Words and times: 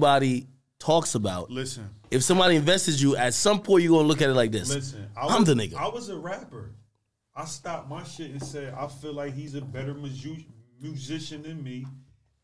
everybody 0.00 0.46
talks 0.78 1.14
about. 1.14 1.50
Listen, 1.50 1.88
If 2.10 2.22
somebody 2.22 2.56
invested 2.56 3.00
you, 3.00 3.16
at 3.16 3.32
some 3.34 3.60
point 3.62 3.82
you're 3.82 3.92
gonna 3.96 4.06
look 4.08 4.20
at 4.22 4.28
it 4.28 4.34
like 4.34 4.52
this. 4.52 4.68
listen. 4.72 5.08
I 5.16 5.26
I'm 5.26 5.40
was, 5.40 5.48
the 5.48 5.54
nigga. 5.54 5.74
I 5.74 5.88
was 5.88 6.08
a 6.10 6.16
rapper. 6.16 6.70
I 7.34 7.44
stopped 7.46 7.88
my 7.88 8.02
shit 8.04 8.30
and 8.30 8.42
said 8.42 8.74
I 8.78 8.86
feel 8.88 9.12
like 9.14 9.34
he's 9.34 9.54
a 9.54 9.60
better 9.60 9.94
mu- 9.94 10.10
musician 10.80 11.42
than 11.42 11.62
me, 11.62 11.86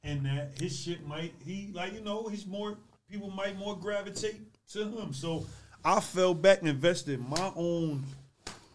and 0.03 0.25
that 0.27 0.53
his 0.61 0.79
shit 0.79 1.07
might 1.07 1.35
he 1.45 1.71
like 1.75 1.93
you 1.93 2.01
know 2.01 2.29
he's 2.29 2.47
more 2.47 2.79
people 3.11 3.31
might 3.31 3.59
more 3.59 3.77
gravitate 3.77 4.41
to 4.73 4.85
him. 4.85 5.13
So 5.13 5.47
I 5.85 6.01
fell 6.01 6.33
back 6.35 6.61
and 6.61 6.69
invested 6.69 7.21
my 7.21 7.53
own 7.55 8.05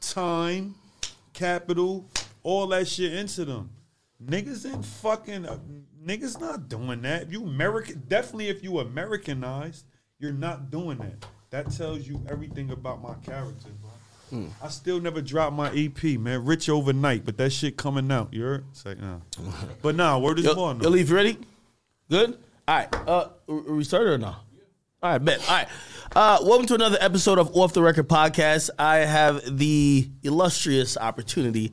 time, 0.02 0.75
capital, 1.34 2.05
all 2.44 2.68
that 2.68 2.88
shit 2.88 3.14
into 3.14 3.44
them. 3.46 3.70
Niggas 4.23 4.72
ain't 4.72 4.84
fucking 4.86 5.45
uh, 5.45 5.58
niggas 6.07 6.39
not 6.39 6.70
doing 6.70 7.02
that. 7.02 7.23
If 7.23 7.31
you 7.31 7.43
American, 7.43 8.03
definitely 8.07 8.49
if 8.49 8.63
you 8.63 8.79
Americanized, 8.79 9.85
you're 10.20 10.31
not 10.31 10.71
doing 10.71 10.97
that. 10.99 11.25
That 11.49 11.71
tells 11.71 12.07
you 12.07 12.21
everything 12.30 12.71
about 12.71 13.02
my 13.02 13.13
character, 13.25 13.70
bro. 13.81 13.91
Hmm. 14.30 14.47
I 14.61 14.70
still 14.70 14.99
never 14.99 15.21
dropped 15.21 15.55
my 15.55 15.71
EP, 15.71 16.03
man. 16.20 16.43
Rich 16.45 16.70
overnight, 16.70 17.23
but 17.23 17.38
that 17.38 17.52
shit 17.52 17.77
coming 17.77 18.11
out. 18.11 18.33
You 18.33 18.43
heard? 18.43 18.66
It's 18.71 18.85
like, 18.85 18.99
nah. 18.99 19.20
But 19.81 19.95
nah, 19.95 20.17
word 20.17 20.39
is 20.39 20.53
born. 20.53 20.81
yo, 20.81 20.93
you 20.93 21.05
ready? 21.16 21.38
Good. 22.09 22.38
All 22.67 22.77
right. 22.77 22.94
Uh, 23.08 23.30
we 23.47 23.83
started 23.83 24.13
or 24.13 24.17
no? 24.17 24.27
All 24.27 25.11
right, 25.11 25.23
bet. 25.23 25.39
All 25.47 25.55
right. 25.55 25.67
Uh, 26.16 26.39
welcome 26.41 26.66
to 26.67 26.75
another 26.75 26.97
episode 26.99 27.38
of 27.38 27.55
Off 27.55 27.73
the 27.73 27.81
Record 27.81 28.09
Podcast. 28.09 28.69
I 28.80 28.97
have 28.97 29.58
the 29.58 30.09
illustrious 30.23 30.97
opportunity 30.97 31.71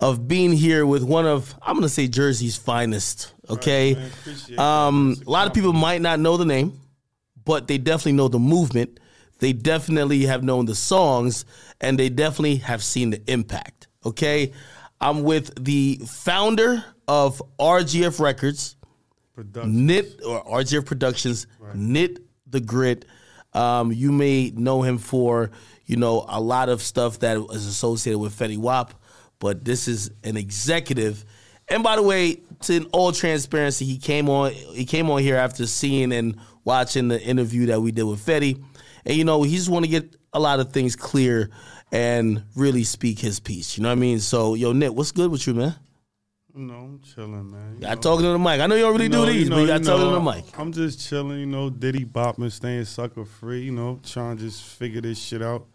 of 0.00 0.28
being 0.28 0.52
here 0.52 0.86
with 0.86 1.02
one 1.02 1.26
of 1.26 1.54
I'm 1.62 1.74
gonna 1.76 1.88
say 1.88 2.08
Jersey's 2.08 2.56
finest. 2.56 3.32
Okay. 3.48 3.94
man. 4.48 4.58
Um, 4.58 5.16
a 5.26 5.30
lot 5.30 5.46
of 5.46 5.54
people 5.54 5.72
might 5.72 6.00
not 6.00 6.20
know 6.20 6.36
the 6.36 6.44
name, 6.44 6.78
but 7.44 7.66
they 7.66 7.78
definitely 7.78 8.12
know 8.12 8.28
the 8.28 8.38
movement. 8.38 9.00
They 9.38 9.52
definitely 9.52 10.24
have 10.26 10.42
known 10.42 10.66
the 10.66 10.74
songs, 10.74 11.44
and 11.80 11.98
they 11.98 12.08
definitely 12.08 12.56
have 12.56 12.82
seen 12.82 13.10
the 13.10 13.22
impact. 13.30 13.88
Okay. 14.04 14.52
I'm 15.00 15.22
with 15.24 15.62
the 15.62 16.00
founder 16.06 16.82
of 17.06 17.42
RGF 17.58 18.18
Records. 18.18 18.76
Nitt 19.66 20.24
or 20.24 20.42
RGF 20.44 20.86
Productions, 20.86 21.46
Nitt 21.74 22.18
Da 22.48 22.60
Gritt. 22.60 23.04
Um, 23.52 23.92
you 23.92 24.10
may 24.12 24.50
know 24.54 24.82
him 24.82 24.96
for 24.98 25.50
you 25.84 25.96
know 25.96 26.24
a 26.28 26.40
lot 26.40 26.68
of 26.68 26.80
stuff 26.82 27.18
that 27.20 27.36
is 27.52 27.66
associated 27.66 28.18
with 28.18 28.38
Fetty 28.38 28.56
Wap, 28.58 28.94
but 29.38 29.64
this 29.64 29.88
is 29.88 30.10
an 30.24 30.36
executive. 30.36 31.24
And 31.68 31.82
by 31.82 31.96
the 31.96 32.02
way, 32.02 32.40
to 32.62 32.74
in 32.74 32.84
all 32.86 33.12
transparency, 33.12 33.84
he 33.84 33.98
came 33.98 34.28
on 34.28 34.52
he 34.52 34.84
came 34.84 35.10
on 35.10 35.20
here 35.20 35.36
after 35.36 35.66
seeing 35.66 36.12
and 36.12 36.36
watching 36.64 37.08
the 37.08 37.20
interview 37.20 37.66
that 37.66 37.80
we 37.80 37.92
did 37.92 38.04
with 38.04 38.24
Fetty, 38.24 38.62
and 39.04 39.16
you 39.16 39.24
know 39.24 39.42
he 39.42 39.56
just 39.56 39.68
want 39.68 39.84
to 39.84 39.90
get 39.90 40.16
a 40.32 40.40
lot 40.40 40.60
of 40.60 40.72
things 40.72 40.96
clear 40.96 41.50
and 41.92 42.44
really 42.54 42.84
speak 42.84 43.18
his 43.18 43.40
piece. 43.40 43.76
You 43.76 43.82
know 43.82 43.90
what 43.90 43.98
I 43.98 44.00
mean? 44.00 44.20
So 44.20 44.54
yo, 44.54 44.72
Nick, 44.72 44.92
what's 44.92 45.12
good 45.12 45.30
with 45.30 45.46
you, 45.46 45.54
man? 45.54 45.74
No, 46.58 46.74
I'm 46.74 47.00
chilling, 47.00 47.50
man. 47.50 47.78
You 47.82 47.88
I 47.88 47.96
talking 47.96 48.24
to 48.24 48.32
the 48.32 48.38
mic. 48.38 48.60
I 48.60 48.66
know 48.66 48.76
you 48.76 48.82
don't 48.82 48.92
really 48.92 49.04
you 49.04 49.10
know, 49.10 49.26
do 49.26 49.32
these, 49.32 49.44
you 49.44 49.50
know, 49.50 49.56
but 49.56 49.60
you 49.62 49.66
got 49.66 49.82
talking 49.82 50.08
to 50.08 50.14
the 50.14 50.20
mic. 50.20 50.58
I'm 50.58 50.72
just 50.72 51.06
chilling, 51.06 51.38
you 51.38 51.44
know, 51.44 51.68
Diddy 51.68 52.06
bopping, 52.06 52.50
staying 52.50 52.86
sucker 52.86 53.26
free, 53.26 53.60
you 53.60 53.72
know, 53.72 54.00
trying 54.02 54.38
to 54.38 54.42
just 54.42 54.62
figure 54.62 55.02
this 55.02 55.18
shit 55.18 55.42
out 55.42 55.66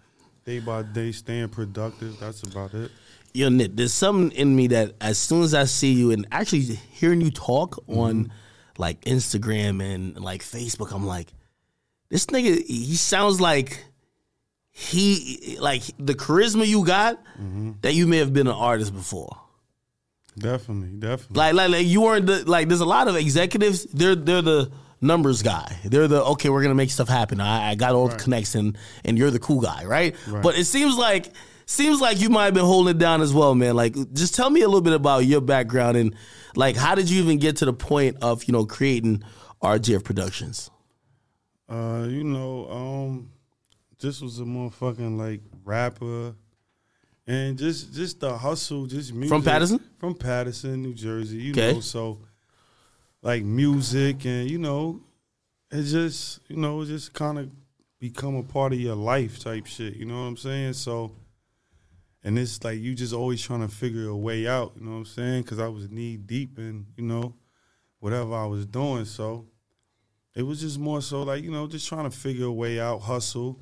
day 0.44 0.58
by 0.58 0.82
day, 0.82 1.12
staying 1.12 1.50
productive. 1.50 2.20
That's 2.20 2.42
about 2.42 2.74
it. 2.74 2.90
Yo, 3.34 3.50
Nick, 3.50 3.76
there's 3.76 3.94
something 3.94 4.32
in 4.38 4.56
me 4.56 4.68
that 4.68 4.94
as 5.00 5.18
soon 5.18 5.44
as 5.44 5.54
I 5.54 5.66
see 5.66 5.94
you 5.94 6.12
and 6.12 6.28
actually 6.32 6.62
hearing 6.62 7.22
you 7.22 7.32
talk 7.32 7.84
on 7.88 8.26
mm-hmm. 8.26 8.34
like 8.78 9.02
Instagram 9.02 9.82
and 9.82 10.20
like 10.20 10.42
Facebook, 10.42 10.94
I'm 10.94 11.06
like, 11.06 11.34
this 12.10 12.26
nigga, 12.28 12.66
he 12.66 12.96
sounds 12.96 13.40
like 13.40 13.86
he 14.72 15.58
like 15.60 15.84
the 16.00 16.14
charisma 16.14 16.66
you 16.66 16.86
got 16.86 17.24
mm-hmm. 17.36 17.72
that 17.82 17.94
you 17.94 18.08
may 18.08 18.18
have 18.18 18.34
been 18.34 18.48
an 18.48 18.54
artist 18.54 18.94
before. 18.94 19.38
Definitely, 20.38 20.98
definitely. 20.98 21.38
Like, 21.38 21.54
like, 21.54 21.70
like 21.72 21.86
you 21.86 22.02
weren't 22.02 22.26
the 22.26 22.50
like. 22.50 22.68
There's 22.68 22.80
a 22.80 22.86
lot 22.86 23.08
of 23.08 23.16
executives. 23.16 23.84
They're 23.86 24.16
they're 24.16 24.42
the 24.42 24.72
numbers 25.02 25.42
guy. 25.42 25.78
They're 25.84 26.08
the 26.08 26.24
okay. 26.24 26.50
We're 26.50 26.62
gonna 26.62 26.76
make 26.76 26.90
stuff 26.90 27.10
happen. 27.10 27.42
I, 27.42 27.72
I 27.72 27.76
got 27.76 27.96
all 27.96 28.08
the 28.08 28.16
connects 28.16 28.56
and 28.56 28.78
and 29.04 29.18
you're 29.18 29.32
the 29.32 29.40
cool 29.40 29.60
guy, 29.60 29.84
right? 29.84 30.16
Right. 30.28 30.42
But 30.42 30.58
it 30.58 30.66
seems 30.66 30.96
like 30.98 31.34
seems 31.72 32.00
like 32.02 32.20
you 32.20 32.30
might 32.30 32.46
have 32.46 32.54
been 32.54 32.66
holding 32.66 32.96
it 32.96 32.98
down 33.00 33.22
as 33.22 33.34
well, 33.34 33.56
man. 33.56 33.76
Like, 33.76 33.96
just 34.14 34.36
tell 34.36 34.50
me 34.50 34.62
a 34.62 34.68
little 34.68 34.82
bit 34.82 34.94
about 34.94 35.20
your 35.26 35.42
background 35.42 35.98
and 35.98 36.16
like 36.56 36.76
how 36.76 36.96
did 36.96 37.10
you 37.10 37.24
even 37.24 37.40
get 37.40 37.58
to 37.58 37.66
the 37.66 37.74
point 37.74 38.18
of 38.22 38.44
you 38.44 38.52
know 38.52 38.66
creating 38.66 39.24
RGF 39.64 40.04
Productions? 40.04 40.70
Uh, 41.70 42.06
you 42.10 42.24
know, 42.24 42.70
um, 42.70 43.32
this 44.00 44.22
was 44.22 44.40
a 44.40 44.44
motherfucking 44.44 45.18
like 45.18 45.42
rapper, 45.64 46.36
and 47.26 47.58
just 47.58 47.94
just 47.94 48.20
the 48.20 48.38
hustle, 48.38 48.86
just 48.86 49.14
music 49.14 49.30
from 49.30 49.44
Paterson? 49.44 49.80
from 49.98 50.16
Paterson, 50.16 50.82
New 50.82 50.94
Jersey. 50.94 51.38
You 51.38 51.52
Okay. 51.52 51.74
know, 51.74 51.80
so 51.80 52.20
like 53.22 53.44
music, 53.44 54.26
and 54.26 54.50
you 54.50 54.58
know, 54.58 55.00
it 55.72 55.84
just 55.84 56.42
you 56.50 56.58
know, 56.58 56.82
it 56.82 56.88
just 56.88 57.14
kind 57.14 57.40
of 57.40 57.50
become 58.00 58.36
a 58.36 58.44
part 58.44 58.74
of 58.74 58.80
your 58.80 58.96
life 58.96 59.40
type 59.40 59.66
shit. 59.68 59.96
You 59.96 60.06
know 60.06 60.16
what 60.16 60.28
I'm 60.28 60.38
saying? 60.38 60.74
So, 60.74 61.12
and 62.24 62.38
it's 62.38 62.64
like 62.64 62.80
you 62.80 62.94
just 62.94 63.14
always 63.14 63.42
trying 63.42 63.62
to 63.68 63.74
figure 63.74 64.08
a 64.08 64.16
way 64.16 64.48
out. 64.48 64.74
You 64.76 64.86
know 64.86 64.92
what 64.92 64.98
I'm 64.98 65.06
saying? 65.06 65.44
Because 65.44 65.60
I 65.60 65.68
was 65.68 65.90
knee 65.90 66.18
deep 66.18 66.58
in 66.60 66.86
you 66.98 67.04
know 67.04 67.36
whatever 68.00 68.34
I 68.36 68.46
was 68.46 68.66
doing. 68.66 69.06
So 69.06 69.48
it 70.36 70.44
was 70.44 70.62
just 70.62 70.80
more 70.80 71.02
so 71.02 71.24
like 71.24 71.44
you 71.44 71.52
know 71.52 71.68
just 71.68 71.88
trying 71.88 72.10
to 72.10 72.16
figure 72.16 72.46
a 72.46 72.52
way 72.52 72.80
out, 72.80 73.00
hustle, 73.00 73.60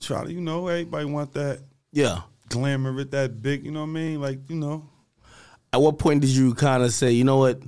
try 0.00 0.24
to 0.24 0.32
you 0.32 0.40
know 0.40 0.68
everybody 0.68 1.04
want 1.04 1.32
that 1.34 1.60
Yeah. 1.92 2.20
glamour, 2.48 2.98
it 3.00 3.10
that 3.12 3.42
big. 3.42 3.64
You 3.64 3.72
know 3.72 3.80
what 3.82 3.90
I 3.90 3.92
mean? 3.92 4.20
Like 4.20 4.48
you 4.48 4.56
know. 4.56 4.88
At 5.72 5.80
what 5.82 5.98
point 5.98 6.20
did 6.22 6.30
you 6.30 6.54
kind 6.54 6.82
of 6.82 6.92
say, 6.92 7.10
you 7.12 7.24
know 7.24 7.36
what? 7.38 7.60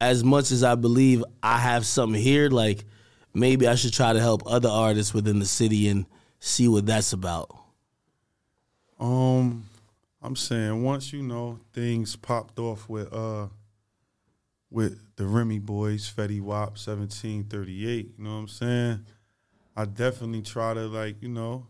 As 0.00 0.24
much 0.24 0.52
as 0.52 0.62
I 0.64 0.76
believe 0.76 1.22
I 1.42 1.58
have 1.58 1.84
something 1.84 2.18
here, 2.20 2.48
like 2.48 2.84
maybe 3.34 3.66
I 3.66 3.74
should 3.74 3.92
try 3.92 4.12
to 4.14 4.20
help 4.20 4.42
other 4.46 4.70
artists 4.70 5.12
within 5.12 5.38
the 5.38 5.44
city 5.44 5.88
and 5.88 6.06
see 6.38 6.66
what 6.68 6.86
that's 6.86 7.12
about. 7.12 7.54
Um, 9.00 9.64
I'm 10.22 10.36
saying 10.36 10.82
once 10.84 11.12
you 11.12 11.22
know 11.22 11.58
things 11.72 12.14
popped 12.16 12.58
off 12.58 12.88
with 12.88 13.12
uh 13.12 13.48
with 14.70 15.00
the 15.16 15.26
Remy 15.26 15.58
boys, 15.58 16.12
Fetty 16.14 16.40
Wap, 16.40 16.70
1738. 16.78 18.14
You 18.16 18.24
know 18.24 18.30
what 18.30 18.36
I'm 18.36 18.48
saying? 18.48 19.06
I 19.74 19.86
definitely 19.86 20.42
try 20.42 20.74
to 20.74 20.86
like 20.86 21.22
you 21.22 21.28
know 21.28 21.66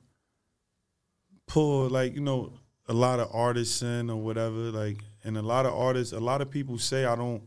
pull 1.47 1.89
like 1.89 2.15
you 2.15 2.21
know 2.21 2.53
a 2.89 2.93
lot 2.93 3.21
of 3.21 3.29
artists 3.33 3.83
in 3.83 4.11
or 4.11 4.17
whatever. 4.17 4.73
Like, 4.73 4.99
and 5.23 5.39
a 5.39 5.43
lot 5.43 5.65
of 5.65 5.73
artists, 5.75 6.13
a 6.13 6.19
lot 6.19 6.43
of 6.43 6.51
people 6.51 6.77
say 6.79 7.05
I 7.05 7.15
don't 7.15 7.43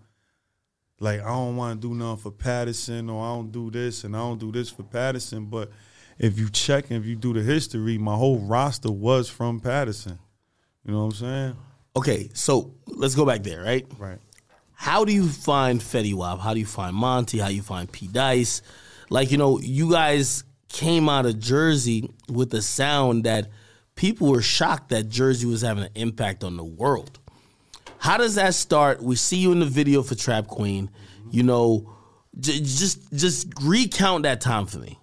like 1.02 1.20
I 1.22 1.28
don't 1.28 1.58
want 1.58 1.82
to 1.82 1.88
do 1.90 1.94
nothing 1.94 2.18
for 2.24 2.32
Paterson 2.32 3.10
or 3.10 3.24
I 3.24 3.36
don't 3.36 3.52
do 3.52 3.70
this 3.70 4.06
and 4.06 4.16
I 4.16 4.20
don't 4.20 4.40
do 4.40 4.54
this 4.54 4.70
for 4.70 4.84
Paterson. 4.84 5.46
But 5.46 5.70
if 6.18 6.38
you 6.40 6.50
check 6.50 6.90
and 6.90 7.00
if 7.00 7.06
you 7.06 7.16
do 7.16 7.34
the 7.34 7.42
history, 7.42 7.98
my 7.98 8.16
whole 8.16 8.40
roster 8.40 8.92
was 8.92 9.30
from 9.30 9.60
Paterson. 9.60 10.20
You 10.86 10.94
know 10.94 11.00
what 11.00 11.06
I'm 11.06 11.12
saying? 11.12 11.58
Okay, 11.96 12.30
so 12.34 12.74
let's 12.88 13.16
go 13.16 13.26
back 13.26 13.44
there, 13.44 13.62
right? 13.62 13.86
Right. 13.98 14.20
How 14.74 15.06
do 15.06 15.14
you 15.14 15.30
find 15.30 15.80
Fetty 15.80 16.14
Wap? 16.14 16.40
How 16.40 16.54
do 16.54 16.60
you 16.60 16.66
find 16.66 16.96
Monty? 16.96 17.40
How 17.40 17.48
do 17.48 17.56
you 17.56 17.62
find 17.62 17.90
P 17.92 18.08
Dice? 18.08 18.62
Like, 19.10 19.32
you 19.32 19.38
know, 19.38 19.60
you 19.60 19.92
guys 19.92 20.44
came 20.70 21.08
out 21.08 21.26
of 21.26 21.40
Jersey 21.40 22.10
with 22.28 22.54
a 22.54 22.62
sound 22.62 23.24
that 23.26 23.48
people 23.96 24.30
were 24.30 24.42
shocked 24.42 24.90
that 24.90 25.08
Jersey 25.08 25.46
was 25.46 25.62
having 25.62 25.84
an 25.84 25.92
impact 25.96 26.44
on 26.44 26.58
the 26.58 26.64
world. 26.64 27.20
How 28.00 28.18
does 28.18 28.36
that 28.36 28.56
start? 28.56 29.02
We 29.02 29.16
see 29.16 29.38
you 29.38 29.52
in 29.52 29.60
the 29.60 29.66
video 29.66 30.02
for 30.04 30.16
Trap 30.16 30.48
Queen. 30.48 30.90
You 31.32 31.44
know, 31.44 31.94
j- 32.40 32.60
just 32.60 33.14
just 33.14 33.48
recount 33.62 34.24
that 34.24 34.42
time 34.42 34.66
for 34.66 34.80
me. 34.80 35.00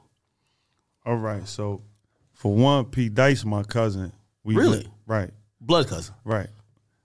All 1.06 1.16
right. 1.16 1.46
So 1.46 1.82
for 2.32 2.54
one, 2.54 2.86
P 2.86 3.08
Dice, 3.08 3.44
my 3.44 3.62
cousin. 3.62 4.12
We 4.44 4.56
Really? 4.56 4.82
been- 4.82 4.92
right. 5.06 5.30
Blood 5.60 5.88
cousin. 5.88 6.14
Right. 6.24 6.48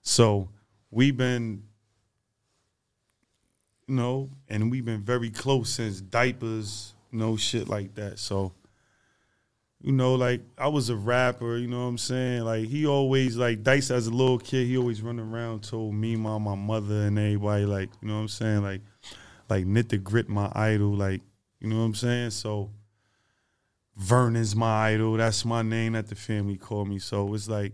So 0.02 0.48
we've 0.90 1.16
been, 1.16 1.62
you 3.86 3.94
know, 3.94 4.30
and 4.48 4.70
we've 4.70 4.84
been 4.84 5.02
very 5.02 5.30
close 5.30 5.70
since 5.70 6.00
diapers, 6.00 6.94
you 7.12 7.18
know, 7.18 7.36
shit 7.36 7.68
like 7.68 7.94
that. 7.94 8.18
So, 8.18 8.52
you 9.80 9.92
know, 9.92 10.14
like 10.14 10.40
I 10.58 10.68
was 10.68 10.88
a 10.88 10.96
rapper, 10.96 11.56
you 11.58 11.68
know 11.68 11.80
what 11.82 11.86
I'm 11.90 11.98
saying? 11.98 12.42
Like 12.42 12.66
he 12.66 12.86
always 12.86 13.36
like 13.36 13.62
Dice 13.62 13.90
as 13.90 14.06
a 14.06 14.10
little 14.10 14.38
kid, 14.38 14.66
he 14.66 14.76
always 14.78 15.02
run 15.02 15.20
around 15.20 15.62
told 15.62 15.94
me, 15.94 16.16
mom, 16.16 16.42
my 16.42 16.54
mother 16.54 17.02
and 17.02 17.18
everybody, 17.18 17.66
like, 17.66 17.90
you 18.00 18.08
know 18.08 18.14
what 18.14 18.20
I'm 18.22 18.28
saying? 18.28 18.62
Like 18.62 18.80
like 19.48 19.64
Nitt 19.66 19.88
Da 19.88 19.98
Gritt 19.98 20.28
my 20.28 20.50
idol, 20.54 20.94
like, 20.96 21.20
you 21.60 21.68
know 21.68 21.76
what 21.76 21.84
I'm 21.84 21.94
saying? 21.94 22.30
So 22.30 22.70
Vernon's 23.96 24.54
my 24.54 24.90
idol. 24.90 25.14
That's 25.14 25.44
my 25.44 25.62
name 25.62 25.94
that 25.94 26.08
the 26.08 26.14
family 26.14 26.56
called 26.56 26.88
me. 26.88 26.98
So 26.98 27.32
it's 27.34 27.48
like 27.48 27.72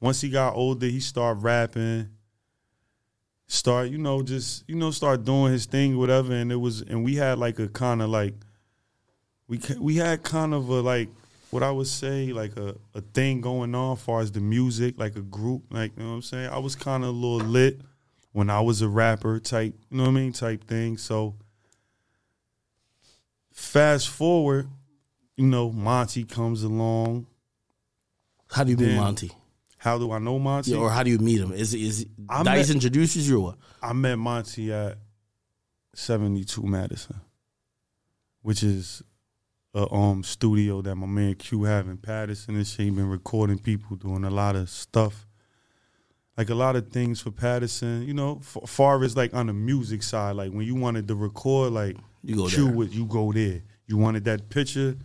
once 0.00 0.20
he 0.20 0.30
got 0.30 0.54
older, 0.54 0.86
he 0.86 1.00
started 1.00 1.42
rapping. 1.42 2.10
start, 3.46 3.90
you 3.90 3.98
know, 3.98 4.22
just 4.22 4.64
you 4.68 4.74
know, 4.74 4.90
start 4.90 5.24
doing 5.24 5.52
his 5.52 5.66
thing, 5.66 5.98
whatever. 5.98 6.32
And 6.32 6.50
it 6.52 6.56
was, 6.56 6.80
and 6.82 7.04
we 7.04 7.16
had 7.16 7.38
like 7.38 7.58
a 7.58 7.68
kind 7.68 8.02
of 8.02 8.10
like, 8.10 8.34
we 9.48 9.60
we 9.78 9.96
had 9.96 10.22
kind 10.22 10.54
of 10.54 10.68
a 10.68 10.80
like 10.80 11.08
what 11.50 11.62
I 11.62 11.70
would 11.70 11.86
say 11.86 12.32
like 12.32 12.56
a, 12.56 12.76
a 12.94 13.00
thing 13.00 13.40
going 13.40 13.74
on 13.74 13.96
as 13.96 14.02
far 14.02 14.20
as 14.20 14.32
the 14.32 14.40
music, 14.40 14.98
like 14.98 15.16
a 15.16 15.22
group, 15.22 15.64
like 15.70 15.92
you 15.96 16.02
know 16.02 16.10
what 16.10 16.16
I'm 16.16 16.22
saying. 16.22 16.50
I 16.50 16.58
was 16.58 16.74
kind 16.74 17.04
of 17.04 17.10
a 17.10 17.12
little 17.12 17.46
lit 17.46 17.80
when 18.32 18.50
I 18.50 18.60
was 18.60 18.82
a 18.82 18.88
rapper 18.88 19.38
type, 19.38 19.74
you 19.90 19.96
know 19.98 20.04
what 20.04 20.10
I 20.10 20.12
mean, 20.12 20.32
type 20.32 20.64
thing. 20.64 20.96
So 20.96 21.36
fast 23.52 24.08
forward, 24.08 24.68
you 25.36 25.46
know, 25.46 25.70
Monty 25.72 26.24
comes 26.24 26.62
along. 26.62 27.26
How 28.50 28.64
do 28.64 28.70
you 28.72 28.76
meet 28.76 28.96
Monty? 28.96 29.30
How 29.78 29.98
do 29.98 30.12
I 30.12 30.18
know 30.18 30.38
Monty? 30.38 30.70
Yeah, 30.72 30.78
or 30.78 30.90
how 30.90 31.02
do 31.02 31.10
you 31.10 31.18
meet 31.18 31.40
him? 31.40 31.52
Is 31.52 31.74
is 31.74 32.06
I 32.28 32.42
Dice 32.42 32.68
met- 32.68 32.74
introduces 32.76 33.28
you 33.28 33.38
or 33.38 33.42
what? 33.42 33.56
I 33.82 33.92
met 33.92 34.16
Monty 34.18 34.72
at 34.72 34.98
72 35.94 36.62
Madison, 36.62 37.20
which 38.42 38.62
is 38.62 39.02
a 39.74 39.92
um 39.92 40.22
studio 40.22 40.80
that 40.82 40.94
my 40.94 41.06
man 41.06 41.34
Q 41.34 41.64
have 41.64 41.88
in 41.88 41.96
Paterson 41.98 42.54
and 42.56 42.66
shit. 42.66 42.84
He 42.86 42.90
been 42.90 43.08
recording 43.08 43.58
people 43.58 43.96
doing 43.96 44.24
a 44.24 44.30
lot 44.30 44.56
of 44.56 44.70
stuff. 44.70 45.26
Like 46.36 46.50
a 46.50 46.54
lot 46.54 46.74
of 46.74 46.88
things 46.90 47.20
for 47.20 47.30
Paterson, 47.30 48.02
you 48.02 48.14
know, 48.14 48.40
f- 48.40 48.68
far 48.68 49.02
as 49.04 49.16
like 49.16 49.34
on 49.34 49.46
the 49.46 49.52
music 49.52 50.02
side, 50.02 50.34
like 50.34 50.50
when 50.50 50.66
you 50.66 50.74
wanted 50.74 51.06
to 51.08 51.14
record, 51.14 51.72
like 51.72 51.96
You 52.24 52.36
go 52.36 52.48
Q 52.48 52.64
there. 52.66 52.74
would 52.74 52.94
you 52.94 53.04
go 53.06 53.32
there. 53.32 53.62
You 53.86 53.98
wanted 53.98 54.24
that 54.24 54.48
picture, 54.48 54.96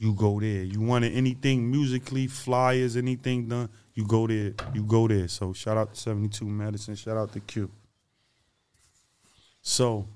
you 0.00 0.14
go 0.14 0.40
there. 0.40 0.62
You 0.62 0.80
wanted 0.80 1.12
anything 1.12 1.70
musically, 1.70 2.26
flyers, 2.26 2.96
anything 2.96 3.48
done, 3.48 3.68
you 3.94 4.06
go 4.06 4.26
there. 4.26 4.54
You 4.72 4.82
go 4.82 5.06
there. 5.06 5.28
So 5.28 5.52
shout 5.52 5.76
out 5.76 5.92
to 5.92 6.00
72 6.00 6.42
Madison. 6.46 6.94
Shout 6.94 7.18
out 7.18 7.32
to 7.34 7.40
Q. 7.40 7.70
So 9.60 10.08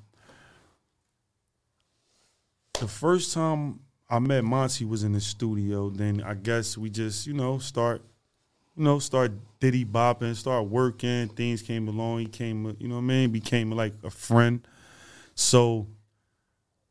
the 2.80 2.88
first 2.88 3.34
time 3.34 3.80
I 4.08 4.18
met 4.20 4.42
Monty 4.42 4.86
was 4.86 5.04
in 5.04 5.12
the 5.12 5.20
studio. 5.20 5.90
Then 5.90 6.22
I 6.22 6.32
guess 6.32 6.78
we 6.78 6.88
just, 6.88 7.26
you 7.26 7.34
know, 7.34 7.58
start, 7.58 8.00
you 8.78 8.84
know, 8.84 8.98
start 8.98 9.32
diddy 9.60 9.84
bopping, 9.84 10.34
start 10.34 10.64
working. 10.64 11.28
Things 11.28 11.60
came 11.60 11.88
along. 11.88 12.20
He 12.20 12.26
came, 12.26 12.74
you 12.78 12.88
know 12.88 12.94
what 12.94 13.02
I 13.02 13.04
mean? 13.04 13.30
Became 13.32 13.70
like 13.70 13.92
a 14.02 14.10
friend. 14.10 14.66
So 15.34 15.88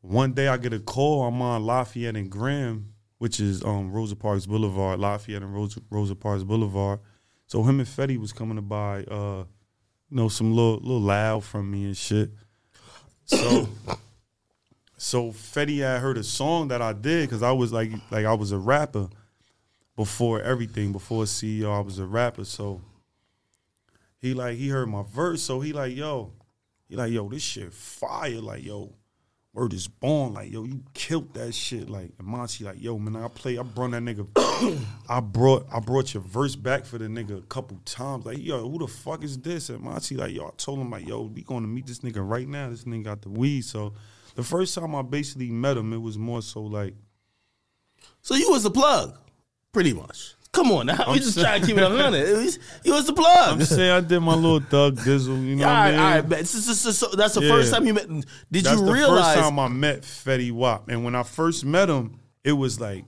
one 0.04 0.32
day 0.34 0.48
I 0.48 0.58
get 0.58 0.74
a 0.74 0.78
call. 0.78 1.24
I'm 1.24 1.40
on 1.40 1.64
Lafayette 1.64 2.16
and 2.16 2.30
Graham, 2.30 2.92
which 3.18 3.40
is 3.40 3.64
um, 3.64 3.90
Rosa 3.90 4.14
Parks 4.14 4.44
Boulevard, 4.44 5.00
Lafayette 5.00 5.42
and 5.42 5.54
Rosa, 5.54 5.80
Rosa 5.88 6.14
Parks 6.14 6.44
Boulevard. 6.44 7.00
So 7.46 7.62
him 7.62 7.80
and 7.80 7.88
Fetty 7.88 8.18
was 8.18 8.32
coming 8.32 8.56
to 8.56 8.62
buy, 8.62 9.04
uh, 9.04 9.44
you 10.10 10.16
know, 10.16 10.28
some 10.28 10.54
little 10.54 10.76
little 10.76 11.00
loud 11.00 11.44
from 11.44 11.70
me 11.70 11.84
and 11.84 11.96
shit. 11.96 12.30
So, 13.24 13.66
so 14.98 15.30
Fetty 15.30 15.78
had 15.78 16.00
heard 16.00 16.18
a 16.18 16.24
song 16.24 16.68
that 16.68 16.82
I 16.82 16.92
did 16.92 17.28
because 17.28 17.42
I 17.42 17.52
was 17.52 17.72
like, 17.72 17.90
like 18.10 18.26
I 18.26 18.34
was 18.34 18.52
a 18.52 18.58
rapper 18.58 19.08
before 19.96 20.42
everything. 20.42 20.92
Before 20.92 21.24
CEO, 21.24 21.74
I 21.74 21.80
was 21.80 21.98
a 21.98 22.04
rapper. 22.04 22.44
So 22.44 22.82
he 24.18 24.34
like 24.34 24.58
he 24.58 24.68
heard 24.68 24.86
my 24.86 25.02
verse. 25.02 25.42
So 25.42 25.60
he 25.60 25.72
like, 25.72 25.96
yo, 25.96 26.32
he 26.90 26.94
like, 26.94 27.10
yo, 27.10 27.26
this 27.30 27.42
shit 27.42 27.72
fire. 27.72 28.40
Like, 28.40 28.64
yo, 28.64 28.92
word 29.54 29.72
is 29.72 29.86
born. 29.88 30.34
Like, 30.34 30.52
yo, 30.52 30.64
you 30.64 30.82
killed 30.92 31.32
that 31.34 31.54
shit. 31.54 31.88
Like, 31.88 32.10
and 32.18 32.26
Monty, 32.26 32.64
like, 32.64 32.82
yo, 32.82 32.98
man, 32.98 33.16
I 33.22 33.28
play, 33.28 33.56
I 33.56 33.62
brought 33.62 33.92
that 33.92 34.02
nigga, 34.02 34.26
I 35.08 35.20
brought, 35.20 35.66
I 35.72 35.80
brought 35.80 36.12
your 36.12 36.22
verse 36.22 36.56
back 36.56 36.84
for 36.84 36.98
the 36.98 37.06
nigga 37.06 37.38
a 37.38 37.42
couple 37.42 37.78
times. 37.84 38.26
Like, 38.26 38.38
yo, 38.42 38.68
who 38.68 38.78
the 38.78 38.88
fuck 38.88 39.22
is 39.22 39.38
this? 39.38 39.70
And 39.70 39.80
Monty, 39.80 40.16
like, 40.16 40.34
yo, 40.34 40.48
I 40.48 40.50
told 40.56 40.80
him, 40.80 40.90
like, 40.90 41.06
yo, 41.06 41.22
we 41.22 41.42
going 41.42 41.62
to 41.62 41.68
meet 41.68 41.86
this 41.86 42.00
nigga 42.00 42.28
right 42.28 42.48
now. 42.48 42.68
This 42.68 42.84
nigga 42.84 43.04
got 43.04 43.22
the 43.22 43.30
weed. 43.30 43.62
So, 43.62 43.94
the 44.34 44.42
first 44.42 44.74
time 44.74 44.94
I 44.94 45.02
basically 45.02 45.50
met 45.50 45.76
him, 45.76 45.92
it 45.92 46.02
was 46.02 46.18
more 46.18 46.42
so 46.42 46.62
like, 46.62 46.94
So 48.22 48.34
you 48.34 48.50
was 48.50 48.64
the 48.64 48.70
plug, 48.70 49.16
pretty 49.72 49.92
much. 49.92 50.34
Come 50.54 50.70
on 50.72 50.86
now, 50.86 51.12
we 51.12 51.18
just 51.18 51.38
trying 51.38 51.60
to 51.60 51.66
keep 51.66 51.76
it 51.76 51.82
on 51.82 51.96
hundred. 51.98 52.28
It 52.28 52.36
was- 52.36 52.58
You 52.84 52.92
was 52.94 53.06
the 53.06 53.12
plug. 53.12 53.60
I'm 53.60 53.64
saying 53.64 53.90
I 53.90 54.00
did 54.00 54.20
my 54.20 54.34
little 54.34 54.60
thug 54.60 54.96
dizzle. 54.96 55.44
You 55.44 55.56
know 55.56 55.64
all 55.66 55.70
what 55.70 55.76
right, 55.76 55.86
I 55.88 55.90
mean? 55.90 56.00
all 56.00 56.10
right, 56.10 56.28
man. 56.28 56.44
So- 56.44 57.08
that's 57.16 57.34
the 57.34 57.42
Yeah. 57.42 57.48
first 57.50 57.72
time 57.72 57.86
you 57.86 57.94
met. 57.94 58.08
Did 58.08 58.24
That's 58.64 58.80
you 58.80 58.92
realize? 58.92 59.34
That's 59.34 59.36
the 59.36 59.42
first 59.42 59.48
time 59.50 59.58
I 59.58 59.68
met 59.68 60.02
Fetty 60.02 60.52
Wap, 60.52 60.88
and 60.88 61.04
when 61.04 61.14
I 61.14 61.22
first 61.24 61.64
met 61.64 61.88
him, 61.90 62.18
it 62.44 62.52
was 62.52 62.78
like, 62.80 63.04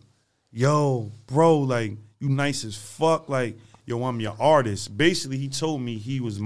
"Yo, 0.52 1.12
bro, 1.26 1.58
like 1.58 1.92
you 2.18 2.28
nice 2.28 2.64
as 2.64 2.76
fuck. 2.76 3.28
Like, 3.28 3.56
yo, 3.84 4.02
I'm 4.04 4.18
your 4.20 4.34
artist." 4.40 4.96
Basically, 4.96 5.38
he 5.38 5.48
told 5.48 5.80
me 5.82 5.98
he 5.98 6.20
was 6.20 6.40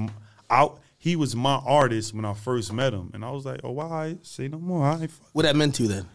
out. 0.51 0.81
He 0.99 1.17
was 1.17 1.35
my 1.35 1.55
artist 1.65 2.13
when 2.15 2.27
I 2.27 2.35
first 2.35 2.73
met 2.75 2.93
him, 2.93 3.11
and 3.15 3.25
I 3.25 3.31
was 3.31 3.47
like, 3.47 3.61
"Oh, 3.65 3.71
why? 3.71 4.19
Say 4.23 4.49
no 4.49 4.59
more." 4.59 4.85
I 4.85 5.09
what 5.33 5.43
that 5.45 5.57
meant 5.57 5.77
to 5.77 5.85
you 5.85 5.89
then? 5.89 6.07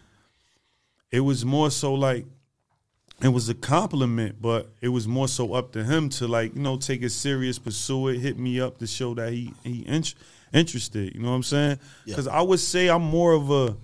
It 1.10 1.20
was 1.20 1.44
more 1.44 1.70
so 1.70 1.94
like. 1.94 2.24
It 3.22 3.28
was 3.28 3.48
a 3.48 3.54
compliment, 3.54 4.42
but 4.42 4.70
it 4.82 4.88
was 4.88 5.08
more 5.08 5.26
so 5.26 5.54
up 5.54 5.72
to 5.72 5.82
him 5.82 6.10
to 6.10 6.28
like 6.28 6.54
you 6.54 6.60
know 6.60 6.76
take 6.76 7.02
it 7.02 7.10
serious, 7.10 7.58
pursue 7.58 8.08
it, 8.08 8.18
hit 8.18 8.38
me 8.38 8.60
up 8.60 8.78
to 8.78 8.86
show 8.86 9.14
that 9.14 9.32
he 9.32 9.54
he 9.64 9.80
in, 9.80 10.04
interested. 10.52 11.14
You 11.14 11.22
know 11.22 11.30
what 11.30 11.36
I'm 11.36 11.42
saying? 11.42 11.78
Yeah. 12.04 12.12
Because 12.12 12.28
I 12.28 12.42
would 12.42 12.60
say 12.60 12.88
I'm 12.88 13.02
more 13.02 13.32
of 13.32 13.50
a 13.50 13.76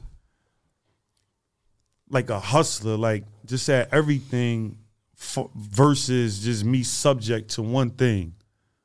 like 2.10 2.28
a 2.28 2.38
hustler, 2.38 2.96
like 2.96 3.24
just 3.46 3.68
at 3.70 3.92
everything 3.92 4.76
f- 5.18 5.48
versus 5.56 6.44
just 6.44 6.64
me 6.64 6.82
subject 6.82 7.52
to 7.52 7.62
one 7.62 7.90
thing. 7.90 8.34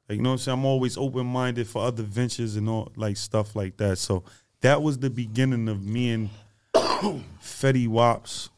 Like 0.08 0.18
you 0.18 0.24
know 0.24 0.30
what 0.30 0.34
I'm 0.36 0.40
saying? 0.40 0.60
I'm 0.60 0.66
always 0.66 0.98
open 0.98 1.28
minded 1.28 1.68
for 1.68 1.84
other 1.84 2.04
ventures 2.04 2.56
and 2.56 2.70
all 2.70 2.92
like 2.96 3.18
stuff 3.18 3.54
like 3.54 3.76
that. 3.78 3.98
So 3.98 4.24
that 4.62 4.82
was 4.82 5.00
the 5.00 5.10
beginning 5.10 5.68
of 5.68 5.84
me 5.86 6.12
and 6.12 6.30
Fetty 6.74 7.90
Wap's 7.90 8.50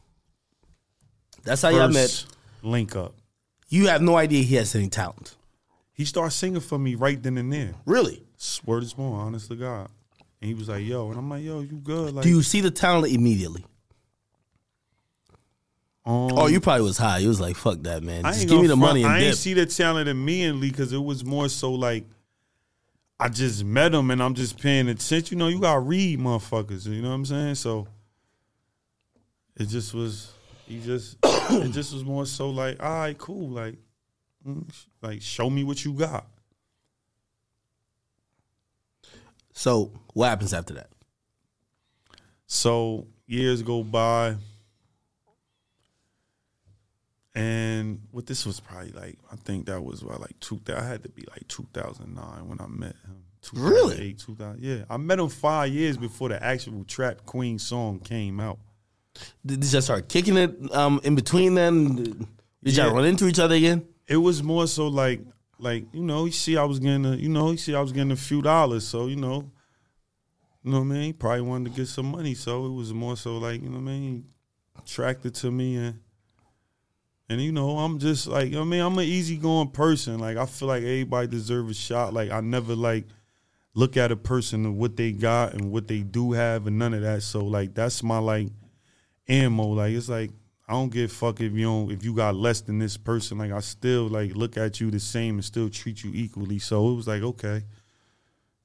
That's 1.50 1.62
how 1.64 1.70
y'all 1.70 1.90
met. 1.90 2.26
link 2.62 2.96
up. 2.96 3.16
You 3.70 3.88
have 3.88 4.02
no 4.02 4.16
idea 4.16 4.44
he 4.44 4.56
has 4.56 4.74
any 4.76 4.88
talent. 4.90 5.36
He 5.94 6.06
started 6.06 6.32
singing 6.32 6.62
for 6.62 6.78
me 6.80 6.96
right 6.96 7.22
then 7.22 7.38
and 7.38 7.52
there. 7.52 7.74
Really? 7.86 8.24
Word 8.66 8.84
is 8.84 8.94
born, 8.94 9.20
honest 9.20 9.50
to 9.50 9.56
God. 9.56 9.90
And 10.42 10.48
he 10.48 10.54
was 10.54 10.70
like, 10.70 10.86
"Yo," 10.86 11.10
and 11.10 11.18
I'm 11.20 11.30
like, 11.30 11.44
"Yo, 11.44 11.60
you 11.62 11.78
good?" 11.84 12.14
Like, 12.14 12.24
Do 12.24 12.30
you 12.30 12.42
see 12.44 12.62
the 12.62 12.72
talent 12.72 13.12
immediately? 13.14 13.66
um, 16.06 16.32
Oh, 16.38 16.48
you 16.48 16.60
probably 16.62 16.84
was 16.84 16.98
high. 16.98 17.18
You 17.18 17.28
was 17.28 17.42
like, 17.42 17.56
"Fuck 17.56 17.82
that, 17.84 18.04
man. 18.04 18.26
I 18.26 18.30
Just 18.30 18.42
ain't 18.42 18.50
give 18.50 18.62
me 18.62 18.68
gonna 18.68 18.76
the 18.76 18.82
front. 18.82 18.90
money 18.94 19.04
and 19.04 19.12
I 19.14 19.20
dip." 19.20 19.28
ain't 19.30 19.38
see 19.38 19.54
the 19.54 19.66
talent 19.66 20.08
immediately 20.08 20.70
because 20.70 20.94
it 20.94 21.04
was 21.04 21.26
more 21.26 21.50
so 21.50 21.74
like 21.74 22.06
I 23.20 23.28
just 23.28 23.66
met 23.66 23.94
him 23.94 24.12
and 24.12 24.24
I'm 24.24 24.34
just 24.34 24.58
paying 24.60 24.88
attention. 24.88 25.38
You 25.38 25.44
know, 25.44 25.50
you 25.50 25.60
gotta 25.60 25.82
read 25.82 26.20
motherfuckers. 26.20 26.86
You 26.88 27.02
know 27.02 27.10
what 27.10 27.16
I'm 27.16 27.26
saying? 27.26 27.56
So 27.56 27.88
it 29.58 29.66
just 29.68 29.94
was. 29.94 30.32
He 30.70 30.80
just. 30.80 31.18
it 31.24 31.72
just 31.72 31.94
was 31.94 32.06
more 32.06 32.26
so 32.26 32.52
like, 32.52 32.82
all 32.82 32.90
right, 32.90 33.18
cool. 33.18 33.50
Like, 33.50 33.76
mm, 34.48 34.64
like 35.02 35.22
show 35.22 35.50
me 35.50 35.64
what 35.64 35.84
you 35.84 35.94
got. 35.94 36.28
so 39.52 39.92
what 40.14 40.30
happens 40.30 40.54
after 40.54 40.76
that? 40.76 40.90
So 42.46 43.08
years 43.28 43.62
go 43.62 43.84
by, 43.84 44.36
and 47.36 48.02
what 48.12 48.26
this 48.26 48.46
was 48.46 48.60
probably 48.60 48.92
like, 48.92 49.18
I 49.32 49.36
think 49.38 49.66
that 49.66 49.82
was 49.82 50.04
what, 50.04 50.22
like 50.22 50.40
two. 50.40 50.62
I 50.74 50.84
had 50.84 51.04
to 51.04 51.10
be 51.10 51.24
like 51.32 51.48
2009 51.48 52.48
when 52.48 52.62
I 52.62 52.68
met 52.68 52.96
him. 53.06 53.24
Really? 53.54 54.14
2000. 54.14 54.62
Yeah, 54.62 54.84
I 54.90 54.98
met 54.98 55.20
him 55.20 55.30
five 55.30 55.72
years 55.74 55.98
before 55.98 56.30
the 56.30 56.44
actual 56.44 56.84
Trap 56.84 57.26
Queen 57.26 57.58
song 57.58 58.00
came 58.00 58.40
out. 58.40 58.60
Did 59.46 59.72
y'all 59.72 59.82
start 59.82 60.10
kicking 60.10 60.38
it 60.38 60.74
um, 60.74 61.00
in 61.04 61.16
between 61.16 61.56
then? 61.56 62.28
Did 62.64 62.76
y'all 62.76 62.94
run 62.94 63.06
into 63.06 63.28
each 63.28 63.40
other 63.40 63.56
again? 63.56 63.88
It 64.08 64.18
was 64.18 64.44
more 64.44 64.68
so 64.68 64.88
like, 64.88 65.22
like 65.60 65.86
you 65.94 66.04
know, 66.04 66.26
you 66.26 66.32
see, 66.32 66.58
I 66.58 66.64
was 66.64 66.80
getting, 66.80 67.06
a, 67.06 67.16
you 67.16 67.30
know, 67.30 67.52
you 67.52 67.58
see, 67.58 67.76
I 67.76 67.82
was 67.82 67.92
getting 67.92 68.12
a 68.12 68.18
few 68.18 68.42
dollars, 68.42 68.88
so 68.88 69.08
you 69.08 69.16
know, 69.16 69.52
you 70.64 70.72
know 70.72 70.80
what 70.80 70.86
I 70.86 70.88
mean. 70.88 71.02
He 71.04 71.14
probably 71.14 71.42
wanted 71.42 71.72
to 71.72 71.80
get 71.80 71.88
some 71.88 72.08
money, 72.08 72.34
so 72.34 72.66
it 72.66 72.74
was 72.74 72.94
more 72.94 73.16
so 73.16 73.38
like, 73.38 73.62
you 73.62 73.70
know 73.70 73.80
what 73.80 73.90
I 73.90 73.94
mean, 73.94 74.26
attracted 74.78 75.36
to 75.36 75.52
me 75.52 75.76
and. 75.76 76.00
And 77.32 77.40
you 77.40 77.52
know, 77.52 77.78
I'm 77.78 78.00
just 78.00 78.26
like 78.26 78.56
I 78.56 78.64
mean, 78.64 78.82
I'm 78.82 78.98
an 78.98 79.06
easygoing 79.06 79.70
person. 79.70 80.18
Like 80.18 80.36
I 80.36 80.48
feel 80.48 80.68
like 80.68 80.82
everybody 80.82 81.28
deserves 81.28 81.70
a 81.70 81.80
shot. 81.80 82.12
Like 82.12 82.32
I 82.32 82.42
never 82.42 82.74
like 82.74 83.06
look 83.76 83.98
at 83.98 84.12
a 84.12 84.16
person 84.16 84.66
and 84.66 84.78
what 84.78 84.98
they 84.98 85.12
got 85.12 85.54
and 85.54 85.72
what 85.72 85.88
they 85.88 86.00
do 86.00 86.32
have 86.32 86.68
and 86.68 86.80
none 86.80 86.94
of 86.94 87.02
that. 87.02 87.24
So 87.24 87.46
like 87.46 87.74
that's 87.74 88.04
my 88.04 88.18
like 88.18 88.48
ammo. 89.30 89.68
Like 89.68 89.94
it's 89.94 90.10
like 90.10 90.32
I 90.68 90.74
don't 90.74 90.92
give 90.92 91.12
a 91.12 91.14
fuck 91.14 91.42
if 91.42 91.54
you 91.54 91.66
don't 91.66 91.92
if 91.92 92.04
you 92.04 92.14
got 92.14 92.36
less 92.36 92.62
than 92.62 92.80
this 92.80 92.98
person. 92.98 93.38
Like 93.38 93.52
I 93.52 93.60
still 93.60 94.08
like 94.08 94.36
look 94.36 94.58
at 94.58 94.80
you 94.80 94.92
the 94.92 95.00
same 95.00 95.36
and 95.36 95.46
still 95.46 95.70
treat 95.70 96.04
you 96.04 96.12
equally. 96.14 96.60
So 96.60 96.90
it 96.90 96.96
was 96.96 97.08
like 97.08 97.22
okay, 97.22 97.64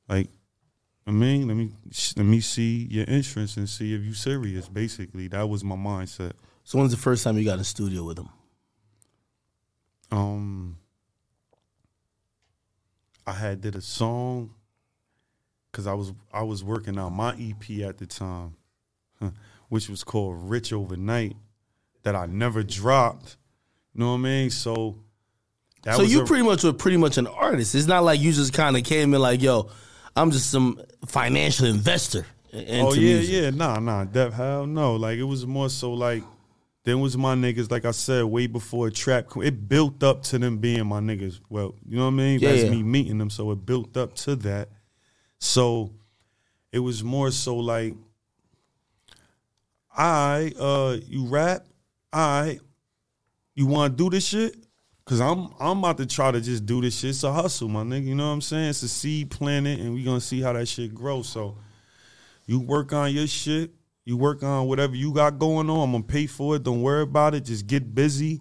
like 0.09 0.29
I 1.07 1.11
mean, 1.11 1.49
let 1.49 1.57
me 1.57 1.71
let 2.17 2.25
me 2.25 2.41
see 2.41 2.89
your 2.91 3.05
interest 3.07 3.57
and 3.57 3.69
see 3.69 3.95
if 3.95 4.03
you 4.03 4.15
serious. 4.15 4.69
Basically, 4.69 5.29
that 5.29 5.49
was 5.49 5.63
my 5.63 5.77
mindset. 5.77 6.33
So 6.65 6.79
when's 6.79 6.93
the 6.93 6.97
first 6.97 7.25
time 7.25 7.37
you 7.37 7.45
got 7.45 7.55
in 7.55 7.59
the 7.59 7.65
studio 7.65 8.05
with 8.05 8.19
him? 8.19 8.29
Um, 10.11 10.79
I 13.27 13.33
had 13.33 13.61
did 13.61 13.77
a 13.77 13.83
song, 13.83 14.55
because 15.71 15.87
I 15.87 15.93
was 15.93 16.13
I 16.33 16.43
was 16.43 16.65
working 16.65 16.99
on 16.99 17.13
my 17.13 17.33
EP 17.33 17.83
at 17.83 17.99
the 17.99 18.07
time, 18.07 18.55
which 19.75 19.89
was 19.89 20.05
called 20.05 20.49
Rich 20.49 20.73
Overnight, 20.73 21.35
that 22.05 22.15
I 22.15 22.27
never 22.27 22.63
dropped. 22.63 23.37
You 23.93 24.01
know 24.03 24.13
what 24.13 24.19
I 24.19 24.31
mean? 24.31 24.51
So 24.51 25.01
that 25.83 25.97
so 25.97 26.03
you 26.03 26.23
a- 26.23 26.25
pretty 26.27 26.45
much 26.45 26.63
were 26.63 26.73
pretty 26.73 26.97
much 26.97 27.19
an 27.19 27.27
artist. 27.27 27.75
It's 27.75 27.89
not 27.89 28.05
like 28.05 28.21
you 28.21 28.33
just 28.33 28.53
kind 28.53 28.77
of 28.77 28.85
came 28.85 29.13
in 29.15 29.21
like, 29.21 29.43
yo, 29.43 29.69
I'm 30.15 30.31
just 30.31 30.49
some 30.49 30.81
financial 31.07 31.67
investor 31.67 32.25
Oh 32.53 32.95
yeah, 32.95 33.01
music. 33.01 33.35
yeah, 33.35 33.51
nah, 33.51 33.81
nah, 33.81 34.05
that 34.05 34.33
hell 34.33 34.65
no. 34.65 34.95
Like 34.95 35.19
it 35.19 35.25
was 35.25 35.45
more 35.45 35.69
so 35.69 35.93
like 35.93 36.23
then 36.85 37.01
was 37.01 37.17
my 37.17 37.35
niggas. 37.35 37.69
Like 37.69 37.85
I 37.85 37.91
said, 37.91 38.25
way 38.27 38.47
before 38.47 38.91
trap, 38.91 39.37
it 39.43 39.69
built 39.69 40.05
up 40.05 40.23
to 40.25 40.39
them 40.39 40.59
being 40.59 40.87
my 40.87 41.01
niggas. 41.01 41.41
Well, 41.49 41.75
you 41.89 41.97
know 41.97 42.05
what 42.05 42.13
I 42.13 42.23
mean? 42.23 42.39
Yeah, 42.39 42.51
That's 42.51 42.63
yeah. 42.65 42.71
me 42.71 42.85
meeting 42.85 43.19
them, 43.19 43.31
so 43.31 43.51
it 43.51 43.67
built 43.67 43.97
up 43.97 44.15
to 44.17 44.37
that. 44.37 44.69
So 45.41 45.91
it 46.71 46.79
was 46.79 47.03
more 47.03 47.31
so 47.33 47.57
like, 47.57 47.95
I, 49.97 50.53
uh, 50.59 50.97
you 51.07 51.27
rap, 51.27 51.67
I, 52.13 52.59
you 53.55 53.67
want 53.67 53.97
to 53.97 54.05
do 54.05 54.11
this 54.11 54.27
shit? 54.27 54.57
Cause 55.07 55.21
I'm 55.21 55.51
I'm 55.61 55.81
about 55.81 55.99
to 55.99 56.07
try 56.07 56.31
to 56.31 56.41
just 56.41 56.65
do 56.65 56.81
this 56.81 56.99
shit. 56.99 57.11
It's 57.11 57.25
a 57.25 57.33
hustle, 57.33 57.69
my 57.69 57.83
nigga. 57.83 58.07
You 58.07 58.15
know 58.15 58.27
what 58.27 58.33
I'm 58.33 58.41
saying? 58.41 58.71
It's 58.71 58.83
a 58.83 58.89
seed 58.89 59.31
planted, 59.31 59.79
and 59.81 59.93
we 59.93 60.03
gonna 60.03 60.19
see 60.19 60.41
how 60.41 60.55
that 60.55 60.67
shit 60.67 60.95
grows. 60.95 61.29
So 61.29 61.59
you 62.47 62.59
work 62.61 62.95
on 62.95 63.13
your 63.13 63.27
shit. 63.27 63.71
You 64.07 64.17
work 64.17 64.43
on 64.43 64.67
whatever 64.67 64.97
you 64.97 65.13
got 65.13 65.39
going 65.39 65.69
on. 65.69 65.81
I'm 65.81 65.93
gonna 65.93 66.05
pay 66.05 66.27
for 66.27 66.57
it. 66.57 66.63
Don't 66.63 66.81
worry 66.81 67.03
about 67.03 67.35
it. 67.35 67.45
Just 67.45 67.67
get 67.67 67.95
busy. 67.95 68.41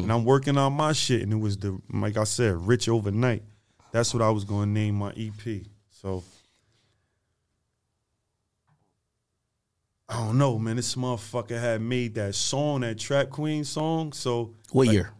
And 0.00 0.10
I'm 0.10 0.24
working 0.24 0.56
on 0.56 0.72
my 0.72 0.92
shit. 0.92 1.20
And 1.22 1.32
it 1.32 1.36
was 1.36 1.58
the 1.58 1.78
like 1.92 2.16
I 2.16 2.24
said, 2.24 2.54
rich 2.66 2.88
overnight. 2.88 3.42
That's 3.92 4.14
what 4.14 4.22
I 4.22 4.30
was 4.30 4.44
gonna 4.44 4.66
name 4.66 4.94
my 4.94 5.12
EP. 5.14 5.66
So 5.90 6.24
I 10.08 10.16
don't 10.18 10.38
know, 10.38 10.58
man. 10.58 10.76
This 10.76 10.94
motherfucker 10.94 11.60
had 11.60 11.82
made 11.82 12.14
that 12.14 12.34
song, 12.34 12.80
that 12.80 12.98
Trap 12.98 13.28
Queen 13.30 13.64
song. 13.64 14.12
So 14.12 14.54
What 14.72 14.86
like, 14.86 14.94
year? 14.94 15.12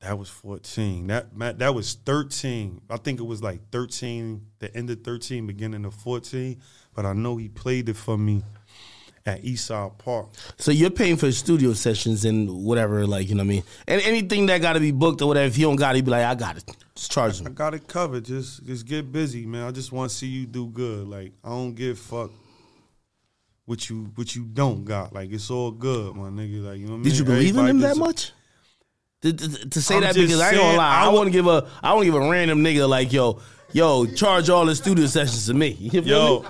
that 0.00 0.18
was 0.18 0.28
14. 0.28 1.06
That 1.06 1.58
that 1.58 1.74
was 1.74 1.94
13. 1.94 2.80
I 2.90 2.96
think 2.96 3.20
it 3.20 3.24
was 3.24 3.42
like 3.42 3.60
13, 3.70 4.44
the 4.58 4.74
end 4.76 4.90
of 4.90 5.02
13, 5.02 5.46
beginning 5.46 5.84
of 5.84 5.94
14. 5.94 6.60
But 6.94 7.06
I 7.06 7.12
know 7.12 7.36
he 7.36 7.48
played 7.48 7.88
it 7.88 7.96
for 7.96 8.18
me 8.18 8.42
at 9.26 9.42
Eastside 9.42 9.96
Park. 9.98 10.28
So 10.58 10.70
you're 10.72 10.90
paying 10.90 11.16
for 11.16 11.30
studio 11.32 11.72
sessions 11.72 12.24
and 12.24 12.64
whatever, 12.64 13.06
like 13.06 13.28
you 13.28 13.34
know 13.36 13.42
what 13.42 13.46
I 13.46 13.54
mean. 13.54 13.62
And 13.86 14.02
anything 14.02 14.46
that 14.46 14.60
got 14.60 14.74
to 14.74 14.80
be 14.80 14.90
booked 14.90 15.22
or 15.22 15.28
whatever. 15.28 15.46
If 15.46 15.56
you 15.58 15.66
don't 15.66 15.76
got 15.76 15.96
it, 15.96 16.04
be 16.04 16.10
like, 16.10 16.24
I 16.24 16.34
got 16.34 16.56
it. 16.56 16.64
Just 16.96 17.10
charge 17.12 17.40
him. 17.40 17.46
I 17.46 17.50
got 17.50 17.72
it 17.74 17.86
covered. 17.88 18.24
Just 18.24 18.64
just 18.66 18.84
get 18.84 19.10
busy, 19.12 19.46
man. 19.46 19.62
I 19.66 19.70
just 19.70 19.92
want 19.92 20.10
to 20.10 20.16
see 20.16 20.26
you 20.26 20.44
do 20.46 20.66
good. 20.66 21.06
Like 21.08 21.32
I 21.44 21.50
don't 21.50 21.74
give 21.74 21.98
fuck 21.98 22.30
what 23.66 23.88
you 23.88 24.10
what 24.14 24.34
you 24.34 24.44
don't 24.44 24.84
got. 24.84 25.12
Like 25.12 25.32
it's 25.32 25.50
all 25.50 25.70
good, 25.70 26.14
my 26.14 26.28
nigga. 26.28 26.62
Like 26.64 26.78
you 26.78 26.86
know 26.86 26.92
what 26.92 27.00
I 27.00 27.02
mean? 27.02 27.02
Did 27.04 27.18
you 27.18 27.24
believe 27.24 27.56
in 27.56 27.66
him 27.66 27.78
that 27.80 27.96
much? 27.96 28.32
To, 29.22 29.32
to, 29.32 29.68
to 29.70 29.80
say 29.82 29.94
I'm 29.96 30.00
that 30.02 30.14
just 30.14 30.26
because 30.26 30.40
I 30.40 30.50
ain't 30.50 30.58
gonna 30.60 30.76
lie, 30.76 30.96
I 30.98 31.04
I, 31.04 31.08
would- 31.08 31.16
want 31.16 31.26
to 31.28 31.30
give 31.32 31.46
a 31.46 31.66
I 31.82 31.94
want 31.94 32.06
to 32.06 32.12
give 32.12 32.20
a 32.22 32.30
random 32.30 32.62
nigga 32.62 32.86
like 32.88 33.12
yo 33.12 33.40
yo 33.72 34.04
charge 34.06 34.50
all 34.50 34.66
the 34.66 34.74
studio 34.74 35.06
sessions 35.06 35.46
to 35.46 35.54
me. 35.54 35.70
You 35.80 35.90
feel 35.90 36.04
Yo, 36.06 36.40
me? 36.42 36.48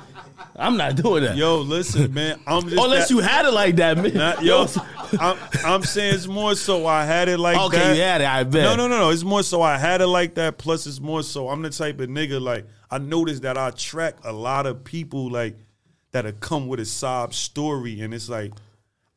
I'm 0.56 0.76
not 0.76 0.96
doing 0.96 1.22
that. 1.24 1.36
yo, 1.36 1.58
listen, 1.60 2.12
man. 2.12 2.40
I'm 2.46 2.62
just 2.62 2.82
Unless 2.82 3.08
that- 3.08 3.14
you 3.14 3.20
had 3.20 3.46
it 3.46 3.52
like 3.52 3.76
that, 3.76 3.96
man. 3.96 4.12
Not, 4.14 4.42
yo, 4.42 4.66
I'm, 5.20 5.38
I'm 5.64 5.82
saying 5.84 6.14
it's 6.16 6.26
more 6.26 6.56
so 6.56 6.86
I 6.86 7.04
had 7.04 7.28
it 7.28 7.38
like 7.38 7.56
okay, 7.56 7.78
that. 7.78 7.96
you 7.96 8.02
had 8.02 8.20
it. 8.22 8.26
I 8.26 8.42
bet. 8.42 8.64
No, 8.64 8.74
no, 8.74 8.88
no, 8.88 8.98
no. 8.98 9.10
It's 9.10 9.22
more 9.22 9.44
so 9.44 9.62
I 9.62 9.78
had 9.78 10.00
it 10.00 10.08
like 10.08 10.34
that. 10.34 10.58
Plus, 10.58 10.86
it's 10.88 11.00
more 11.00 11.22
so 11.22 11.48
I'm 11.48 11.62
the 11.62 11.70
type 11.70 12.00
of 12.00 12.08
nigga 12.08 12.40
like 12.40 12.66
I 12.90 12.98
noticed 12.98 13.42
that 13.42 13.56
I 13.56 13.70
track 13.70 14.16
a 14.24 14.32
lot 14.32 14.66
of 14.66 14.82
people 14.82 15.30
like 15.30 15.56
that 16.14 16.24
have 16.24 16.38
come 16.38 16.68
with 16.68 16.78
a 16.78 16.84
sob 16.84 17.34
story, 17.34 18.00
and 18.00 18.14
it's 18.14 18.28
like 18.28 18.52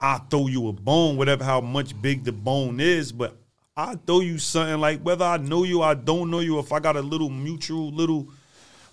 I 0.02 0.18
throw 0.18 0.48
you 0.48 0.68
a 0.68 0.74
bone, 0.74 1.16
whatever 1.16 1.44
how 1.44 1.62
much 1.62 2.00
big 2.02 2.24
the 2.24 2.32
bone 2.32 2.80
is, 2.80 3.12
but 3.12 3.38
I 3.76 3.96
throw 3.96 4.22
you 4.22 4.40
something 4.40 4.80
like 4.80 5.02
whether 5.02 5.24
I 5.24 5.38
know 5.38 5.64
you, 5.64 5.84
I 5.84 5.94
don't 5.94 6.32
know 6.32 6.40
you, 6.40 6.58
if 6.58 6.72
I 6.72 6.80
got 6.80 6.98
a 6.98 7.02
little 7.02 7.30
mutual 7.30 7.92
little. 7.92 8.28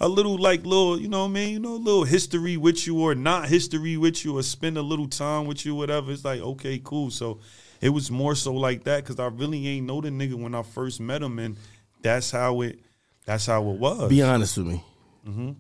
A 0.01 0.09
little 0.09 0.37
like 0.37 0.65
little, 0.65 1.01
you 1.01 1.07
know 1.07 1.21
what 1.21 1.31
I 1.31 1.33
mean? 1.33 1.53
You 1.53 1.61
know, 1.61 1.77
a 1.77 1.77
little 1.77 2.03
history 2.03 2.57
with 2.57 2.85
you 2.85 3.01
or 3.01 3.15
not 3.15 3.49
history 3.49 3.97
with 3.97 4.25
you 4.25 4.37
or 4.37 4.43
spend 4.43 4.77
a 4.77 4.83
little 4.83 5.07
time 5.07 5.47
with 5.47 5.65
you, 5.65 5.77
whatever. 5.77 6.11
It's 6.11 6.25
like, 6.25 6.41
okay, 6.41 6.81
cool. 6.83 7.13
So 7.13 7.39
it 7.81 7.91
was 7.91 8.11
more 8.11 8.35
so 8.35 8.53
like 8.53 8.83
that 8.85 9.05
because 9.05 9.21
I 9.21 9.27
really 9.29 9.67
ain't 9.69 9.87
know 9.87 10.01
the 10.01 10.11
nigga 10.11 10.35
when 10.35 10.53
I 10.53 10.63
first 10.63 11.01
met 11.01 11.23
him, 11.23 11.39
and 11.39 11.57
that's 12.03 12.33
how 12.33 12.61
it 12.63 12.81
that's 13.25 13.47
how 13.47 13.63
it 13.71 13.79
was. 13.79 14.11
Be 14.11 14.21
honest 14.21 14.59
with 14.59 14.67
me. 14.67 14.85
Mm-hmm. 15.27 15.51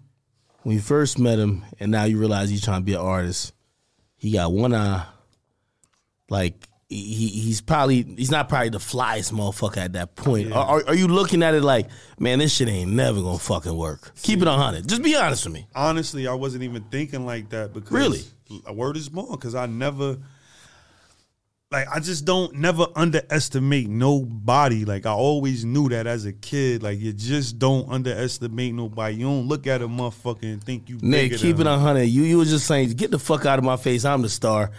When 0.64 0.74
you 0.74 0.82
first 0.82 1.18
met 1.18 1.38
him, 1.38 1.62
and 1.78 1.90
now 1.92 2.04
you 2.04 2.18
realize 2.18 2.50
he's 2.50 2.64
trying 2.64 2.80
to 2.80 2.84
be 2.84 2.94
an 2.94 3.00
artist, 3.00 3.52
he 4.16 4.32
got 4.32 4.50
one 4.52 4.74
eye. 4.74 5.04
Like 6.30 6.54
he, 6.88 7.28
he's 7.28 7.60
probably 7.60 8.02
he's 8.02 8.30
not 8.30 8.48
probably 8.48 8.70
the 8.70 8.78
flyest 8.78 9.32
motherfucker 9.32 9.76
at 9.78 9.92
that 9.92 10.16
point. 10.16 10.52
Are, 10.52 10.64
are, 10.80 10.84
are 10.88 10.94
you 10.94 11.06
looking 11.06 11.42
at 11.42 11.54
it 11.54 11.62
like, 11.62 11.88
man, 12.18 12.38
this 12.38 12.54
shit 12.54 12.68
ain't 12.68 12.90
never 12.92 13.20
gonna 13.20 13.38
fucking 13.38 13.76
work? 13.76 14.12
Keep 14.22 14.42
it 14.42 14.48
on 14.48 14.58
hundred. 14.58 14.88
Just 14.88 15.02
be 15.02 15.14
honest 15.14 15.44
with 15.44 15.54
me. 15.54 15.66
Honestly, 15.74 16.26
I 16.26 16.32
wasn't 16.34 16.62
even 16.64 16.82
thinking 16.84 17.26
like 17.26 17.50
that 17.50 17.72
because 17.74 17.90
Really? 17.92 18.22
a 18.66 18.72
word 18.72 18.96
is 18.96 19.08
born 19.08 19.32
because 19.32 19.54
I 19.54 19.66
never 19.66 20.16
like 21.74 21.88
I 21.90 21.98
just 21.98 22.24
don't 22.24 22.54
never 22.54 22.86
underestimate 22.94 23.88
nobody. 23.88 24.84
Like 24.84 25.06
I 25.06 25.10
always 25.10 25.64
knew 25.64 25.88
that 25.88 26.06
as 26.06 26.24
a 26.24 26.32
kid. 26.32 26.82
Like 26.84 27.00
you 27.00 27.12
just 27.12 27.58
don't 27.58 27.88
underestimate 27.90 28.74
nobody. 28.74 29.16
You 29.16 29.26
don't 29.26 29.48
look 29.48 29.66
at 29.66 29.82
a 29.82 29.88
motherfucker 29.88 30.44
and 30.44 30.62
think 30.62 30.88
you 30.88 30.98
Nick, 31.02 31.36
keep 31.36 31.58
it 31.58 31.66
hundred. 31.66 32.04
You 32.04 32.22
you 32.22 32.38
was 32.38 32.50
just 32.50 32.66
saying, 32.66 32.90
get 32.90 33.10
the 33.10 33.18
fuck 33.18 33.44
out 33.44 33.58
of 33.58 33.64
my 33.64 33.76
face. 33.76 34.04
I'm 34.04 34.22
the 34.22 34.28
star. 34.28 34.70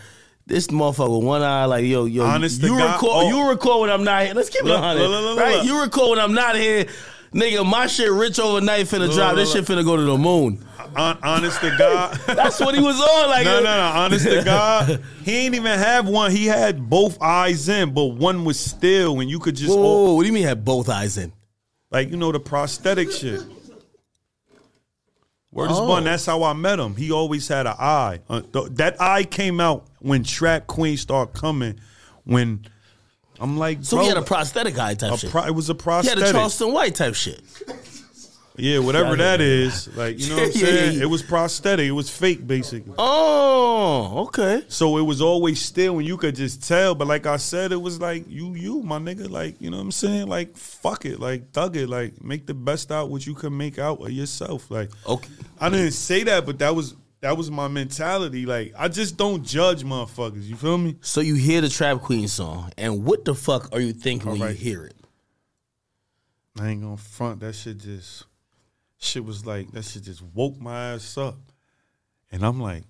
This 0.48 0.68
motherfucker 0.68 1.18
with 1.18 1.26
one 1.26 1.42
eye, 1.42 1.66
like 1.66 1.86
yo, 1.86 2.06
yo, 2.06 2.24
Honest 2.24 2.62
you 2.62 2.70
God, 2.70 2.94
record, 2.94 3.10
oh. 3.12 3.28
you 3.28 3.50
record 3.50 3.82
when 3.82 3.90
I'm 3.90 4.04
not 4.04 4.24
here. 4.24 4.34
Let's 4.34 4.50
keep 4.50 4.62
it 4.62 4.68
Look, 4.68 4.80
on 4.80 4.96
hundred, 4.96 5.42
right? 5.42 5.66
You 5.66 5.82
record 5.82 6.12
when 6.12 6.20
I'm 6.20 6.34
not 6.34 6.56
here, 6.56 6.86
nigga. 7.34 7.66
My 7.70 7.88
shit 7.88 8.12
rich 8.12 8.40
overnight 8.40 8.86
finna 8.86 9.08
Look, 9.08 9.14
drop. 9.16 9.36
look, 9.36 9.46
This 9.46 9.54
shit 9.54 9.66
finna 9.66 9.84
go 9.84 9.96
to 9.96 10.02
the 10.04 10.18
moon. 10.18 10.64
Hon- 10.96 11.18
honest 11.24 11.60
to 11.62 11.76
God. 11.78 12.14
That's 12.28 12.60
what 12.60 12.74
he 12.76 12.82
was 12.82 13.00
on. 13.00 13.30
Like, 13.30 13.46
No, 13.46 13.58
no, 13.58 13.64
no. 13.64 13.92
Honest 14.00 14.26
to 14.26 14.44
God, 14.44 15.04
he 15.24 15.36
ain't 15.46 15.56
even 15.56 15.78
have 15.78 16.08
one. 16.08 16.32
He 16.32 16.46
had 16.46 16.90
both 16.90 17.22
eyes 17.22 17.68
in, 17.70 17.94
but 17.94 18.06
one 18.06 18.46
was 18.46 18.60
still, 18.60 19.20
and 19.20 19.30
you 19.30 19.40
could 19.40 19.56
just 19.56 19.70
Whoa, 19.70 19.76
whoa, 19.78 20.04
whoa, 20.06 20.14
what 20.16 20.22
do 20.24 20.28
you 20.28 20.34
mean 20.34 20.44
had 20.44 20.64
both 20.64 20.88
eyes 20.90 21.18
in? 21.18 21.34
like 21.92 22.10
you 22.10 22.18
know 22.18 22.32
the 22.32 22.40
prosthetic 22.40 23.12
shit. 23.12 23.42
Word 25.52 25.72
is 25.72 25.78
Oh. 25.78 25.88
born. 25.88 26.04
That's 26.04 26.26
how 26.26 26.44
I 26.44 26.54
met 26.54 26.80
him. 26.80 26.96
He 26.96 27.12
always 27.12 27.48
had 27.48 27.66
an 27.66 27.76
eye. 27.80 28.20
Uh, 28.30 28.42
th- 28.42 28.68
that 28.72 29.00
eye 29.02 29.24
came 29.24 29.60
out 29.62 29.86
when 30.00 30.24
Trap 30.24 30.68
Queen 30.68 30.98
started 30.98 31.34
coming. 31.40 31.80
When 32.26 32.66
I'm 33.40 33.58
like, 33.58 33.80
So 33.84 33.98
bro, 33.98 34.04
he 34.04 34.10
had 34.10 34.18
a 34.18 34.22
prosthetic 34.22 34.78
eye 34.80 34.94
type 34.96 35.14
a 35.14 35.18
shit. 35.18 35.30
pro- 35.32 35.44
it 35.46 35.52
was 35.56 35.70
a 35.70 35.74
he 35.74 35.78
had 35.78 35.84
prosthetic. 35.84 36.24
a 36.26 36.32
Charleston 36.32 36.72
White 36.74 36.96
type 36.96 37.16
shit. 37.16 37.42
yeah, 38.58 38.80
whatever 38.80 39.10
Yeah, 39.12 39.38
that 39.38 39.40
yeah. 39.42 39.46
is. 39.46 39.96
Like 39.98 40.20
you 40.20 40.30
know 40.30 40.36
what 40.42 40.44
I'm 40.46 40.52
Yeah, 40.62 40.68
yeah, 40.68 40.76
saying? 40.76 40.98
yeah. 40.98 41.04
It 41.04 41.08
was 41.08 41.22
prosthetic. 41.24 41.86
It 41.86 41.92
was 41.92 42.10
fake, 42.10 42.48
basically. 42.48 42.94
Oh, 42.98 44.26
okay. 44.28 44.64
So 44.70 44.98
it 44.98 45.02
was 45.02 45.22
always 45.22 45.62
still 45.62 45.98
and 46.00 46.08
you 46.08 46.16
could 46.18 46.36
just 46.36 46.66
tell. 46.68 46.96
But 46.96 47.08
like 47.08 47.26
I 47.26 47.38
said, 47.38 47.72
it 47.74 47.82
was 47.82 48.00
like 48.00 48.24
you, 48.30 48.54
you, 48.54 48.82
my 48.84 48.98
nigga. 49.00 49.30
Like, 49.30 49.60
you 49.60 49.70
know 49.70 49.78
what 49.78 49.84
I'm 49.84 49.92
saying? 49.92 50.28
Like, 50.28 50.56
fuck 50.56 51.06
it. 51.06 51.20
Like, 51.20 51.52
thug 51.52 51.76
it. 51.76 51.90
Like, 51.90 52.24
make 52.24 52.46
the 52.46 52.54
best 52.54 52.92
out 52.92 53.10
what 53.10 53.26
you 53.28 53.34
can 53.34 53.56
make 53.58 53.78
out 53.80 54.02
of 54.02 54.12
yourself. 54.12 54.72
Like, 54.72 54.92
Okay. 55.06 55.30
I 55.60 55.70
didn't 55.70 55.92
say 55.92 56.24
that, 56.24 56.46
but 56.46 56.60
that 56.60 56.74
was 56.76 56.96
that 57.26 57.36
was 57.36 57.50
my 57.50 57.68
mentality. 57.68 58.46
Like, 58.46 58.76
I 58.78 58.88
just 58.88 59.18
don't 59.18 59.44
judge 59.44 59.84
motherfuckers. 59.84 60.44
You 60.44 60.56
feel 60.56 60.78
me? 60.78 60.98
So 61.02 61.22
you 61.22 61.34
hear 61.34 61.60
the 61.60 61.70
Trap 61.70 62.02
Queen 62.02 62.28
song, 62.28 62.72
and 62.78 63.04
what 63.04 63.26
the 63.26 63.34
fuck 63.34 63.74
are 63.74 63.80
you 63.80 63.94
thinking 63.94 64.30
when 64.30 64.42
Alright. 64.42 64.60
you 64.60 64.64
hear 64.64 64.86
it? 64.86 64.96
I 66.60 66.68
ain't 66.68 66.84
gonna 66.84 66.98
front. 66.98 67.40
That 67.40 67.56
shit 67.56 67.80
just 67.80 68.26
shit 69.00 69.26
was 69.26 69.44
like 69.44 69.72
that 69.72 69.86
shit 69.86 70.04
just 70.04 70.22
woke 70.22 70.62
my 70.62 70.94
ass 70.94 71.18
up. 71.18 71.40
And 72.32 72.46
I'm 72.46 72.62
like, 72.62 72.84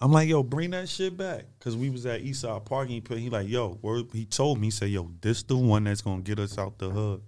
I'm 0.00 0.12
like, 0.12 0.28
yo, 0.28 0.44
bring 0.44 0.70
that 0.70 0.88
shit 0.88 1.16
back. 1.16 1.42
Cause 1.58 1.76
we 1.76 1.90
was 1.90 2.06
at 2.06 2.22
Eastside 2.22 2.64
Park 2.64 2.84
and 2.84 2.94
he 2.94 3.00
put 3.00 3.18
he 3.18 3.28
like, 3.28 3.48
yo, 3.48 3.80
word, 3.82 4.06
he 4.12 4.24
told 4.24 4.60
me, 4.60 4.68
he 4.68 4.70
said, 4.70 4.90
yo, 4.90 5.10
this 5.20 5.42
the 5.42 5.56
one 5.56 5.82
that's 5.82 6.00
gonna 6.00 6.22
get 6.22 6.38
us 6.38 6.58
out 6.58 6.78
the 6.78 6.90
hood. 6.90 7.22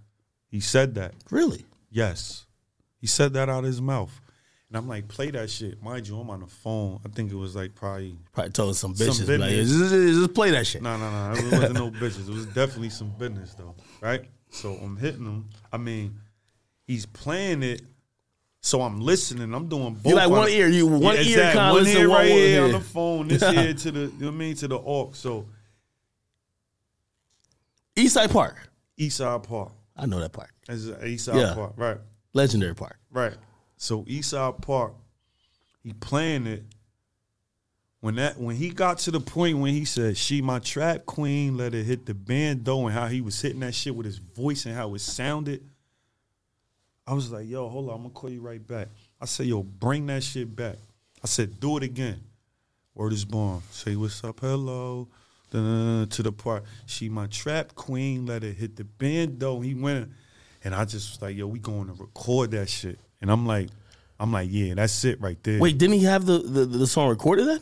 He 0.46 0.60
said 0.60 0.94
that. 0.94 1.12
Really? 1.28 1.66
Yes. 1.90 2.46
He 3.00 3.08
said 3.08 3.32
that 3.32 3.48
out 3.48 3.64
of 3.64 3.64
his 3.64 3.82
mouth. 3.82 4.20
And 4.68 4.76
I'm 4.76 4.88
like, 4.88 5.06
play 5.06 5.30
that 5.30 5.48
shit. 5.48 5.80
Mind 5.80 6.08
you, 6.08 6.18
I'm 6.18 6.28
on 6.28 6.40
the 6.40 6.46
phone. 6.48 6.98
I 7.04 7.08
think 7.08 7.30
it 7.30 7.36
was 7.36 7.54
like 7.54 7.74
probably 7.76 8.18
Probably 8.32 8.50
told 8.50 8.76
some 8.76 8.96
Some 8.96 9.06
bitches, 9.08 9.38
like, 9.38 9.50
just, 9.50 9.90
just- 9.92 10.34
play 10.34 10.50
that 10.50 10.66
shit. 10.66 10.82
No, 10.82 10.96
no, 10.96 11.08
no. 11.10 11.38
It 11.38 11.52
wasn't 11.52 11.74
no 11.74 11.90
bitches. 11.92 12.28
It 12.28 12.32
was 12.34 12.46
definitely 12.46 12.90
some 12.90 13.10
business 13.10 13.54
though, 13.54 13.74
right? 14.00 14.24
So 14.50 14.72
I'm 14.74 14.96
hitting 14.96 15.24
him. 15.24 15.48
I 15.72 15.76
mean, 15.76 16.18
he's 16.86 17.06
playing 17.06 17.62
it. 17.62 17.82
So 18.60 18.82
I'm 18.82 19.00
listening. 19.00 19.54
I'm 19.54 19.68
doing 19.68 19.94
both. 19.94 20.06
You 20.06 20.16
like 20.16 20.28
one 20.28 20.48
ear, 20.48 20.66
you 20.66 20.88
one 20.88 21.00
Yeah, 21.02 21.12
ear 21.22 21.38
exactly. 21.38 21.80
one 21.82 21.86
ear 21.86 22.08
one 22.08 22.18
right 22.18 22.26
here 22.28 22.58
ear. 22.60 22.64
on 22.64 22.72
the 22.72 22.80
phone. 22.80 23.28
This 23.28 23.42
ear 23.44 23.72
to 23.74 23.90
the, 23.92 24.00
you 24.00 24.06
know 24.06 24.26
what 24.26 24.26
I 24.26 24.30
mean, 24.32 24.56
to 24.56 24.66
the 24.68 24.76
aux. 24.78 25.10
So 25.12 25.46
Eastside 27.94 28.32
Park. 28.32 28.56
Eastside 28.98 29.42
Park. 29.44 29.72
I 29.96 30.06
know 30.06 30.20
that 30.20 30.32
park. 30.32 30.52
That's 30.66 30.82
Eastside 30.84 31.40
Yeah. 31.40 31.54
Park, 31.54 31.72
right? 31.76 31.98
Legendary 32.34 32.74
park. 32.74 32.98
Right. 33.10 33.34
So 33.76 34.04
Eastside 34.04 34.62
Park, 34.62 34.94
he 35.82 35.92
playing 35.92 36.46
it. 36.46 36.64
When 38.00 38.16
that 38.16 38.38
when 38.38 38.56
he 38.56 38.70
got 38.70 38.98
to 39.00 39.10
the 39.10 39.20
point 39.20 39.58
when 39.58 39.72
he 39.72 39.84
said, 39.84 40.16
She 40.16 40.40
my 40.40 40.58
trap 40.58 41.06
queen, 41.06 41.56
let 41.56 41.74
it 41.74 41.84
hit 41.84 42.06
the 42.06 42.14
bando 42.14 42.86
and 42.86 42.94
how 42.94 43.06
he 43.06 43.20
was 43.20 43.40
hitting 43.40 43.60
that 43.60 43.74
shit 43.74 43.94
with 43.94 44.06
his 44.06 44.18
voice 44.18 44.66
and 44.66 44.74
how 44.74 44.94
it 44.94 45.00
sounded. 45.00 45.62
I 47.06 47.14
was 47.14 47.30
like, 47.32 47.48
yo, 47.48 47.68
hold 47.68 47.88
on, 47.88 47.96
I'm 47.96 48.02
gonna 48.02 48.14
call 48.14 48.30
you 48.30 48.40
right 48.40 48.64
back. 48.64 48.88
I 49.20 49.24
said, 49.24 49.46
yo, 49.46 49.62
bring 49.62 50.06
that 50.06 50.22
shit 50.22 50.54
back. 50.54 50.76
I 51.22 51.26
said, 51.26 51.58
do 51.58 51.76
it 51.78 51.82
again. 51.82 52.20
Word 52.94 53.12
is 53.12 53.24
born. 53.24 53.62
Say 53.70 53.96
what's 53.96 54.22
up, 54.24 54.40
hello. 54.40 55.08
To 55.52 56.06
the 56.08 56.32
part. 56.32 56.64
She 56.86 57.08
my 57.08 57.26
trap 57.28 57.74
queen, 57.74 58.26
let 58.26 58.44
it 58.44 58.56
hit 58.56 58.76
the 58.76 58.84
bando. 58.84 59.60
He 59.60 59.74
went 59.74 60.10
and 60.62 60.74
I 60.74 60.84
just 60.84 61.12
was 61.12 61.22
like, 61.22 61.36
yo, 61.36 61.46
we 61.46 61.58
going 61.58 61.86
to 61.86 61.94
record 61.94 62.50
that 62.50 62.68
shit. 62.68 62.98
And 63.26 63.32
I'm 63.32 63.44
like, 63.44 63.70
I'm 64.20 64.30
like, 64.30 64.48
yeah, 64.52 64.74
that's 64.74 65.04
it 65.04 65.20
right 65.20 65.36
there. 65.42 65.58
Wait, 65.58 65.78
didn't 65.78 65.96
he 65.98 66.04
have 66.04 66.26
the, 66.26 66.38
the, 66.38 66.64
the 66.64 66.86
song 66.86 67.08
recorded 67.08 67.48
then? 67.48 67.60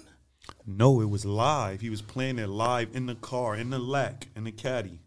No, 0.66 1.00
it 1.00 1.08
was 1.08 1.24
live. 1.24 1.80
He 1.80 1.88
was 1.88 2.02
playing 2.02 2.38
it 2.38 2.50
live 2.50 2.90
in 2.92 3.06
the 3.06 3.14
car, 3.14 3.56
in 3.56 3.70
the 3.70 3.78
lack, 3.78 4.26
in 4.36 4.44
the 4.44 4.52
caddy. 4.52 4.98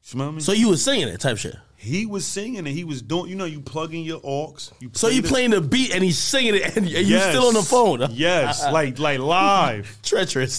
Smell 0.00 0.32
me? 0.32 0.40
So 0.40 0.50
you 0.50 0.68
was 0.68 0.82
singing 0.82 1.06
it 1.06 1.20
type 1.20 1.38
shit. 1.38 1.54
he 1.76 2.06
was 2.06 2.26
singing 2.26 2.58
and 2.58 2.66
he 2.66 2.82
was 2.82 3.02
doing, 3.02 3.30
you 3.30 3.36
know, 3.36 3.44
you 3.44 3.60
plug 3.60 3.94
in 3.94 4.00
your 4.00 4.20
aux. 4.24 4.56
You 4.80 4.90
So 4.94 5.06
you 5.06 5.22
playing 5.22 5.50
the 5.52 5.60
beat 5.60 5.94
and 5.94 6.02
he's 6.02 6.18
singing 6.18 6.56
it 6.56 6.62
and, 6.76 6.78
and 6.78 6.88
you 6.88 6.96
Yes. 7.18 7.28
still 7.28 7.46
on 7.46 7.54
the 7.54 7.62
phone. 7.62 8.04
Yes, 8.10 8.64
like 8.72 8.98
like 8.98 9.20
live. 9.20 9.96
Treacherous. 10.02 10.56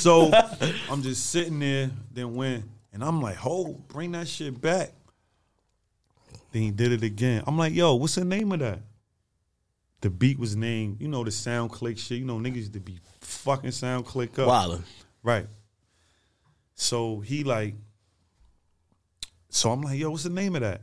So 0.00 0.30
I'm 0.88 1.02
just 1.02 1.26
sitting 1.30 1.58
there, 1.58 1.90
then 2.12 2.36
when, 2.36 2.68
and 2.92 3.02
I'm 3.02 3.20
like, 3.20 3.34
"Ho, 3.38 3.82
bring 3.88 4.12
that 4.12 4.28
shit 4.28 4.60
back." 4.60 4.92
Then 6.52 6.62
he 6.62 6.70
did 6.70 6.92
it 6.92 7.02
again. 7.02 7.42
I'm 7.46 7.58
like, 7.58 7.74
"Yo, 7.74 7.94
what's 7.94 8.14
the 8.14 8.24
name 8.24 8.52
of 8.52 8.60
that?" 8.60 8.80
The 10.00 10.10
beat 10.10 10.38
was 10.38 10.54
named, 10.54 11.00
you 11.00 11.08
know, 11.08 11.24
the 11.24 11.30
SoundClick 11.30 11.98
shit. 11.98 12.18
You 12.18 12.24
know, 12.24 12.38
niggas 12.38 12.56
used 12.56 12.72
to 12.74 12.80
be 12.80 13.00
fucking 13.20 13.70
SoundClick 13.70 14.38
up. 14.38 14.48
Wildin'. 14.48 14.82
Right. 15.24 15.46
So 16.74 17.18
he 17.18 17.42
like, 17.42 17.74
so 19.50 19.72
I'm 19.72 19.82
like, 19.82 19.98
yo, 19.98 20.10
what's 20.10 20.22
the 20.22 20.30
name 20.30 20.54
of 20.54 20.62
that? 20.62 20.82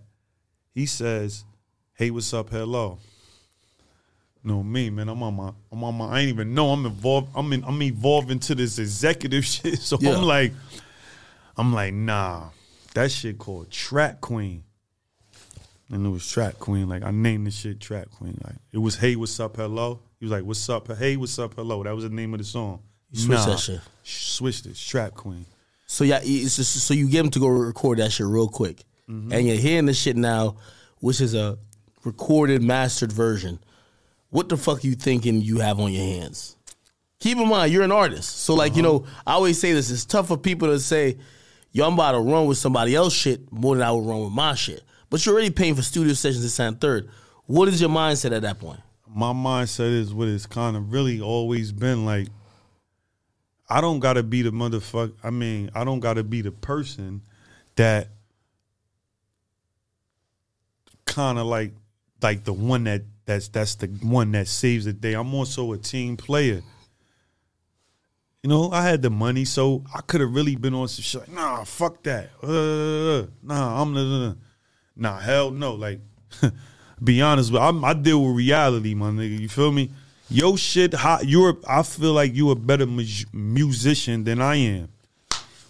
He 0.74 0.86
says, 0.86 1.46
hey, 1.94 2.12
what's 2.12 2.34
up, 2.34 2.50
hello. 2.50 3.00
No, 4.44 4.62
me, 4.62 4.90
man. 4.90 5.08
I'm 5.10 5.24
on 5.24 5.34
my, 5.34 5.52
I'm 5.72 5.84
on 5.84 5.96
my. 5.96 6.08
I 6.08 6.20
ain't 6.20 6.30
even 6.30 6.54
know 6.54 6.70
I'm 6.70 6.86
involved. 6.86 7.30
I'm 7.34 7.52
in. 7.54 7.64
I'm 7.64 7.82
evolving 7.82 8.40
to 8.42 8.54
this 8.54 8.78
executive 8.78 9.44
shit. 9.54 9.80
So 9.80 9.98
Yeah. 10.00 10.18
I'm 10.18 10.24
like, 10.24 10.54
I'm 11.58 11.74
like, 11.74 11.94
nah, 11.94 12.50
that 12.94 13.12
shit 13.12 13.40
called 13.40 13.72
Trap 13.72 14.22
Queen. 14.22 14.64
And 15.92 16.06
it 16.06 16.10
was 16.10 16.30
Trap 16.30 16.58
Queen. 16.60 16.90
Like 16.90 17.04
I 17.04 17.12
named 17.12 17.48
the 17.48 17.52
shit 17.52 17.80
Trap 17.80 18.10
Queen. 18.12 18.40
Like 18.44 18.56
it 18.72 18.78
was 18.80 18.96
Hey, 18.98 19.16
what's 19.16 19.40
up, 19.40 19.56
hello. 19.58 20.00
He 20.20 20.26
was 20.26 20.32
like, 20.32 20.44
what's 20.44 20.68
up, 20.70 20.88
hey, 20.98 21.18
what's 21.18 21.38
up, 21.38 21.54
hello. 21.56 21.84
That 21.84 21.94
was 21.96 22.04
the 22.06 22.10
name 22.10 22.34
of 22.34 22.40
the 22.40 22.44
song. 22.46 22.80
You 23.12 23.20
switched 23.20 23.46
that 23.46 23.60
shit. 23.60 23.80
Switched 24.04 24.66
it. 24.66 24.76
Trap 24.76 25.14
Queen. 25.14 25.46
So 25.86 26.04
yeah, 26.04 26.20
it's 26.24 26.56
just, 26.56 26.74
so 26.74 26.94
you 26.96 27.08
get 27.10 27.24
him 27.26 27.32
to 27.32 27.40
go 27.40 27.48
record 27.48 28.00
that 28.00 28.12
shit 28.12 28.26
real 28.26 28.48
quick, 28.48 28.84
Mm-hmm. 29.10 29.32
and 29.34 29.46
you're 29.48 29.58
hearing 29.58 29.86
the 29.86 29.94
shit 29.94 30.16
now, 30.18 30.56
which 31.00 31.22
is 31.22 31.36
a 31.36 31.60
recorded, 32.04 32.64
mastered 32.64 33.12
version. 33.12 33.60
What 34.32 34.50
the 34.50 34.58
fuck 34.58 34.84
you 34.84 34.96
thinking 34.96 35.42
you 35.42 35.60
have 35.60 35.80
on 35.80 35.94
your 35.94 36.04
hands? 36.04 36.56
Keep 37.20 37.38
in 37.38 37.48
mind, 37.48 37.72
you're 37.72 37.84
an 37.84 37.92
artist, 37.92 38.40
so 38.40 38.56
like 38.56 38.76
you 38.76 38.84
Uh-huh. 38.84 38.98
know, 39.00 39.06
I 39.28 39.34
always 39.34 39.60
say 39.60 39.74
this: 39.74 39.92
it's 39.92 40.06
tough 40.06 40.28
for 40.30 40.38
people 40.38 40.68
to 40.70 40.80
say, 40.80 41.18
"Yo, 41.72 41.86
I'm 41.88 41.94
about 41.94 42.14
to 42.14 42.20
run 42.20 42.48
with 42.48 42.58
somebody 42.58 42.96
else 42.96 43.14
shit 43.14 43.52
more 43.52 43.76
than 43.76 43.84
I 43.88 43.92
would 43.92 44.06
run 44.06 44.24
with 44.24 44.34
my 44.34 44.56
shit." 44.56 44.84
But 45.10 45.26
you're 45.26 45.34
already 45.34 45.52
paying 45.52 45.76
for 45.76 45.82
studio 45.82 46.14
sessions 46.14 46.44
to 46.44 46.50
sound 46.50 46.82
third. 46.82 47.10
What 47.46 47.68
is 47.68 47.80
your 47.80 47.90
mindset 47.90 48.36
at 48.36 48.42
that 48.42 48.60
point? 48.60 48.80
my 49.16 49.32
mindset 49.32 49.94
is 49.94 50.14
what 50.14 50.28
it's 50.28 50.46
kind 50.46 50.76
of 50.76 50.92
really 50.92 51.22
always 51.22 51.72
been 51.72 52.06
like. 52.06 52.28
I 53.68 53.82
don't 53.82 54.00
gotta 54.00 54.22
be 54.22 54.44
the 54.44 54.52
motherfucker. 54.52 55.14
I 55.24 55.32
mean, 55.32 55.72
I 55.74 55.86
don't 55.86 56.02
gotta 56.02 56.24
be 56.24 56.42
the 56.42 56.52
person 56.52 57.22
that 57.78 58.10
kind 61.06 61.40
of 61.40 61.48
like 61.48 61.72
like 62.22 62.44
the 62.44 62.54
one 62.54 62.84
that 62.84 63.04
that's 63.26 63.48
that's 63.48 63.76
the 63.76 63.88
one 63.88 64.34
that 64.34 64.50
saves 64.50 64.86
the 64.86 64.94
day. 64.94 65.14
I'm 65.14 65.34
also 65.34 65.72
a 65.72 65.78
team 65.78 66.18
player. 66.18 66.62
You 68.44 68.50
know, 68.50 68.70
I 68.70 68.84
had 68.84 69.02
the 69.02 69.10
money, 69.10 69.46
so 69.46 69.84
I 69.96 70.02
could 70.02 70.22
have 70.22 70.36
really 70.36 70.56
been 70.56 70.76
on 70.76 70.88
some 70.88 71.02
shit. 71.02 71.22
Like, 71.22 71.32
nah, 71.32 71.64
fuck 71.64 72.04
that. 72.04 72.30
Uh, 72.44 73.32
nah, 73.42 73.82
I'm 73.82 73.94
the 73.94 74.38
nah, 74.96 75.20
hell 75.20 75.52
no. 75.52 75.74
Like, 75.74 76.00
be 77.04 77.22
honest, 77.22 77.52
with 77.52 77.62
I'm, 77.62 77.84
I 77.84 77.94
deal 77.94 78.24
with 78.24 78.36
reality, 78.36 78.94
my 78.94 79.10
nigga. 79.10 79.40
You 79.40 79.50
feel 79.50 79.72
me? 79.72 79.92
Yo, 80.30 80.56
shit, 80.56 80.94
hot. 80.94 81.26
You're. 81.26 81.58
I 81.68 81.84
feel 81.84 82.14
like 82.14 82.34
you 82.34 82.52
a 82.52 82.56
better 82.56 82.86
mu- 82.86 83.06
musician 83.32 84.24
than 84.24 84.42
I 84.42 84.56
am. 84.56 84.90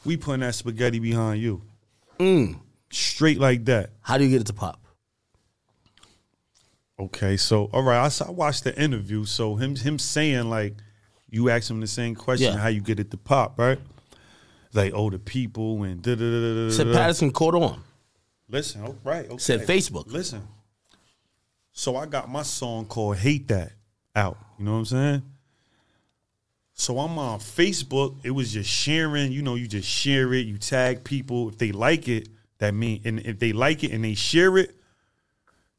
We 0.06 0.18
putting 0.18 0.42
that 0.42 0.56
spaghetti 0.56 1.00
behind 1.00 1.42
you, 1.42 1.64
mm. 2.20 2.60
straight 2.92 3.40
like 3.40 3.66
that. 3.66 3.90
How 4.02 4.18
do 4.18 4.24
you 4.24 4.30
get 4.30 4.42
it 4.42 4.48
to 4.48 4.54
pop? 4.54 4.80
Okay, 6.98 7.36
so 7.36 7.70
all 7.74 7.84
right, 7.84 7.98
I, 7.98 8.26
I 8.26 8.32
watched 8.32 8.64
the 8.64 8.80
interview. 8.82 9.26
So 9.26 9.56
him 9.56 9.76
him 9.76 10.00
saying 10.00 10.50
like, 10.50 10.76
you 11.30 11.50
ask 11.50 11.70
him 11.70 11.82
the 11.82 11.88
same 11.88 12.16
question, 12.16 12.54
Yeah. 12.54 12.60
how 12.60 12.70
you 12.70 12.82
get 12.82 13.00
it 13.00 13.12
to 13.12 13.18
pop, 13.18 13.60
right? 13.60 13.80
Like, 14.74 14.94
oh, 14.96 15.10
the 15.10 15.20
people 15.20 15.84
and 15.84 16.02
da 16.02 16.16
da 16.16 16.22
da 16.22 16.42
da 16.42 16.68
da. 16.68 16.72
Said. 16.72 16.94
Paterson 16.94 17.32
caught 17.32 17.56
on. 17.56 17.82
Listen, 18.50 18.84
oh, 18.86 18.96
right. 19.04 19.26
Okay. 19.26 19.38
Said 19.38 19.62
Facebook. 19.62 20.08
Listen. 20.08 20.42
So 21.72 21.96
I 21.96 22.06
got 22.06 22.30
my 22.30 22.44
song 22.44 22.86
called 22.86 23.18
Hate 23.18 23.48
That 23.50 23.72
out. 24.16 24.38
You 24.58 24.66
know 24.66 24.72
what 24.74 24.78
I'm 24.78 24.86
saying? 24.86 25.24
So 26.74 27.00
I'm 27.00 27.18
on 27.18 27.40
Facebook. 27.40 28.16
It 28.24 28.32
was 28.32 28.52
just 28.52 28.70
sharing, 28.70 29.32
you 29.32 29.42
know, 29.42 29.56
you 29.56 29.68
just 29.68 29.88
share 29.88 30.34
it, 30.34 30.46
you 30.46 30.58
tag 30.58 31.04
people. 31.04 31.50
If 31.50 31.58
they 31.58 31.72
like 31.72 32.08
it, 32.08 32.30
that 32.60 32.74
mean 32.74 33.02
and 33.06 33.20
if 33.22 33.40
they 33.40 33.54
like 33.54 33.84
it 33.84 33.92
and 33.92 34.04
they 34.04 34.14
share 34.14 34.58
it, 34.58 34.76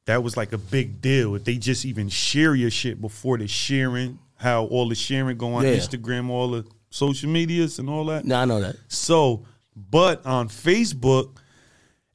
that 0.06 0.22
was 0.22 0.36
like 0.36 0.52
a 0.52 0.58
big 0.58 1.00
deal. 1.00 1.34
If 1.34 1.44
they 1.44 1.56
just 1.56 1.84
even 1.84 2.08
share 2.08 2.54
your 2.54 2.70
shit 2.70 3.00
before 3.00 3.38
the 3.38 3.46
sharing, 3.46 4.18
how 4.36 4.64
all 4.66 4.88
the 4.88 4.94
sharing 4.94 5.36
go 5.36 5.54
on 5.54 5.64
Yeah. 5.64 5.76
Instagram, 5.76 6.30
all 6.30 6.50
the 6.50 6.64
social 6.90 7.28
medias 7.30 7.78
and 7.78 7.90
all 7.90 8.04
that. 8.06 8.24
Now 8.24 8.42
I 8.42 8.44
know 8.44 8.60
that. 8.60 8.76
So, 8.88 9.44
but 9.74 10.24
on 10.24 10.48
Facebook, 10.48 11.36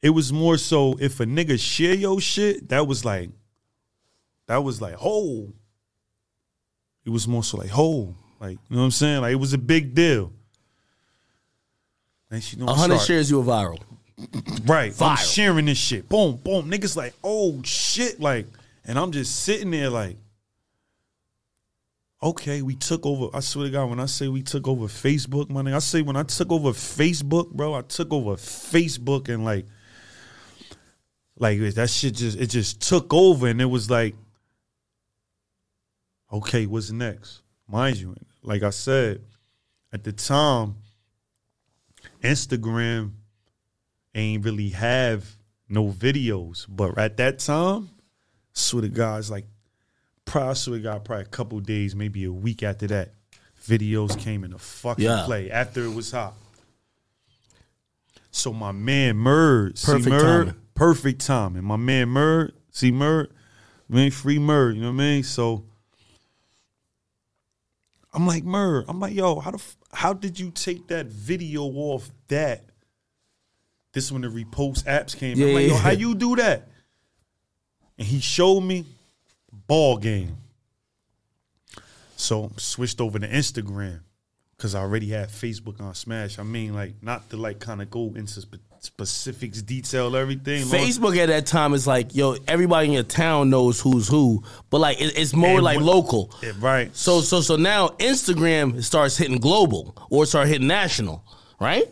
it 0.02 0.10
was 0.10 0.34
more 0.34 0.58
so 0.58 0.96
if 1.00 1.20
a 1.20 1.26
nigga 1.26 1.60
share 1.60 1.94
your 1.94 2.20
shit, 2.20 2.70
that 2.70 2.88
was 2.88 3.06
like, 3.06 3.30
that 4.48 4.64
was 4.64 4.82
like, 4.82 4.96
oh. 5.02 5.54
It 7.04 7.10
was 7.10 7.28
more 7.28 7.44
so 7.44 7.58
like, 7.58 7.72
oh, 7.76 8.14
like, 8.40 8.60
you 8.70 8.76
know 8.76 8.80
what 8.82 8.86
I'm 8.86 8.92
saying? 8.92 9.22
Like, 9.22 9.32
it 9.32 9.36
was 9.40 9.54
a 9.54 9.58
big 9.58 9.96
deal. 9.96 10.32
And 12.30 12.44
she 12.44 12.58
know 12.58 12.68
A 12.68 12.74
hundred 12.74 12.96
start- 12.96 13.08
shares 13.08 13.30
you 13.32 13.40
a 13.40 13.44
viral. 13.44 13.80
Right. 14.68 14.94
I'm 15.02 15.18
sharing 15.18 15.66
this 15.66 15.80
shit. 15.80 16.08
Boom, 16.08 16.36
boom. 16.38 16.70
Niggas 16.70 16.96
like, 16.96 17.14
oh 17.24 17.60
shit. 17.64 18.20
Like, 18.20 18.46
and 18.86 19.00
I'm 19.00 19.12
just 19.12 19.44
sitting 19.44 19.72
there 19.72 19.90
like, 19.90 20.18
okay, 22.22 22.62
we 22.62 22.76
took 22.76 23.06
over. 23.06 23.36
I 23.36 23.40
swear 23.40 23.66
to 23.66 23.72
God, 23.72 23.90
when 23.90 24.00
I 24.00 24.06
say 24.06 24.28
we 24.28 24.44
took 24.44 24.68
over 24.68 24.86
Facebook, 24.86 25.50
my 25.50 25.62
nigga, 25.64 25.76
I 25.76 25.80
say 25.80 26.04
when 26.04 26.16
I 26.16 26.24
took 26.24 26.52
over 26.52 26.70
Facebook, 26.70 27.52
bro, 27.52 27.74
I 27.74 27.82
took 27.82 28.14
over 28.14 28.36
Facebook 28.36 29.28
and 29.28 29.44
like, 29.44 29.66
like 31.42 31.60
that 31.60 31.90
shit 31.90 32.14
just 32.16 32.38
it 32.40 32.48
just 32.52 32.82
took 32.88 33.12
over 33.14 33.48
and 33.48 33.60
it 33.60 33.66
was 33.66 33.90
like, 33.90 34.16
okay, 36.32 36.66
what's 36.68 36.92
next? 36.92 37.42
Mind 37.68 37.98
you, 37.98 38.16
like 38.44 38.64
I 38.64 38.70
said, 38.70 39.22
at 39.92 40.04
the 40.04 40.12
time, 40.12 40.76
Instagram 42.24 43.12
ain't 44.14 44.46
really 44.46 44.70
have 44.70 45.26
no 45.68 45.88
videos. 45.90 46.66
But 46.70 46.98
at 46.98 47.18
that 47.18 47.40
time, 47.40 47.90
swear 48.54 48.84
to 48.84 48.90
God, 48.90 49.28
like 49.30 49.46
probably 50.26 50.56
swear 50.56 50.78
to 50.78 50.84
God, 50.84 51.04
probably 51.04 51.24
a 51.24 51.28
couple 51.28 51.60
days, 51.60 51.96
maybe 51.96 52.24
a 52.26 52.32
week 52.32 52.62
after 52.62 52.86
that, 52.88 53.14
videos 53.66 54.18
came 54.18 54.44
into 54.44 54.60
fucking 54.60 55.04
Yeah. 55.04 55.24
play 55.26 55.50
after 55.50 55.84
it 55.84 55.94
was 55.94 56.12
hot. 56.12 56.36
So 58.30 58.54
my 58.54 58.72
man 58.72 59.16
Murd, 59.16 59.78
see 59.78 59.92
Perfect 59.92 60.08
Murd, 60.12 60.22
timing. 60.22 60.56
Perfect 60.76 61.22
timing. 61.26 61.64
My 61.64 61.76
man 61.76 62.08
Murd, 62.08 62.52
see 62.72 62.92
Murd, 62.92 63.28
ain't 63.94 64.14
free 64.14 64.38
Murd, 64.38 64.76
you 64.76 64.82
know 64.82 64.88
what 64.88 65.02
I 65.02 65.06
mean? 65.06 65.24
So 65.24 65.66
I'm 68.14 68.28
like 68.28 68.44
Murd, 68.44 68.86
I'm 68.88 69.00
like, 69.00 69.14
yo, 69.14 69.40
how 69.40 69.52
the 69.52 69.58
f- 69.58 69.78
how 69.94 70.14
did 70.14 70.40
you 70.40 70.52
take 70.52 70.88
that 70.88 71.06
video 71.08 71.64
off 71.64 72.10
that? 72.28 72.64
This 73.94 74.12
when 74.12 74.22
the 74.22 74.30
repost 74.30 74.86
apps 74.86 75.18
came. 75.18 75.38
Yeah, 75.38 75.48
I'm 75.48 75.54
like, 75.54 75.68
yo, 75.68 75.74
yeah, 75.74 75.80
how 75.80 75.92
you 75.92 76.16
do 76.16 76.36
that? 76.38 76.68
And 77.98 78.08
he 78.08 78.20
showed 78.22 78.62
me 78.62 78.86
ball 79.68 79.98
game. 79.98 80.38
So 82.16 82.52
switched 82.58 83.02
over 83.02 83.20
to 83.20 83.28
Instagram. 83.28 84.00
because 84.56 84.76
I 84.76 84.80
already 84.82 85.08
had 85.10 85.30
Facebook 85.30 85.82
on 85.82 85.94
Smash. 85.96 86.38
I 86.40 86.44
mean, 86.44 86.74
like 86.74 86.94
not 87.02 87.30
to 87.32 87.38
like 87.38 87.60
kind 87.60 87.82
of 87.82 87.90
go 87.90 88.14
into 88.16 88.42
specifics, 88.84 89.62
detail 89.62 90.16
everything. 90.16 90.66
Facebook 90.66 91.16
at 91.18 91.28
that 91.28 91.46
time 91.46 91.74
is 91.74 91.86
like, 91.86 92.16
yo, 92.16 92.36
everybody 92.48 92.88
in 92.88 92.94
your 92.94 93.04
town 93.04 93.50
knows 93.52 93.80
who's 93.80 94.08
who, 94.08 94.44
but 94.72 94.80
like 94.82 95.00
it, 95.00 95.18
it's 95.18 95.34
more 95.34 95.56
And 95.56 95.64
like 95.64 95.78
what- 95.78 95.86
local. 95.86 96.34
Yeah, 96.42 96.52
right. 96.60 96.96
So 96.96 97.22
so 97.22 97.42
so 97.42 97.56
now 97.56 97.90
Instagram 98.00 98.84
starts 98.84 99.18
hitting 99.18 99.38
global 99.38 99.96
or 100.10 100.26
start 100.26 100.48
hitting 100.48 100.68
national, 100.68 101.24
right? 101.60 101.86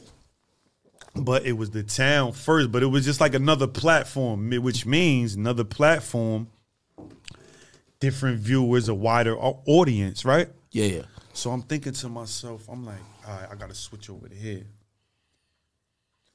but 1.16 1.44
it 1.46 1.52
was 1.54 1.70
the 1.72 1.84
town 1.84 2.32
first. 2.32 2.72
But 2.72 2.82
it 2.82 2.86
was 2.86 3.04
just 3.06 3.20
like 3.20 3.34
another 3.34 3.68
platform, 3.68 4.50
which 4.62 4.86
means 4.86 5.36
another 5.36 5.64
platform, 5.66 6.48
different 8.00 8.40
viewers, 8.40 8.88
a 8.90 8.96
wider 8.96 9.36
audience, 9.38 10.24
right? 10.24 10.48
Yeah, 10.72 10.86
yeah. 10.86 11.02
So 11.34 11.52
I'm 11.52 11.62
thinking 11.64 11.94
to 11.94 12.10
myself, 12.10 12.68
I'm 12.70 12.86
like, 12.86 13.00
all 13.28 13.36
right, 13.36 13.48
I 13.52 13.56
gotta 13.56 13.74
switch 13.76 14.10
over 14.10 14.28
to 14.30 14.36
here. 14.36 14.64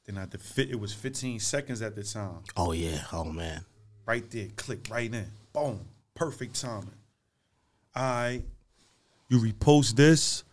Then 0.07 0.29
to 0.29 0.39
fit. 0.39 0.71
It 0.71 0.79
was 0.79 0.93
15 0.93 1.41
seconds 1.41 1.81
at 1.81 1.95
the 1.97 2.03
time. 2.05 2.41
Oh 2.57 2.73
yeah. 2.73 3.03
Oh 3.13 3.25
man. 3.25 3.65
right 4.07 4.29
there, 4.31 4.49
click 4.57 4.87
right 4.91 5.13
in, 5.13 5.27
boom, 5.53 5.81
perfect 6.15 6.61
timing. 6.61 6.91
All 7.97 8.03
right, 8.03 8.43
you 9.29 9.39
repost 9.39 9.97
this. 9.97 10.45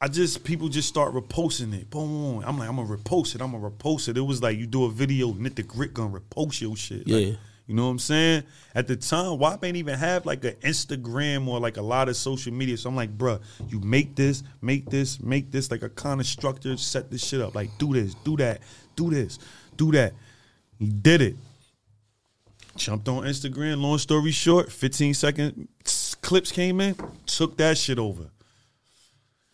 I 0.00 0.08
just 0.08 0.42
people 0.44 0.68
just 0.68 0.88
start 0.88 1.12
reposting 1.14 1.74
it. 1.74 1.90
Boom. 1.90 2.42
I'm 2.44 2.58
like, 2.58 2.68
I'm 2.68 2.76
gonna 2.76 2.88
repost 2.88 3.34
it. 3.34 3.42
I'm 3.42 3.52
gonna 3.52 3.70
repost 3.70 4.08
it. 4.08 4.16
It 4.16 4.22
was 4.22 4.42
like 4.42 4.56
you 4.58 4.66
do 4.66 4.84
a 4.84 4.90
video, 4.90 5.32
Nitt 5.32 5.56
Da 5.56 5.62
Gritt 5.62 5.92
gonna 5.92 6.18
repost 6.18 6.60
your 6.62 6.74
shit. 6.74 7.06
Like, 7.06 7.26
Yeah. 7.26 7.32
You 7.70 7.76
know 7.76 7.84
what 7.84 7.90
I'm 7.92 7.98
saying? 8.00 8.42
At 8.74 8.88
the 8.88 8.96
time, 8.96 9.38
WAP 9.38 9.64
ain't 9.64 9.76
even 9.76 9.96
have 9.96 10.26
like 10.26 10.42
an 10.44 10.56
Instagram 10.62 11.46
or 11.46 11.60
like 11.60 11.76
a 11.76 11.82
lot 11.82 12.08
of 12.08 12.16
social 12.16 12.52
media. 12.52 12.76
So 12.76 12.88
I'm 12.88 12.96
like, 12.96 13.16
bruh, 13.16 13.40
you 13.68 13.78
make 13.78 14.16
this, 14.16 14.42
make 14.60 14.90
this, 14.90 15.20
make 15.20 15.52
this 15.52 15.70
like 15.70 15.84
a 15.84 15.88
kind 15.88 16.18
of 16.18 16.26
structure, 16.26 16.76
set 16.76 17.12
this 17.12 17.24
shit 17.24 17.40
up. 17.40 17.54
Like, 17.54 17.70
do 17.78 17.92
this, 17.94 18.14
do 18.24 18.36
that, 18.38 18.58
do 18.96 19.08
this, 19.08 19.38
do 19.76 19.92
that. 19.92 20.14
He 20.80 20.88
did 20.88 21.22
it. 21.22 21.36
Jumped 22.74 23.08
on 23.08 23.22
Instagram. 23.22 23.80
Long 23.80 23.98
story 23.98 24.32
short, 24.32 24.72
15 24.72 25.14
second 25.14 25.68
clips 26.22 26.50
came 26.50 26.80
in, 26.80 26.96
took 27.24 27.56
that 27.58 27.78
shit 27.78 28.00
over. 28.00 28.32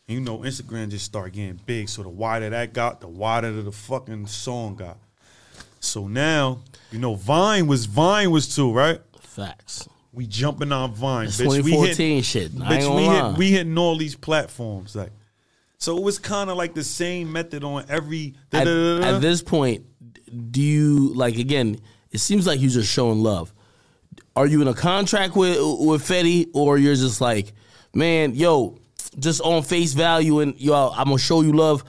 And 0.09 0.15
you 0.15 0.21
know, 0.23 0.39
Instagram 0.39 0.89
just 0.89 1.05
started 1.05 1.35
getting 1.35 1.61
big. 1.67 1.91
So 1.91 2.03
the 2.03 2.09
wider 2.09 2.49
that 2.49 2.73
got, 2.73 3.03
the 3.03 3.09
wider 3.09 3.53
the 3.61 3.73
fucking 3.73 4.27
song 4.27 4.77
got. 4.77 4.97
So 5.87 6.07
now, 6.09 6.61
you 6.91 6.99
know, 6.99 7.15
Vine 7.15 7.67
was 7.67 7.87
Vine 7.87 8.31
was 8.31 8.55
too, 8.55 8.73
right? 8.73 9.01
Facts. 9.21 9.89
We 10.13 10.27
jumping 10.27 10.73
on 10.73 10.95
Vine, 10.95 11.29
bitch. 11.29 11.63
We 11.63 11.73
hit, 11.73 11.97
2014 11.97 12.23
shit. 12.23 12.53
Bitch, 12.53 12.97
we 12.97 13.07
lie. 13.07 13.29
hit, 13.29 13.39
we 13.39 13.51
hitting 13.51 13.77
all 13.79 13.97
these 13.97 14.15
platforms, 14.15 14.97
like. 14.97 15.13
So 15.79 15.97
it 15.99 16.03
was 16.03 16.19
kind 16.19 16.49
of 16.49 16.57
like 16.57 16.75
the 16.75 16.83
same 16.83 17.31
method 17.33 17.63
on 17.63 17.85
every. 17.89 18.35
at, 18.53 18.67
at 18.67 19.21
this 19.21 19.43
point, 19.43 19.85
do 20.51 20.61
you 20.61 21.13
like 21.15 21.37
again? 21.37 21.79
It 22.11 22.19
seems 22.19 22.47
like 22.47 22.61
you're 22.61 22.71
just 22.71 22.91
showing 22.91 23.23
love. 23.23 23.53
Are 24.35 24.47
you 24.47 24.63
in 24.63 24.69
a 24.69 24.75
contract 24.75 25.37
with 25.37 25.59
with 25.59 26.03
Fetty, 26.03 26.49
or 26.55 26.79
you're 26.79 26.95
just 26.95 27.21
like, 27.21 27.53
man, 27.95 28.35
yo, 28.35 28.79
just 29.19 29.41
on 29.43 29.63
face 29.63 29.93
value, 29.93 30.41
and 30.41 30.59
yo, 30.59 30.91
I'm 30.91 31.05
gonna 31.05 31.19
show 31.19 31.43
you 31.43 31.53
love. 31.53 31.85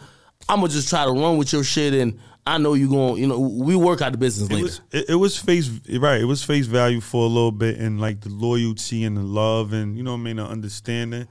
I'm 0.50 0.60
gonna 0.60 0.72
just 0.72 0.90
try 0.90 1.06
to 1.06 1.12
run 1.12 1.38
with 1.38 1.54
your 1.54 1.64
shit, 1.64 1.94
and 1.94 2.20
I 2.48 2.58
know 2.58 2.74
you 2.74 2.90
going. 2.90 3.22
You 3.22 3.28
know, 3.28 3.40
we 3.40 3.76
work 3.76 4.02
out 4.02 4.12
the 4.14 4.18
business 4.18 4.50
It 4.50 4.54
later. 4.54 4.64
was 4.66 4.82
it, 4.92 5.10
it 5.10 5.16
was 5.16 5.38
face 5.38 5.70
right. 6.00 6.22
It 6.22 6.26
was 6.26 6.44
face 6.44 6.66
value 6.66 7.02
for 7.02 7.24
a 7.26 7.28
little 7.28 7.52
bit, 7.52 7.78
and 7.78 8.00
like 8.00 8.22
the 8.22 8.30
loyalty 8.30 9.04
and 9.04 9.18
the 9.18 9.22
love, 9.24 9.74
and 9.74 9.98
you 9.98 10.04
know 10.04 10.12
what 10.14 10.20
I 10.20 10.24
mean, 10.24 10.36
the 10.38 10.46
understanding. 10.46 11.28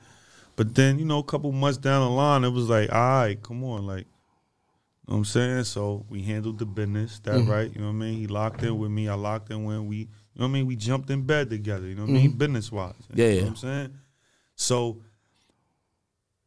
But 0.56 0.74
then 0.74 0.98
you 0.98 1.04
know, 1.04 1.18
a 1.18 1.24
couple 1.24 1.52
months 1.52 1.78
down 1.78 2.02
the 2.08 2.10
line, 2.14 2.44
it 2.44 2.50
was 2.50 2.68
like, 2.68 2.90
all 2.92 2.98
right, 2.98 3.42
come 3.42 3.62
on, 3.64 3.86
like, 3.86 4.06
you 4.06 5.08
know 5.08 5.14
what 5.14 5.16
I'm 5.18 5.24
saying. 5.24 5.64
So 5.64 6.04
we 6.08 6.22
handled 6.22 6.58
the 6.58 6.66
business, 6.66 7.18
that 7.20 7.34
Mm-hmm. 7.34 7.50
right. 7.50 7.70
You 7.74 7.80
know 7.80 7.88
what 7.88 7.92
I 7.92 7.96
mean. 7.96 8.18
He 8.18 8.26
locked 8.26 8.62
in 8.62 8.78
with 8.78 8.90
me. 8.90 9.08
I 9.08 9.14
locked 9.14 9.50
in 9.50 9.64
when 9.64 9.86
we, 9.86 9.96
you 9.96 10.04
know 10.36 10.44
what 10.44 10.48
I 10.48 10.52
mean. 10.52 10.66
We 10.66 10.76
jumped 10.76 11.10
in 11.10 11.22
bed 11.22 11.50
together. 11.50 11.86
You 11.86 11.94
know 11.94 12.02
what 12.02 12.10
I 12.10 12.14
mean, 12.14 12.32
business 12.32 12.72
wise. 12.72 12.94
Mm-hmm. 13.10 13.20
Yeah, 13.20 13.26
you 13.26 13.30
know 13.32 13.36
yeah. 13.36 13.42
what 13.42 13.50
I'm 13.50 13.56
saying. 13.56 13.98
So 14.54 15.02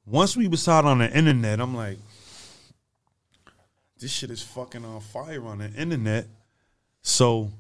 once 0.06 0.36
we 0.36 0.48
was 0.48 0.68
out 0.68 0.86
on 0.86 1.00
the 1.00 1.16
internet, 1.16 1.60
I'm 1.62 1.76
like, 1.76 2.00
this 4.00 4.12
shit 4.12 4.32
is 4.32 4.42
fucking 4.42 4.86
on 4.86 5.02
fire 5.02 5.46
on 5.46 5.60
the 5.60 5.72
internet. 5.74 6.28
So 7.02 7.52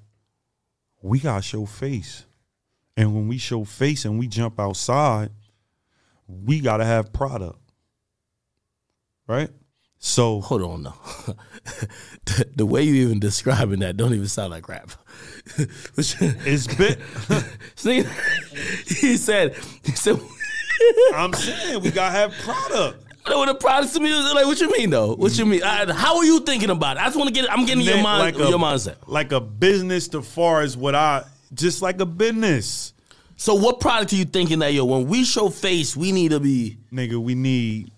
we 1.01 1.19
gotta 1.19 1.41
show 1.41 1.65
face. 1.65 2.25
And 2.95 3.13
when 3.13 3.27
we 3.27 3.37
show 3.37 3.63
face 3.63 4.05
and 4.05 4.19
we 4.19 4.27
jump 4.27 4.59
outside, 4.59 5.31
we 6.27 6.59
gotta 6.59 6.85
have 6.85 7.11
product. 7.11 7.59
Right? 9.27 9.49
So 9.97 10.39
Hold 10.39 10.61
on, 10.61 10.83
though. 10.83 10.93
the, 12.25 12.49
the 12.55 12.65
way 12.65 12.83
you 12.83 12.95
even 13.07 13.19
describing 13.19 13.79
that 13.79 13.97
don't 13.97 14.13
even 14.13 14.27
sound 14.27 14.51
like 14.51 14.67
rap. 14.69 14.91
It's 15.97 16.67
bit 16.67 16.99
See, 17.75 18.05
he 18.87 19.17
said, 19.17 19.55
he 19.83 19.91
said, 19.91 20.19
I'm 21.13 21.33
saying 21.33 21.81
we 21.81 21.91
gotta 21.91 22.17
have 22.17 22.33
product. 22.39 23.08
What 23.37 23.47
the 23.47 23.55
products 23.55 23.95
of 23.95 24.01
music? 24.01 24.33
Like, 24.33 24.45
what 24.45 24.59
you 24.59 24.71
mean 24.71 24.89
though? 24.89 25.15
What 25.15 25.37
you 25.37 25.45
mean? 25.45 25.63
I, 25.63 25.91
how 25.93 26.17
are 26.17 26.25
you 26.25 26.39
thinking 26.41 26.69
about 26.69 26.97
it? 26.97 27.01
I 27.01 27.05
just 27.05 27.17
want 27.17 27.27
to 27.27 27.33
get. 27.33 27.51
I'm 27.51 27.65
getting 27.65 27.83
your 27.83 28.01
mind, 28.01 28.35
like 28.35 28.35
a- 28.35 28.49
your 28.49 28.59
mindset. 28.59 28.95
Like 29.07 29.31
a 29.31 29.39
business 29.39 30.07
to 30.09 30.21
far 30.21 30.61
as 30.61 30.75
what 30.75 30.95
I 30.95 31.23
just 31.53 31.81
like 31.81 31.99
a 31.99 32.05
business. 32.05 32.93
So, 33.35 33.55
what 33.55 33.79
product 33.79 34.11
are 34.11 34.17
you 34.17 34.25
thinking 34.25 34.59
that 34.59 34.73
yo? 34.73 34.85
When 34.85 35.07
we 35.07 35.23
show 35.23 35.49
face, 35.49 35.95
we 35.95 36.11
need 36.11 36.31
to 36.31 36.39
be. 36.39 36.77
Nigga, 36.91 37.17
we 37.17 37.35
need 37.35 37.91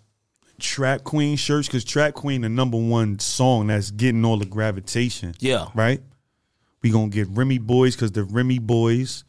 Trap 0.59 1.03
Queen 1.03 1.35
shirts 1.35 1.67
because 1.67 1.83
Trap 1.83 2.13
Queen 2.13 2.41
the 2.41 2.49
number 2.49 2.77
one 2.77 3.17
song 3.19 3.67
that's 3.67 3.91
getting 3.91 4.23
all 4.23 4.37
the 4.37 4.45
gravitation. 4.45 5.33
Yeah. 5.39 5.67
Right? 5.73 6.01
We 6.81 6.91
gonna 6.91 7.09
get 7.09 7.27
Remy 7.29 7.57
Boys 7.59 7.95
because 7.95 8.11
the 8.11 8.23
Remy 8.23 8.59
Boys. 8.59 9.23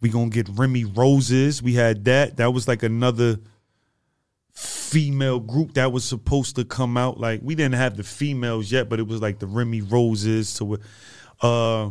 We 0.00 0.08
gonna 0.10 0.28
get 0.28 0.48
Remy 0.50 0.84
Roses. 0.84 1.62
We 1.62 1.74
had 1.74 2.04
that. 2.04 2.36
That 2.36 2.52
was 2.52 2.68
like 2.68 2.82
another 2.82 3.38
female 4.54 5.40
group 5.40 5.74
that 5.74 5.90
was 5.92 6.04
supposed 6.04 6.56
to 6.56 6.64
come 6.64 6.96
out. 6.96 7.18
Like 7.18 7.40
we 7.42 7.54
didn't 7.54 7.74
have 7.74 7.96
the 7.96 8.04
females 8.04 8.70
yet, 8.70 8.88
but 8.88 8.98
it 9.00 9.06
was 9.06 9.20
like 9.20 9.38
the 9.38 9.46
Remy 9.46 9.80
Roses 9.82 10.54
to 10.54 10.78
uh 11.42 11.90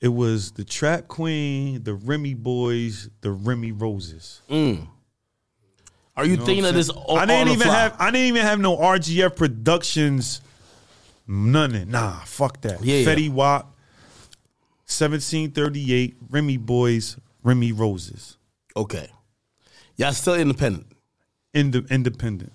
it 0.00 0.08
was 0.08 0.52
the 0.52 0.64
Trap 0.64 1.08
Queen, 1.08 1.82
the 1.82 1.94
Remy 1.94 2.34
Boys, 2.34 3.08
the 3.22 3.30
Remy 3.30 3.72
Roses. 3.72 4.42
Are 6.16 6.24
you, 6.24 6.32
You 6.32 6.36
know 6.36 6.44
thinking 6.44 6.66
of 6.66 6.74
this? 6.74 6.90
On, 6.90 7.18
I 7.18 7.26
didn't 7.26 7.48
even 7.48 7.66
fly? 7.66 7.74
have 7.74 7.96
I 7.98 8.10
didn't 8.10 8.26
even 8.28 8.42
have 8.42 8.60
no 8.60 8.76
RGF 8.76 9.34
Productions. 9.36 10.40
None. 11.26 11.88
Nah, 11.88 12.18
fuck 12.24 12.60
that. 12.62 12.84
Yeah, 12.84 12.98
yeah. 12.98 13.06
Fetty 13.06 13.30
Wap, 13.30 13.64
1738, 14.86 16.16
Remy 16.28 16.58
Boys, 16.58 17.16
Remy 17.42 17.72
Roses. 17.72 18.36
Okay, 18.76 19.08
y'all 19.96 20.12
still 20.12 20.34
independent. 20.34 20.86
Inde- 21.54 21.90
independent. 21.90 22.52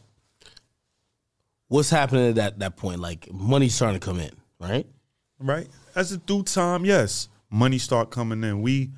What's 1.69 1.89
happening 1.89 2.29
at 2.29 2.35
that 2.35 2.59
that 2.59 2.77
point? 2.77 2.99
Like 2.99 3.31
money's 3.31 3.75
starting 3.75 3.99
to 3.99 4.05
come 4.05 4.19
in, 4.19 4.31
right? 4.59 4.85
Right? 5.39 5.67
As 5.95 6.11
it 6.11 6.21
through 6.27 6.43
time, 6.43 6.83
yes. 6.85 7.29
Money 7.49 7.77
start 7.77 8.11
coming 8.11 8.43
in. 8.43 8.61
We 8.61 8.91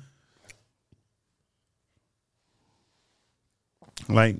like 4.08 4.36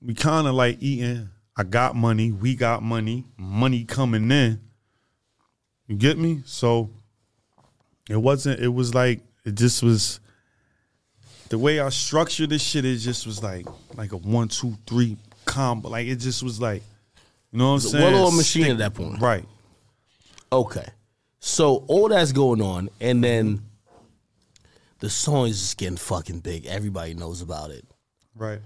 we 0.00 0.14
kind 0.14 0.46
of 0.46 0.54
like 0.54 0.78
eating. 0.80 1.28
I 1.56 1.64
got 1.64 1.94
money, 1.94 2.32
we 2.32 2.54
got 2.56 2.82
money, 2.82 3.26
money 3.36 3.84
coming 3.84 4.30
in. 4.30 4.60
You 5.86 5.96
get 5.96 6.16
me? 6.16 6.42
So 6.46 6.90
it 8.08 8.16
wasn't 8.16 8.60
it 8.60 8.68
was 8.68 8.94
like 8.94 9.20
it 9.44 9.54
just 9.54 9.82
was 9.82 10.20
the 11.52 11.58
way 11.58 11.80
I 11.80 11.90
structured 11.90 12.48
this 12.48 12.62
shit 12.62 12.86
it 12.86 12.96
just 12.96 13.26
was 13.26 13.42
like 13.42 13.66
like 13.94 14.12
a 14.12 14.16
one, 14.16 14.48
two, 14.48 14.74
three 14.86 15.18
combo. 15.44 15.90
Like 15.90 16.06
it 16.06 16.16
just 16.16 16.42
was 16.42 16.58
like 16.58 16.82
you 17.50 17.58
know 17.58 17.66
what 17.66 17.70
I'm 17.72 17.76
It's 17.76 17.90
saying? 17.90 18.12
well-oiled 18.14 18.34
machine 18.36 18.62
Stick- 18.62 18.72
at 18.72 18.78
that 18.78 18.94
point. 18.94 19.20
Right. 19.20 19.44
Okay. 20.50 20.86
So 21.40 21.84
all 21.88 22.08
that's 22.08 22.32
going 22.32 22.62
on, 22.62 22.88
and 23.02 23.22
then 23.22 23.60
the 25.00 25.10
song 25.10 25.48
is 25.48 25.60
just 25.60 25.76
getting 25.76 25.98
fucking 25.98 26.40
big. 26.40 26.64
Everybody 26.64 27.12
knows 27.12 27.42
about 27.42 27.70
it. 27.70 27.84
Right. 28.34 28.60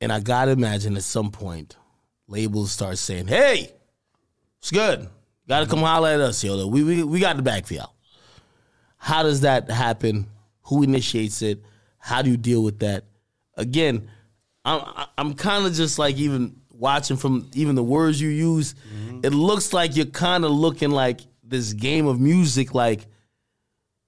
And 0.00 0.10
I 0.10 0.20
gotta 0.20 0.52
imagine 0.52 0.96
at 0.96 1.02
some 1.02 1.30
point, 1.30 1.76
labels 2.26 2.72
start 2.72 2.96
saying, 2.96 3.26
Hey, 3.26 3.70
it's 4.60 4.70
good. 4.70 5.10
Gotta 5.46 5.66
come 5.66 5.80
holler 5.80 6.08
at 6.08 6.20
us, 6.22 6.42
yo. 6.42 6.66
We, 6.68 6.84
we, 6.84 7.02
we 7.02 7.20
got 7.20 7.36
the 7.36 7.42
back 7.42 7.66
for 7.66 7.74
y'all. 7.74 7.92
How 8.96 9.22
does 9.22 9.42
that 9.42 9.68
happen? 9.68 10.26
Who 10.62 10.82
initiates 10.82 11.42
it? 11.42 11.62
How 12.04 12.20
do 12.20 12.30
you 12.30 12.36
deal 12.36 12.62
with 12.62 12.80
that? 12.80 13.04
Again, 13.56 14.10
I'm 14.62 15.06
I'm 15.16 15.32
kind 15.32 15.64
of 15.64 15.72
just 15.72 15.98
like 15.98 16.16
even 16.16 16.60
watching 16.70 17.16
from 17.16 17.50
even 17.54 17.76
the 17.76 17.82
words 17.82 18.20
you 18.20 18.28
use. 18.28 18.74
Mm-hmm. 18.94 19.20
It 19.22 19.30
looks 19.30 19.72
like 19.72 19.96
you're 19.96 20.04
kind 20.04 20.44
of 20.44 20.50
looking 20.50 20.90
like 20.90 21.22
this 21.42 21.72
game 21.72 22.06
of 22.06 22.20
music. 22.20 22.74
Like 22.74 23.06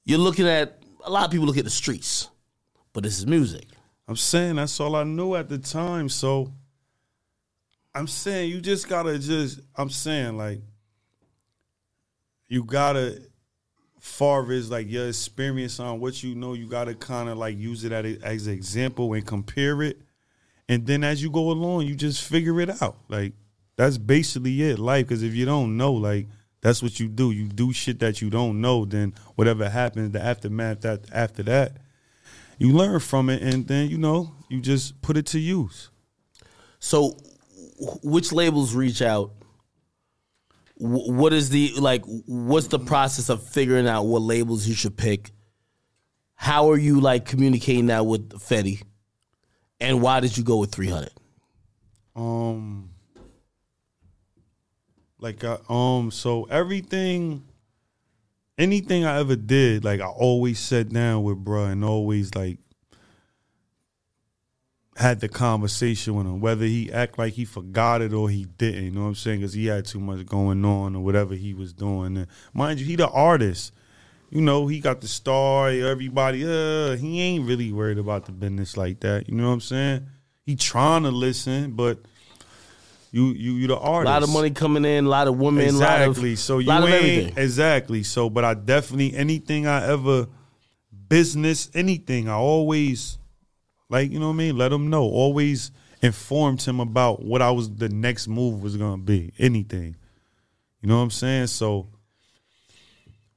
you're 0.05 0.19
looking 0.19 0.47
at 0.47 0.83
a 1.07 1.11
lot 1.11 1.25
of 1.25 1.31
people 1.31 1.47
look 1.47 1.57
at 1.57 1.65
the 1.65 1.71
streets, 1.71 2.29
but 2.93 3.03
this 3.03 3.19
is 3.19 3.27
music. 3.27 3.65
I'm 4.07 4.17
saying 4.17 4.57
that's 4.57 4.79
all 4.79 4.95
I 4.95 5.05
knew 5.05 5.35
at 5.35 5.49
the 5.49 5.57
time. 5.57 6.11
So 6.11 6.53
I'm 7.95 8.09
saying 8.09 8.51
you 8.51 8.61
just 8.61 8.91
gotta 8.91 9.19
just 9.19 9.61
I'm 9.75 9.89
saying 9.89 10.37
like 10.37 10.61
you 12.47 12.63
gotta 12.63 13.23
far 14.07 14.51
as 14.53 14.71
like 14.71 14.89
your 14.89 15.09
experience 15.09 15.81
on 15.81 16.01
what 16.01 16.23
you 16.23 16.35
know, 16.35 16.55
you 16.55 16.67
gotta 16.67 16.95
kind 16.95 17.29
of 17.29 17.37
like 17.37 17.59
use 17.59 17.85
it 17.85 17.93
as, 17.93 18.23
as 18.23 18.47
an 18.47 18.55
example 18.55 19.13
and 19.13 19.27
compare 19.27 19.83
it. 19.83 20.01
And 20.69 20.87
then 20.87 21.05
as 21.05 21.23
you 21.23 21.31
go 21.31 21.51
along, 21.51 21.83
you 21.83 21.95
just 21.95 22.23
figure 22.23 22.61
it 22.61 22.81
out. 22.81 22.97
Like 23.09 23.33
that's 23.77 23.99
basically 23.99 24.63
it, 24.63 24.79
life. 24.79 25.09
Because 25.09 25.23
if 25.23 25.35
you 25.35 25.45
don't 25.45 25.77
know, 25.77 25.93
like 25.93 26.29
that's 26.63 26.83
what 26.83 26.99
you 26.99 27.09
do. 27.09 27.33
You 27.33 27.49
do 27.49 27.73
shit 27.73 27.99
that 27.99 28.23
you 28.23 28.31
don't 28.31 28.61
know. 28.61 28.85
Then 28.85 29.13
whatever 29.35 29.69
happens, 29.69 30.13
the 30.13 30.23
aftermath 30.23 30.81
that 30.83 31.01
after 31.13 31.43
that, 31.43 31.77
you 32.59 32.73
learn 32.73 33.01
from 33.01 33.29
it, 33.29 33.43
and 33.43 33.67
then 33.67 33.91
you 33.91 33.99
know 33.99 34.35
you 34.49 34.61
just 34.61 35.03
put 35.03 35.17
it 35.17 35.27
to 35.27 35.39
use. 35.39 35.91
So, 36.79 37.19
which 38.03 38.33
labels 38.33 38.75
reach 38.75 39.03
out? 39.03 39.33
What 40.79 41.33
is 41.33 41.49
the 41.49 41.73
like? 41.79 42.05
What's 42.05 42.67
the 42.67 42.79
process 42.79 43.31
of 43.31 43.43
figuring 43.43 43.89
out 43.89 44.03
what 44.05 44.21
labels 44.21 44.67
you 44.67 44.75
should 44.75 44.97
pick? 44.97 45.31
How 46.35 46.71
are 46.71 46.77
you 46.77 47.01
like 47.01 47.25
communicating 47.25 47.87
that 47.87 48.05
with 48.05 48.29
Fetty? 48.33 48.83
And 49.81 50.03
why 50.03 50.21
did 50.21 50.37
you 50.37 50.45
go 50.45 50.59
with 50.59 50.71
three 50.71 50.89
hundred? 50.89 51.13
Um, 52.15 52.91
like 55.19 55.43
uh, 55.45 55.59
um, 55.69 56.11
so 56.11 56.45
everything, 56.45 57.45
anything 58.59 59.05
I 59.07 59.19
ever 59.19 59.37
did, 59.37 59.83
like 59.83 60.01
I 60.01 60.07
always 60.07 60.59
sat 60.59 60.91
down 60.91 61.23
with 61.23 61.43
bruh 61.43 61.73
and 61.73 61.85
always 61.85 62.35
like 62.35 62.59
had 64.97 65.21
the 65.21 65.29
conversation 65.29 66.15
with 66.15 66.27
him, 66.27 66.41
whether 66.41 66.65
he 66.65 66.91
act 66.91 67.19
like 67.19 67.35
he 67.35 67.45
forgot 67.45 68.01
it 68.01 68.13
or 68.15 68.31
he 68.31 68.47
didn't. 68.57 68.85
You 68.85 68.91
know 68.93 69.03
what 69.03 69.09
I'm 69.09 69.15
saying? 69.15 69.41
Because 69.41 69.53
he 69.53 69.67
had 69.67 69.85
too 69.85 70.01
much 70.01 70.25
going 70.25 70.65
on 70.65 70.97
or 70.97 71.05
whatever 71.05 71.35
he 71.35 71.53
was 71.53 71.73
doing. 71.75 72.17
And 72.17 72.27
mind 72.55 72.81
you, 72.81 72.87
he 72.87 72.97
the 72.97 73.09
artist. 73.09 73.73
You 74.31 74.41
know, 74.41 74.67
he 74.67 74.81
got 74.81 75.03
the 75.03 75.09
star. 75.09 75.69
Everybody, 75.69 76.45
uh, 76.45 76.97
he 76.97 77.21
ain't 77.21 77.47
really 77.47 77.73
worried 77.73 77.99
about 77.99 78.25
the 78.25 78.33
business 78.33 78.77
like 78.77 79.01
that. 79.01 79.29
You 79.29 79.35
know 79.37 79.49
what 79.49 79.55
I'm 79.55 79.61
saying? 79.61 80.07
He 80.45 80.57
trying 80.57 81.03
to 81.03 81.11
listen, 81.11 81.73
but 81.73 81.99
you 83.13 83.27
you 83.29 83.53
you 83.53 83.67
the 83.67 83.79
artist. 83.79 84.11
A 84.11 84.13
lot 84.13 84.23
of 84.23 84.31
money 84.31 84.51
coming 84.51 84.85
in, 84.85 85.05
a 85.05 85.09
lot 85.09 85.29
of 85.29 85.39
women, 85.39 85.65
Exactly. 85.65 86.31
lot 86.31 86.33
of, 86.33 86.39
so 86.39 86.59
you 86.59 86.73
ain't 86.73 86.85
everything. 86.89 87.33
exactly. 87.37 88.03
So, 88.03 88.29
but 88.31 88.45
I 88.45 88.55
definitely 88.55 89.15
anything 89.15 89.67
I 89.67 89.87
ever 89.87 90.27
business 91.09 91.71
anything 91.75 92.29
I 92.29 92.35
always 92.35 93.19
like 93.89 94.11
you 94.11 94.19
know 94.19 94.29
what 94.29 94.35
I 94.35 94.37
mean. 94.37 94.57
Let 94.57 94.73
him 94.73 94.91
know. 94.91 95.05
Always 95.05 95.71
informed 96.03 96.63
him 96.63 96.81
about 96.81 97.23
what 97.23 97.43
I 97.43 97.51
was 97.51 97.75
the 97.75 97.89
next 97.89 98.29
move 98.29 98.63
was 98.63 98.77
gonna 98.77 99.03
be. 99.03 99.33
Anything. 99.39 99.97
You 100.81 100.89
know 100.89 100.97
what 100.97 101.05
I'm 101.05 101.11
saying? 101.11 101.49
So. 101.49 101.89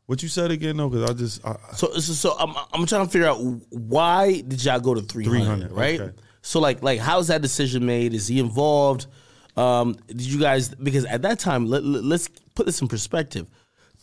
What 0.05 0.23
you 0.23 0.29
said 0.29 0.49
again? 0.49 0.77
though? 0.77 0.89
because 0.89 1.07
I 1.07 1.13
just 1.13 1.45
I, 1.45 1.55
So, 1.75 1.93
so, 1.93 2.13
so 2.13 2.35
I'm, 2.39 2.55
I'm 2.73 2.88
trying 2.88 3.05
to 3.05 3.12
figure 3.12 3.27
out 3.27 3.38
why 3.69 4.41
did 4.41 4.65
y'all 4.65 4.79
go 4.79 4.95
to 4.95 5.01
300, 5.01 5.69
300, 5.69 5.71
right? 5.71 5.99
okay. 6.01 6.17
So, 6.41 6.59
like, 6.59 6.81
like 6.81 6.99
how's 6.99 7.27
that 7.27 7.43
decision 7.43 7.85
made? 7.85 8.15
Is 8.15 8.27
he 8.27 8.39
involved? 8.39 9.05
Um, 9.55 9.97
did 10.07 10.21
you 10.25 10.39
guys? 10.39 10.69
Because 10.69 11.05
at 11.05 11.21
that 11.23 11.38
time, 11.38 11.67
let, 11.67 11.83
us 11.83 12.27
put 12.55 12.65
this 12.65 12.81
in 12.81 12.88
perspective. 12.88 13.45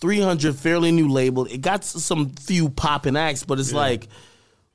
300, 0.01 0.55
fairly 0.55 0.93
new 0.93 1.09
label. 1.09 1.47
It 1.47 1.61
got 1.61 1.83
some 1.83 2.31
few 2.31 2.69
popping 2.69 3.17
acts, 3.17 3.45
but 3.45 3.59
it's 3.59 3.73
like 3.73 4.09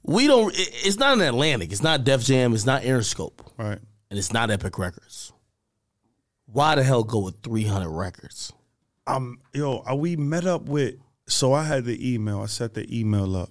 we 0.04 0.28
don't. 0.28 0.54
it- 0.54 0.70
it's 0.86 0.98
not 0.98 1.14
an 1.14 1.22
Atlantic. 1.22 1.72
It's 1.72 1.84
not 1.84 2.04
Def 2.04 2.24
Jam. 2.24 2.54
It's 2.54 2.66
not 2.66 2.84
Interscope, 2.84 3.40
right. 3.58 3.80
and 4.10 4.20
it's 4.20 4.34
not 4.34 4.50
Epic 4.52 4.78
Records. 4.78 5.32
Why 6.46 6.76
the 6.76 6.84
hell 6.84 7.04
go 7.04 7.20
with 7.20 7.42
300 7.44 7.90
records? 7.90 8.52
um, 9.08 9.40
yo, 9.54 9.84
uh, 9.90 9.96
we 9.96 10.16
met 10.16 10.46
up 10.46 10.64
with. 10.64 10.96
So 11.28 11.54
I 11.54 11.64
had 11.64 11.86
the 11.86 12.14
email. 12.14 12.42
I 12.42 12.46
set 12.48 12.74
the 12.74 12.86
email 13.00 13.36
up. 13.38 13.50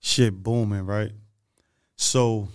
Shit 0.00 0.42
booming, 0.42 0.84
right? 0.86 1.12
So 1.96 2.48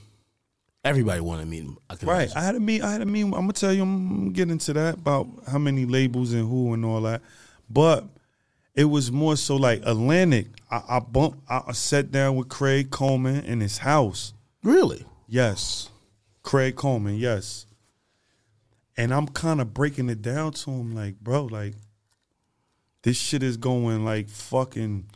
Everybody 0.83 1.19
wanted 1.19 1.41
to 1.43 1.47
meet 1.47 1.63
him. 1.63 1.77
I 1.89 1.95
can 1.95 2.07
right, 2.07 2.15
imagine. 2.31 2.37
I 2.37 2.41
had 2.43 2.55
a 2.55 2.59
meet. 2.61 2.81
I 2.81 2.91
had 2.91 3.01
a 3.01 3.05
meet. 3.05 3.23
I'm 3.23 3.31
gonna 3.31 3.53
tell 3.53 3.73
you. 3.73 3.81
I'm 3.83 4.19
gonna 4.19 4.29
get 4.31 4.49
into 4.49 4.71
that 4.73 4.95
about 4.95 5.27
how 5.47 5.57
many 5.57 5.85
labels 5.85 6.31
and 6.33 6.47
who 6.47 6.73
and 6.73 6.85
all 6.85 7.01
that. 7.01 7.21
But 7.69 8.05
it 8.77 8.85
was 8.85 9.11
more 9.11 9.35
so 9.35 9.55
like 9.55 9.81
Atlantic. 9.85 10.47
I, 10.69 10.83
I 10.87 10.99
bumped. 10.99 11.39
I, 11.49 11.63
I 11.67 11.71
sat 11.71 12.11
down 12.11 12.35
with 12.35 12.47
Craig 12.47 12.91
Kallman 12.91 13.43
in 13.43 13.59
his 13.59 13.79
house. 13.79 14.33
Really? 14.63 15.03
Yes. 15.27 15.89
Craig 16.43 16.75
Kallman, 16.75 17.19
yes. 17.19 17.65
And 18.95 19.13
I'm 19.13 19.27
kind 19.27 19.59
of 19.59 19.73
breaking 19.73 20.09
it 20.09 20.21
down 20.21 20.51
to 20.53 20.71
him 20.71 20.95
like, 20.95 21.19
bro, 21.19 21.45
like 21.45 21.73
this 23.01 23.17
shit 23.17 23.41
is 23.41 23.57
going 23.57 24.05
like 24.05 24.29
fucking 24.29 25.09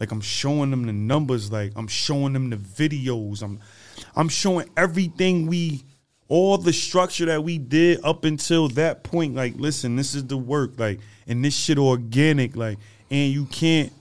like 0.00 0.10
I'm 0.10 0.20
showing 0.20 0.72
them 0.72 0.84
the 0.86 0.92
numbers, 0.92 1.52
like 1.52 1.72
I'm 1.76 1.86
showing 1.86 2.32
them 2.32 2.50
the 2.50 2.56
videos. 2.56 3.42
I'm 3.42 3.60
I'm 4.16 4.28
showing 4.28 4.68
everything 4.76 5.46
we 5.46 5.84
all 6.32 6.56
the 6.56 6.72
structure 6.72 7.26
that 7.26 7.44
we 7.44 7.58
did 7.58 8.00
up 8.04 8.24
until 8.24 8.68
that 8.70 9.04
point. 9.04 9.34
Like, 9.34 9.52
listen, 9.56 9.96
this 9.96 10.14
is 10.14 10.26
the 10.26 10.38
work, 10.38 10.78
like, 10.78 10.98
and 11.26 11.44
this 11.44 11.54
shit 11.54 11.76
organic, 11.76 12.56
like, 12.56 12.78
and 13.10 13.30
you 13.30 13.44
can't 13.44 13.92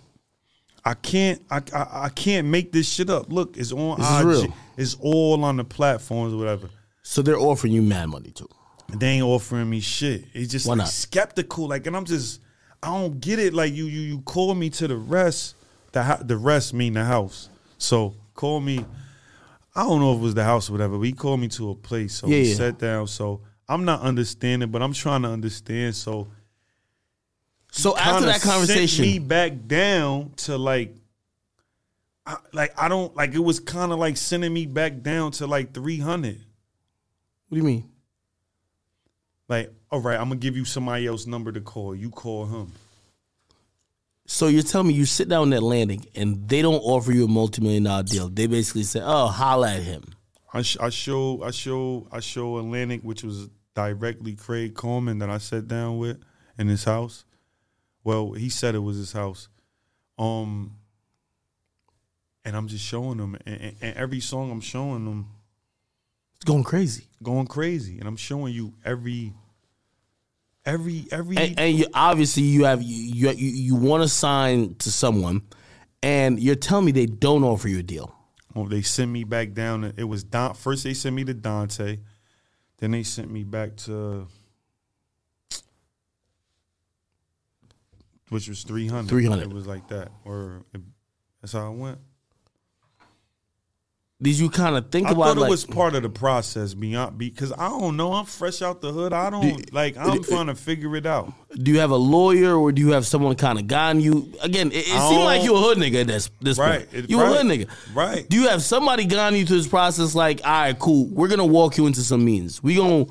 I 0.86 0.94
can't 0.94 1.42
I, 1.52 1.62
I 1.74 1.88
I 2.06 2.10
can't 2.10 2.48
make 2.48 2.72
this 2.72 2.90
shit 2.90 3.10
up. 3.10 3.32
Look, 3.32 3.58
it's 3.58 3.74
on 3.74 4.00
This 4.00 4.10
is 4.10 4.20
IG. 4.22 4.26
real. 4.26 4.54
It's 4.78 4.98
all 5.02 5.44
on 5.44 5.58
the 5.58 5.66
platforms 5.66 6.34
or 6.34 6.38
whatever. 6.38 6.70
So 7.04 7.22
they're 7.22 7.38
offering 7.38 7.74
you 7.74 7.82
mad 7.82 8.08
money 8.08 8.32
too. 8.32 8.48
They 8.88 9.08
ain't 9.10 9.26
offering 9.26 9.70
me 9.70 9.82
shit. 9.82 10.26
It's 10.34 10.52
just 10.52 10.66
like 10.68 10.88
skeptical. 10.88 11.68
Like, 11.68 11.86
and 11.86 11.98
I'm 11.98 12.06
just 12.06 12.40
I 12.82 12.88
don't 12.88 13.20
get 13.20 13.40
it. 13.40 13.54
Like 13.54 13.74
you 13.74 13.86
you 13.88 14.00
you 14.00 14.22
call 14.22 14.56
me 14.56 14.70
to 14.72 14.88
the 14.88 14.96
rest. 14.96 15.56
The 15.92 16.18
the 16.22 16.38
rest 16.38 16.74
mean 16.74 16.94
the 16.94 17.04
house. 17.04 17.50
So 17.78 18.16
call 18.34 18.62
me. 18.62 18.86
I 19.76 19.84
don't 19.84 20.00
know 20.02 20.12
if 20.14 20.20
it 20.20 20.22
was 20.24 20.34
the 20.34 20.44
house 20.44 20.70
or 20.70 20.74
whatever. 20.74 20.98
But 20.98 21.04
he 21.04 21.14
called 21.14 21.40
me 21.40 21.48
to 21.50 21.70
a 21.72 21.76
place. 21.76 22.16
So 22.16 22.28
Yeah, 22.28 22.38
we 22.38 22.50
yeah. 22.50 22.56
sat 22.56 22.78
down. 22.80 23.08
So 23.08 23.42
I'm 23.70 23.86
not 23.86 24.02
understanding, 24.02 24.70
but 24.70 24.82
I'm 24.82 24.94
trying 24.94 25.22
to 25.22 25.30
understand. 25.30 25.96
So 25.96 26.28
So 27.72 27.96
after 27.98 28.26
that 28.26 28.42
conversation, 28.42 29.06
sent 29.06 29.08
me 29.14 29.20
back 29.20 29.54
down 29.68 30.32
to 30.38 30.58
like, 30.58 30.96
I, 32.26 32.38
like 32.52 32.74
I 32.80 32.88
don't 32.90 33.16
like 33.16 33.34
it 33.34 33.40
was 33.40 33.60
kind 33.60 33.92
of 33.92 34.00
like 34.00 34.18
sending 34.18 34.54
me 34.54 34.66
back 34.66 35.02
down 35.02 35.32
to 35.34 35.48
like 35.48 35.74
three 35.74 35.98
hundred. 36.00 36.38
what 37.48 37.56
do 37.56 37.58
you 37.58 37.64
mean? 37.64 37.90
Like, 39.48 39.74
all 39.90 40.00
right, 40.00 40.18
I'm 40.20 40.30
gonna 40.30 40.36
give 40.36 40.56
you 40.56 40.64
somebody 40.66 41.08
else 41.08 41.26
number 41.26 41.52
to 41.52 41.62
call. 41.62 41.96
You 41.96 42.10
call 42.10 42.46
him. 42.46 42.72
So 44.32 44.48
you're 44.48 44.64
telling 44.64 44.88
me 44.88 44.94
you 44.94 45.06
sit 45.06 45.28
down 45.28 45.48
in 45.48 45.54
Atlantic 45.54 46.00
and 46.16 46.48
they 46.48 46.62
don't 46.62 46.80
offer 46.80 47.12
you 47.12 47.26
a 47.26 47.28
multi-million 47.28 47.84
dollar 47.84 48.04
deal. 48.04 48.30
They 48.30 48.48
basically 48.48 48.84
say, 48.84 49.02
"Oh, 49.04 49.28
holla 49.28 49.74
at 49.74 49.84
him." 49.84 50.04
I, 50.54 50.62
sh- 50.62 50.78
I 50.80 50.90
show 50.90 51.44
I 51.44 51.52
show 51.52 52.08
I 52.14 52.22
show 52.22 52.58
Atlantic, 52.58 53.02
which 53.02 53.24
was 53.24 53.50
directly 53.76 54.36
Craig 54.36 54.74
Kallman 54.74 55.20
that 55.20 55.30
I 55.30 55.38
sat 55.38 55.68
down 55.68 55.98
with 55.98 56.18
in 56.58 56.70
his 56.70 56.86
house. 56.86 57.26
Well, 58.06 58.32
he 58.32 58.48
said 58.48 58.74
it 58.74 58.80
was 58.80 58.96
his 58.96 59.12
house. 59.12 59.50
Um, 60.18 60.78
and 62.46 62.56
I'm 62.56 62.68
just 62.70 62.86
showing 62.86 63.18
them, 63.18 63.38
and, 63.46 63.62
and, 63.62 63.76
and 63.82 63.98
every 63.98 64.22
song 64.22 64.50
I'm 64.50 64.62
showing 64.62 65.04
them, 65.06 65.28
It's 66.38 66.46
going 66.46 66.64
crazy. 66.64 67.08
going 67.22 67.48
crazy, 67.48 68.00
and 68.00 68.08
I'm 68.08 68.16
showing 68.18 68.54
you 68.54 68.74
every, 68.86 69.34
every, 70.66 71.06
every. 71.12 71.38
And, 71.38 71.60
and 71.60 71.78
you 71.78 71.86
obviously 71.94 72.44
you 72.44 72.66
have 72.66 72.82
you 72.82 73.30
you, 73.30 73.50
you 73.50 73.76
want 73.76 74.04
to 74.04 74.10
sign 74.10 74.76
to 74.76 74.92
someone, 74.92 75.44
and 76.02 76.40
you're 76.40 76.56
telling 76.56 76.86
me 76.86 76.92
they 76.92 77.06
don't 77.06 77.44
offer 77.44 77.68
you 77.68 77.80
a 77.80 77.84
deal. 77.84 78.16
Oh, 78.56 78.68
they 78.68 78.82
sent 78.82 79.12
me 79.12 79.24
back 79.24 79.54
down. 79.54 79.94
It 79.98 80.04
was 80.04 80.24
Don. 80.24 80.54
First 80.54 80.84
they 80.84 80.94
sent 80.94 81.16
me 81.16 81.24
to 81.26 81.34
Dante, 81.34 82.00
then 82.78 82.92
they 82.92 83.04
sent 83.04 83.32
me 83.32 83.44
back 83.44 83.78
to, 83.78 84.28
which 88.30 88.50
was 88.50 88.64
three 88.64 88.88
hundred. 88.88 89.10
300. 89.10 89.44
It 89.44 89.54
was 89.54 89.68
like 89.68 89.88
that, 89.90 90.12
or 90.26 90.66
it, 90.74 90.82
that's 91.42 91.54
how 91.54 91.66
I 91.66 91.70
went. 91.70 92.00
Did 94.24 94.38
you 94.38 94.52
kind 94.52 94.78
of 94.78 94.92
think 94.92 95.08
I 95.08 95.12
about 95.14 95.22
I 95.22 95.28
thought 95.30 95.38
it 95.38 95.42
like, 95.42 95.50
was 95.50 95.66
part 95.66 95.96
of 95.96 96.04
the 96.04 96.10
process 96.10 96.76
beyond 96.76 97.18
because 97.18 97.52
I 97.54 97.70
don't 97.70 97.98
know. 97.98 98.14
I'm 98.14 98.26
fresh 98.26 98.62
out 98.62 98.80
the 98.80 98.92
hood. 98.92 99.14
I 99.14 99.32
don't 99.32 99.74
like. 99.74 99.98
I'm 99.98 100.22
trying 100.24 100.46
to 100.46 100.54
figure 100.54 100.96
it 100.96 101.08
out. 101.08 101.34
do 101.56 101.72
you 101.72 101.80
have 101.80 101.90
a 101.90 101.96
lawyer 101.96 102.56
or 102.56 102.72
do 102.72 102.82
you 102.84 102.92
have 102.92 103.08
someone 103.08 103.36
kind 103.36 103.58
of 103.58 103.66
guiding 103.66 104.02
you? 104.04 104.32
Again, 104.44 104.68
it, 104.72 104.76
it 104.76 104.86
seemed 104.86 105.24
like 105.24 105.40
don't- 105.42 105.46
you 105.46 105.56
a 105.56 105.60
hood 105.60 105.80
nigga 105.80 106.02
at 106.02 106.08
this 106.08 106.30
this 106.40 106.60
Right, 106.60 106.88
point. 106.92 107.06
it- 107.06 107.10
You 107.10 107.20
a 107.20 107.26
hood 107.26 107.48
nigga, 107.48 107.68
right. 107.96 108.30
Do 108.30 108.40
you 108.40 108.48
have 108.50 108.62
somebody 108.62 109.06
guiding 109.06 109.40
you 109.40 109.46
through 109.48 109.58
this 109.58 109.68
process? 109.68 110.14
Like, 110.14 110.42
all 110.46 110.52
right, 110.52 110.78
cool, 110.78 111.08
we're 111.08 111.28
gonna 111.28 111.44
walk 111.46 111.78
you 111.78 111.88
into 111.88 112.02
some 112.02 112.24
means. 112.24 112.62
We 112.62 112.76
gonna 112.76 113.06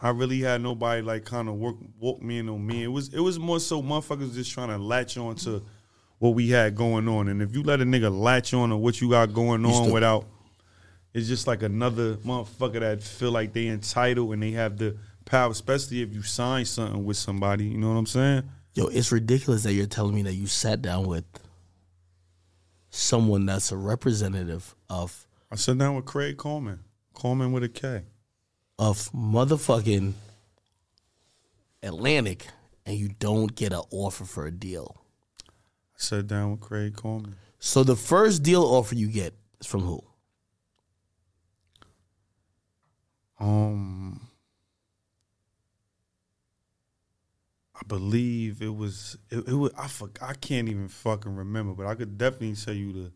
I 0.00 0.10
really 0.10 0.40
had 0.40 0.60
nobody 0.62 1.02
like 1.02 1.24
kind 1.24 1.48
of 1.48 1.54
work 1.56 1.76
walk 1.98 2.22
me 2.22 2.38
in 2.38 2.48
on 2.48 2.64
me. 2.66 2.84
It 2.84 2.88
was 2.88 3.12
it 3.12 3.20
was 3.20 3.38
more 3.38 3.58
so 3.60 3.82
motherfuckers 3.82 4.34
just 4.34 4.50
trying 4.52 4.68
to 4.68 4.78
latch 4.78 5.16
on 5.18 5.34
to 5.36 5.62
what 6.18 6.30
we 6.30 6.50
had 6.50 6.74
going 6.74 7.08
on. 7.08 7.28
And 7.28 7.40
if 7.40 7.54
you 7.54 7.62
let 7.62 7.80
a 7.80 7.84
nigga 7.84 8.16
latch 8.16 8.52
on 8.54 8.70
to 8.70 8.76
what 8.76 9.00
you 9.00 9.10
got 9.10 9.32
going 9.32 9.64
on 9.64 9.84
still- 9.84 9.92
without 9.94 10.26
It's 11.14 11.26
just 11.26 11.46
like 11.46 11.62
another 11.62 12.16
motherfucker 12.16 12.80
that 12.80 13.02
feel 13.02 13.32
like 13.32 13.52
they 13.52 13.66
entitled 13.68 14.32
and 14.34 14.42
they 14.42 14.50
have 14.52 14.76
the 14.76 14.96
power, 15.24 15.50
especially 15.50 16.02
if 16.02 16.12
you 16.12 16.22
sign 16.22 16.64
something 16.66 17.04
with 17.04 17.16
somebody. 17.16 17.64
You 17.64 17.78
know 17.78 17.88
what 17.88 17.96
I'm 17.98 18.06
saying? 18.06 18.42
Yo, 18.74 18.86
it's 18.86 19.10
ridiculous 19.10 19.62
that 19.62 19.72
you're 19.72 19.86
telling 19.86 20.14
me 20.14 20.22
that 20.22 20.34
you 20.34 20.46
sat 20.46 20.82
down 20.82 21.06
with 21.06 21.24
someone 22.90 23.46
that's 23.46 23.72
a 23.72 23.76
representative 23.76 24.76
of 24.88 25.26
I 25.50 25.56
sat 25.56 25.78
down 25.78 25.96
with 25.96 26.04
Craig 26.04 26.36
Kallman. 26.36 26.80
Kallman 27.14 27.52
with 27.52 27.64
a 27.64 27.68
K. 27.68 28.04
of 28.78 29.10
motherfucking 29.12 30.12
Atlantic 31.82 32.46
and 32.86 32.96
you 32.96 33.08
don't 33.08 33.54
get 33.54 33.72
an 33.72 33.82
offer 33.90 34.24
for 34.24 34.46
a 34.46 34.52
deal. 34.52 34.97
Sat 36.00 36.28
down 36.28 36.52
with 36.52 36.60
Craig 36.60 36.94
Kallman. 36.94 37.34
So 37.58 37.82
the 37.82 37.96
first 37.96 38.44
deal 38.44 38.62
offer 38.62 38.94
you 38.94 39.08
get 39.08 39.34
is 39.60 39.66
from 39.66 39.80
who? 39.80 40.00
Um, 43.40 44.28
I 47.74 47.80
believe 47.88 48.62
it 48.62 48.74
was 48.74 49.18
it, 49.28 49.48
it 49.48 49.54
was 49.54 49.72
I 49.76 49.88
fuck, 49.88 50.18
I 50.22 50.34
can't 50.34 50.68
even 50.68 50.86
fucking 50.86 51.34
remember, 51.34 51.74
but 51.74 51.86
I 51.86 51.96
could 51.96 52.16
definitely 52.16 52.54
tell 52.54 52.74
you 52.74 52.92
the 52.92 53.12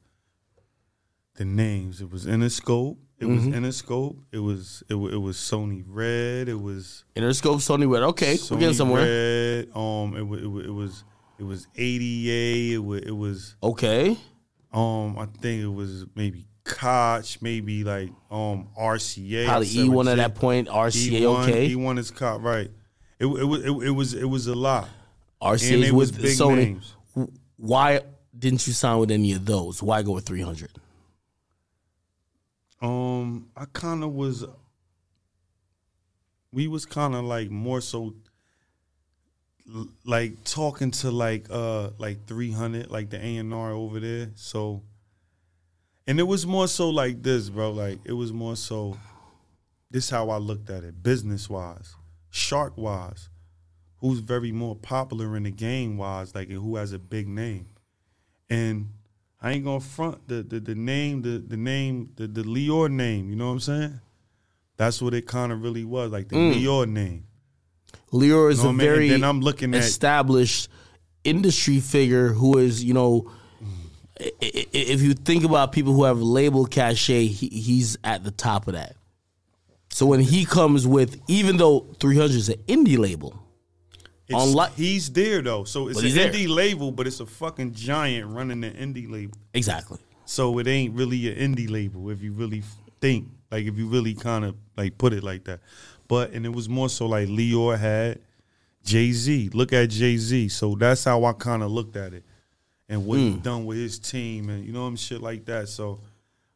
the 1.36 1.44
names. 1.44 2.00
It 2.00 2.10
was 2.10 2.26
Interscope. 2.26 2.98
It 3.18 3.26
was 3.26 3.44
Interscope. 3.44 4.18
It 4.32 4.40
was 4.40 4.82
it, 4.88 4.94
it 4.94 5.18
was 5.18 5.36
Sony 5.36 5.84
Red. 5.86 6.48
It 6.48 6.60
was 6.60 7.04
Interscope, 7.14 7.58
Sony 7.58 7.88
Red. 7.88 8.02
Okay, 8.02 8.36
we're 8.50 8.58
getting 8.58 8.74
somewhere. 8.74 9.04
Red. 9.04 9.68
Um, 9.74 10.16
it, 10.16 10.38
it, 10.40 10.66
it 10.66 10.72
was 10.72 11.04
it 11.38 11.44
was 11.44 11.66
ADA. 11.76 12.74
It 12.74 12.84
was 12.84 13.00
it 13.02 13.10
was 13.16 13.56
Okay. 13.62 14.16
um 14.72 15.18
I 15.18 15.26
think 15.26 15.62
it 15.62 15.66
was 15.72 16.06
maybe 16.14 16.46
Koch, 16.64 17.38
maybe 17.42 17.82
like 17.84 18.10
um 18.30 18.68
RCA. 18.78 19.46
Probably 19.46 19.68
E 19.78 19.88
one 19.88 20.08
at 20.08 20.16
that 20.18 20.34
point. 20.34 20.68
RCA, 20.68 21.20
E1, 21.22 21.42
okay. 21.48 21.70
E1 21.74 21.98
is 21.98 22.10
Koch, 22.10 22.40
right. 22.42 22.70
It, 23.18 23.26
it 23.26 23.44
was 23.44 23.64
it, 23.64 23.70
it 23.70 23.90
was 23.90 24.14
it 24.14 24.24
was 24.28 24.46
a 24.46 24.54
lot. 24.54 24.88
And 25.40 25.58
RCA 25.58 25.84
it 25.88 25.92
was 25.92 26.12
big 26.12 26.36
Sony. 26.36 26.56
names. 26.56 26.94
Why 27.56 28.00
didn't 28.38 28.66
you 28.66 28.72
sign 28.72 28.98
with 28.98 29.10
any 29.10 29.32
of 29.32 29.44
those? 29.44 29.82
Why 29.82 30.02
go 30.02 30.12
with 30.12 30.24
300? 30.26 30.70
Um, 32.80 33.48
I 33.56 33.66
kind 33.72 34.02
of 34.02 34.12
was. 34.12 34.44
We 36.52 36.66
was 36.68 36.84
kind 36.84 37.14
of 37.14 37.24
like 37.24 37.50
more 37.50 37.80
so, 37.80 38.14
like 40.04 40.44
talking 40.44 40.90
to 40.90 41.10
like 41.10 41.46
uh 41.50 41.90
like 41.98 42.26
three 42.26 42.52
hundred, 42.52 42.90
like 42.90 43.10
the 43.10 43.24
A 43.24 43.36
and 43.36 43.52
R 43.54 43.72
over 43.72 44.00
there. 44.00 44.30
So, 44.34 44.82
and 46.06 46.18
it 46.18 46.24
was 46.24 46.46
more 46.46 46.68
so 46.68 46.90
like 46.90 47.22
this, 47.22 47.48
bro. 47.48 47.70
Like 47.70 48.00
it 48.04 48.12
was 48.12 48.32
more 48.32 48.56
so. 48.56 48.98
This 49.90 50.08
how 50.08 50.30
I 50.30 50.38
looked 50.38 50.70
at 50.70 50.84
it, 50.84 51.02
business 51.02 51.50
wise, 51.50 51.94
shark 52.30 52.78
wise, 52.78 53.28
who's 53.98 54.20
very 54.20 54.50
more 54.50 54.74
popular 54.74 55.36
in 55.36 55.42
the 55.42 55.50
game 55.50 55.98
wise, 55.98 56.34
like 56.34 56.48
who 56.48 56.76
has 56.76 56.92
a 56.92 56.98
big 56.98 57.28
name, 57.28 57.66
and 58.48 58.88
I 59.40 59.52
ain't 59.52 59.64
gonna 59.64 59.80
front 59.80 60.28
the 60.28 60.42
the, 60.42 60.60
the 60.60 60.74
name, 60.74 61.22
the 61.22 61.38
the 61.38 61.58
name, 61.58 62.10
the 62.16 62.26
the 62.26 62.42
Lyor 62.42 62.90
name. 62.90 63.28
You 63.28 63.36
know 63.36 63.48
what 63.48 63.52
I'm 63.52 63.60
saying? 63.60 64.00
That's 64.78 65.02
what 65.02 65.14
it 65.14 65.26
kind 65.26 65.52
of 65.52 65.62
really 65.62 65.84
was, 65.84 66.10
like 66.10 66.28
the 66.28 66.36
Lyor 66.36 66.88
name. 66.88 67.26
Lyor 68.12 68.50
is 68.50 68.62
a 68.62 68.68
mean? 68.68 68.76
very 68.78 69.08
then 69.08 69.24
I'm 69.24 69.40
looking 69.40 69.74
at 69.74 69.80
established 69.80 70.68
industry 71.24 71.80
figure 71.80 72.28
who 72.28 72.58
is, 72.58 72.82
you 72.84 72.94
know, 72.94 73.30
if 74.40 75.02
you 75.02 75.14
think 75.14 75.44
about 75.44 75.72
people 75.72 75.92
who 75.94 76.04
have 76.04 76.20
label 76.20 76.66
cachet, 76.66 77.26
he, 77.26 77.48
he's 77.48 77.96
at 78.04 78.24
the 78.24 78.30
top 78.30 78.68
of 78.68 78.74
that. 78.74 78.96
So 79.90 80.06
when 80.06 80.20
he 80.20 80.44
comes 80.44 80.86
with, 80.86 81.20
even 81.28 81.56
though 81.56 81.80
300 82.00 82.30
is 82.30 82.48
an 82.48 82.58
indie 82.66 82.98
label, 82.98 83.38
it's, 84.28 84.42
unlike- 84.42 84.74
he's 84.74 85.10
there 85.12 85.42
though, 85.42 85.64
so 85.64 85.88
it's 85.88 85.98
an 85.98 86.04
he's 86.04 86.14
there. 86.14 86.30
indie 86.32 86.48
label, 86.48 86.90
but 86.92 87.06
it's 87.06 87.20
a 87.20 87.26
fucking 87.26 87.74
giant 87.74 88.30
running 88.30 88.64
an 88.64 88.72
indie 88.74 89.10
label. 89.10 89.36
exactly. 89.54 89.98
So 90.24 90.58
it 90.58 90.66
ain't 90.66 90.94
really 90.94 91.30
an 91.30 91.54
indie 91.54 91.68
label 91.68 92.08
if 92.08 92.22
you 92.22 92.32
really 92.32 92.62
think, 93.00 93.28
like 93.50 93.66
if 93.66 93.76
you 93.76 93.86
really 93.88 94.14
kind 94.14 94.44
of 94.44 94.56
like 94.76 94.96
put 94.96 95.12
it 95.12 95.22
like 95.22 95.44
that. 95.44 95.60
But 96.12 96.32
and 96.32 96.44
it 96.44 96.50
was 96.50 96.68
more 96.68 96.90
so 96.90 97.06
like 97.06 97.26
Lyor 97.26 97.78
had 97.78 98.18
Jay 98.84 99.12
Z. 99.12 99.48
Look 99.54 99.72
at 99.72 99.88
Jay 99.88 100.18
Z. 100.18 100.50
So 100.50 100.74
that's 100.74 101.04
how 101.04 101.24
I 101.24 101.32
kind 101.32 101.62
of 101.62 101.70
looked 101.70 101.96
at 101.96 102.12
it, 102.12 102.22
and 102.86 103.06
what 103.06 103.18
he 103.18 103.30
hmm. 103.30 103.38
done 103.38 103.64
with 103.64 103.78
his 103.78 103.98
team, 103.98 104.50
and 104.50 104.62
you 104.62 104.74
know 104.74 104.84
I'm 104.84 104.94
shit 104.96 105.22
like 105.22 105.46
that. 105.46 105.70
So 105.70 106.00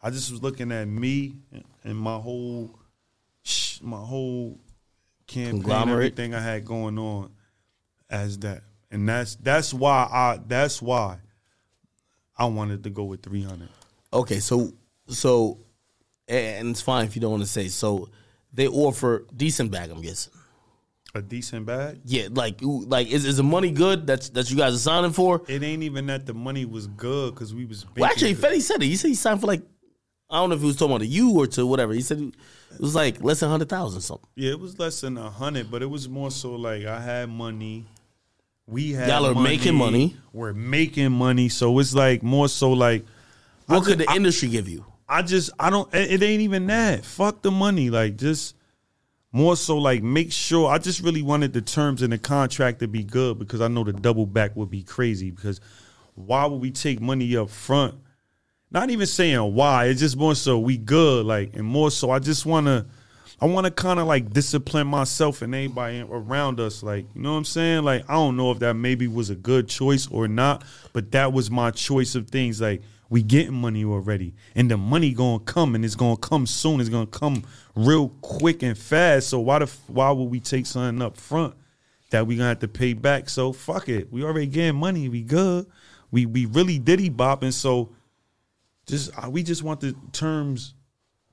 I 0.02 0.10
just 0.10 0.30
was 0.30 0.42
looking 0.42 0.70
at 0.72 0.86
me 0.86 1.36
and 1.84 1.96
my 1.96 2.18
whole, 2.18 2.78
my 3.80 3.96
whole 3.96 4.60
campaign, 5.26 5.62
Conglomerate. 5.62 6.12
everything 6.12 6.34
I 6.34 6.40
had 6.40 6.66
going 6.66 6.98
on 6.98 7.30
as 8.10 8.36
that, 8.40 8.60
and 8.90 9.08
that's 9.08 9.36
that's 9.36 9.72
why 9.72 10.06
I 10.12 10.38
that's 10.46 10.82
why 10.82 11.16
I 12.36 12.44
wanted 12.44 12.84
to 12.84 12.90
go 12.90 13.04
with 13.04 13.22
300. 13.22 13.70
Okay, 14.12 14.38
so 14.38 14.74
so, 15.08 15.56
and 16.28 16.72
it's 16.72 16.82
fine 16.82 17.06
if 17.06 17.16
you 17.16 17.22
don't 17.22 17.30
want 17.30 17.42
to 17.42 17.48
say. 17.48 17.68
So 17.68 18.10
they 18.56 18.66
offer 18.66 19.24
decent 19.36 19.70
bag. 19.70 19.90
I'm 19.90 20.00
guessing. 20.02 20.32
A 21.14 21.22
decent 21.22 21.64
bag. 21.64 22.00
Yeah, 22.04 22.28
like 22.30 22.58
like 22.62 23.06
is 23.08 23.24
is 23.24 23.36
the 23.38 23.42
money 23.42 23.70
good? 23.70 24.06
That's 24.06 24.28
that 24.30 24.50
you 24.50 24.56
guys 24.56 24.74
are 24.74 24.78
signing 24.78 25.12
for. 25.12 25.42
It 25.48 25.62
ain't 25.62 25.82
even 25.82 26.06
that 26.08 26.26
the 26.26 26.34
money 26.34 26.64
was 26.64 26.88
good 26.88 27.34
because 27.34 27.54
we 27.54 27.64
was. 27.64 27.86
Well, 27.96 28.04
actually, 28.10 28.34
baking- 28.34 28.50
Fetty 28.58 28.60
said 28.62 28.82
it. 28.82 28.86
He 28.86 28.96
said 28.96 29.08
he 29.08 29.14
signed 29.14 29.40
for 29.40 29.46
like 29.46 29.62
I 30.28 30.38
don't 30.38 30.50
know 30.50 30.56
if 30.56 30.60
he 30.60 30.66
was 30.66 30.76
talking 30.76 30.96
about 30.96 31.04
to 31.04 31.06
you 31.06 31.38
or 31.38 31.46
to 31.46 31.64
whatever. 31.66 31.92
He 31.94 32.02
said 32.02 32.18
it 32.20 32.80
was 32.80 32.94
like 32.94 33.22
less 33.22 33.40
than 33.40 33.48
hundred 33.48 33.68
thousand 33.70 34.00
something. 34.02 34.28
yeah, 34.34 34.50
it 34.50 34.60
was 34.60 34.78
less 34.78 35.00
than 35.00 35.16
a 35.16 35.30
hundred, 35.30 35.70
but 35.70 35.82
it 35.82 35.86
was 35.86 36.08
more 36.08 36.30
so 36.30 36.54
like 36.56 36.84
I 36.84 37.00
had 37.00 37.30
money. 37.30 37.86
We 38.66 38.92
had 38.92 39.08
Y'all 39.08 39.26
are 39.26 39.34
making 39.42 39.76
money. 39.76 40.16
We're 40.32 40.52
making 40.52 41.12
money, 41.12 41.48
so 41.48 41.78
it's 41.78 41.94
like 41.94 42.22
more 42.24 42.48
so 42.48 42.72
like 42.72 43.06
What 43.66 43.82
I 43.82 43.84
could 43.84 43.98
ju- 44.00 44.04
the 44.06 44.12
industry 44.12 44.48
give 44.48 44.68
you? 44.68 44.84
I 45.08 45.22
just 45.22 45.50
I 45.58 45.70
don't 45.70 45.92
it 45.94 46.22
ain't 46.22 46.42
even 46.42 46.66
that. 46.66 47.04
Fuck 47.04 47.42
the 47.42 47.50
money. 47.50 47.90
Like 47.90 48.16
just 48.16 48.56
more 49.32 49.56
so 49.56 49.78
like 49.78 50.02
make 50.02 50.32
sure 50.32 50.70
I 50.70 50.78
just 50.78 51.02
really 51.02 51.22
wanted 51.22 51.52
the 51.52 51.60
terms 51.60 52.02
in 52.02 52.10
the 52.10 52.18
contract 52.18 52.80
to 52.80 52.88
be 52.88 53.04
good 53.04 53.38
because 53.38 53.60
I 53.60 53.68
know 53.68 53.84
the 53.84 53.92
double 53.92 54.26
back 54.26 54.56
would 54.56 54.70
be 54.70 54.82
crazy 54.82 55.30
because 55.30 55.60
why 56.14 56.46
would 56.46 56.60
we 56.60 56.70
take 56.70 57.00
money 57.00 57.36
up 57.36 57.50
front? 57.50 57.94
Not 58.70 58.90
even 58.90 59.06
saying 59.06 59.54
why, 59.54 59.86
it's 59.86 60.00
just 60.00 60.16
more 60.16 60.34
so 60.34 60.58
we 60.58 60.76
good, 60.76 61.24
like 61.26 61.54
and 61.54 61.64
more 61.64 61.90
so 61.90 62.10
I 62.10 62.18
just 62.18 62.46
wanna 62.46 62.86
I 63.38 63.46
wanna 63.46 63.70
kinda 63.70 64.02
like 64.04 64.32
discipline 64.32 64.86
myself 64.86 65.42
and 65.42 65.54
anybody 65.54 66.00
around 66.00 66.58
us, 66.58 66.82
like, 66.82 67.06
you 67.14 67.20
know 67.20 67.32
what 67.32 67.38
I'm 67.38 67.44
saying? 67.44 67.84
Like 67.84 68.04
I 68.08 68.14
don't 68.14 68.36
know 68.36 68.50
if 68.50 68.58
that 68.60 68.74
maybe 68.74 69.06
was 69.06 69.30
a 69.30 69.36
good 69.36 69.68
choice 69.68 70.08
or 70.10 70.26
not, 70.26 70.64
but 70.92 71.12
that 71.12 71.32
was 71.32 71.50
my 71.50 71.70
choice 71.70 72.14
of 72.14 72.28
things. 72.28 72.60
Like 72.60 72.82
we 73.08 73.22
getting 73.22 73.54
money 73.54 73.84
already, 73.84 74.34
and 74.54 74.70
the 74.70 74.76
money 74.76 75.12
gonna 75.12 75.38
come, 75.40 75.74
and 75.74 75.84
it's 75.84 75.94
gonna 75.94 76.16
come 76.16 76.46
soon. 76.46 76.80
It's 76.80 76.88
gonna 76.88 77.06
come 77.06 77.44
real 77.74 78.08
quick 78.20 78.62
and 78.62 78.76
fast. 78.76 79.28
So 79.28 79.40
why 79.40 79.60
the 79.60 79.66
why 79.86 80.10
would 80.10 80.24
we 80.30 80.40
take 80.40 80.66
something 80.66 81.00
up 81.02 81.16
front 81.16 81.54
that 82.10 82.26
we 82.26 82.36
gonna 82.36 82.48
have 82.48 82.58
to 82.60 82.68
pay 82.68 82.92
back? 82.94 83.28
So 83.28 83.52
fuck 83.52 83.88
it. 83.88 84.12
We 84.12 84.24
already 84.24 84.46
getting 84.46 84.76
money. 84.76 85.08
We 85.08 85.22
good. 85.22 85.66
We 86.10 86.26
we 86.26 86.46
really 86.46 86.78
diddy 86.78 87.10
bopping. 87.10 87.52
So 87.52 87.90
just 88.86 89.10
uh, 89.16 89.30
we 89.30 89.42
just 89.42 89.62
want 89.62 89.80
the 89.80 89.94
terms 90.12 90.74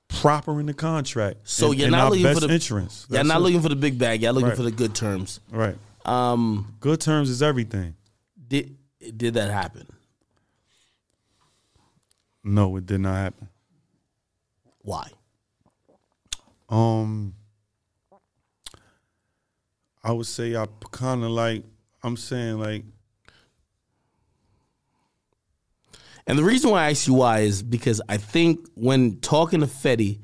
proper 0.08 0.60
in 0.60 0.68
the 0.68 0.74
contract. 0.74 1.40
So 1.44 1.72
and- 1.72 1.80
you're 1.80 1.90
not 1.90 2.12
looking 2.12 2.34
for 2.34 2.40
the 2.48 2.54
insurance. 2.54 3.08
You're 3.10 3.24
not 3.24 3.38
it. 3.38 3.44
looking 3.44 3.62
for 3.62 3.70
the 3.70 3.76
big 3.76 3.98
bag. 3.98 4.22
You're 4.22 4.32
looking 4.32 4.50
Right. 4.50 4.58
for 4.58 4.64
the 4.64 4.72
good 4.72 4.94
terms. 4.94 5.40
right. 5.52 5.76
Um, 6.06 6.76
Good 6.82 7.00
terms 7.00 7.30
is 7.30 7.42
everything. 7.42 7.96
did 8.48 8.76
did 9.18 9.36
that 9.36 9.50
happen? 9.52 9.88
No, 12.44 12.76
it 12.78 12.86
did 12.86 13.02
not 13.02 13.16
happen. 13.16 13.50
Why? 14.80 15.10
Um, 16.70 17.36
I 20.04 20.12
would 20.12 20.26
say 20.26 20.56
I 20.56 20.66
kind 20.92 21.24
of 21.24 21.32
like. 21.32 21.64
I'm 22.06 22.18
saying 22.18 22.60
like 22.60 22.84
And 26.26 26.38
the 26.40 26.44
reason 26.44 26.70
why 26.72 26.86
I 26.86 26.92
ask 26.92 27.08
you 27.08 27.14
why 27.14 27.40
is 27.40 27.62
because 27.62 28.02
I 28.08 28.18
think 28.18 28.68
when 28.76 29.20
talking 29.20 29.60
to 29.60 29.68
Fetty, 29.68 30.20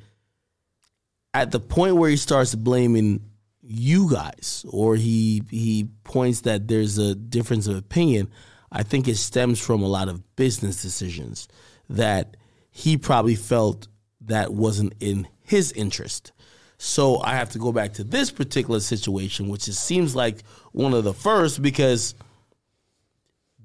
at 1.34 1.52
the 1.52 1.60
point 1.60 1.98
where 1.98 2.10
he 2.10 2.18
starts 2.18 2.56
blaming 2.56 3.22
you 3.62 4.10
guys, 4.10 4.66
or 4.70 4.96
he 4.96 5.44
he 5.50 5.90
points 6.04 6.42
that 6.42 6.68
there's 6.68 6.98
a 6.98 7.16
difference 7.16 7.68
of 7.68 7.76
opinion, 7.76 8.30
I 8.72 8.84
think 8.84 9.08
it 9.08 9.18
stems 9.18 9.60
from 9.60 9.84
a 9.84 9.88
lot 9.88 10.08
of 10.08 10.36
business 10.36 10.82
decisions 10.82 11.48
that 11.90 12.38
he 12.72 12.98
probably 12.98 13.36
felt 13.36 13.88
that 14.22 14.54
wasn't 14.54 14.94
in 15.00 15.28
his 15.42 15.72
interest. 15.72 16.32
So 16.78 17.20
I 17.22 17.36
have 17.36 17.50
to 17.52 17.60
go 17.60 17.72
back 17.72 17.94
to 17.94 18.04
this 18.04 18.32
particular 18.32 18.80
situation, 18.80 19.50
which 19.50 19.68
is, 19.68 19.78
seems 19.78 20.16
like 20.16 20.44
one 20.72 20.94
of 20.94 21.04
the 21.04 21.14
first 21.14 21.62
because 21.62 22.16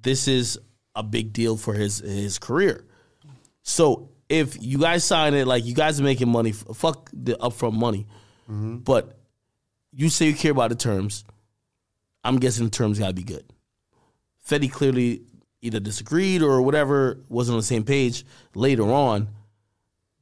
this 0.02 0.26
is 0.26 0.58
a 0.96 1.02
big 1.02 1.32
deal 1.32 1.56
for 1.56 1.74
his 1.74 1.98
his 1.98 2.38
career. 2.38 2.84
So 3.62 4.10
if 4.28 4.60
you 4.60 4.78
guys 4.78 5.04
sign 5.04 5.34
it, 5.34 5.46
like 5.46 5.64
you 5.64 5.74
guys 5.74 6.00
are 6.00 6.04
making 6.04 6.28
money, 6.28 6.52
fuck 6.52 7.10
the 7.12 7.34
upfront 7.34 7.74
money, 7.74 8.06
mm-hmm. 8.50 8.78
but 8.78 9.18
you 9.92 10.08
say 10.08 10.26
you 10.26 10.34
care 10.34 10.50
about 10.50 10.70
the 10.70 10.76
terms. 10.76 11.24
I'm 12.24 12.38
guessing 12.38 12.64
the 12.64 12.70
terms 12.70 12.98
gotta 12.98 13.12
be 13.12 13.22
good. 13.22 13.44
Fetty 14.48 14.70
clearly 14.70 15.22
either 15.64 15.80
disagreed 15.80 16.42
or 16.42 16.62
whatever, 16.62 17.18
wasn't 17.28 17.54
on 17.54 17.60
the 17.60 17.66
same 17.66 17.84
page 17.84 18.24
later 18.54 18.84
on. 18.84 19.28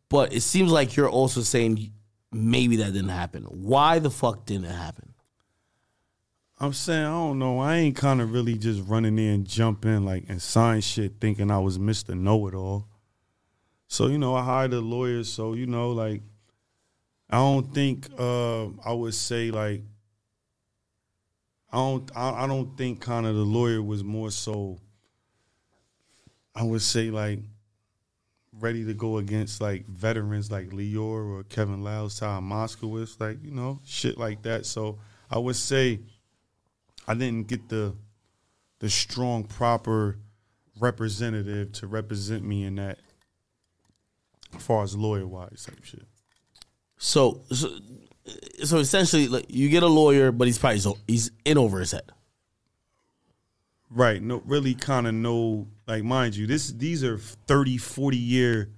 But 0.09 0.32
it 0.32 0.43
seems 0.43 0.70
like 0.70 0.97
you're 0.97 1.11
also 1.11 1.40
saying 1.40 1.93
maybe 2.30 2.76
that 2.76 2.93
didn't 2.93 3.09
happen. 3.09 3.45
Why 3.45 3.99
the 3.99 4.11
fuck 4.11 4.47
didn't 4.47 4.66
it 4.66 4.74
happen? 4.74 5.12
I'm 6.61 6.72
saying 6.72 7.05
I 7.05 7.11
don't 7.11 7.40
know. 7.40 7.59
I 7.59 7.76
ain't 7.76 7.97
kind 7.97 8.20
of 8.20 8.32
really 8.32 8.57
just 8.57 8.86
running 8.86 9.18
in 9.18 9.45
jumping 9.45 10.05
like 10.05 10.24
and 10.28 10.40
sign 10.40 10.80
shit 10.80 11.14
thinking 11.20 11.51
I 11.51 11.59
was 11.59 11.76
Mr. 11.76 12.16
Know 12.16 12.47
It 12.47 12.55
All. 12.55 12.86
So 13.88 14.07
you 14.07 14.16
know 14.16 14.36
I 14.36 14.45
hired 14.45 14.72
a 14.72 14.80
lawyer. 14.80 15.24
So 15.24 15.55
you 15.55 15.66
know 15.66 15.90
like 15.90 16.22
I 17.28 17.38
don't 17.38 17.74
think 17.74 18.09
uh, 18.16 18.66
I 18.84 18.93
would 18.93 19.14
say 19.14 19.51
like 19.51 19.82
I 21.72 21.78
don't 21.78 22.11
I, 22.14 22.45
I 22.45 22.47
don't 22.47 22.76
think 22.76 23.01
kind 23.01 23.26
of 23.26 23.34
the 23.34 23.43
lawyer 23.43 23.82
was 23.82 24.05
more 24.05 24.30
so 24.30 24.78
I 26.55 26.62
would 26.62 26.82
say 26.82 27.11
like 27.11 27.40
ready 28.59 28.84
to 28.84 28.94
go 28.94 29.18
against 29.18 29.61
like 29.61 29.86
veterans 29.86 30.50
like 30.50 30.70
Lyor 30.70 31.38
or 31.38 31.42
Kevin 31.44 31.82
Liles, 31.82 32.18
Ty 32.18 32.40
Moscowitz, 32.40 33.18
like 33.20 33.42
you 33.42 33.50
know 33.50 33.80
shit 33.84 34.18
like 34.18 34.42
that. 34.42 34.66
So 34.66 34.98
I 35.30 35.38
would 35.38 35.57
say 35.57 36.00
I 37.09 37.14
didn't 37.14 37.48
get 37.48 37.68
the 37.68 37.94
the 38.80 38.90
strong 38.90 39.44
proper 39.44 40.18
representative 40.80 41.72
to 41.72 41.86
represent 41.86 42.44
me 42.44 42.64
in 42.64 42.76
that 42.76 42.98
as 44.55 44.62
far 44.62 44.82
as 44.82 44.96
lawyer 44.96 45.26
wise 45.26 45.66
type 45.66 45.84
shit. 45.84 46.05
So, 46.98 47.42
so, 47.53 47.68
so 48.64 48.78
essentially, 48.78 49.28
like, 49.28 49.46
you 49.48 49.68
get 49.68 49.82
a 49.82 49.88
lawyer, 49.88 50.32
but 50.32 50.46
he's 50.46 50.59
probably 50.59 50.78
so, 50.78 50.98
he's 51.07 51.30
in 51.44 51.59
over 51.59 51.80
his 51.80 51.92
head. 51.92 52.11
Right. 53.95 54.22
No 54.22 54.43
really 54.47 54.74
kind 54.74 55.07
of 55.07 55.14
know 55.14 55.68
like 55.86 56.03
mind 56.03 56.34
you, 56.34 56.47
this 56.47 56.68
these 56.72 57.05
are 57.05 57.18
30, 57.18 57.76
40 57.76 58.16
year 58.16 58.70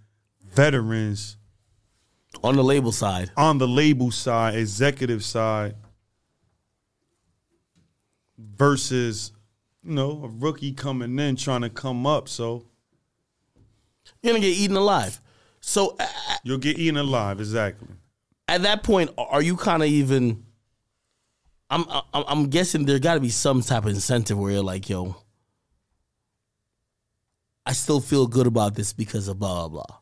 veterans 0.42 1.36
On 2.42 2.56
the 2.56 2.64
label 2.64 2.90
side, 2.92 3.30
on 3.36 3.58
the 3.58 3.68
label 3.68 4.10
side, 4.10 4.56
executive 4.56 5.24
side 5.24 5.76
versus 8.38 9.32
you 9.84 9.92
know, 9.94 10.22
a 10.24 10.28
rookie 10.28 10.72
coming 10.72 11.18
in 11.18 11.36
trying 11.36 11.60
to 11.62 11.70
come 11.70 12.06
up, 12.06 12.28
so 12.28 12.64
you're 14.22 14.32
gonna 14.32 14.40
get 14.44 14.56
eaten 14.56 14.76
alive. 14.76 15.20
So 15.60 15.96
a- 15.98 16.08
you'll 16.42 16.58
get 16.58 16.78
eaten 16.78 16.96
alive, 16.96 17.38
exactly. 17.40 17.88
at 18.48 18.62
that 18.62 18.82
point, 18.82 19.10
are 19.16 19.42
you 19.42 19.56
kind 19.56 19.82
of 19.82 19.88
even? 19.88 20.44
I'm 21.70 21.84
I'm, 22.12 22.50
guessing 22.50 22.84
there 22.84 22.98
got 22.98 23.14
to 23.14 23.20
be 23.20 23.30
some 23.30 23.62
type 23.62 23.84
of 23.84 23.90
incentive 23.90 24.38
where 24.38 24.52
you're 24.52 24.62
like, 24.62 24.88
yo, 24.88 25.16
I 27.66 27.72
still 27.72 28.00
feel 28.00 28.26
good 28.26 28.46
about 28.46 28.74
this 28.74 28.92
because 28.92 29.28
of 29.28 29.38
blah 29.38 29.68
blah 29.68 29.84
blah, 29.84 29.98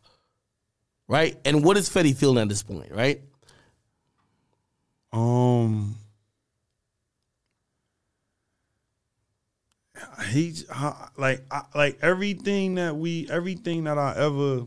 right? 1.09 1.39
And 1.45 1.65
what 1.65 1.77
is 1.77 1.89
Fetty 1.89 2.17
feeling 2.17 2.43
at 2.43 2.49
this 2.49 2.63
point, 2.63 2.91
right? 2.93 3.23
Um, 5.13 5.97
he's 10.29 10.69
like 11.17 11.43
I, 11.51 11.63
like 11.75 11.99
everything 12.03 12.75
that 12.77 12.97
we 12.97 13.29
everything 13.31 13.85
that 13.85 13.99
I 13.99 14.15
ever 14.17 14.67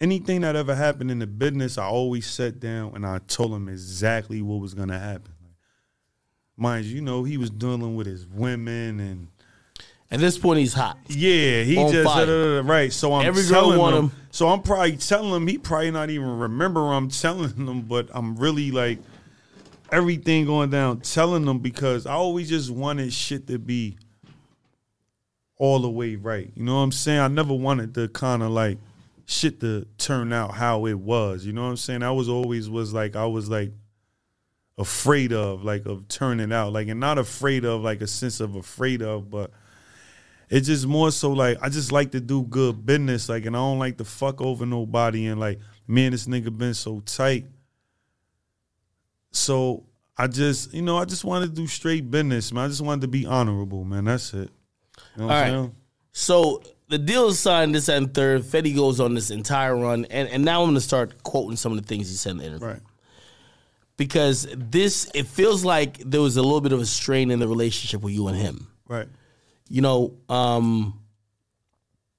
anything 0.00 0.40
that 0.40 0.56
ever 0.56 0.74
happened 0.74 1.10
in 1.10 1.18
the 1.18 1.26
business, 1.26 1.78
I 1.78 1.84
always 1.84 2.26
sat 2.26 2.58
down 2.58 2.92
and 2.94 3.06
I 3.06 3.18
told 3.18 3.52
him 3.52 3.68
exactly 3.68 4.42
what 4.42 4.60
was 4.60 4.74
gonna 4.74 4.98
happen. 4.98 5.31
Mind 6.56 6.84
you, 6.84 6.96
you 6.96 7.00
know, 7.00 7.24
he 7.24 7.36
was 7.36 7.50
dealing 7.50 7.96
with 7.96 8.06
his 8.06 8.26
women 8.26 9.00
and 9.00 9.28
At 10.10 10.20
this 10.20 10.36
point, 10.36 10.60
he's 10.60 10.74
hot. 10.74 10.98
yeah, 11.08 11.62
he 11.62 11.78
On 11.78 11.90
just 11.90 12.66
right. 12.66 12.92
So 12.92 13.14
I'm 13.14 13.26
Every 13.26 13.42
girl 13.44 13.62
telling 13.62 13.78
want 13.78 13.96
him, 13.96 14.04
him. 14.04 14.16
So 14.30 14.48
I'm 14.48 14.62
probably 14.62 14.96
telling 14.96 15.34
him. 15.34 15.46
He 15.46 15.58
probably 15.58 15.90
not 15.90 16.10
even 16.10 16.38
remember 16.38 16.80
I'm 16.92 17.08
telling 17.08 17.54
him, 17.54 17.82
but 17.82 18.08
I'm 18.12 18.36
really 18.36 18.70
like 18.70 18.98
everything 19.90 20.46
going 20.46 20.70
down, 20.70 21.00
telling 21.00 21.44
them 21.44 21.58
because 21.58 22.06
I 22.06 22.12
always 22.12 22.48
just 22.48 22.70
wanted 22.70 23.12
shit 23.12 23.46
to 23.48 23.58
be 23.58 23.96
all 25.56 25.78
the 25.78 25.90
way 25.90 26.16
right. 26.16 26.50
You 26.54 26.64
know 26.64 26.76
what 26.76 26.82
I'm 26.82 26.92
saying? 26.92 27.20
I 27.20 27.28
never 27.28 27.54
wanted 27.54 27.94
to 27.94 28.08
kind 28.08 28.42
of 28.42 28.50
like 28.50 28.78
shit 29.26 29.60
to 29.60 29.86
turn 29.98 30.32
out 30.32 30.52
how 30.54 30.86
it 30.86 30.98
was. 30.98 31.46
You 31.46 31.52
know 31.52 31.62
what 31.62 31.68
I'm 31.68 31.76
saying? 31.76 32.02
I 32.02 32.10
was 32.10 32.28
always 32.28 32.68
was 32.68 32.92
like 32.92 33.16
I 33.16 33.26
was 33.26 33.48
like 33.48 33.72
afraid 34.78 35.32
of 35.32 35.64
like 35.64 35.84
of 35.86 36.08
turning 36.08 36.52
out 36.52 36.72
like 36.72 36.88
and 36.88 36.98
not 36.98 37.18
afraid 37.18 37.64
of 37.64 37.82
like 37.82 38.00
a 38.00 38.06
sense 38.06 38.40
of 38.40 38.54
afraid 38.54 39.02
of 39.02 39.28
but 39.28 39.50
it's 40.48 40.66
just 40.66 40.86
more 40.86 41.10
so 41.10 41.32
like 41.32 41.58
I 41.60 41.68
just 41.68 41.92
like 41.92 42.12
to 42.12 42.20
do 42.20 42.42
good 42.42 42.84
business 42.86 43.28
like 43.28 43.44
and 43.44 43.54
I 43.54 43.58
don't 43.58 43.78
like 43.78 43.98
to 43.98 44.04
fuck 44.04 44.40
over 44.40 44.64
nobody 44.64 45.26
and 45.26 45.38
like 45.38 45.60
me 45.86 46.06
and 46.06 46.14
this 46.14 46.26
nigga 46.26 46.56
been 46.56 46.74
so 46.74 47.00
tight 47.00 47.46
so 49.30 49.84
I 50.16 50.26
just 50.26 50.72
you 50.72 50.82
know 50.82 50.96
I 50.96 51.04
just 51.04 51.24
wanted 51.24 51.54
to 51.54 51.54
do 51.54 51.66
straight 51.66 52.10
business 52.10 52.50
man 52.52 52.64
I 52.64 52.68
just 52.68 52.80
wanted 52.80 53.02
to 53.02 53.08
be 53.08 53.26
honorable 53.26 53.84
man 53.84 54.04
that's 54.04 54.32
it 54.32 54.50
you 55.16 55.22
know 55.22 55.26
what 55.26 55.32
All 55.34 55.42
I'm 55.42 55.42
right. 55.42 55.50
saying? 55.50 55.76
So 56.12 56.62
the 56.88 56.98
deal 56.98 57.28
is 57.28 57.38
signed 57.38 57.74
this 57.74 57.88
and 57.88 58.12
third. 58.12 58.42
Fetty 58.42 58.74
goes 58.76 59.00
on 59.00 59.14
this 59.14 59.30
entire 59.30 59.74
run, 59.74 60.04
and, 60.10 60.28
and 60.28 60.44
now 60.44 60.60
I'm 60.60 60.66
going 60.66 60.74
to 60.74 60.80
start 60.80 61.22
quoting 61.22 61.56
some 61.56 61.72
of 61.72 61.80
the 61.80 61.86
things 61.86 62.10
he 62.10 62.16
said 62.16 62.32
in 62.32 62.36
the 62.38 62.44
interview. 62.44 62.66
right 62.66 62.80
Because 64.02 64.48
this, 64.52 65.08
it 65.14 65.28
feels 65.28 65.64
like 65.64 65.98
there 65.98 66.20
was 66.20 66.36
a 66.36 66.42
little 66.42 66.60
bit 66.60 66.72
of 66.72 66.80
a 66.80 66.86
strain 66.86 67.30
in 67.30 67.38
the 67.38 67.46
relationship 67.46 68.02
with 68.02 68.12
you 68.12 68.26
and 68.26 68.36
him. 68.36 68.66
right 68.88 69.06
You 69.68 69.80
know, 69.80 70.16
um, 70.28 70.98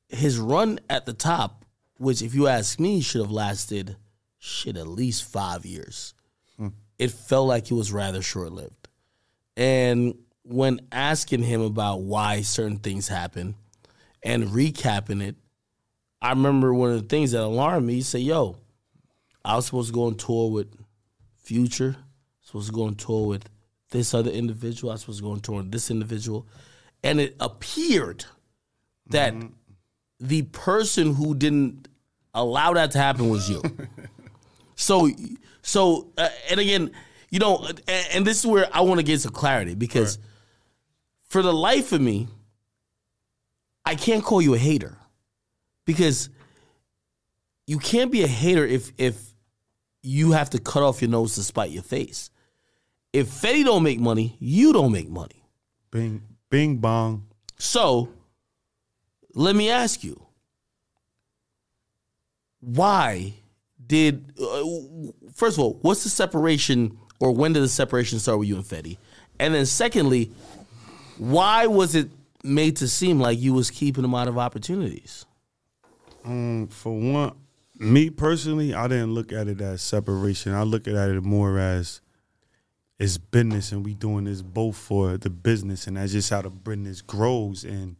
his 0.08 0.40
run 0.40 0.80
at 0.90 1.06
the 1.06 1.12
top, 1.12 1.66
which 1.98 2.22
if 2.22 2.34
you 2.34 2.48
ask 2.48 2.80
me, 2.80 3.02
should 3.02 3.20
have 3.20 3.32
lasted 3.32 3.98
shit 4.40 4.78
at 4.78 4.88
least 4.88 5.26
five 5.26 5.66
years. 5.66 6.14
It 6.98 7.12
felt 7.12 7.50
like 7.50 7.70
it 7.70 7.74
was 7.74 7.92
rather 7.92 8.22
short 8.22 8.54
lived. 8.54 8.88
And 9.58 10.16
when 10.44 10.80
asking 10.90 11.44
him 11.44 11.60
about 11.60 12.00
why 12.04 12.44
certain 12.44 12.78
things 12.78 13.10
happen 13.10 13.56
and 14.24 14.46
recapping 14.46 15.22
it, 15.22 15.36
I 16.22 16.30
remember 16.30 16.74
one 16.74 16.92
of 16.92 17.02
the 17.02 17.10
things 17.10 17.32
that 17.32 17.42
alarmed 17.42 17.88
me. 17.88 17.96
He 17.96 18.02
said, 18.04 18.22
"Yo, 18.22 18.56
I 19.44 19.58
was 19.58 19.66
supposed 19.66 19.90
to 19.90 19.94
go 19.94 20.06
on 20.06 20.16
tour 20.16 20.50
with 20.50 20.74
Future, 21.44 21.96
supposed 22.42 22.68
to 22.68 22.74
go 22.74 22.86
on 22.86 22.96
tour 22.96 23.28
with 23.28 23.50
this 23.92 24.14
other 24.14 24.32
individual. 24.32 24.92
I 24.92 24.94
was 24.94 25.02
supposed 25.02 25.20
to 25.20 25.24
go 25.26 25.32
on 25.32 25.40
tour 25.40 25.58
with 25.58 25.72
this 25.72 25.92
individual, 25.92 26.48
and 27.04 27.20
it 27.20 27.36
appeared 27.40 28.26
that 29.10 29.36
the 30.20 30.44
person 30.44 31.14
who 31.16 31.36
didn't 31.36 31.88
allow 32.34 32.74
that 32.74 32.92
to 32.92 32.98
happen 32.98 33.30
was 33.30 33.50
you. 33.50 33.62
so, 34.76 35.10
so, 35.62 36.08
uh, 36.18 36.30
and 36.50 36.60
again, 36.60 36.92
you 37.30 37.40
know, 37.40 37.66
and, 37.66 38.08
and 38.14 38.26
this 38.26 38.40
is 38.40 38.46
where 38.46 38.68
I 38.72 38.82
want 38.82 39.00
to 39.00 39.04
get 39.04 39.22
some 39.22 39.34
clarity 39.34 39.76
because 39.76 40.18
for 41.26 41.42
the 41.42 41.54
life 41.54 41.92
of 41.92 42.02
me, 42.02 42.28
I 43.86 43.96
can't 43.96 44.24
call 44.24 44.42
you 44.42 44.54
a 44.54 44.58
hater 44.58 44.98
because 45.86 46.30
you 47.68 47.80
can't 47.80 48.12
be 48.12 48.24
a 48.24 48.28
hater 48.28 48.66
if 48.66 48.92
if 48.98 49.33
you 50.04 50.34
have 50.34 50.50
to 50.52 50.60
cut 50.60 50.84
off 50.84 51.02
your 51.02 51.10
nose 51.10 51.36
to 51.36 51.44
spite 51.44 51.72
your 51.72 51.82
face. 51.84 52.30
If 53.14 53.28
Fetty 53.28 53.64
don't 53.64 53.84
make 53.84 54.00
money, 54.00 54.36
you 54.40 54.74
don't 54.74 54.92
make 54.92 55.10
money. 55.10 55.44
bing 55.92 56.22
bing 56.50 56.78
bong 56.78 57.26
So, 57.58 58.10
let 59.34 59.56
me 59.56 59.70
ask 59.70 60.04
you, 60.04 60.22
why 62.60 63.34
did 63.86 64.34
uh, 64.40 64.64
first 65.34 65.58
of 65.58 65.64
all, 65.64 65.80
what's 65.82 66.04
the 66.04 66.10
separation, 66.10 66.98
or 67.20 67.32
when 67.32 67.54
did 67.54 67.64
the 67.64 67.70
separation 67.70 68.20
start 68.20 68.40
with 68.40 68.48
you 68.48 68.56
and 68.56 68.66
Fetty? 68.66 68.98
And 69.40 69.54
then 69.54 69.66
secondly, 69.66 70.32
why 71.18 71.68
was 71.68 71.96
it 71.96 72.10
made 72.44 72.78
to 72.78 72.88
seem 72.88 73.20
like 73.20 73.40
you 73.40 73.54
was 73.54 73.72
keeping 73.72 74.04
him 74.04 74.14
out 74.14 74.28
of 74.28 74.38
opportunities? 74.38 75.26
Um, 76.26 76.68
for 76.68 76.94
one, 76.98 77.34
me 77.78 78.10
personally, 78.10 78.74
I 78.74 78.88
didn't 78.88 79.14
look 79.14 79.32
at 79.32 79.48
it 79.48 79.62
as 79.62 79.82
separation. 79.82 80.54
I 80.54 80.64
look 80.64 80.88
at 80.88 81.10
it 81.10 81.24
more 81.24 81.60
as 81.60 82.02
it's 83.00 83.18
business, 83.18 83.72
and 83.72 83.84
we 83.84 83.94
doing 83.94 84.26
this 84.26 84.42
both 84.42 84.78
for 84.78 85.18
the 85.18 85.30
business, 85.30 85.88
and 85.88 85.98
that's 85.98 86.12
just 86.12 86.30
how 86.30 86.42
the 86.42 86.50
business 86.50 87.02
grows. 87.02 87.64
And 87.64 87.96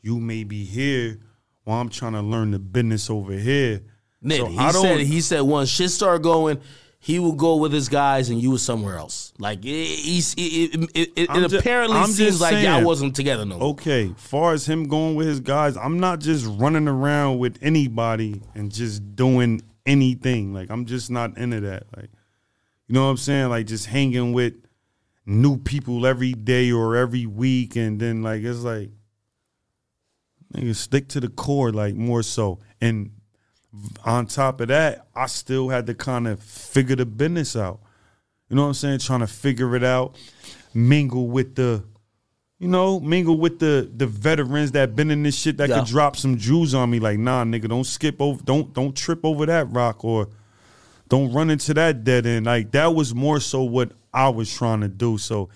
you 0.00 0.18
may 0.18 0.44
be 0.44 0.64
here 0.64 1.18
while 1.64 1.80
I'm 1.80 1.88
trying 1.88 2.12
to 2.12 2.22
learn 2.22 2.50
the 2.50 2.58
business 2.58 3.08
over 3.08 3.32
here. 3.32 3.82
Nitt, 4.24 4.38
So 4.38 4.46
he 4.46 4.72
said 4.72 5.00
he 5.00 5.20
said 5.20 5.40
once 5.42 5.68
shit 5.68 5.90
start 5.90 6.22
going, 6.22 6.60
he 7.04 7.18
would 7.18 7.36
go 7.36 7.56
with 7.56 7.72
his 7.72 7.88
guys 7.88 8.30
and 8.30 8.40
you 8.40 8.52
were 8.52 8.58
somewhere 8.58 8.96
else. 8.96 9.32
Like 9.36 9.64
it, 9.64 9.86
he's- 9.86 10.34
it, 10.38 10.40
it, 10.40 10.90
it, 10.94 11.12
it, 11.16 11.30
I'm 11.30 11.42
it 11.44 11.48
ju- 11.50 11.58
apparently 11.58 11.98
I'm 11.98 12.06
seems 12.06 12.38
just 12.38 12.40
like 12.40 12.64
y'all 12.64 12.84
wasn't 12.84 13.16
together 13.16 13.44
no 13.44 13.58
more. 13.58 13.68
Okay, 13.70 14.14
far 14.16 14.52
as 14.52 14.66
him 14.66 14.86
going 14.86 15.16
with 15.16 15.26
his 15.26 15.40
guys, 15.40 15.76
I'm 15.76 15.98
not 15.98 16.20
just 16.20 16.46
running 16.46 16.86
around 16.86 17.38
with 17.38 17.58
anybody 17.60 18.40
and 18.54 18.70
just 18.72 19.16
doing 19.16 19.62
anything. 19.84 20.54
Like 20.54 20.70
I'm 20.70 20.86
just 20.86 21.10
not 21.10 21.36
into 21.36 21.58
that. 21.62 21.88
Like 21.96 22.08
you 22.86 22.94
know 22.94 23.02
what 23.06 23.10
I'm 23.10 23.16
saying? 23.16 23.48
Like 23.48 23.66
just 23.66 23.86
hanging 23.86 24.32
with 24.32 24.54
new 25.26 25.56
people 25.56 26.06
every 26.06 26.34
day 26.34 26.70
or 26.70 26.94
every 26.94 27.26
week 27.26 27.74
and 27.74 27.98
then 27.98 28.22
like 28.22 28.42
it's 28.44 28.60
like 28.60 28.90
nigga 30.54 30.74
stick 30.76 31.08
to 31.08 31.18
the 31.20 31.28
core 31.28 31.72
like 31.72 31.94
more 31.96 32.22
so. 32.22 32.60
And 32.80 33.10
on 34.04 34.26
top 34.26 34.60
of 34.60 34.68
that, 34.68 35.06
I 35.14 35.26
still 35.26 35.68
had 35.68 35.86
to 35.86 35.94
kind 35.94 36.28
of 36.28 36.40
figure 36.42 36.96
the 36.96 37.06
business 37.06 37.56
out. 37.56 37.80
You 38.48 38.56
know 38.56 38.62
what 38.62 38.68
I'm 38.68 38.74
saying? 38.74 38.98
Trying 38.98 39.20
to 39.20 39.26
figure 39.26 39.74
it 39.76 39.84
out, 39.84 40.16
mingle 40.74 41.28
with 41.28 41.54
the, 41.54 41.82
you 42.58 42.68
know, 42.68 43.00
mingle 43.00 43.38
with 43.38 43.58
the 43.58 43.90
the 43.96 44.06
veterans 44.06 44.72
that 44.72 44.94
been 44.94 45.10
in 45.10 45.22
this 45.22 45.36
shit 45.36 45.56
that 45.56 45.68
Yeah. 45.70 45.78
could 45.78 45.86
drop 45.88 46.16
some 46.16 46.36
jewels 46.36 46.74
on 46.74 46.90
me. 46.90 47.00
Like, 47.00 47.18
nah, 47.18 47.44
nigga, 47.44 47.68
don't 47.68 47.84
skip 47.84 48.20
over, 48.20 48.42
don't 48.42 48.74
don't 48.74 48.94
trip 48.94 49.20
over 49.24 49.46
that 49.46 49.70
rock 49.72 50.04
or 50.04 50.28
don't 51.08 51.32
run 51.32 51.48
into 51.50 51.72
that 51.74 52.04
dead 52.04 52.26
end. 52.26 52.46
Like 52.46 52.72
that 52.72 52.94
was 52.94 53.14
more 53.14 53.40
so 53.40 53.62
what 53.62 53.92
I 54.12 54.28
was 54.28 54.52
trying 54.52 54.82
to 54.82 54.88
do. 54.88 55.16
So 55.16 55.48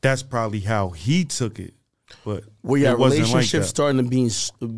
that's 0.00 0.22
probably 0.22 0.60
how 0.60 0.90
he 0.90 1.24
took 1.24 1.60
it. 1.60 1.74
But 2.24 2.44
your 2.64 2.92
it 2.92 2.98
wasn't 2.98 3.30
like 3.30 3.48
that. 3.50 3.64
starting 3.64 4.02
to 4.02 4.08
be 4.08 4.28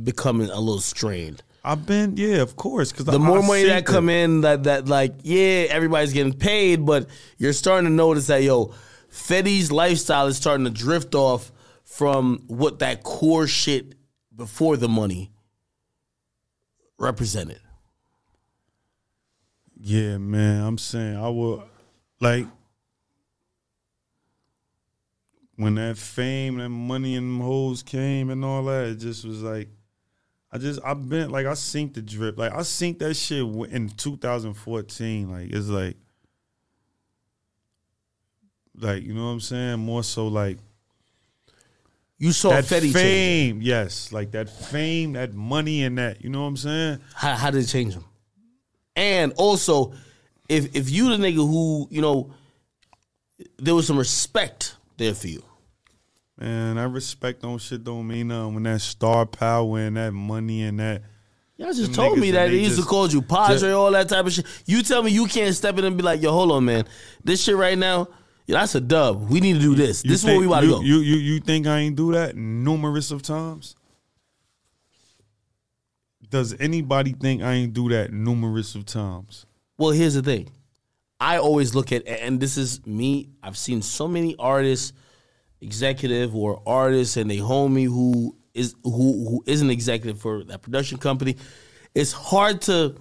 becoming 0.05 0.51
a 0.51 0.61
little 0.61 0.81
strained? 0.81 1.43
I've 1.65 1.87
been, 1.87 2.17
yeah, 2.17 2.39
of 2.39 2.57
course. 2.57 2.91
Because 2.91 3.07
The 3.07 3.19
more 3.19 3.43
money 3.43 3.65
that 3.65 3.87
come 3.87 4.09
in, 4.09 4.41
that 4.41 4.65
that 4.65 4.89
like 4.89 5.15
yeah, 5.23 5.67
everybody's 5.71 6.13
getting 6.13 6.33
paid, 6.33 6.85
but 6.85 7.09
you're 7.39 7.53
starting 7.53 7.89
to 7.89 7.95
notice 7.95 8.27
that 8.27 8.43
yo, 8.43 8.75
Fetty's 9.09 9.71
lifestyle 9.71 10.27
is 10.27 10.37
starting 10.37 10.65
to 10.65 10.71
drift 10.71 11.15
off 11.15 11.53
from 11.85 12.43
what 12.49 12.81
that 12.81 13.03
core 13.05 13.47
shit 13.47 13.95
before 14.35 14.77
the 14.77 14.89
money 14.89 15.31
represented. 16.99 17.61
Yeah, 19.79 20.17
man. 20.19 20.65
I'm 20.65 20.79
saying 20.79 21.17
I 21.17 21.29
will 21.29 21.65
like 22.21 22.47
when 25.57 25.75
that 25.77 25.99
fame, 25.99 26.59
that 26.59 26.71
money 26.71 27.15
and 27.15 27.41
hoes 27.41 27.83
came 27.83 28.31
and 28.31 28.45
all 28.45 28.65
that, 28.65 28.89
it 28.89 28.97
just 28.97 29.25
was 29.25 29.43
like 29.43 29.69
I 30.53 30.59
just 30.59 30.81
I've 30.85 31.09
been 31.09 31.31
like 31.31 31.47
I 31.47 31.53
synced 31.53 31.95
the 31.95 32.03
drip. 32.03 32.37
Like 32.39 32.53
I 32.53 32.59
synced 32.59 32.99
that 32.99 33.15
shit 33.15 33.39
in 33.73 33.89
2014. 33.89 35.31
Like 35.31 35.51
it's 35.51 35.69
like 35.69 35.97
like 38.79 39.03
you 39.03 39.15
know 39.15 39.25
what 39.25 39.31
I'm 39.31 39.41
saying? 39.41 39.79
More 39.81 40.03
so 40.03 40.29
like 40.29 40.59
You 42.19 42.33
saw 42.33 42.51
that 42.51 42.65
Fetty 42.65 42.81
change. 42.83 42.93
fame, 42.95 43.63
yes, 43.63 44.13
like 44.13 44.33
that 44.33 44.49
fame, 44.51 45.15
that 45.15 45.33
money, 45.33 45.83
and 45.85 45.97
that. 45.99 46.23
You 46.23 46.31
know 46.31 46.43
what 46.43 46.49
I'm 46.49 46.57
saying? 46.57 46.99
How, 47.15 47.35
how 47.35 47.51
did 47.51 47.65
it 47.65 47.69
change 47.69 47.95
him? 47.95 48.05
And 48.95 49.33
also, 49.37 49.95
if 50.49 50.77
if 50.77 50.91
you 50.91 51.09
the 51.09 51.17
nigga 51.17 51.37
who 51.37 51.89
you 51.91 52.03
know, 52.03 52.31
there 53.59 53.75
was 53.75 53.87
some 53.87 53.99
respect 53.99 54.77
there 54.99 55.15
for 55.15 55.29
you. 55.29 55.43
Man, 56.39 56.79
I 56.79 56.85
respect 56.85 57.45
on 57.45 57.59
shit 57.59 57.85
don't 57.85 58.07
mean 58.07 58.29
nothing 58.29 58.55
when 58.55 58.63
that 58.65 58.81
star 58.81 59.27
power 59.27 59.79
and 59.79 59.97
that 59.97 60.13
money 60.13 60.63
and 60.63 60.81
that. 60.81 61.03
Y'all 61.57 61.73
just 61.73 61.95
told 61.95 62.19
me 62.19 62.31
that 62.33 62.49
they 62.49 62.59
he 62.59 62.65
used 62.65 62.79
to 62.81 62.85
call 62.85 63.09
you 63.09 63.23
Padre, 63.23 63.71
all 63.71 63.91
that 63.93 64.09
type 64.09 64.27
of 64.27 64.33
shit. 64.33 64.47
You 64.67 64.83
tell 64.83 65.03
me 65.03 65.13
you 65.13 65.27
can't 65.27 65.55
step 65.55 65.79
in 65.79 65.85
and 65.85 65.97
be 65.97 66.03
like, 66.03 66.21
yo, 66.21 66.33
hold 66.33 66.51
on, 66.51 66.65
man. 66.65 66.85
This 67.23 67.45
shit 67.45 67.55
right 67.55 67.79
now, 67.79 68.09
yeah, 68.47 68.59
that's 68.59 68.75
a 68.75 68.81
dub. 68.81 69.31
We 69.31 69.41
need 69.41 69.55
to 69.55 69.61
do 69.61 69.75
this. 69.75 70.03
You 70.05 70.11
This 70.11 70.21
is 70.21 70.27
where 70.27 70.41
we 70.41 70.47
want 70.47 70.65
to 70.65 70.71
go. 70.71 70.81
You, 70.81 70.97
you 70.99 71.17
you 71.17 71.41
think 71.41 71.67
I 71.67 71.79
ain't 71.79 71.95
do 71.95 72.13
that 72.13 72.35
numerous 72.35 73.11
of 73.13 73.23
times? 73.23 73.77
Does 76.29 76.57
anybody 76.59 77.13
think 77.13 77.43
I 77.43 77.53
ain't 77.53 77.75
do 77.75 77.91
that 77.91 78.13
numerous 78.13 78.75
of 78.75 78.87
times? 78.87 79.47
well, 79.77 79.91
here's 79.91 80.15
the 80.15 80.23
thing. 80.23 80.49
I 81.21 81.39
always 81.39 81.75
look 81.75 81.93
at, 81.93 82.07
and 82.07 82.41
this 82.41 82.57
is 82.57 82.85
me. 82.87 83.29
I've 83.43 83.57
seen 83.57 83.83
so 83.83 84.09
many 84.09 84.35
artists, 84.39 84.93
executive 85.63 86.35
or 86.37 86.61
artist 86.67 87.17
and 87.17 87.31
they 87.31 87.39
homie 87.39 87.87
who 87.87 88.37
is 88.53 88.75
who 88.85 88.91
who 89.29 89.45
is 89.47 89.63
an 89.63 89.71
executive 89.71 90.21
for 90.21 90.45
that 90.45 90.61
production 90.63 90.99
company. 90.99 91.37
It's 91.95 92.13
hard 92.13 92.61
to. 92.63 92.97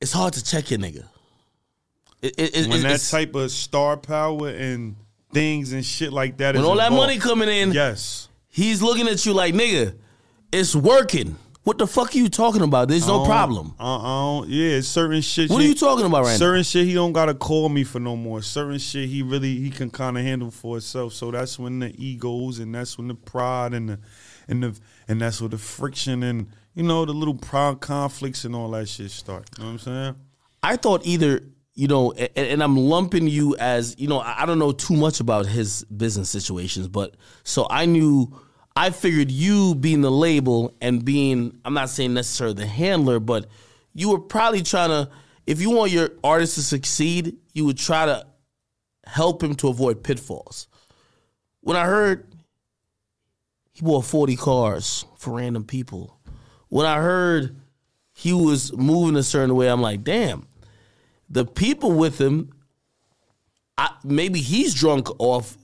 It's 0.00 0.12
hard 0.12 0.34
to 0.34 0.44
check 0.44 0.70
your 0.70 0.78
nigga. 0.78 1.04
It, 2.22 2.34
it, 2.38 2.56
it- 2.56 2.68
When 2.68 2.82
that 2.82 3.00
type 3.00 3.34
of 3.34 3.50
star 3.50 3.96
power 3.96 4.48
and 4.48 4.94
things 5.32 5.72
and 5.72 5.84
shit 5.84 6.12
like 6.12 6.36
that 6.38 6.54
when 6.54 6.64
all 6.64 6.76
that 6.76 6.92
money 6.92 7.18
coming 7.18 7.48
in, 7.48 7.72
yes. 7.72 8.28
he's 8.48 8.80
looking 8.80 9.08
at 9.08 9.26
you 9.26 9.34
like, 9.34 9.54
nigga, 9.54 9.94
it's 10.52 10.74
working. 10.74 11.36
What 11.64 11.76
the 11.76 11.86
fuck 11.86 12.14
are 12.14 12.18
you 12.18 12.28
talking 12.30 12.62
about? 12.62 12.88
There's 12.88 13.06
no 13.06 13.26
problem. 13.26 13.74
I 13.78 13.98
don't, 14.02 14.48
yeah, 14.48 14.80
certain 14.80 15.20
shit. 15.20 15.50
What 15.50 15.60
are 15.60 15.66
you 15.66 15.74
talking 15.74 16.06
about 16.06 16.24
right 16.24 16.32
now? 16.32 16.38
certain 16.38 16.62
shit 16.62 16.86
he 16.86 16.94
don't 16.94 17.12
gotta 17.12 17.34
call 17.34 17.68
me 17.68 17.84
for 17.84 18.00
no 18.00 18.16
more. 18.16 18.40
Certain 18.40 18.78
shit 18.78 19.08
he 19.08 19.22
really 19.22 19.56
he 19.56 19.70
can 19.70 19.90
kind 19.90 20.16
of 20.16 20.24
handle 20.24 20.50
for 20.50 20.76
himself. 20.76 21.12
So 21.12 21.30
that's 21.30 21.58
when 21.58 21.80
the 21.80 21.94
egos 22.02 22.58
and 22.58 22.74
that's 22.74 22.96
when 22.96 23.08
the 23.08 23.14
pride 23.14 23.74
and 23.74 23.88
the 23.90 23.98
and 24.48 24.62
the 24.62 24.78
and 25.08 25.20
that's 25.20 25.40
where 25.42 25.50
the 25.50 25.58
friction 25.58 26.22
and 26.22 26.46
you 26.74 26.84
know 26.84 27.04
the 27.04 27.12
little 27.12 27.34
pride 27.34 27.80
conflicts 27.80 28.44
and 28.44 28.54
all 28.56 28.70
that 28.70 28.88
shit 28.88 29.10
start. 29.10 29.50
You 29.58 29.64
know 29.64 29.68
what 29.68 29.72
I'm 29.72 29.78
saying? 29.80 30.14
I 30.62 30.76
thought 30.76 31.04
either, 31.04 31.42
you 31.74 31.86
know, 31.88 32.12
and, 32.12 32.30
and 32.36 32.62
I'm 32.62 32.76
lumping 32.76 33.28
you 33.28 33.56
as, 33.58 33.94
you 33.98 34.08
know, 34.08 34.20
I 34.20 34.46
don't 34.46 34.58
know 34.58 34.72
too 34.72 34.94
much 34.96 35.20
about 35.20 35.46
his 35.46 35.84
business 35.84 36.30
situations, 36.30 36.88
but 36.88 37.14
so 37.44 37.66
I 37.70 37.86
knew, 37.86 38.36
I 38.78 38.90
figured 38.90 39.28
you 39.28 39.74
being 39.74 40.02
the 40.02 40.10
label 40.10 40.72
and 40.80 41.04
being, 41.04 41.58
I'm 41.64 41.74
not 41.74 41.90
saying 41.90 42.14
necessarily 42.14 42.54
the 42.54 42.66
handler, 42.66 43.18
but 43.18 43.48
you 43.92 44.10
were 44.10 44.20
probably 44.20 44.62
trying 44.62 44.90
to, 44.90 45.10
if 45.48 45.60
you 45.60 45.70
want 45.70 45.90
your 45.90 46.10
artist 46.22 46.54
to 46.54 46.62
succeed, 46.62 47.38
you 47.52 47.64
would 47.64 47.76
try 47.76 48.06
to 48.06 48.24
help 49.04 49.42
him 49.42 49.56
to 49.56 49.68
avoid 49.68 50.04
pitfalls. 50.04 50.68
When 51.60 51.76
I 51.76 51.86
heard 51.86 52.32
he 53.72 53.84
bought 53.84 54.04
40 54.04 54.36
cars 54.36 55.04
for 55.16 55.38
random 55.38 55.64
people, 55.64 56.16
when 56.68 56.86
I 56.86 57.02
heard 57.02 57.56
he 58.14 58.32
was 58.32 58.72
moving 58.72 59.16
a 59.16 59.24
certain 59.24 59.56
way, 59.56 59.68
I'm 59.68 59.82
like, 59.82 60.04
damn, 60.04 60.46
the 61.28 61.44
people 61.44 61.90
with 61.90 62.20
him, 62.20 62.52
I, 63.76 63.90
maybe 64.04 64.38
he's 64.38 64.72
drunk 64.72 65.08
off 65.18 65.58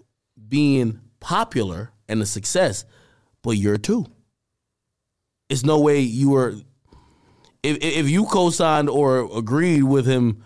being 0.48 0.98
popular 1.20 1.92
and 2.08 2.20
a 2.20 2.26
success, 2.26 2.84
but 3.44 3.52
you're 3.52 3.76
too. 3.78 4.06
It's 5.48 5.64
no 5.64 5.78
way 5.78 6.00
you 6.00 6.30
were. 6.30 6.54
If 7.62 7.78
if 7.82 8.08
you 8.10 8.24
co-signed 8.26 8.90
or 8.90 9.28
agreed 9.38 9.84
with 9.84 10.06
him 10.06 10.42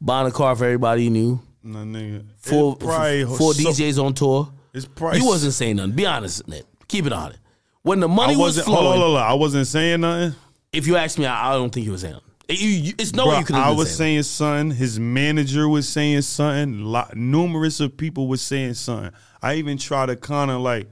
buying 0.00 0.26
a 0.26 0.30
car 0.30 0.54
for 0.54 0.64
everybody 0.64 1.04
you 1.04 1.10
knew, 1.10 1.40
Nah, 1.62 1.84
nigga. 1.84 2.24
four, 2.36 2.76
four 2.76 3.54
so- 3.54 3.70
DJs 3.70 4.04
on 4.04 4.14
tour, 4.14 4.52
It's 4.74 4.86
probably 4.86 5.20
you 5.20 5.26
wasn't 5.26 5.54
saying 5.54 5.76
nothing. 5.76 5.92
Be 5.92 6.06
honest, 6.06 6.46
Ned. 6.46 6.64
Keep 6.88 7.06
it 7.06 7.12
on 7.12 7.32
it. 7.32 7.38
When 7.82 8.00
the 8.00 8.08
money 8.08 8.34
was 8.36 8.56
wasn't. 8.56 8.66
Hold 8.66 8.78
flowing, 8.80 8.92
on, 9.00 9.04
hold 9.06 9.16
on, 9.16 9.22
I 9.30 9.34
wasn't 9.34 9.66
saying 9.66 10.00
nothing. 10.02 10.34
if 10.72 10.86
you 10.86 10.96
ask 10.96 11.18
me, 11.18 11.26
I, 11.26 11.50
I 11.50 11.54
don't 11.54 11.70
think 11.72 11.84
he 11.84 11.90
was 11.90 12.02
saying. 12.02 12.14
nothing. 12.14 12.26
You, 12.50 12.68
you, 12.68 12.92
it's 12.98 13.14
no 13.14 13.26
way 13.28 13.34
Bruh, 13.36 13.38
you 13.40 13.44
could 13.46 13.56
I 13.56 13.70
was 13.70 13.96
saying 13.96 14.24
something. 14.24 14.76
His 14.76 14.98
manager 14.98 15.68
was 15.68 15.88
saying 15.88 16.22
something. 16.22 16.82
Lot, 16.82 17.16
numerous 17.16 17.78
of 17.78 17.96
people 17.96 18.26
was 18.26 18.42
saying 18.42 18.74
something. 18.74 19.12
I 19.40 19.54
even 19.54 19.78
try 19.78 20.04
to 20.06 20.16
kind 20.16 20.50
of 20.50 20.60
like 20.60 20.88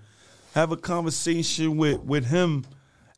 have 0.59 0.73
a 0.73 0.77
conversation 0.77 1.77
with 1.77 2.01
with 2.01 2.27
him 2.27 2.65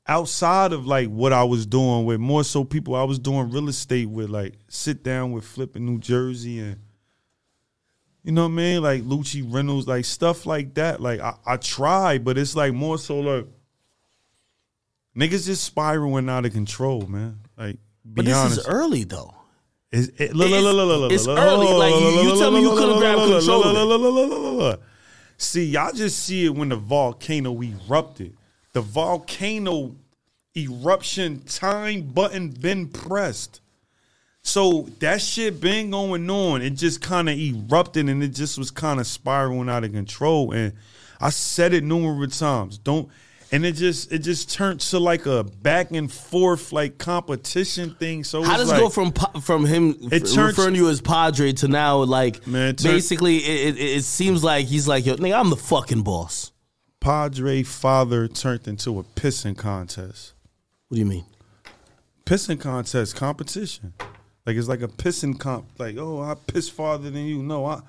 outside 0.06 0.72
of 0.72 0.86
like 0.86 1.08
what 1.08 1.32
I 1.32 1.44
was 1.44 1.66
doing 1.66 2.04
with 2.04 2.18
more 2.20 2.42
so 2.44 2.64
people 2.64 2.94
I 2.94 3.04
was 3.04 3.18
doing 3.18 3.50
real 3.50 3.68
estate 3.68 4.08
with, 4.08 4.28
like 4.30 4.54
sit 4.68 5.02
down 5.02 5.32
with 5.32 5.44
flipping 5.44 5.86
New 5.86 5.98
Jersey 5.98 6.58
and 6.60 6.76
you 8.22 8.32
know 8.32 8.42
what 8.42 8.48
I 8.52 8.56
mean, 8.56 8.82
like 8.82 9.02
Lucci 9.02 9.42
Reynolds, 9.46 9.86
like 9.88 10.04
stuff 10.04 10.44
like 10.46 10.74
that. 10.74 11.00
Like 11.00 11.20
I, 11.20 11.34
I 11.46 11.56
try, 11.56 12.18
but 12.18 12.36
it's 12.36 12.54
like 12.54 12.72
more 12.74 12.98
so 12.98 13.20
like 13.20 13.46
niggas 15.16 15.46
just 15.46 15.64
spiraling 15.64 16.28
out 16.28 16.44
of 16.44 16.52
control, 16.52 17.06
man. 17.06 17.40
Like 17.56 17.76
be 18.04 18.16
But 18.16 18.24
this 18.26 18.36
honest. 18.36 18.58
is 18.60 18.66
early 18.66 19.04
though. 19.04 19.34
It's, 19.92 20.08
it, 20.20 20.30
early. 21.26 21.66
Like, 21.72 21.94
you- 21.94 22.30
you 22.30 22.38
tell 22.38 22.50
me 22.52 22.60
you 22.60 22.70
could've 22.70 22.88
look, 22.90 22.98
grabbed 23.00 23.20
control 23.20 24.76
See, 25.40 25.64
y'all 25.64 25.90
just 25.90 26.18
see 26.18 26.44
it 26.44 26.54
when 26.54 26.68
the 26.68 26.76
volcano 26.76 27.62
erupted. 27.62 28.36
The 28.74 28.82
volcano 28.82 29.96
eruption 30.54 31.40
time 31.46 32.02
button 32.02 32.50
been 32.50 32.88
pressed. 32.88 33.62
So 34.42 34.90
that 34.98 35.22
shit 35.22 35.58
been 35.58 35.92
going 35.92 36.28
on. 36.28 36.60
It 36.60 36.70
just 36.70 37.00
kind 37.00 37.30
of 37.30 37.38
erupted 37.38 38.10
and 38.10 38.22
it 38.22 38.34
just 38.34 38.58
was 38.58 38.70
kind 38.70 39.00
of 39.00 39.06
spiraling 39.06 39.70
out 39.70 39.82
of 39.82 39.92
control. 39.92 40.52
And 40.52 40.74
I 41.22 41.30
said 41.30 41.72
it 41.72 41.84
numerous 41.84 42.38
times. 42.38 42.76
Don't 42.76 43.08
and 43.52 43.64
it 43.66 43.72
just 43.72 44.12
it 44.12 44.20
just 44.20 44.52
turned 44.52 44.80
to 44.80 44.98
like 44.98 45.26
a 45.26 45.44
back 45.44 45.90
and 45.90 46.10
forth 46.10 46.72
like 46.72 46.98
competition 46.98 47.94
thing. 47.94 48.24
So 48.24 48.42
How 48.42 48.56
does 48.56 48.68
like, 48.68 48.78
it 48.78 48.80
go 48.80 48.88
from 48.88 49.12
from 49.40 49.66
him 49.66 49.96
It 50.12 50.22
f- 50.22 50.36
referring 50.36 50.74
to 50.74 50.80
you 50.80 50.88
as 50.88 51.00
Padre 51.00 51.52
to 51.54 51.68
now 51.68 51.98
like 51.98 52.46
Man, 52.46 52.70
it 52.70 52.82
basically 52.82 53.38
it, 53.38 53.76
it, 53.76 53.80
it 53.80 54.04
seems 54.04 54.44
like 54.44 54.66
he's 54.66 54.86
like 54.86 55.06
yo 55.06 55.16
nigga 55.16 55.38
I'm 55.38 55.50
the 55.50 55.56
fucking 55.56 56.02
boss. 56.02 56.52
Padre 57.00 57.62
father 57.62 58.28
turned 58.28 58.68
into 58.68 58.98
a 58.98 59.02
pissing 59.02 59.56
contest? 59.56 60.34
What 60.88 60.96
do 60.96 61.00
you 61.00 61.06
mean? 61.06 61.24
Pissing 62.26 62.60
contest 62.60 63.16
competition. 63.16 63.94
Like 64.46 64.56
it's 64.56 64.68
like 64.68 64.82
a 64.82 64.88
pissing 64.88 65.38
comp. 65.38 65.66
Like 65.78 65.96
oh, 65.98 66.20
I 66.20 66.34
piss 66.34 66.68
farther 66.68 67.10
than 67.10 67.24
you. 67.24 67.42
No, 67.42 67.66
I 67.66 67.80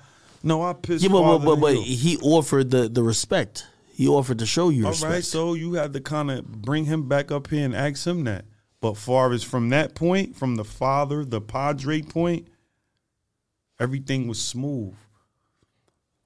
no, 0.42 0.62
I 0.62 0.72
piss 0.72 1.02
Yeah, 1.02 1.10
but 1.10 1.22
but 1.22 1.44
but, 1.44 1.60
but 1.60 1.74
you. 1.74 1.82
he 1.82 2.18
offered 2.18 2.70
the 2.70 2.88
the 2.88 3.02
respect. 3.02 3.66
He 3.92 4.08
offered 4.08 4.38
to 4.38 4.46
show 4.46 4.70
you 4.70 4.86
All 4.86 4.90
respect. 4.90 5.12
right, 5.12 5.24
so 5.24 5.54
you 5.54 5.74
had 5.74 5.92
to 5.92 6.00
kind 6.00 6.30
of 6.30 6.46
bring 6.46 6.86
him 6.86 7.08
back 7.08 7.30
up 7.30 7.48
here 7.48 7.64
and 7.64 7.74
ask 7.74 8.06
him 8.06 8.24
that. 8.24 8.46
But 8.80 8.96
far 8.96 9.32
as 9.32 9.44
from 9.44 9.68
that 9.68 9.94
point, 9.94 10.34
from 10.34 10.56
the 10.56 10.64
father, 10.64 11.24
the 11.24 11.40
Padre 11.40 12.00
point, 12.02 12.48
everything 13.78 14.26
was 14.28 14.40
smooth. 14.40 14.94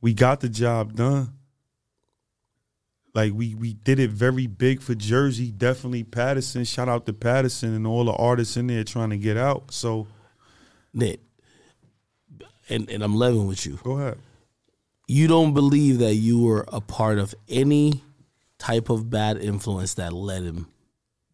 We 0.01 0.15
got 0.15 0.41
the 0.41 0.49
job 0.49 0.95
done. 0.95 1.33
Like 3.15 3.33
we 3.35 3.55
we 3.55 3.73
did 3.73 3.99
it 3.99 4.11
very 4.11 4.47
big 4.47 4.81
for 4.81 4.95
Jersey. 4.95 5.51
Definitely 5.51 6.05
Paterson. 6.05 6.65
Shout 6.65 6.89
out 6.89 7.07
to 7.07 7.13
Paterson 7.13 7.75
and 7.75 7.87
all 7.87 8.05
the 8.05 8.13
artists 8.13 8.57
in 8.57 8.69
there 8.69 8.85
trying 8.85 9.11
to 9.11 9.19
get 9.19 9.37
out. 9.37 9.73
So 9.73 10.07
Nitt. 10.95 11.19
And 12.69 12.89
and 12.91 13.03
I'm 13.03 13.17
loving 13.17 13.47
with 13.47 13.65
you. 13.67 13.79
go 13.83 13.99
ahead. 13.99 14.19
You 15.09 15.29
don't 15.29 15.55
believe 15.55 15.99
that 16.01 16.15
you 16.15 16.41
were 16.43 16.65
a 16.69 16.81
part 16.81 17.19
of 17.19 17.35
any 17.49 18.03
type 18.59 18.89
of 18.91 19.09
bad 19.11 19.39
influence 19.39 19.95
that 19.95 20.13
led 20.13 20.43
him 20.43 20.67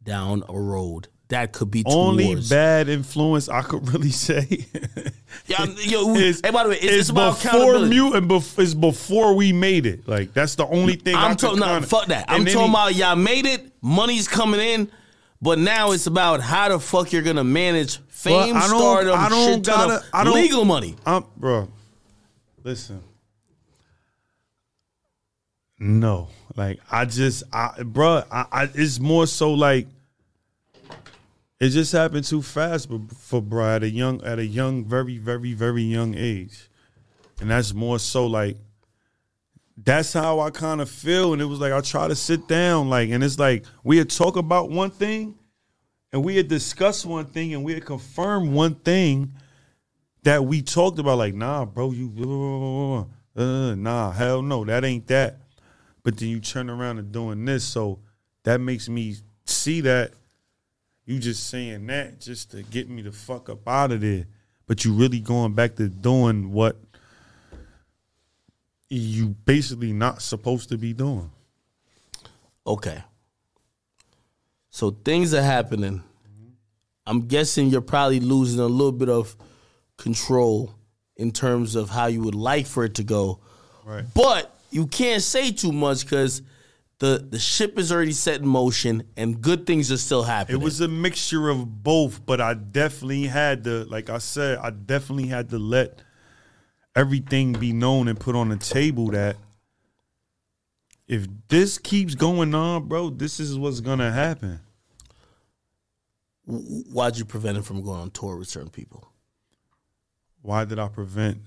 down 0.02 0.42
a 0.48 0.58
road 0.58 1.08
that 1.28 1.52
could 1.52 1.70
be 1.70 1.82
Only 1.86 2.24
towards. 2.26 2.50
bad 2.50 2.90
influence 2.90 3.48
I 3.48 3.62
could 3.62 3.88
really 3.94 4.10
say. 4.10 4.66
Yeah, 5.46 5.64
yo, 5.80 6.14
is, 6.14 6.42
hey, 6.44 6.50
by 6.50 6.64
the 6.64 6.68
way, 6.70 6.74
it's, 6.74 6.84
is 6.84 7.00
it's 7.00 7.08
about 7.10 7.40
before 7.42 7.78
mute 7.86 8.14
and 8.14 8.28
bef- 8.28 8.58
it's 8.58 8.74
before 8.74 9.34
we 9.34 9.50
made 9.52 9.86
it. 9.86 10.06
Like 10.06 10.34
that's 10.34 10.56
the 10.56 10.66
only 10.66 10.96
thing 10.96 11.14
I'm 11.16 11.36
talking. 11.36 11.60
No, 11.60 11.66
kinda- 11.66 11.86
fuck 11.86 12.06
that. 12.08 12.26
I'm 12.28 12.40
and 12.42 12.46
talking 12.50 12.66
he- 12.68 12.72
about 12.72 12.94
y'all 12.94 13.16
made 13.16 13.46
it. 13.46 13.72
Money's 13.80 14.28
coming 14.28 14.60
in, 14.60 14.90
but 15.40 15.58
now 15.58 15.92
it's 15.92 16.06
about 16.06 16.42
how 16.42 16.68
the 16.68 16.78
fuck 16.78 17.12
you're 17.12 17.22
gonna 17.22 17.44
manage 17.44 17.96
Well, 17.98 18.06
fame, 18.44 18.56
I 18.56 18.68
don't- 18.68 18.78
stardom, 18.78 19.18
I 19.18 19.28
don't 19.30 19.54
shit 19.54 19.64
gotta- 19.64 20.04
I 20.12 20.24
don't- 20.24 20.34
legal 20.34 20.66
money. 20.66 20.96
I'm, 21.06 21.24
bro. 21.38 21.68
Listen. 22.62 23.00
No, 25.84 26.28
like 26.54 26.78
I 26.92 27.06
just, 27.06 27.42
I, 27.52 27.82
bro, 27.82 28.22
I, 28.30 28.46
I, 28.52 28.68
it's 28.72 29.00
more 29.00 29.26
so 29.26 29.52
like 29.52 29.88
it 31.58 31.70
just 31.70 31.90
happened 31.90 32.24
too 32.24 32.40
fast 32.40 32.88
for, 33.18 33.42
bro 33.42 33.66
at 33.74 33.82
a 33.82 33.90
young, 33.90 34.22
at 34.22 34.38
a 34.38 34.46
young, 34.46 34.84
very, 34.84 35.18
very, 35.18 35.54
very 35.54 35.82
young 35.82 36.14
age, 36.16 36.70
and 37.40 37.50
that's 37.50 37.74
more 37.74 37.98
so 37.98 38.28
like 38.28 38.58
that's 39.76 40.12
how 40.12 40.38
I 40.38 40.50
kind 40.50 40.80
of 40.80 40.88
feel, 40.88 41.32
and 41.32 41.42
it 41.42 41.46
was 41.46 41.58
like 41.58 41.72
I 41.72 41.80
try 41.80 42.06
to 42.06 42.14
sit 42.14 42.46
down, 42.46 42.88
like, 42.88 43.10
and 43.10 43.24
it's 43.24 43.40
like 43.40 43.64
we 43.82 43.98
had 43.98 44.08
talk 44.08 44.36
about 44.36 44.70
one 44.70 44.92
thing, 44.92 45.34
and 46.12 46.22
we 46.22 46.36
had 46.36 46.46
discussed 46.46 47.04
one 47.04 47.26
thing, 47.26 47.54
and 47.54 47.64
we 47.64 47.74
had 47.74 47.84
confirmed 47.84 48.52
one 48.52 48.76
thing 48.76 49.32
that 50.22 50.44
we 50.44 50.62
talked 50.62 51.00
about, 51.00 51.18
like, 51.18 51.34
nah, 51.34 51.64
bro, 51.64 51.90
you, 51.90 53.08
uh, 53.34 53.74
nah, 53.74 54.12
hell 54.12 54.42
no, 54.42 54.64
that 54.64 54.84
ain't 54.84 55.08
that. 55.08 55.41
But 56.02 56.16
then 56.16 56.28
you 56.28 56.40
turn 56.40 56.68
around 56.68 56.98
and 56.98 57.12
doing 57.12 57.44
this, 57.44 57.64
so 57.64 58.00
that 58.44 58.60
makes 58.60 58.88
me 58.88 59.16
see 59.46 59.80
that 59.82 60.12
you 61.04 61.18
just 61.18 61.48
saying 61.48 61.86
that 61.86 62.20
just 62.20 62.52
to 62.52 62.62
get 62.62 62.88
me 62.88 63.02
the 63.02 63.12
fuck 63.12 63.48
up 63.48 63.66
out 63.68 63.92
of 63.92 64.00
there. 64.00 64.26
But 64.66 64.84
you 64.84 64.92
really 64.92 65.20
going 65.20 65.54
back 65.54 65.76
to 65.76 65.88
doing 65.88 66.52
what 66.52 66.76
you 68.88 69.28
basically 69.44 69.92
not 69.92 70.22
supposed 70.22 70.68
to 70.68 70.78
be 70.78 70.92
doing. 70.92 71.30
Okay. 72.66 73.02
So 74.70 74.90
things 74.90 75.34
are 75.34 75.42
happening. 75.42 75.98
Mm-hmm. 75.98 76.48
I'm 77.06 77.26
guessing 77.26 77.68
you're 77.68 77.80
probably 77.80 78.20
losing 78.20 78.60
a 78.60 78.66
little 78.66 78.92
bit 78.92 79.08
of 79.08 79.34
control 79.96 80.74
in 81.16 81.30
terms 81.30 81.74
of 81.74 81.90
how 81.90 82.06
you 82.06 82.22
would 82.22 82.34
like 82.34 82.66
for 82.66 82.84
it 82.84 82.94
to 82.96 83.04
go. 83.04 83.40
Right. 83.84 84.04
But 84.14 84.54
you 84.72 84.86
can't 84.86 85.22
say 85.22 85.52
too 85.52 85.70
much 85.70 86.04
because 86.04 86.42
the 86.98 87.26
the 87.30 87.38
ship 87.38 87.78
is 87.78 87.92
already 87.92 88.12
set 88.12 88.40
in 88.40 88.46
motion 88.46 89.04
and 89.16 89.40
good 89.40 89.66
things 89.66 89.92
are 89.92 89.98
still 89.98 90.22
happening. 90.22 90.60
It 90.60 90.64
was 90.64 90.80
a 90.80 90.88
mixture 90.88 91.48
of 91.48 91.82
both, 91.82 92.24
but 92.24 92.40
I 92.40 92.54
definitely 92.54 93.26
had 93.26 93.64
to, 93.64 93.84
like 93.84 94.08
I 94.08 94.18
said, 94.18 94.58
I 94.58 94.70
definitely 94.70 95.26
had 95.26 95.50
to 95.50 95.58
let 95.58 96.02
everything 96.96 97.52
be 97.52 97.72
known 97.72 98.08
and 98.08 98.18
put 98.18 98.34
on 98.34 98.48
the 98.48 98.56
table 98.56 99.08
that 99.08 99.36
if 101.06 101.26
this 101.48 101.78
keeps 101.78 102.14
going 102.14 102.54
on, 102.54 102.88
bro, 102.88 103.10
this 103.10 103.40
is 103.40 103.58
what's 103.58 103.80
gonna 103.80 104.10
happen. 104.10 104.60
Why'd 106.46 107.18
you 107.18 107.24
prevent 107.24 107.56
him 107.56 107.62
from 107.62 107.82
going 107.82 108.00
on 108.00 108.10
tour 108.10 108.36
with 108.36 108.48
certain 108.48 108.70
people? 108.70 109.08
Why 110.40 110.64
did 110.64 110.78
I 110.78 110.88
prevent 110.88 111.38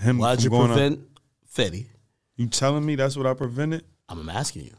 him 0.00 0.18
Why'd 0.18 0.38
from 0.38 0.44
you 0.44 0.50
going 0.50 0.68
prevent 0.68 1.11
Fetty? 1.54 1.86
You 2.36 2.46
telling 2.48 2.84
me 2.84 2.94
that's 2.96 3.16
what 3.16 3.26
I 3.26 3.34
prevented? 3.34 3.84
I'm 4.08 4.28
asking 4.28 4.64
you. 4.64 4.72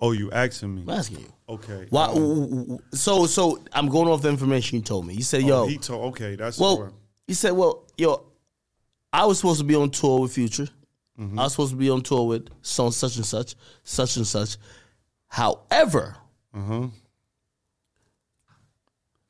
Oh, 0.00 0.12
you 0.12 0.30
asking 0.30 0.74
me? 0.74 0.82
I'm 0.82 0.90
asking 0.90 1.20
you. 1.20 1.32
Okay. 1.48 1.86
Why? 1.90 2.06
Um, 2.06 2.78
So 2.92 3.26
so 3.26 3.62
I'm 3.72 3.88
going 3.88 4.08
off 4.08 4.22
the 4.22 4.28
information 4.28 4.76
you 4.78 4.82
told 4.84 5.06
me. 5.06 5.14
You 5.14 5.22
said, 5.22 5.42
"Yo, 5.42 5.62
oh, 5.62 5.66
he 5.66 5.78
told. 5.78 6.04
Okay, 6.12 6.36
that's 6.36 6.58
Well, 6.58 6.92
he 7.26 7.34
said, 7.34 7.52
"Well, 7.52 7.86
yo, 7.96 8.24
I 9.12 9.24
was 9.24 9.38
supposed 9.38 9.60
to 9.60 9.64
be 9.64 9.74
on 9.74 9.90
tour 9.90 10.20
with 10.20 10.32
Future. 10.32 10.68
I 11.18 11.44
was 11.44 11.52
supposed 11.52 11.70
to 11.70 11.76
be 11.78 11.88
on 11.88 12.02
tour 12.02 12.26
with 12.26 12.48
so 12.60 12.90
such 12.90 13.16
and 13.16 13.24
such, 13.24 13.54
such 13.84 14.16
and 14.18 14.26
such. 14.26 14.58
However, 15.28 16.14
Uh-huh. 16.52 16.88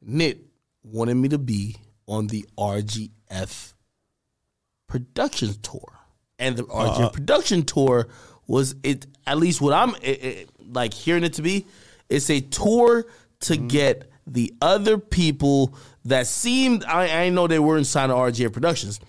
Nitt 0.05 0.39
wanted 0.83 1.15
me 1.15 1.29
to 1.29 1.39
be 1.39 1.77
on 2.09 2.27
the 2.27 2.45
RGF 2.59 3.75
production 4.89 5.55
tour, 5.63 5.96
and 6.39 6.57
the 6.57 6.65
RGF 6.65 7.01
uh-uh. 7.01 7.09
production 7.11 7.65
tour 7.65 8.09
was 8.47 8.75
it. 8.83 9.07
At 9.27 9.39
least 9.39 9.61
what 9.61 9.73
I'm 9.73 9.95
it, 9.97 10.25
it- 10.25 10.51
like 10.73 10.93
hearing 10.93 11.25
it 11.25 11.35
to 11.35 11.43
be, 11.43 11.67
it's 12.09 12.29
a 12.31 12.41
tour 12.41 13.07
to 13.41 13.55
mm-hmm. 13.55 13.69
get 13.69 14.11
the 14.27 14.53
other 14.61 14.99
people 14.99 15.77
that 16.05 16.27
seemed. 16.27 16.85
I, 16.85 17.27
I 17.27 17.29
know 17.31 17.47
they 17.47 17.59
weren't 17.59 17.87
signed 17.87 18.11
to 18.11 18.17
RGF 18.17 18.53
Productions. 18.53 19.01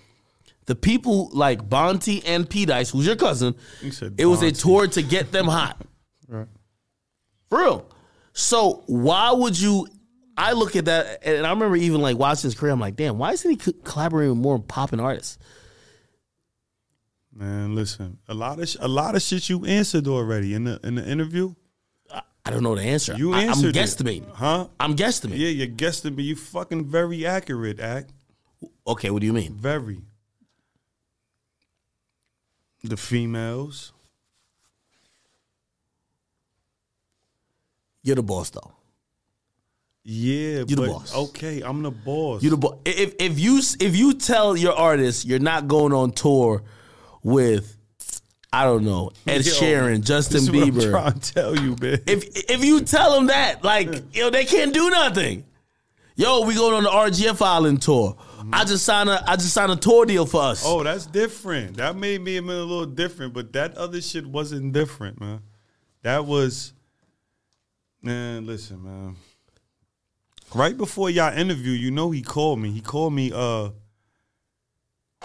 The 0.66 0.74
people 0.74 1.30
like 1.32 1.70
Monty 1.70 2.22
and 2.26 2.48
P 2.48 2.66
Dice, 2.66 2.90
who's 2.90 3.06
your 3.06 3.16
cousin, 3.16 3.54
You 3.80 3.90
it 4.18 4.26
was 4.26 4.42
a 4.42 4.52
tour 4.52 4.86
to 4.86 5.02
get 5.02 5.32
them 5.32 5.46
hot. 5.46 5.80
Right. 6.30 6.46
For 7.48 7.58
real. 7.60 7.90
So 8.34 8.82
why 8.86 9.32
would 9.32 9.58
you? 9.58 9.88
I 10.36 10.52
look 10.52 10.76
at 10.76 10.84
that, 10.84 11.20
and 11.26 11.46
I 11.46 11.50
remember 11.50 11.74
even 11.74 12.02
like 12.02 12.18
watching 12.18 12.48
his 12.48 12.54
career. 12.54 12.70
I'm 12.70 12.80
like, 12.80 12.96
damn, 12.96 13.16
why 13.16 13.32
isn't 13.32 13.50
he 13.50 13.56
co- 13.56 13.72
collaborating 13.82 14.32
with 14.32 14.42
more 14.42 14.58
popping 14.58 15.00
artists? 15.00 15.38
Man, 17.38 17.76
listen. 17.76 18.18
A 18.26 18.34
lot 18.34 18.58
of 18.58 18.68
sh- 18.68 18.76
a 18.80 18.88
lot 18.88 19.14
of 19.14 19.22
shit 19.22 19.48
you 19.48 19.64
answered 19.64 20.08
already 20.08 20.54
in 20.54 20.64
the 20.64 20.80
in 20.82 20.96
the 20.96 21.08
interview. 21.08 21.54
I 22.44 22.50
don't 22.50 22.62
know 22.64 22.74
the 22.74 22.82
answer. 22.82 23.14
You 23.14 23.32
I, 23.34 23.42
am 23.42 23.48
answered 23.50 23.76
it. 23.76 23.80
guesstimating. 23.80 24.32
huh? 24.32 24.68
I'm 24.80 24.96
guesstimating. 24.96 25.38
Yeah, 25.38 25.48
you're 25.48 26.10
but 26.10 26.24
you 26.24 26.34
fucking 26.34 26.86
very 26.86 27.26
accurate, 27.26 27.78
act. 27.78 28.10
Okay, 28.86 29.10
what 29.10 29.20
do 29.20 29.26
you 29.26 29.34
mean? 29.34 29.52
Very. 29.54 30.00
The 32.82 32.96
females. 32.96 33.92
You're 38.02 38.16
the 38.16 38.22
boss, 38.22 38.50
though. 38.50 38.72
Yeah, 40.02 40.60
you 40.60 40.64
the 40.64 40.76
but 40.76 40.88
boss. 40.88 41.14
okay, 41.14 41.60
I'm 41.60 41.82
the 41.82 41.90
boss. 41.90 42.42
You 42.42 42.50
the 42.50 42.56
boss. 42.56 42.78
If 42.86 43.14
if 43.20 43.38
you 43.38 43.60
if 43.78 43.94
you 43.94 44.14
tell 44.14 44.56
your 44.56 44.72
artist 44.72 45.26
you're 45.26 45.38
not 45.38 45.68
going 45.68 45.92
on 45.92 46.12
tour 46.12 46.62
with, 47.28 47.76
I 48.52 48.64
don't 48.64 48.84
know, 48.84 49.10
Ed 49.26 49.44
Yo, 49.44 49.52
Sheeran, 49.52 50.02
Justin 50.04 50.38
is 50.38 50.50
what 50.50 50.62
I'm 50.62 50.70
Bieber. 50.74 50.90
trying 50.90 51.18
to 51.20 51.34
tell 51.34 51.54
you, 51.56 51.76
man. 51.80 52.00
if 52.06 52.50
if 52.50 52.64
you 52.64 52.80
tell 52.80 53.14
them 53.14 53.26
that, 53.26 53.62
like, 53.62 54.14
yo, 54.14 54.30
they 54.30 54.44
can't 54.44 54.72
do 54.72 54.90
nothing. 54.90 55.44
Yo, 56.16 56.44
we 56.44 56.54
going 56.54 56.74
on 56.74 56.82
the 56.82 56.90
RGF 56.90 57.40
Island 57.40 57.80
tour. 57.80 58.16
I 58.52 58.64
just 58.64 58.84
signed 58.84 59.08
a 59.08 59.22
I 59.30 59.36
just 59.36 59.52
signed 59.52 59.70
a 59.70 59.76
tour 59.76 60.04
deal 60.06 60.26
for 60.26 60.42
us. 60.42 60.64
oh, 60.66 60.82
that's 60.82 61.06
different. 61.06 61.76
That 61.76 61.94
made 61.96 62.20
me 62.22 62.38
a 62.38 62.42
little 62.42 62.86
different, 62.86 63.34
but 63.34 63.52
that 63.52 63.76
other 63.76 64.00
shit 64.00 64.26
wasn't 64.26 64.72
different, 64.72 65.20
man. 65.20 65.40
That 66.02 66.24
was, 66.24 66.72
man. 68.02 68.46
Listen, 68.46 68.82
man. 68.82 69.16
Right 70.54 70.76
before 70.76 71.10
y'all 71.10 71.36
interview, 71.36 71.72
you 71.72 71.90
know 71.90 72.10
he 72.10 72.22
called 72.22 72.58
me. 72.58 72.70
He 72.70 72.80
called 72.80 73.12
me. 73.12 73.30
Uh, 73.34 73.70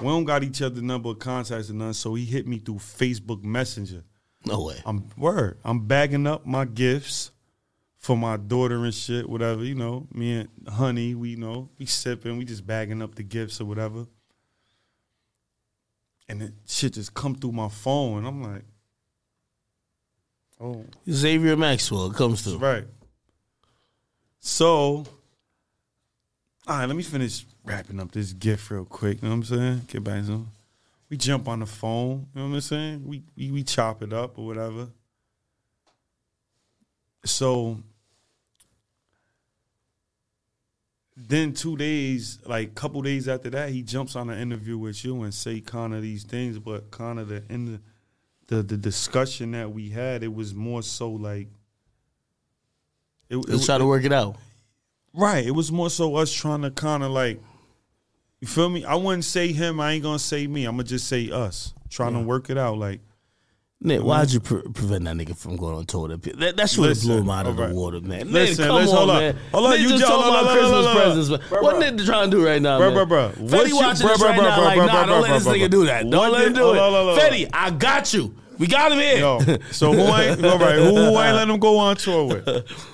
we 0.01 0.07
don't 0.07 0.25
got 0.25 0.43
each 0.43 0.61
other 0.61 0.81
number 0.81 1.09
of 1.09 1.19
contacts 1.19 1.69
or 1.69 1.73
none, 1.73 1.93
so 1.93 2.15
he 2.15 2.25
hit 2.25 2.47
me 2.47 2.59
through 2.59 2.75
Facebook 2.75 3.43
Messenger. 3.43 4.03
No 4.45 4.63
way. 4.63 4.81
I'm 4.85 5.09
word. 5.17 5.59
I'm 5.63 5.87
bagging 5.87 6.27
up 6.27 6.45
my 6.45 6.65
gifts 6.65 7.31
for 7.97 8.17
my 8.17 8.35
daughter 8.35 8.83
and 8.83 8.93
shit, 8.93 9.29
whatever. 9.29 9.63
You 9.63 9.75
know, 9.75 10.07
me 10.11 10.39
and 10.39 10.49
Honey, 10.67 11.15
we 11.15 11.29
you 11.29 11.37
know 11.37 11.69
we 11.77 11.85
sipping, 11.85 12.37
we 12.37 12.45
just 12.45 12.65
bagging 12.65 13.01
up 13.01 13.15
the 13.15 13.23
gifts 13.23 13.61
or 13.61 13.65
whatever. 13.65 14.05
And 16.27 16.41
it 16.41 16.53
shit 16.67 16.93
just 16.93 17.13
come 17.13 17.35
through 17.35 17.51
my 17.51 17.69
phone, 17.69 18.19
and 18.19 18.27
I'm 18.27 18.41
like, 18.41 18.63
oh, 20.59 20.85
Xavier 21.09 21.55
Maxwell 21.55 22.11
comes 22.11 22.41
through. 22.41 22.57
right. 22.57 22.85
So, 24.39 25.05
all 26.67 26.77
right, 26.77 26.85
let 26.85 26.95
me 26.95 27.03
finish 27.03 27.45
wrapping 27.65 27.99
up 27.99 28.11
this 28.11 28.33
gift 28.33 28.69
real 28.71 28.85
quick. 28.85 29.21
You 29.21 29.27
know 29.29 29.35
what 29.35 29.49
I'm 29.49 29.57
saying? 29.57 29.81
Get 29.87 30.03
back 30.03 30.25
to 30.25 30.31
him. 30.31 30.47
we 31.09 31.17
jump 31.17 31.47
on 31.47 31.59
the 31.59 31.65
phone. 31.65 32.27
You 32.33 32.41
know 32.41 32.47
what 32.49 32.55
I'm 32.55 32.61
saying? 32.61 33.03
We 33.05 33.23
we, 33.35 33.51
we 33.51 33.63
chop 33.63 34.01
it 34.03 34.13
up 34.13 34.37
or 34.37 34.45
whatever. 34.45 34.87
So 37.25 37.77
then 41.15 41.53
two 41.53 41.77
days, 41.77 42.39
like 42.45 42.73
couple 42.75 43.01
days 43.01 43.27
after 43.27 43.49
that, 43.51 43.69
he 43.69 43.81
jumps 43.83 44.15
on 44.15 44.29
an 44.29 44.39
interview 44.39 44.77
with 44.77 45.03
you 45.05 45.21
and 45.23 45.33
say 45.33 45.61
kind 45.61 45.93
of 45.93 46.01
these 46.01 46.23
things, 46.23 46.59
but 46.59 46.89
kind 46.91 47.19
of 47.19 47.27
the 47.29 47.43
in 47.49 47.73
the, 47.73 47.79
the 48.47 48.63
the 48.63 48.77
discussion 48.77 49.51
that 49.51 49.71
we 49.71 49.89
had, 49.89 50.23
it 50.23 50.33
was 50.33 50.53
more 50.55 50.81
so 50.81 51.11
like 51.11 51.47
it, 53.29 53.37
it- 53.37 53.47
Let's 53.49 53.65
try 53.65 53.77
to 53.77 53.85
work 53.85 54.03
it 54.05 54.11
out. 54.13 54.37
Right. 55.13 55.45
It 55.45 55.51
was 55.51 55.71
more 55.71 55.89
so 55.89 56.15
us 56.15 56.33
trying 56.33 56.61
to 56.63 56.71
kind 56.71 57.03
of 57.03 57.11
like, 57.11 57.39
you 58.41 58.47
feel 58.47 58.69
me? 58.69 58.83
I 58.83 58.95
wouldn't 58.95 59.25
say 59.25 59.51
him. 59.53 59.79
I 59.79 59.93
ain't 59.93 60.03
gonna 60.03 60.19
say 60.19 60.47
me. 60.47 60.65
I'm 60.65 60.73
gonna 60.73 60.83
just 60.83 61.07
say 61.07 61.29
us 61.31 61.73
trying 61.89 62.13
to 62.13 62.19
work 62.19 62.49
it 62.49 62.57
out. 62.57 62.77
Like, 62.77 62.99
Nitt, 63.83 64.01
why'd 64.01 64.31
you 64.31 64.39
pre- 64.39 64.61
prevent 64.61 65.03
that 65.05 65.15
nigga 65.15 65.35
from 65.37 65.55
going 65.55 65.75
on 65.75 65.85
tour? 65.85 66.07
That, 66.09 66.21
that, 66.39 66.55
that 66.57 66.69
should 66.69 66.79
have 66.85 66.89
Listen, 66.89 67.09
blew 67.09 67.17
him 67.19 67.29
out 67.29 67.47
of 67.47 67.55
alright. 67.57 67.69
the 67.69 67.75
water, 67.75 68.01
man. 68.01 68.31
Listen, 68.31 68.65
Nitt, 68.65 68.67
come 68.67 68.75
listen, 68.77 68.95
on, 68.95 68.97
hold 68.97 69.09
on. 69.11 69.17
man. 69.19 69.37
Hold 69.53 69.65
on, 69.73 69.81
you 69.81 69.89
just 69.89 70.03
talking 70.05 70.29
about 70.29 70.51
Christmas 70.51 70.71
hold 70.71 70.85
on, 70.87 70.95
presents. 70.95 71.29
man. 71.29 71.39
Bruh, 71.49 71.61
What. 71.63 71.75
Nitt 71.75 72.05
trying 72.05 72.31
to 72.31 72.37
do 72.37 72.45
right 72.45 72.61
now, 72.61 72.79
Bruh, 72.79 72.93
man? 72.93 73.07
bruh, 73.07 73.33
bruh. 73.35 73.49
Fetty 73.49 73.67
you- 73.67 73.75
watching 73.77 74.07
bruh, 74.07 74.13
this 74.13 74.21
right 74.23 74.35
now, 74.37 74.61
like, 74.63 74.77
nah, 74.77 75.05
don't 75.05 75.21
let 75.21 75.31
this 75.39 75.47
nigga 75.47 75.69
do 75.69 75.85
that. 75.85 76.09
Don't 76.09 76.31
let 76.31 76.47
him 76.47 76.53
do 76.53 76.59
it. 76.59 76.71
on, 76.71 76.75
hold 76.77 76.95
on, 76.95 77.05
hold 77.05 77.19
on. 77.19 77.25
Fetty, 77.31 77.49
I 77.53 77.69
got 77.71 78.13
you. 78.13 78.33
We 78.57 78.67
got 78.67 78.91
him 78.91 78.99
here. 78.99 79.17
yo, 79.19 79.39
so 79.71 79.91
who 79.93 79.99
ain't 80.15 80.45
all 80.45 80.57
right? 80.59 80.75
Who, 80.75 80.95
who 80.95 81.19
ain't 81.19 81.35
let 81.35 81.49
him 81.49 81.59
go 81.59 81.77
on 81.79 81.95
tour 81.97 82.25
with? 82.27 82.47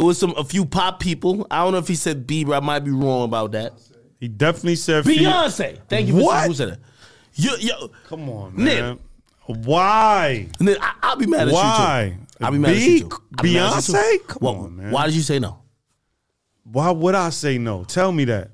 It 0.00 0.04
was 0.04 0.18
some 0.18 0.34
a 0.36 0.44
few 0.44 0.64
pop 0.64 0.98
people. 0.98 1.46
I 1.50 1.62
don't 1.62 1.72
know 1.72 1.78
if 1.78 1.86
he 1.86 1.94
said 1.94 2.26
Bieber. 2.26 2.56
I 2.56 2.60
might 2.60 2.80
be 2.80 2.90
wrong 2.90 3.24
about 3.24 3.52
that. 3.52 3.74
He 4.18 4.28
definitely 4.28 4.76
said 4.76 5.04
fe- 5.04 5.18
Beyonce. 5.18 5.78
Thank 5.88 6.08
you 6.08 6.14
for 6.18 6.24
What? 6.24 6.46
who 6.46 6.54
said 6.54 6.70
that. 6.70 6.78
Yo, 7.34 7.54
yo, 7.56 7.90
Come 8.08 8.28
on, 8.30 8.52
Nitt. 8.52 8.80
man. 8.80 8.98
Why? 9.46 10.48
Nitt, 10.58 10.78
I, 10.80 10.94
I'll 11.02 11.16
be 11.16 11.26
mad 11.26 11.48
at 11.48 11.54
Why? 11.54 12.04
you 12.04 12.10
too. 12.14 12.44
I'll 12.44 12.50
be 12.52 12.58
mad 12.58 12.70
at 12.72 12.76
you 12.78 13.00
too. 13.00 13.10
I'll 13.36 13.42
be 13.42 13.54
mad 13.54 13.66
at 13.66 13.76
you 13.76 13.82
too. 13.82 13.92
Beyonce? 13.92 14.26
Come 14.26 14.38
Well, 14.40 14.54
on, 14.64 14.76
man. 14.76 14.90
Why 14.90 15.06
did 15.06 15.14
you 15.14 15.22
say 15.22 15.38
no? 15.38 15.58
Why 16.64 16.90
would 16.90 17.14
I 17.14 17.30
say 17.30 17.58
no? 17.58 17.84
Tell 17.84 18.10
me 18.12 18.24
that. 18.26 18.50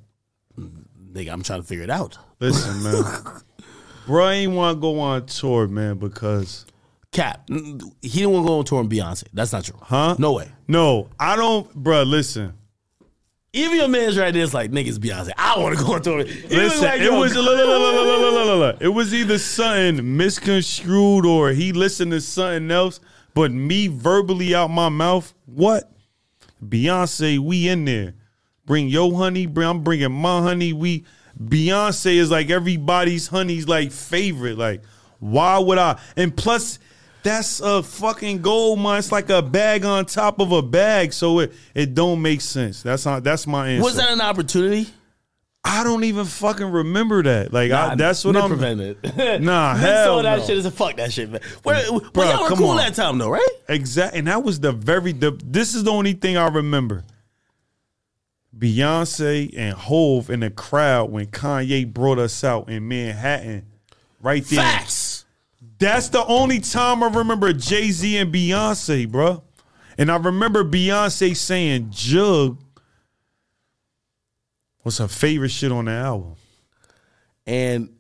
Nigga, 0.59 1.33
I'm 1.33 1.43
trying 1.43 1.61
to 1.63 1.67
figure 1.67 1.85
it 1.85 1.91
out. 1.91 2.19
Listen, 2.41 2.83
man. 2.83 3.05
Bro, 4.07 4.25
I 4.25 4.33
ain't 4.35 4.53
want 4.53 4.77
to 4.77 4.81
go 4.81 4.99
on 5.01 5.27
tour, 5.27 5.67
man, 5.69 5.99
because 5.99 6.66
Cap, 7.17 7.49
he 7.49 7.55
didn't 8.03 8.31
want 8.31 8.45
to 8.45 8.49
go 8.49 8.59
on 8.59 8.65
tour 8.67 8.83
with 8.83 8.93
Beyonce. 8.93 9.25
That's 9.33 9.51
not 9.51 9.65
true. 9.65 9.79
Huh? 9.81 10.17
No 10.19 10.35
way. 10.35 10.51
no, 10.69 11.09
I 11.19 11.35
don't. 11.35 11.73
Bro, 11.75 12.03
listen. 12.03 12.53
Even 13.55 13.79
your 13.79 13.89
man's 13.89 14.19
right 14.19 14.35
there 14.35 14.43
is 14.43 14.53
like, 14.53 14.71
niggas 14.71 14.99
Beyonce. 14.99 15.31
I 15.39 15.59
want 15.59 15.79
to 15.79 15.83
go 15.83 15.95
on 15.95 16.03
tour. 16.03 16.19
Listen, 16.19 16.85
like, 16.85 17.01
it 17.01 17.11
was 17.11 17.35
look, 17.35 17.47
look, 17.47 18.59
look. 18.59 18.77
it 18.83 18.89
was 18.89 19.15
either 19.15 19.39
something 19.39 20.19
misconstrued 20.19 21.25
or 21.25 21.53
he 21.53 21.73
listened 21.73 22.13
to 22.13 22.21
something 22.21 22.71
else. 22.71 23.01
But 23.33 23.51
me 23.51 23.87
verbally 23.87 24.55
out 24.55 24.69
my 24.69 24.91
mouth, 24.91 25.33
what? 25.47 25.91
Beyonce, 26.63 27.39
we 27.39 27.67
in 27.67 27.87
there. 27.87 28.13
Bring 28.67 28.89
your 28.89 29.17
honey. 29.17 29.47
Bring, 29.47 29.67
I'm 29.67 29.83
bringing 29.83 30.13
my 30.13 30.43
honey. 30.43 30.75
We 30.75 31.07
Beyonce 31.43 32.17
is 32.17 32.31
like 32.31 32.51
everybody's 32.51 33.29
honey's 33.29 33.67
like 33.67 33.91
favorite. 33.91 34.59
Like, 34.59 34.83
why 35.19 35.59
would 35.59 35.79
I? 35.79 35.99
And 36.15 36.37
plus, 36.37 36.79
that's 37.27 37.61
a 37.61 37.83
fucking 37.83 38.41
gold 38.41 38.79
mine. 38.79 38.99
It's 39.01 39.11
like 39.11 39.29
a 39.31 39.43
bag 39.43 39.85
on 39.85 40.07
top 40.07 40.41
of 40.41 40.53
a 40.53 40.63
bag, 40.63 41.13
so 41.13 41.41
it 41.41 41.53
it 41.75 41.95
don't 41.95 42.23
make 42.23 42.41
sense. 42.41 42.83
That's 42.83 43.05
not 43.05 43.25
That's 43.25 43.47
my 43.47 43.69
answer. 43.69 43.83
was 43.85 43.97
that 43.97 44.11
an 44.11 44.21
opportunity? 44.21 44.89
I 45.65 45.83
don't 45.83 46.05
even 46.05 46.27
fucking 46.27 46.71
remember 46.71 47.25
that. 47.25 47.53
Like 47.53 47.73
I, 47.73 47.97
that's 47.97 48.25
what 48.25 48.37
I'm. 48.37 48.49
prevented. 48.49 48.99
Nah, 49.43 49.75
Nitt 49.75 49.79
hell 49.79 50.19
saw 50.19 50.23
that 50.23 50.39
no. 50.39 50.47
shit 50.47 50.59
as 50.59 50.65
a 50.65 50.71
fuck 50.71 50.97
that 50.97 51.13
shit, 51.13 51.29
man. 51.29 51.41
Where, 51.65 51.83
but 51.91 52.13
Bruh, 52.13 52.33
y'all 52.33 52.43
were 52.45 52.57
cool 52.57 52.69
on. 52.69 52.77
that 52.77 52.95
time 52.95 53.19
though, 53.19 53.31
right? 53.31 53.49
Exactly, 53.69 54.21
and 54.21 54.29
that 54.29 54.45
was 54.45 54.61
the 54.61 54.71
very. 54.71 55.11
The, 55.13 55.37
this 55.45 55.75
is 55.75 55.83
the 55.83 55.91
only 55.91 56.13
thing 56.13 56.37
I 56.37 56.47
remember. 56.47 57.05
Beyonce 58.57 59.53
and 59.57 59.75
Hov 59.75 60.31
in 60.31 60.41
the 60.41 60.51
crowd 60.51 61.11
when 61.11 61.27
Kanye 61.27 61.93
brought 61.93 62.19
us 62.19 62.45
out 62.45 62.71
in 62.71 62.87
Manhattan, 62.87 63.67
right 64.23 64.45
there. 64.45 64.61
Facts. 64.61 65.06
That's 65.79 66.09
the 66.09 66.25
only 66.25 66.61
time 66.61 67.03
I 67.03 67.09
remember 67.09 67.53
Jay 67.53 67.91
Z 67.91 68.17
and 68.17 68.33
Beyonce, 68.33 69.11
bro. 69.11 69.43
And 69.99 70.11
I 70.11 70.17
remember 70.17 70.65
Beyonce 70.65 71.37
saying 71.37 71.89
"Jugg" 71.91 72.59
was 74.85 74.99
her 74.99 75.09
favorite 75.09 75.51
shit 75.51 75.73
on 75.73 75.87
the 75.87 75.93
album. 75.93 76.37
And 77.47 77.91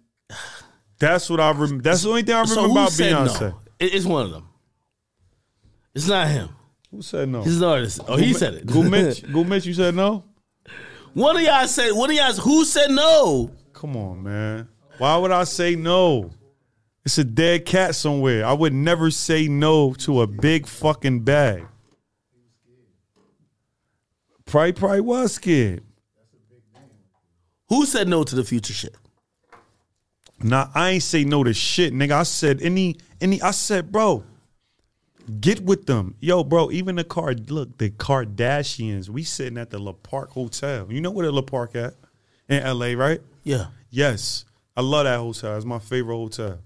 That's 0.99 1.29
what 1.29 1.41
I 1.41 1.51
remember. 1.51 1.83
That's 1.83 2.03
the 2.03 2.09
only 2.09 2.23
thing 2.23 2.35
I 2.35 2.41
remember 2.43 2.63
so 2.63 2.71
about 2.71 2.91
Beyonce. 2.91 3.41
no? 3.41 3.61
It's 3.79 4.07
one 4.07 4.25
of 4.27 4.33
them. 4.33 4.49
It's 5.95 6.09
not 6.09 6.29
him. 6.29 6.49
Who 6.91 7.03
said 7.03 7.29
no? 7.29 7.43
He's 7.43 7.59
an 7.59 7.65
artist. 7.65 8.01
Oh, 8.09 8.17
he 8.17 8.33
said 8.33 8.55
it. 8.55 8.67
Go 8.67 8.83
Mitch. 8.83 9.31
Go 9.31 9.45
Mitch. 9.45 9.67
You 9.67 9.75
said 9.75 9.95
no. 9.95 10.25
one 11.13 11.37
of 11.37 11.43
y'all 11.43 11.67
said. 11.67 11.93
One 11.93 12.11
of 12.11 12.17
y'all. 12.17 12.33
Who 12.33 12.65
said 12.65 12.91
no? 12.91 13.51
Come 13.73 13.97
on, 13.97 14.23
man. 14.23 14.69
Why 14.99 15.17
would 15.17 15.31
I 15.31 15.45
say 15.45 15.77
no? 15.77 16.31
It's 17.07 17.19
a 17.19 17.25
dead 17.25 17.67
cat 17.67 17.95
somewhere. 17.95 18.45
I 18.45 18.53
would 18.53 18.75
never 18.75 19.13
say 19.13 19.47
no 19.47 19.95
to 19.95 20.23
a 20.23 20.27
big 20.27 20.67
fucking 20.67 21.21
bag. 21.21 21.65
Probably, 24.45 24.73
probably 24.73 25.01
was 25.03 25.35
scared. 25.35 25.85
Who 27.69 27.87
said 27.87 28.09
no 28.09 28.25
to 28.25 28.35
the 28.35 28.43
future 28.43 28.73
shit? 28.73 28.97
Nah, 30.43 30.69
I 30.75 30.91
ain't 30.91 31.03
say 31.05 31.23
no 31.23 31.45
to 31.45 31.55
shit, 31.55 31.95
nigga. 31.95 32.11
I 32.11 32.23
said 32.25 32.61
any, 32.61 32.97
any. 33.21 33.41
I 33.41 33.53
said, 33.53 33.93
bro, 33.93 34.25
get 35.41 35.61
with 35.61 35.87
them, 35.87 36.17
yo, 36.19 36.43
bro. 36.43 36.73
Even 36.73 36.97
the 36.97 37.05
car, 37.05 37.35
look, 37.35 37.79
the 37.79 37.91
Kardashians. 37.91 39.09
We 39.09 39.23
sitting 39.23 39.59
at 39.59 39.71
the 39.71 39.79
Le 39.79 39.93
Parc 39.93 40.31
Hotel. 40.31 40.89
You 40.91 41.01
know 41.01 41.13
where 41.13 41.27
the 41.27 41.33
Le 41.33 41.43
Parc 41.45 41.77
at 41.77 41.95
in 42.49 42.65
L.A., 42.65 42.97
right? 42.97 43.21
Yeah. 43.45 43.67
Yes, 43.91 44.45
I 44.77 44.81
love 44.81 45.05
that 45.05 45.19
hotel. 45.19 45.57
It's 45.57 45.65
my 45.65 45.79
favorite 45.79 46.17
hotel. 46.17 46.59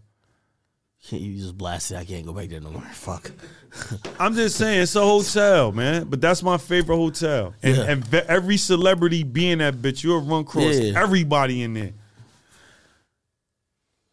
Can't 1.08 1.22
you 1.22 1.38
just 1.40 1.56
blast 1.56 1.90
it? 1.92 1.96
I 1.96 2.04
can't 2.04 2.26
go 2.26 2.32
back 2.34 2.48
there 2.50 2.60
no 2.60 2.70
more. 2.70 2.82
Fuck. 2.92 3.30
I'm 4.20 4.34
just 4.34 4.56
saying 4.56 4.82
it's 4.82 4.94
a 4.96 5.00
hotel, 5.00 5.72
man. 5.72 6.04
But 6.04 6.20
that's 6.20 6.42
my 6.42 6.58
favorite 6.58 6.96
hotel. 6.96 7.54
And, 7.62 7.76
Yeah. 7.76 7.82
and 7.84 8.04
ve- 8.04 8.18
every 8.28 8.56
celebrity 8.58 9.22
being 9.22 9.58
that 9.58 9.76
bitch, 9.76 10.04
you'll 10.04 10.20
run 10.20 10.42
across 10.42 10.78
Yeah. 10.78 11.00
everybody 11.00 11.62
in 11.62 11.74
there. 11.74 11.92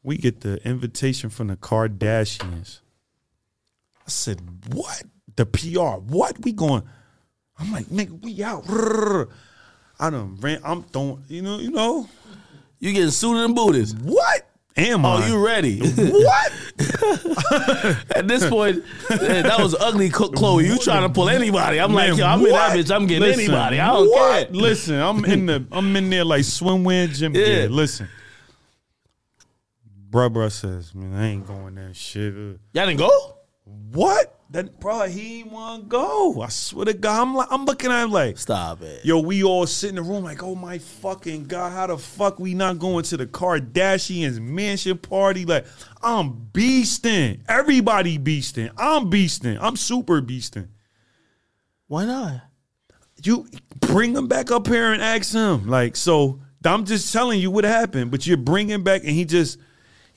We 0.04 0.18
get 0.18 0.40
the 0.42 0.66
invitation 0.66 1.30
from 1.30 1.48
the 1.48 1.58
Kardashians. 1.58 2.80
I 4.00 4.10
said, 4.10 4.40
what? 4.72 5.04
The 5.36 5.46
PR. 5.46 6.00
What? 6.00 6.42
We 6.46 6.54
going? 6.54 6.84
I'm 7.60 7.72
like, 7.74 7.88
nigga, 7.88 8.22
we 8.24 8.42
out. 8.44 8.64
I 10.00 10.10
done 10.10 10.38
ran. 10.40 10.62
I'm 10.64 10.84
throwing, 10.84 11.24
you 11.28 11.42
know, 11.42 11.60
you 11.60 11.72
know. 11.72 12.08
You 12.80 12.94
getting 12.94 13.10
suited 13.12 13.44
and 13.44 13.56
booted. 13.56 13.90
What? 14.04 14.47
Am 14.78 15.04
Oh, 15.06 15.14
I? 15.18 15.28
you 15.28 15.44
ready? 15.44 15.80
what? 15.96 16.52
At 18.16 18.28
this 18.28 18.48
point, 18.48 18.84
man, 19.10 19.44
that 19.46 19.58
was 19.60 19.74
ugly, 19.74 20.10
Chloe. 20.10 20.66
You 20.68 20.78
trying 20.78 21.02
to 21.02 21.10
pull 21.10 21.30
anybody? 21.30 21.80
I'm 21.80 21.94
like, 21.94 22.16
yo, 22.16 22.26
I'm 22.26 22.46
in 22.46 22.52
that 22.52 22.78
bitch. 22.78 22.96
I'm 22.96 23.08
getting 23.08 23.24
Listen, 23.24 23.44
anybody. 23.46 23.80
I 23.80 23.88
don't 23.88 24.08
what? 24.10 24.48
care. 24.48 24.56
Listen, 24.56 24.96
I'm 25.02 25.26
in 25.26 25.46
the 25.48 25.66
I'm 25.72 25.96
in 25.96 26.10
there 26.12 26.24
like 26.24 26.42
swimwear 26.44 27.10
gym 27.12 27.34
Yeah. 27.34 27.44
gear. 27.44 27.70
Listen. 27.70 28.08
Bruh, 30.10 30.32
bruh 30.32 30.52
says, 30.52 30.94
man, 30.96 31.14
I 31.20 31.28
ain't 31.28 31.46
going 31.48 31.76
that 31.76 31.96
shit. 31.96 32.34
Y'all 32.34 32.58
didn't 32.74 32.98
go? 32.98 33.10
What? 33.92 34.34
That 34.52 34.80
bro, 34.80 35.04
he 35.08 35.42
ain't 35.42 35.52
want 35.52 35.84
to 35.84 35.88
go. 35.90 36.42
I 36.42 36.48
swear 36.48 36.86
to 36.86 36.94
God, 36.94 37.22
I'm 37.22 37.36
like, 37.36 37.48
I'm 37.52 37.66
looking 37.66 37.92
at 37.92 38.06
him 38.06 38.12
like, 38.12 38.38
Stop 38.38 38.82
it. 38.82 39.04
yo, 39.04 39.20
we 39.20 39.44
all 39.44 39.68
sit 39.68 39.90
in 39.90 39.96
the 39.96 40.02
room 40.02 40.24
like, 40.24 40.42
oh 40.42 40.56
my 40.56 40.78
fucking 40.78 41.46
God, 41.46 41.74
how 41.74 41.88
the 41.88 41.98
fuck 41.98 42.40
we 42.40 42.54
not 42.54 42.80
going 42.80 43.04
to 43.06 43.18
the 43.18 43.28
Kardashians 43.28 44.40
mansion 44.40 44.98
party? 44.98 45.44
Like, 45.44 45.66
I'm 46.02 46.48
beasting. 46.54 47.42
Everybody 47.50 48.18
beasting. 48.18 48.72
I'm 48.78 49.12
beasting. 49.12 49.58
I'm 49.60 49.76
super 49.76 50.22
beasting. 50.22 50.70
Why 51.88 52.06
not? 52.06 52.42
you 53.24 53.48
bring 53.80 54.16
him 54.16 54.28
back 54.28 54.52
up 54.52 54.68
here 54.68 54.94
and 54.94 55.02
ask 55.02 55.34
him. 55.34 55.68
Like, 55.68 55.96
so 55.96 56.40
I'm 56.64 56.86
just 56.86 57.12
telling 57.12 57.40
you 57.40 57.52
what 57.52 57.64
happened, 57.64 58.12
but 58.12 58.28
you're 58.28 58.38
bringing 58.38 58.84
back, 58.84 59.02
and 59.02 59.12
he 59.12 59.26
just, 59.26 59.58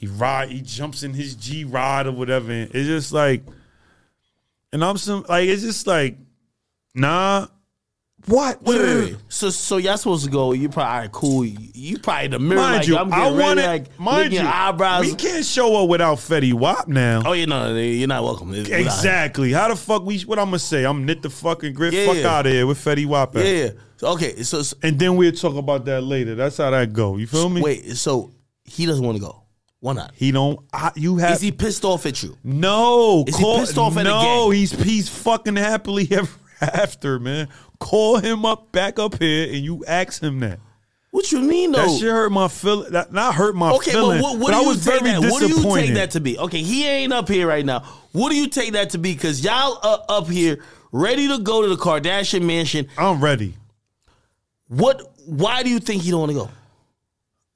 he 0.00 0.06
ride, 0.06 0.48
he 0.48 0.62
jumps 0.62 1.02
in 1.02 1.12
his 1.12 1.34
G 1.34 1.64
rod 1.64 2.06
or 2.06 2.12
whatever. 2.12 2.50
And 2.50 2.70
it's 2.74 2.86
just 2.88 3.12
like, 3.12 3.42
and 4.72 4.82
I'm 4.82 4.96
some 4.96 5.26
like 5.28 5.46
it's 5.46 5.60
just 5.60 5.86
like, 5.86 6.16
nah. 6.94 7.48
What? 8.26 8.62
Wait, 8.62 8.78
wait, 8.78 8.96
wait. 8.96 9.16
So, 9.28 9.50
so 9.50 9.76
y'all 9.76 9.98
supposed 9.98 10.24
to 10.24 10.30
go. 10.30 10.52
You 10.54 10.70
probably 10.70 10.90
all 10.90 10.98
right, 11.00 11.12
cool. 11.12 11.44
You, 11.44 11.58
you 11.74 11.98
probably 11.98 12.28
the 12.28 12.38
mirror. 12.38 12.60
Mind 12.60 12.76
like, 12.76 12.86
you, 12.86 12.96
I'm 12.96 13.12
I 13.12 13.24
getting 13.24 13.38
want 13.38 13.58
like 13.58 13.98
mind 14.00 14.32
you, 14.32 14.40
eyebrows. 14.40 15.04
we 15.04 15.14
can't 15.14 15.44
show 15.44 15.82
up 15.82 15.88
without 15.90 16.16
Fetty 16.16 16.54
Wap 16.54 16.88
now. 16.88 17.22
oh, 17.26 17.32
you 17.32 17.46
know, 17.46 17.74
you're 17.76 18.08
not 18.08 18.22
welcome. 18.22 18.54
It's- 18.54 18.68
exactly. 18.68 19.52
How 19.52 19.68
the 19.68 19.76
fuck 19.76 20.02
we? 20.04 20.20
What 20.22 20.38
I'm 20.38 20.46
gonna 20.46 20.58
say? 20.58 20.84
I'm 20.84 21.06
Nitt 21.06 21.20
the 21.20 21.28
fucking 21.30 21.74
Gritt. 21.74 21.92
Yeah, 21.92 22.06
fuck 22.06 22.16
yeah. 22.16 22.38
out 22.38 22.46
of 22.46 22.52
here 22.52 22.66
with 22.66 22.78
Fetty 22.82 23.04
Wap. 23.04 23.36
at. 23.36 23.44
Yeah. 23.44 23.52
yeah. 23.52 23.70
Okay. 24.08 24.42
So, 24.44 24.62
so 24.62 24.76
And 24.82 24.98
then 24.98 25.16
we'll 25.16 25.32
talk 25.32 25.56
about 25.56 25.84
that 25.84 26.00
later. 26.02 26.34
That's 26.34 26.56
how 26.56 26.70
that 26.70 26.94
go. 26.94 27.18
You 27.18 27.26
feel 27.26 27.50
me? 27.50 27.60
wait. 27.60 27.96
So 27.96 28.32
he 28.64 28.86
doesn't 28.86 29.04
want 29.04 29.18
to 29.18 29.22
go. 29.22 29.39
Why 29.80 29.94
not? 29.94 30.12
He 30.14 30.30
don't. 30.30 30.60
I, 30.72 30.92
you 30.94 31.16
have 31.16 31.32
Is 31.36 31.40
he 31.40 31.52
pissed 31.52 31.84
off 31.84 32.04
at 32.06 32.22
you? 32.22 32.36
no. 32.44 33.24
Is 33.26 33.36
he 33.36 33.44
pissed 33.58 33.78
off 33.78 33.96
at 33.96 34.02
no. 34.04 34.50
He's 34.50 34.72
he's 34.72 35.08
fucking 35.08 35.56
happily 35.56 36.06
ever 36.10 36.28
after, 36.60 37.18
man. 37.18 37.48
Call 37.78 38.18
him 38.18 38.44
up 38.44 38.70
back 38.72 38.98
up 38.98 39.18
here 39.18 39.46
and 39.46 39.64
you 39.64 39.82
ask 39.86 40.22
him 40.22 40.40
that. 40.40 40.60
What 41.12 41.32
you 41.32 41.40
mean 41.40 41.72
though? 41.72 41.86
That 41.86 41.98
shit 41.98 42.08
hurt 42.10 42.30
my 42.30 42.46
feel. 42.48 42.88
That 42.90 43.12
not 43.12 43.34
hurt 43.34 43.56
my 43.56 43.72
Okay, 43.72 43.92
feeling. 43.92 44.20
but 44.20 44.22
what, 44.22 44.38
what 44.38 44.52
but 44.52 44.60
do 44.60 44.68
I 44.68 44.72
you 44.72 44.74
take 44.74 44.84
very 44.84 45.20
that? 45.20 45.30
What 45.32 45.40
do 45.40 45.48
you 45.48 45.74
take 45.74 45.94
that 45.94 46.10
to 46.12 46.20
be? 46.20 46.38
Okay, 46.38 46.62
he 46.62 46.86
ain't 46.86 47.12
up 47.12 47.28
here 47.28 47.48
right 47.48 47.64
now. 47.64 47.80
What 48.12 48.30
do 48.30 48.36
you 48.36 48.48
take 48.48 48.72
that 48.74 48.90
to 48.90 48.98
be? 48.98 49.14
Because 49.14 49.42
y'all 49.42 49.78
are 49.82 50.04
up 50.10 50.28
here 50.28 50.62
ready 50.92 51.26
to 51.28 51.38
go 51.38 51.62
to 51.62 51.68
the 51.68 51.76
Kardashian 51.76 52.42
mansion. 52.44 52.86
I'm 52.98 53.20
ready. 53.24 53.54
What? 54.68 55.10
Why 55.26 55.62
do 55.62 55.70
you 55.70 55.80
think 55.80 56.02
he 56.02 56.10
don't 56.10 56.20
want 56.20 56.30
to 56.32 56.38
go? 56.38 56.50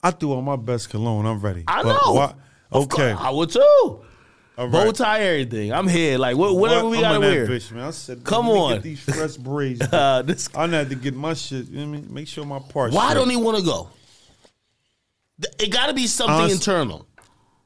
I 0.05 0.11
threw 0.11 0.33
on 0.33 0.43
my 0.43 0.55
best 0.55 0.89
cologne. 0.89 1.25
I'm 1.25 1.39
ready. 1.39 1.63
I 1.67 1.81
But 1.83 1.89
know. 2.05 2.13
why- 2.13 2.33
okay. 2.71 3.11
I 3.11 3.29
would 3.31 3.49
too. 3.49 4.01
All 4.57 4.69
Bow 4.69 4.91
tie, 4.91 5.19
everything. 5.21 5.73
I'm 5.73 5.87
here. 5.87 6.17
Like 6.17 6.37
wha- 6.37 6.53
whatever 6.53 6.83
What? 6.83 6.91
we 6.91 6.97
I'm 6.97 7.03
gotta 7.03 7.19
wear. 7.19 7.47
Bitch, 7.47 7.71
man. 7.71 7.83
I 7.87 7.91
said, 7.91 8.23
Come 8.23 8.47
on. 8.47 8.73
Get 8.75 8.83
these 8.83 8.99
fresh 9.01 9.35
braids. 9.35 9.81
Uh, 9.91 10.21
this, 10.21 10.47
I 10.55 10.67
had 10.67 10.89
to 10.89 10.95
get 10.95 11.13
my 11.15 11.33
shit. 11.33 11.67
You 11.67 11.79
know 11.85 11.91
what 11.91 11.97
I 11.97 12.01
mean, 12.01 12.13
make 12.13 12.27
sure 12.27 12.45
my 12.45 12.59
parts. 12.59 12.95
why 12.95 13.09
straight. 13.09 13.19
don't 13.19 13.29
he 13.31 13.35
want 13.35 13.57
to 13.57 13.63
go? 13.65 13.89
It 15.59 15.71
got 15.71 15.87
to 15.87 15.93
be 15.93 16.07
something 16.07 16.49
internal. 16.49 17.05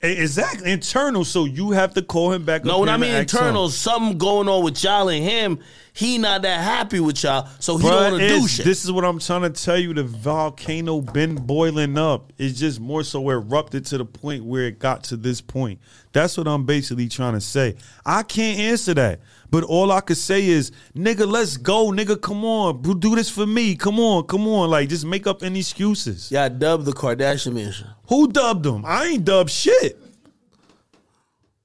Exactly 0.01 0.71
internal. 0.71 1.25
So 1.25 1.43
you 1.43 1.71
have 1.71 1.93
to 1.95 2.01
call 2.01 2.31
him 2.31 2.45
back. 2.45 2.63
No, 2.63 2.79
when 2.79 2.87
I 2.87 2.95
mean 2.95 3.09
ask 3.09 3.15
him. 3.15 3.39
internal, 3.39 3.69
something 3.69 4.17
going 4.17 4.47
on 4.47 4.63
with 4.63 4.81
y'all 4.81 5.09
and 5.09 5.23
him. 5.23 5.59
He 5.91 6.17
not 6.17 6.43
that 6.43 6.63
happy 6.63 7.01
with 7.01 7.21
y'all, 7.21 7.49
so 7.59 7.77
he 7.77 7.83
don't 7.89 8.13
want 8.13 8.21
to 8.21 8.27
do 8.29 8.47
shit. 8.47 8.63
This 8.63 8.85
is 8.85 8.91
what 8.93 9.03
I'm 9.03 9.19
trying 9.19 9.41
to 9.41 9.49
tell 9.49 9.77
you. 9.77 9.93
The 9.93 10.03
volcano 10.03 11.01
been 11.01 11.35
boiling 11.35 11.97
up. 11.97 12.31
It's 12.37 12.57
just 12.57 12.79
more 12.79 13.03
so 13.03 13.29
erupted 13.29 13.85
to 13.87 13.97
the 13.97 14.05
point 14.05 14.45
where 14.45 14.67
it 14.67 14.79
got 14.79 15.03
to 15.05 15.17
this 15.17 15.41
point. 15.41 15.79
That's 16.13 16.37
what 16.37 16.47
I'm 16.47 16.65
basically 16.65 17.09
trying 17.09 17.33
to 17.33 17.41
say. 17.41 17.75
I 18.05 18.23
can't 18.23 18.59
answer 18.59 18.93
that. 18.93 19.19
But 19.51 19.63
all 19.63 19.91
I 19.91 20.01
could 20.01 20.17
say 20.17 20.45
is, 20.45 20.71
nigga, 20.95 21.29
let's 21.29 21.57
go. 21.57 21.87
Nigga, 21.87 22.19
come 22.21 22.45
on. 22.45 22.81
Bro, 22.81 22.95
Do 22.95 23.15
this 23.15 23.29
for 23.29 23.47
me. 23.47 23.75
Come 23.75 23.99
on, 23.99 24.25
come 24.25 24.47
on. 24.47 24.69
Like, 24.69 24.89
just 24.89 25.05
make 25.05 25.25
up 25.25 25.41
any 25.43 25.59
excuses. 25.59 26.31
Y'all 26.31 26.49
dubbed 26.49 26.85
the 26.85 26.91
Kardashian 26.91 27.53
mansion. 27.53 27.87
Who 28.07 28.27
dubbed 28.27 28.63
them? 28.63 28.83
I 28.85 29.05
ain't 29.05 29.25
dubbed 29.25 29.49
shit. 29.49 29.99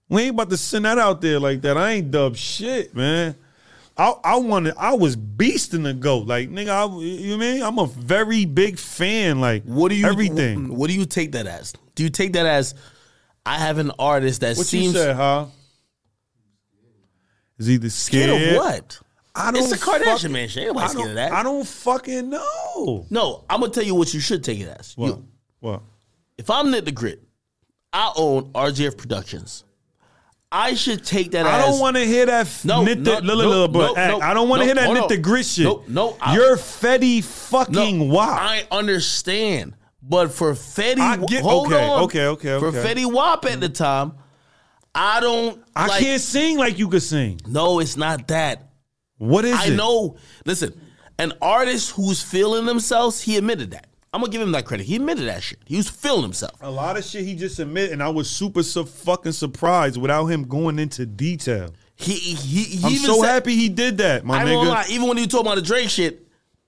We 0.08 0.22
ain't 0.22 0.34
about 0.34 0.50
to 0.50 0.56
send 0.56 0.84
that 0.84 0.98
out 0.98 1.20
there 1.20 1.40
like 1.40 1.60
that. 1.62 1.76
I 1.76 1.92
ain't 1.92 2.10
dubbed 2.10 2.36
shit, 2.36 2.94
man. 2.94 3.34
I 3.96 4.12
I 4.24 4.36
wanted 4.36 4.74
I 4.76 4.94
was 4.94 5.16
beasting 5.16 5.84
to 5.84 5.92
go. 5.92 6.18
Like, 6.18 6.50
nigga, 6.50 6.68
I, 6.68 7.00
you 7.00 7.38
mean? 7.38 7.62
I'm 7.62 7.78
a 7.78 7.86
very 7.86 8.44
big 8.44 8.78
fan. 8.78 9.40
Like 9.40 9.64
What 9.64 9.88
do 9.88 9.94
you 9.94 10.06
everything. 10.06 10.76
What 10.76 10.88
do 10.88 10.94
you 10.94 11.06
take 11.06 11.32
that 11.32 11.46
as? 11.46 11.72
Do 11.94 12.02
you 12.02 12.10
take 12.10 12.32
that 12.34 12.46
as 12.46 12.74
I 13.46 13.58
have 13.58 13.78
an 13.78 13.92
artist 13.98 14.40
that 14.40 14.56
What 14.56 14.72
you 14.72 14.80
seems 14.80 14.94
said, 14.94 15.16
huh? 15.16 15.46
Is 17.58 17.70
either 17.70 17.88
scared, 17.90 18.30
scared 18.30 18.52
of 18.52 18.56
what? 18.58 19.00
I 19.36 19.50
don't 19.50 19.62
It's 19.62 19.72
a 19.72 19.78
Kardashian 19.78 20.04
fucking- 20.04 20.32
mansion. 20.32 20.76
I 20.76 20.86
scared 20.88 21.08
of 21.10 21.14
that. 21.16 21.32
I 21.32 21.42
don't 21.42 21.66
fucking 21.66 22.30
know. 22.30 23.06
No, 23.10 23.44
I'm 23.50 23.60
gonna 23.60 23.72
tell 23.72 23.82
you 23.84 23.94
what 23.94 24.12
you 24.14 24.20
should 24.20 24.42
take 24.44 24.60
it 24.60 24.68
as. 24.78 24.92
What? 24.96 25.06
You- 25.08 25.24
What? 25.60 25.82
if 26.38 26.50
I'm 26.50 26.66
Nitt 26.68 26.84
the 26.84 26.92
Gritt, 26.92 27.18
I 27.92 28.12
own 28.16 28.50
RGF 28.54 28.96
Productions. 28.96 29.64
I 30.52 30.74
should 30.74 31.04
take 31.04 31.32
that 31.32 31.46
I 31.46 31.58
as 31.60 31.64
don't 31.66 31.80
want 31.80 31.96
to 31.96 32.04
hear 32.04 32.26
that 32.26 32.42
f- 32.46 32.64
No, 32.64 32.84
Nitt 32.84 32.98
no, 33.00 33.20
the, 33.20 33.34
little, 33.34 33.52
no, 33.52 33.68
but 33.68 33.96
no, 33.96 34.18
no, 34.18 34.20
I 34.20 34.32
don't 34.34 34.48
want 34.48 34.62
to 34.62 34.66
no, 34.66 34.66
hear 34.66 34.74
that 34.76 34.86
hold 34.96 34.98
Nitt 34.98 35.08
the 35.08 35.18
Gritt 35.28 35.52
shit. 35.56 35.64
No, 35.64 35.82
no, 35.88 36.16
I- 36.20 36.34
You're 36.36 36.56
Fetty 36.56 37.24
fucking 37.24 37.98
No, 38.08 38.14
Wap. 38.14 38.40
I 38.40 38.64
understand. 38.70 39.74
But 40.00 40.32
for 40.32 40.52
Fetty, 40.52 41.00
I 41.00 41.16
get- 41.16 41.42
hold 41.42 41.72
okay, 41.72 41.84
on. 41.88 42.02
okay, 42.04 42.26
okay, 42.26 42.52
okay. 42.52 42.70
For. 42.82 42.86
Fetty 42.88 43.10
Wap 43.12 43.44
at 43.46 43.60
the 43.60 43.68
time, 43.68 44.12
I 44.94 45.20
don't. 45.20 45.62
I 45.74 45.86
like- 45.88 46.02
can't 46.02 46.20
sing 46.20 46.58
like 46.58 46.78
you 46.78 46.88
could 46.88 47.02
sing. 47.02 47.40
No, 47.46 47.80
it's 47.80 47.96
not 47.96 48.28
that. 48.28 48.70
What 49.18 49.44
is 49.44 49.54
I 49.56 49.66
it? 49.66 49.76
know. 49.76 50.16
Listen, 50.46 50.78
an 51.18 51.32
artist 51.40 51.92
who's 51.92 52.22
feeling 52.22 52.66
themselves, 52.66 53.20
he 53.20 53.36
admitted 53.36 53.70
that. 53.72 53.86
I'm 54.12 54.20
gonna 54.20 54.30
give 54.32 54.42
him 54.42 54.52
that 54.52 54.64
credit. 54.64 54.86
He 54.86 54.96
admitted 54.96 55.26
that 55.26 55.42
shit. 55.42 55.58
He 55.64 55.76
was 55.76 55.88
feeling 55.88 56.22
himself. 56.22 56.52
A 56.60 56.70
lot 56.70 56.96
of 56.96 57.04
shit 57.04 57.24
he 57.24 57.34
just 57.34 57.58
admitted, 57.58 57.92
and 57.92 58.02
I 58.02 58.08
was 58.08 58.30
super 58.30 58.62
su- 58.62 58.84
fucking 58.84 59.32
surprised 59.32 60.00
without 60.00 60.26
him 60.26 60.44
going 60.44 60.78
into 60.78 61.04
detail. 61.06 61.70
He 61.96 62.12
he, 62.14 62.62
he 62.62 62.86
I'm 62.86 62.94
so 62.96 63.20
said, 63.22 63.28
happy 63.32 63.56
he 63.56 63.68
did 63.68 63.98
that, 63.98 64.24
my 64.24 64.42
I 64.42 64.44
nigga. 64.44 64.66
lie. 64.68 64.86
Even 64.90 65.08
when 65.08 65.16
he 65.16 65.26
talking 65.26 65.46
about 65.46 65.56
the 65.56 65.62
Drake 65.62 65.90
shit, 65.90 66.26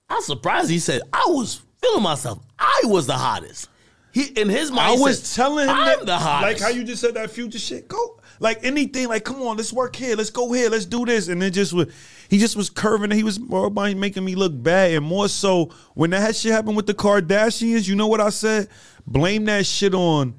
I 0.08 0.14
was 0.14 0.26
surprised. 0.26 0.70
He 0.70 0.78
said 0.80 1.02
I 1.12 1.24
was 1.28 1.60
feeling 1.80 2.02
myself. 2.02 2.40
I 2.58 2.80
was 2.84 3.06
the 3.06 3.14
hottest. 3.14 3.68
He 4.16 4.28
in 4.28 4.48
his 4.48 4.70
mind. 4.70 4.80
I 4.80 4.92
was 4.94 5.22
said, 5.22 5.42
telling 5.42 5.68
him 5.68 5.76
I'm 5.76 5.98
that, 5.98 6.06
the 6.06 6.16
hottest. 6.16 6.62
like 6.62 6.66
how 6.66 6.74
you 6.74 6.84
just 6.84 7.02
said 7.02 7.12
that 7.16 7.30
future 7.30 7.58
shit. 7.58 7.86
Go 7.86 8.18
like 8.40 8.64
anything, 8.64 9.08
like 9.08 9.24
come 9.24 9.42
on, 9.42 9.58
let's 9.58 9.74
work 9.74 9.94
here, 9.94 10.16
let's 10.16 10.30
go 10.30 10.50
here, 10.54 10.70
let's 10.70 10.86
do 10.86 11.04
this, 11.04 11.28
and 11.28 11.42
then 11.42 11.52
just 11.52 11.74
was 11.74 11.92
he 12.30 12.38
just 12.38 12.56
was 12.56 12.70
curving. 12.70 13.10
He 13.10 13.22
was 13.22 13.38
more 13.38 13.66
about 13.66 13.94
making 13.94 14.24
me 14.24 14.34
look 14.34 14.54
bad, 14.62 14.92
and 14.92 15.04
more 15.04 15.28
so 15.28 15.70
when 15.92 16.08
that 16.10 16.34
shit 16.34 16.50
happened 16.52 16.76
with 16.76 16.86
the 16.86 16.94
Kardashians. 16.94 17.86
You 17.86 17.94
know 17.94 18.06
what 18.06 18.22
I 18.22 18.30
said? 18.30 18.70
Blame 19.06 19.44
that 19.44 19.66
shit 19.66 19.92
on 19.92 20.34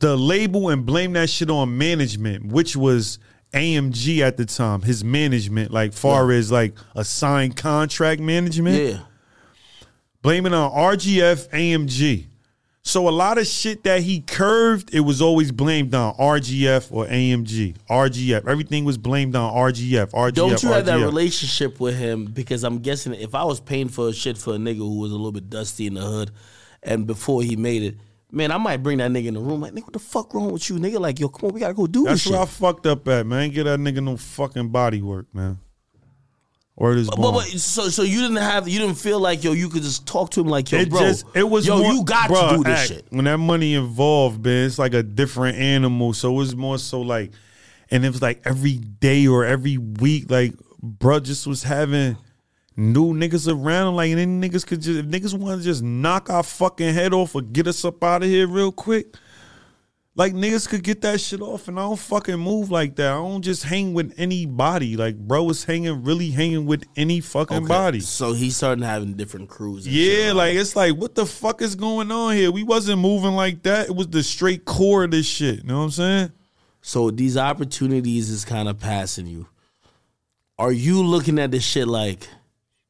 the 0.00 0.14
label 0.14 0.68
and 0.68 0.84
blame 0.84 1.14
that 1.14 1.30
shit 1.30 1.48
on 1.48 1.78
management, 1.78 2.52
which 2.52 2.76
was 2.76 3.18
AMG 3.54 4.18
at 4.18 4.36
the 4.36 4.44
time. 4.44 4.82
His 4.82 5.02
management, 5.02 5.70
like 5.70 5.94
far 5.94 6.30
as 6.32 6.52
like 6.52 6.74
a 6.94 7.02
signed 7.02 7.56
contract 7.56 8.20
management 8.20 8.76
yeah. 8.76 8.98
blame 10.20 10.44
it 10.44 10.52
on 10.52 10.70
RGF 10.70 11.48
AMG. 11.48 12.26
So 12.88 13.06
a 13.06 13.10
lot 13.10 13.36
of 13.36 13.46
shit 13.46 13.84
that 13.84 14.00
he 14.00 14.22
curved, 14.22 14.94
it 14.94 15.00
was 15.00 15.20
always 15.20 15.52
blamed 15.52 15.94
on 15.94 16.14
RGF 16.14 16.90
or 16.90 17.04
AMG. 17.04 17.76
RGF. 17.90 18.48
Everything 18.48 18.86
was 18.86 18.96
blamed 18.96 19.36
on 19.36 19.52
RGF. 19.52 20.10
RGF. 20.12 20.32
Don't 20.32 20.62
you 20.62 20.70
have 20.70 20.86
that 20.86 20.98
relationship 20.98 21.80
with 21.80 21.98
him? 21.98 22.24
Because 22.24 22.64
I'm 22.64 22.78
guessing 22.78 23.12
if 23.12 23.34
I 23.34 23.44
was 23.44 23.60
paying 23.60 23.90
for 23.90 24.10
shit 24.14 24.38
for 24.38 24.54
a 24.54 24.56
nigga 24.56 24.78
who 24.78 25.00
was 25.00 25.12
a 25.12 25.16
little 25.16 25.32
bit 25.32 25.50
dusty 25.50 25.86
in 25.86 25.94
the 25.94 26.00
hood, 26.00 26.30
and 26.82 27.06
before 27.06 27.42
he 27.42 27.56
made 27.56 27.82
it, 27.82 27.96
man, 28.32 28.50
I 28.50 28.56
might 28.56 28.82
bring 28.82 28.96
that 28.98 29.10
nigga 29.10 29.26
in 29.26 29.34
the 29.34 29.40
room. 29.40 29.60
Like, 29.60 29.74
nigga, 29.74 29.82
what 29.82 29.92
the 29.92 29.98
fuck 29.98 30.32
wrong 30.32 30.50
with 30.50 30.70
you, 30.70 30.76
nigga? 30.76 30.98
Like, 30.98 31.20
yo, 31.20 31.28
come 31.28 31.48
on, 31.48 31.54
we 31.54 31.60
gotta 31.60 31.74
go 31.74 31.86
do 31.86 32.04
That's 32.04 32.24
this 32.24 32.32
where 32.32 32.40
I 32.40 32.46
fucked 32.46 32.86
up 32.86 33.06
at, 33.08 33.26
man. 33.26 33.50
Get 33.50 33.64
that 33.64 33.80
nigga 33.80 34.02
no 34.02 34.16
fucking 34.16 34.70
body 34.70 35.02
work, 35.02 35.26
man. 35.34 35.58
Or 36.80 36.94
this 36.94 37.08
But, 37.08 37.32
but 37.32 37.42
so 37.42 37.88
so 37.88 38.04
you 38.04 38.20
didn't 38.20 38.36
have 38.36 38.68
you 38.68 38.78
didn't 38.78 38.94
feel 38.94 39.18
like 39.18 39.42
yo 39.42 39.50
you 39.50 39.68
could 39.68 39.82
just 39.82 40.06
talk 40.06 40.30
to 40.30 40.40
him 40.40 40.46
like 40.46 40.70
yo 40.70 40.78
it 40.78 40.88
bro 40.88 41.00
just 41.00 41.26
it 41.34 41.42
was 41.42 41.66
yo 41.66 41.78
more, 41.78 41.92
you 41.92 42.04
got 42.04 42.30
bruh, 42.30 42.50
to 42.50 42.56
do 42.58 42.62
this 42.62 42.78
act, 42.78 42.88
shit. 42.88 43.06
when 43.10 43.24
that 43.24 43.38
money 43.38 43.74
involved 43.74 44.44
man 44.44 44.66
it's 44.66 44.78
like 44.78 44.94
a 44.94 45.02
different 45.02 45.58
animal 45.58 46.12
so 46.12 46.30
it 46.30 46.36
was 46.36 46.54
more 46.54 46.78
so 46.78 47.00
like 47.00 47.32
and 47.90 48.04
it 48.04 48.10
was 48.10 48.22
like 48.22 48.40
every 48.44 48.76
day 48.76 49.26
or 49.26 49.44
every 49.44 49.76
week 49.76 50.30
like 50.30 50.54
bruh 50.80 51.20
just 51.20 51.48
was 51.48 51.64
having 51.64 52.16
new 52.76 53.12
niggas 53.12 53.52
around 53.52 53.96
like 53.96 54.10
and 54.12 54.20
then 54.20 54.40
niggas 54.40 54.64
could 54.64 54.80
just 54.80 55.00
if 55.00 55.06
niggas 55.06 55.36
want 55.36 55.60
to 55.60 55.64
just 55.64 55.82
knock 55.82 56.30
our 56.30 56.44
fucking 56.44 56.94
head 56.94 57.12
off 57.12 57.34
or 57.34 57.42
get 57.42 57.66
us 57.66 57.84
up 57.84 58.04
out 58.04 58.22
of 58.22 58.28
here 58.28 58.46
real 58.46 58.70
quick 58.70 59.16
like 60.18 60.34
niggas 60.34 60.68
could 60.68 60.82
get 60.82 61.00
that 61.02 61.20
shit 61.20 61.40
off 61.40 61.68
and 61.68 61.78
I 61.78 61.82
don't 61.82 61.96
fucking 61.98 62.36
move 62.38 62.70
like 62.70 62.96
that. 62.96 63.06
I 63.12 63.14
don't 63.16 63.40
just 63.40 63.62
hang 63.62 63.94
with 63.94 64.12
anybody. 64.18 64.96
Like 64.96 65.16
bro 65.16 65.48
is 65.48 65.64
hanging 65.64 66.02
really 66.02 66.30
hanging 66.30 66.66
with 66.66 66.84
any 66.96 67.20
fucking 67.20 67.56
Okay, 67.58 67.66
body. 67.66 68.00
so 68.00 68.32
he 68.34 68.50
started 68.50 68.84
having 68.84 69.14
different 69.14 69.48
crews 69.48 69.86
and 69.86 69.94
shit, 69.94 70.26
Yeah, 70.26 70.32
like 70.32 70.56
it's 70.56 70.74
like 70.76 70.96
what 70.96 71.14
the 71.14 71.24
fuck 71.24 71.62
is 71.62 71.74
going 71.76 72.10
on 72.10 72.34
here? 72.34 72.50
We 72.50 72.64
wasn't 72.64 73.00
moving 73.00 73.30
like 73.32 73.62
that. 73.62 73.88
It 73.88 73.94
was 73.96 74.08
the 74.08 74.22
straight 74.22 74.64
core 74.64 75.04
of 75.04 75.12
this 75.12 75.24
shit. 75.26 75.58
You 75.58 75.68
know 75.68 75.78
what 75.78 75.84
I'm 75.84 75.90
saying? 75.92 76.32
so 76.80 77.10
these 77.10 77.36
opportunities 77.36 78.30
is 78.30 78.44
kind 78.44 78.68
of 78.68 78.78
passing 78.78 79.26
you 79.26 79.46
are 80.58 80.72
you 80.72 81.02
looking 81.02 81.38
at 81.38 81.50
this 81.50 81.64
shit 81.64 81.86
like 81.88 82.28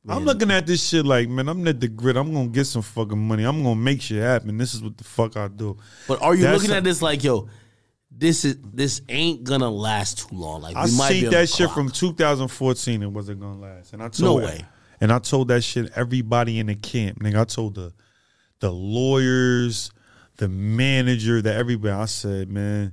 I'm 0.08 0.24
looking 0.24 0.50
at 0.50 0.66
this 0.66 0.86
shit 0.88 1.04
like, 1.06 1.28
man, 1.28 1.48
I'm 1.48 1.66
at 1.68 1.80
the 1.80 1.88
grid. 1.88 2.16
I'm 2.16 2.32
gonna 2.32 2.48
get 2.48 2.66
some 2.66 2.82
fucking 2.82 3.18
money. 3.18 3.44
I'm 3.44 3.62
gonna 3.62 3.76
make 3.76 4.00
shit 4.02 4.22
happen. 4.22 4.56
This 4.58 4.74
is 4.74 4.82
what 4.82 4.96
the 4.96 5.04
fuck 5.04 5.36
I 5.36 5.48
do. 5.48 5.76
but 6.06 6.22
are 6.22 6.34
you 6.34 6.42
That's 6.42 6.60
looking 6.62 6.74
a- 6.74 6.78
at 6.78 6.84
this 6.84 7.02
like 7.02 7.22
yo 7.24 7.48
this 8.10 8.44
is 8.44 8.56
this 8.72 9.00
ain't 9.08 9.44
gonna 9.44 9.68
last 9.70 10.28
too 10.28 10.34
long 10.34 10.62
like 10.62 10.74
I 10.74 10.86
we 10.86 10.92
might 10.96 11.08
be 11.10 11.20
seen 11.20 11.30
that 11.30 11.48
shit 11.48 11.66
clock. 11.66 11.74
from 11.74 11.90
2014. 11.90 13.02
It 13.02 13.06
wasn't 13.06 13.40
gonna 13.40 13.60
last, 13.60 13.92
and 13.92 14.02
I 14.02 14.08
told 14.08 14.40
No 14.42 14.46
way. 14.46 14.64
And 15.00 15.12
I 15.12 15.18
told 15.20 15.48
that 15.48 15.62
shit 15.62 15.92
everybody 15.94 16.58
in 16.58 16.66
the 16.66 16.74
camp. 16.74 17.20
Nigga, 17.20 17.40
I 17.40 17.44
told 17.44 17.74
the 17.76 17.92
the 18.60 18.72
lawyers, 18.72 19.90
the 20.38 20.48
manager, 20.48 21.40
that 21.42 21.54
everybody. 21.56 21.92
I 21.92 22.06
said, 22.06 22.48
man, 22.50 22.92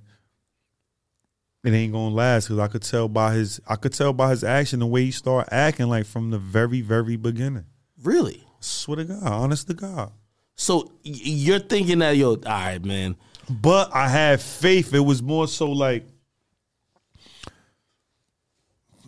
it 1.65 1.73
ain't 1.73 1.91
gonna 1.93 2.13
last 2.13 2.45
because 2.45 2.59
I 2.59 2.67
could 2.67 2.83
tell 2.83 3.07
by 3.07 3.33
his 3.33 3.59
I 3.67 3.75
could 3.75 3.91
tell 3.91 4.13
by 4.13 4.29
his 4.29 4.43
action 4.43 4.79
the 4.79 4.85
way 4.85 5.05
he 5.05 5.11
started 5.11 5.51
acting 5.51 5.87
like 5.87 6.05
from 6.05 6.29
the 6.29 6.37
very 6.37 6.81
very 6.81 7.15
beginning. 7.15 7.65
Really? 8.03 8.43
Swear 8.59 8.97
to 8.97 9.05
God, 9.05 9.23
honest 9.23 9.67
to 9.67 9.73
God. 9.73 10.11
So 10.55 10.91
you're 11.03 11.59
thinking 11.59 11.99
that 11.99 12.17
yo, 12.17 12.31
all 12.33 12.37
right, 12.43 12.83
man. 12.83 13.15
But 13.49 13.93
I 13.95 14.07
had 14.07 14.41
faith. 14.41 14.93
It 14.93 14.99
was 14.99 15.21
more 15.21 15.47
so 15.47 15.71
like, 15.71 16.05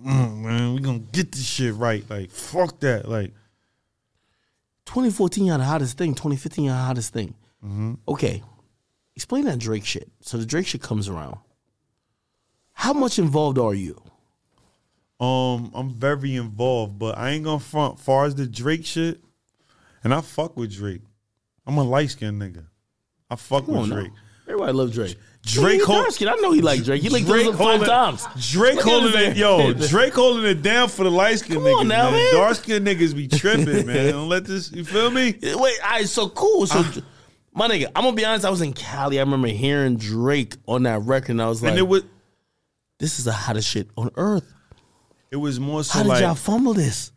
"Mm, 0.03 0.37
man, 0.39 0.73
we 0.73 0.81
gonna 0.81 0.99
get 0.99 1.31
this 1.31 1.45
shit 1.45 1.75
right. 1.75 2.07
Like, 2.09 2.31
fuck 2.31 2.79
that. 2.79 3.07
Like, 3.07 3.33
2014 4.85 5.45
y'all 5.45 5.57
the 5.59 5.63
hottest 5.63 5.97
thing. 5.97 6.13
2015 6.15 6.65
y'all 6.65 6.73
the 6.73 6.81
hottest 6.81 7.13
thing. 7.13 7.35
Mm-hmm. 7.63 7.93
Okay, 8.07 8.43
explain 9.15 9.45
that 9.45 9.59
Drake 9.59 9.85
shit. 9.85 10.09
So 10.21 10.37
the 10.37 10.45
Drake 10.45 10.67
shit 10.67 10.81
comes 10.81 11.07
around. 11.07 11.37
How 12.79 12.93
much 12.93 13.17
involved 13.19 13.57
are 13.57 13.73
you? 13.73 13.99
um, 15.19 15.71
I'm 15.73 15.89
very 15.89 16.35
involved, 16.35 16.99
but 16.99 17.17
I 17.17 17.31
ain't 17.31 17.43
gonna 17.43 17.59
front. 17.59 17.99
Far 17.99 18.25
as 18.25 18.35
the 18.35 18.45
Drake 18.45 18.85
shit, 18.85 19.19
and 20.03 20.13
I 20.13 20.21
fuck 20.21 20.55
with 20.55 20.71
Drake. 20.73 21.01
I'm 21.65 21.77
a 21.77 21.83
light 21.83 22.11
skinned 22.11 22.39
nigga. 22.41 22.65
I 23.29 23.35
fuck 23.35 23.65
Come 23.65 23.73
with 23.73 23.83
on 23.83 23.89
now. 23.89 23.95
Drake. 23.95 24.11
Everybody 24.47 24.73
love 24.73 24.93
Drake. 24.93 25.17
Drake 25.41 25.81
hold-. 25.83 26.05
I 26.21 26.35
know 26.35 26.51
he 26.51 26.61
like 26.61 26.83
Drake. 26.83 27.01
He 27.01 27.09
like 27.09 27.25
Drake 27.25 27.47
five 27.47 27.55
holding- 27.57 27.87
times. 27.87 28.25
Drake 28.51 28.75
Look 28.75 28.85
at 28.87 28.91
holding 28.91 29.11
his 29.19 29.27
it, 29.29 29.37
yo. 29.37 29.57
hand. 29.57 29.79
Drake 29.89 30.13
holding 30.13 30.45
it 30.45 30.61
down 30.61 30.87
for 30.89 31.03
the 31.03 31.11
light 31.11 31.39
skinned 31.39 31.55
Come 31.55 31.63
niggas. 31.63 31.79
on 31.79 31.87
now, 31.87 32.11
man. 32.11 32.33
Dark 32.33 32.55
skinned 32.57 32.85
niggas 32.87 33.15
be 33.15 33.27
tripping, 33.27 33.87
man. 33.87 34.11
Don't 34.11 34.29
let 34.29 34.45
this. 34.45 34.71
You 34.71 34.85
feel 34.85 35.09
me? 35.09 35.35
Wait, 35.41 35.55
all 35.83 35.89
right, 35.89 36.07
so 36.07 36.29
cool. 36.29 36.67
So, 36.67 36.83
my 37.53 37.67
nigga, 37.67 37.87
I'm 37.95 38.03
gonna 38.03 38.15
be 38.15 38.23
honest. 38.23 38.45
I 38.45 38.49
was 38.51 38.61
in 38.61 38.71
Cali. 38.73 39.17
I 39.19 39.23
remember 39.23 39.47
hearing 39.47 39.97
Drake 39.97 40.55
on 40.67 40.83
that 40.83 41.01
record, 41.01 41.31
and 41.31 41.41
I 41.41 41.49
was 41.49 41.63
like, 41.63 41.71
and 41.71 41.79
it 41.79 41.87
was 41.87 42.03
"This 42.99 43.19
is 43.19 43.25
the 43.25 43.33
hottest 43.33 43.67
shit 43.67 43.89
on 43.97 44.11
earth." 44.15 44.53
it 45.29 45.35
was 45.35 45.59
more 45.59 45.83
so 45.83 45.97
How 45.97 46.03
did 46.03 46.09
like 46.09 46.21
y'all 46.21 46.35
fumble 46.35 46.73
this? 46.73 47.11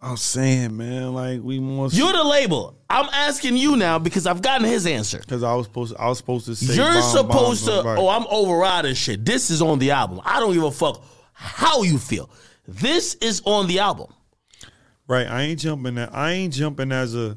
I'm 0.00 0.16
saying, 0.16 0.76
man. 0.76 1.12
Like 1.12 1.42
we 1.42 1.58
more 1.58 1.88
You're 1.88 2.12
the 2.12 2.24
label. 2.24 2.76
I'm 2.88 3.08
asking 3.12 3.56
you 3.56 3.76
now 3.76 3.98
because 3.98 4.26
I've 4.26 4.42
gotten 4.42 4.66
his 4.66 4.86
answer. 4.86 5.18
because 5.18 5.42
I 5.42 5.54
was 5.54 5.66
supposed 5.66 5.94
to, 5.94 6.00
I 6.00 6.08
was 6.08 6.18
supposed 6.18 6.46
to 6.46 6.54
say 6.54 6.74
You're 6.74 6.92
bomb, 6.92 7.02
supposed 7.02 7.66
bomb, 7.66 7.84
to. 7.84 8.00
Oh, 8.00 8.08
I'm 8.08 8.26
overriding 8.30 8.94
shit. 8.94 9.24
This 9.24 9.50
is 9.50 9.60
on 9.60 9.78
the 9.78 9.90
album. 9.90 10.20
I 10.24 10.40
don't 10.40 10.52
give 10.52 10.62
a 10.62 10.70
fuck 10.70 11.04
how 11.32 11.82
you 11.82 11.98
feel. 11.98 12.30
This 12.66 13.14
is 13.16 13.42
on 13.44 13.66
the 13.66 13.80
album. 13.80 14.12
Right. 15.06 15.26
I 15.26 15.42
ain't 15.42 15.60
jumping 15.60 15.94
that. 15.96 16.14
I 16.14 16.32
ain't 16.32 16.52
jumping 16.52 16.92
as 16.92 17.14
a 17.14 17.36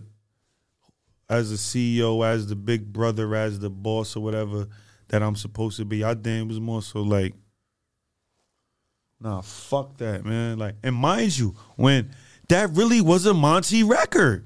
as 1.29 1.51
a 1.51 1.55
CEO, 1.55 2.25
as 2.25 2.47
the 2.47 2.55
big 2.57 2.91
brother, 2.91 3.33
as 3.35 3.57
the 3.59 3.69
boss 3.69 4.17
or 4.17 4.19
whatever 4.21 4.67
that 5.07 5.23
I'm 5.23 5.35
supposed 5.35 5.77
to 5.77 5.85
be. 5.85 6.03
I 6.03 6.13
damn 6.13 6.49
was 6.49 6.59
more 6.59 6.81
so 6.81 7.01
like, 7.01 7.33
nah, 9.21 9.41
fuck 9.41 9.97
that, 9.97 10.25
man. 10.25 10.57
Like, 10.57 10.75
and 10.83 10.95
mind 10.95 11.37
you, 11.37 11.55
when 11.75 12.11
that 12.49 12.71
really 12.71 13.01
was 13.01 13.25
a 13.25 13.33
Monty 13.33 13.83
record. 13.83 14.45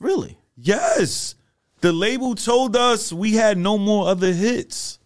Really? 0.00 0.38
Yes. 0.56 1.34
The 1.80 1.92
label 1.92 2.34
told 2.34 2.76
us 2.76 3.12
we 3.12 3.34
had 3.34 3.58
no 3.58 3.76
more 3.76 4.08
other 4.08 4.32
hits. 4.32 4.98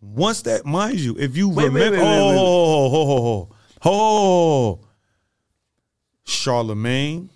Once 0.00 0.42
that, 0.42 0.66
mind 0.66 1.00
you, 1.00 1.16
if 1.18 1.36
you 1.36 1.48
Wait, 1.48 1.64
remember, 1.64 1.98
wait, 1.98 2.04
wait, 2.04 2.36
oh, 2.36 2.88
ho, 2.88 2.88
ho, 2.90 3.06
ho, 3.06 3.26
ho, 3.80 4.76
ho, 4.76 4.80
Charlemagne, 6.24 7.30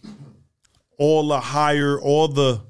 all 0.99 1.29
the 1.29 1.41
higher, 1.41 1.99
all 1.99 2.29
the 2.29 2.61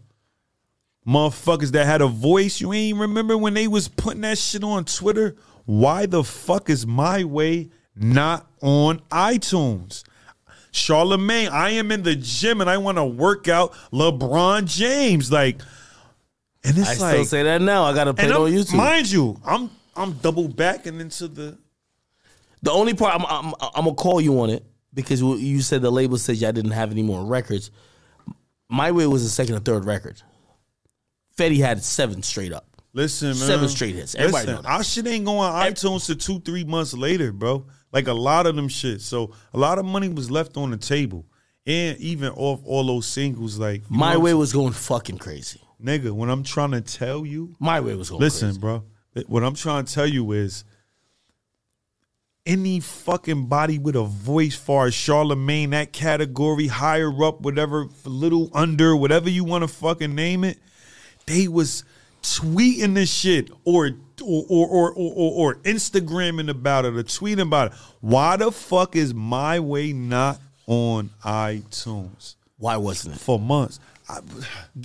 motherfuckers 1.06 1.72
that 1.72 1.86
had 1.86 2.00
a 2.00 2.06
voice. 2.06 2.60
You 2.60 2.72
ain't 2.72 2.98
remember 2.98 3.36
when 3.36 3.54
they 3.54 3.66
was 3.66 3.88
putting 3.88 4.20
that 4.20 4.38
shit 4.38 4.62
on 4.62 4.84
Twitter? 4.84 5.36
Why 5.64 6.06
the 6.06 6.24
fuck 6.24 6.70
is 6.70 6.86
my 6.86 7.24
way 7.24 7.70
not 7.94 8.46
on 8.62 9.00
iTunes? 9.10 10.04
Charlemagne, 10.72 11.48
I 11.48 11.70
am 11.70 11.90
in 11.90 12.02
the 12.02 12.14
gym 12.14 12.60
and 12.60 12.70
I 12.70 12.78
want 12.78 12.98
to 12.98 13.04
work 13.04 13.48
out 13.48 13.72
LeBron 13.92 14.66
James. 14.66 15.30
Like, 15.32 15.60
and 16.62 16.78
it's 16.78 17.00
I 17.00 17.04
like, 17.06 17.14
still 17.14 17.24
say 17.24 17.42
that 17.42 17.60
now. 17.60 17.84
I 17.84 17.94
gotta 17.94 18.14
play 18.14 18.26
it 18.26 18.32
on 18.32 18.50
YouTube. 18.50 18.76
mind 18.76 19.10
you, 19.10 19.40
I'm 19.44 19.70
I'm 19.96 20.12
double 20.14 20.46
backing 20.48 21.00
into 21.00 21.26
the. 21.28 21.58
The 22.62 22.70
only 22.70 22.94
part 22.94 23.14
I'm, 23.14 23.24
I'm 23.26 23.54
I'm 23.74 23.84
gonna 23.84 23.94
call 23.94 24.20
you 24.20 24.38
on 24.40 24.50
it 24.50 24.64
because 24.94 25.20
you- 25.22 25.36
you 25.36 25.62
said 25.62 25.80
the 25.82 25.90
label 25.90 26.18
said 26.18 26.36
y'all 26.36 26.52
didn't 26.52 26.72
have 26.72 26.90
any 26.92 27.02
more 27.02 27.24
records. 27.24 27.70
My 28.68 28.92
Way 28.92 29.06
was 29.06 29.24
the 29.24 29.30
second 29.30 29.54
or 29.56 29.60
third 29.60 29.84
record. 29.86 30.20
Fetty 31.36 31.58
had 31.58 31.82
seven 31.82 32.22
straight 32.22 32.52
up. 32.52 32.66
Listen, 32.92 33.28
man. 33.28 33.36
Seven 33.36 33.68
straight 33.68 33.94
hits. 33.94 34.14
Everybody 34.14 34.46
Listen, 34.48 34.66
our 34.66 34.82
shit 34.82 35.06
ain't 35.06 35.24
going 35.24 35.38
on 35.38 35.66
iTunes 35.72 36.06
to 36.06 36.16
two, 36.16 36.40
three 36.40 36.64
months 36.64 36.92
later, 36.92 37.32
bro. 37.32 37.66
Like 37.92 38.08
a 38.08 38.12
lot 38.12 38.46
of 38.46 38.56
them 38.56 38.68
shit. 38.68 39.00
So 39.00 39.32
a 39.54 39.58
lot 39.58 39.78
of 39.78 39.84
money 39.84 40.08
was 40.08 40.30
left 40.30 40.56
on 40.56 40.70
the 40.70 40.76
table. 40.76 41.26
And 41.66 41.98
even 41.98 42.30
off 42.30 42.60
all 42.64 42.84
those 42.84 43.06
singles, 43.06 43.58
like 43.58 43.82
My 43.90 44.16
Way 44.16 44.34
was 44.34 44.52
going 44.52 44.72
fucking 44.72 45.18
crazy. 45.18 45.60
nigga, 45.82 46.10
when 46.10 46.30
I'm 46.30 46.42
trying 46.42 46.72
to 46.72 46.80
tell 46.80 47.24
you, 47.26 47.54
My 47.60 47.80
Way 47.80 47.94
was 47.94 48.10
going 48.10 48.20
listen, 48.20 48.48
crazy. 48.48 48.60
bro. 48.60 48.84
What 49.26 49.44
I'm 49.44 49.54
trying 49.54 49.84
to 49.84 49.92
tell 49.92 50.06
you 50.06 50.32
is 50.32 50.64
any 52.46 52.80
fucking 52.80 53.46
body 53.46 53.78
with 53.78 53.94
a 53.96 54.02
voice 54.02 54.56
far 54.56 54.86
as 54.86 54.94
Charlemagne, 54.94 55.70
that 55.70 55.92
category, 55.92 56.66
higher 56.66 57.12
up, 57.22 57.42
whatever, 57.42 57.86
little 58.04 58.50
under, 58.54 58.96
whatever 58.96 59.28
you 59.28 59.44
want 59.44 59.62
to 59.62 59.68
fucking 59.68 60.14
name 60.14 60.44
it, 60.44 60.58
they 61.26 61.46
was 61.46 61.84
tweeting 62.22 62.94
this 62.94 63.12
shit 63.12 63.50
or 63.64 63.90
or 64.22 64.44
or 64.48 64.68
or, 64.68 64.92
or, 64.92 65.54
or 65.54 65.54
Instagramming 65.56 66.50
about 66.50 66.84
it 66.84 66.96
or 66.96 67.02
tweeting 67.02 67.42
about 67.42 67.72
it. 67.72 67.78
Why 68.00 68.36
the 68.36 68.52
fuck 68.52 68.96
is 68.96 69.14
my 69.14 69.60
way 69.60 69.92
not 69.92 70.40
on 70.66 71.10
iTunes 71.24 72.36
Why 72.58 72.76
wasn't 72.76 73.16
it? 73.16 73.20
for 73.20 73.38
months? 73.38 73.80
I, 74.16 74.20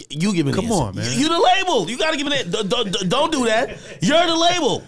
You 0.09 0.33
give 0.33 0.45
me 0.45 0.53
Come 0.53 0.65
answer. 0.65 0.75
on, 0.83 0.95
man. 0.95 1.05
You, 1.11 1.23
you 1.23 1.29
the 1.29 1.39
label. 1.39 1.89
You 1.89 1.97
gotta 1.97 2.17
give 2.17 2.27
me 2.27 2.37
that. 2.37 2.51
D- 2.51 2.63
d- 2.63 2.89
d- 2.99 3.07
Don't 3.07 3.31
do 3.31 3.45
that. 3.45 3.77
You're 4.01 4.25
the 4.25 4.35
label. 4.35 4.83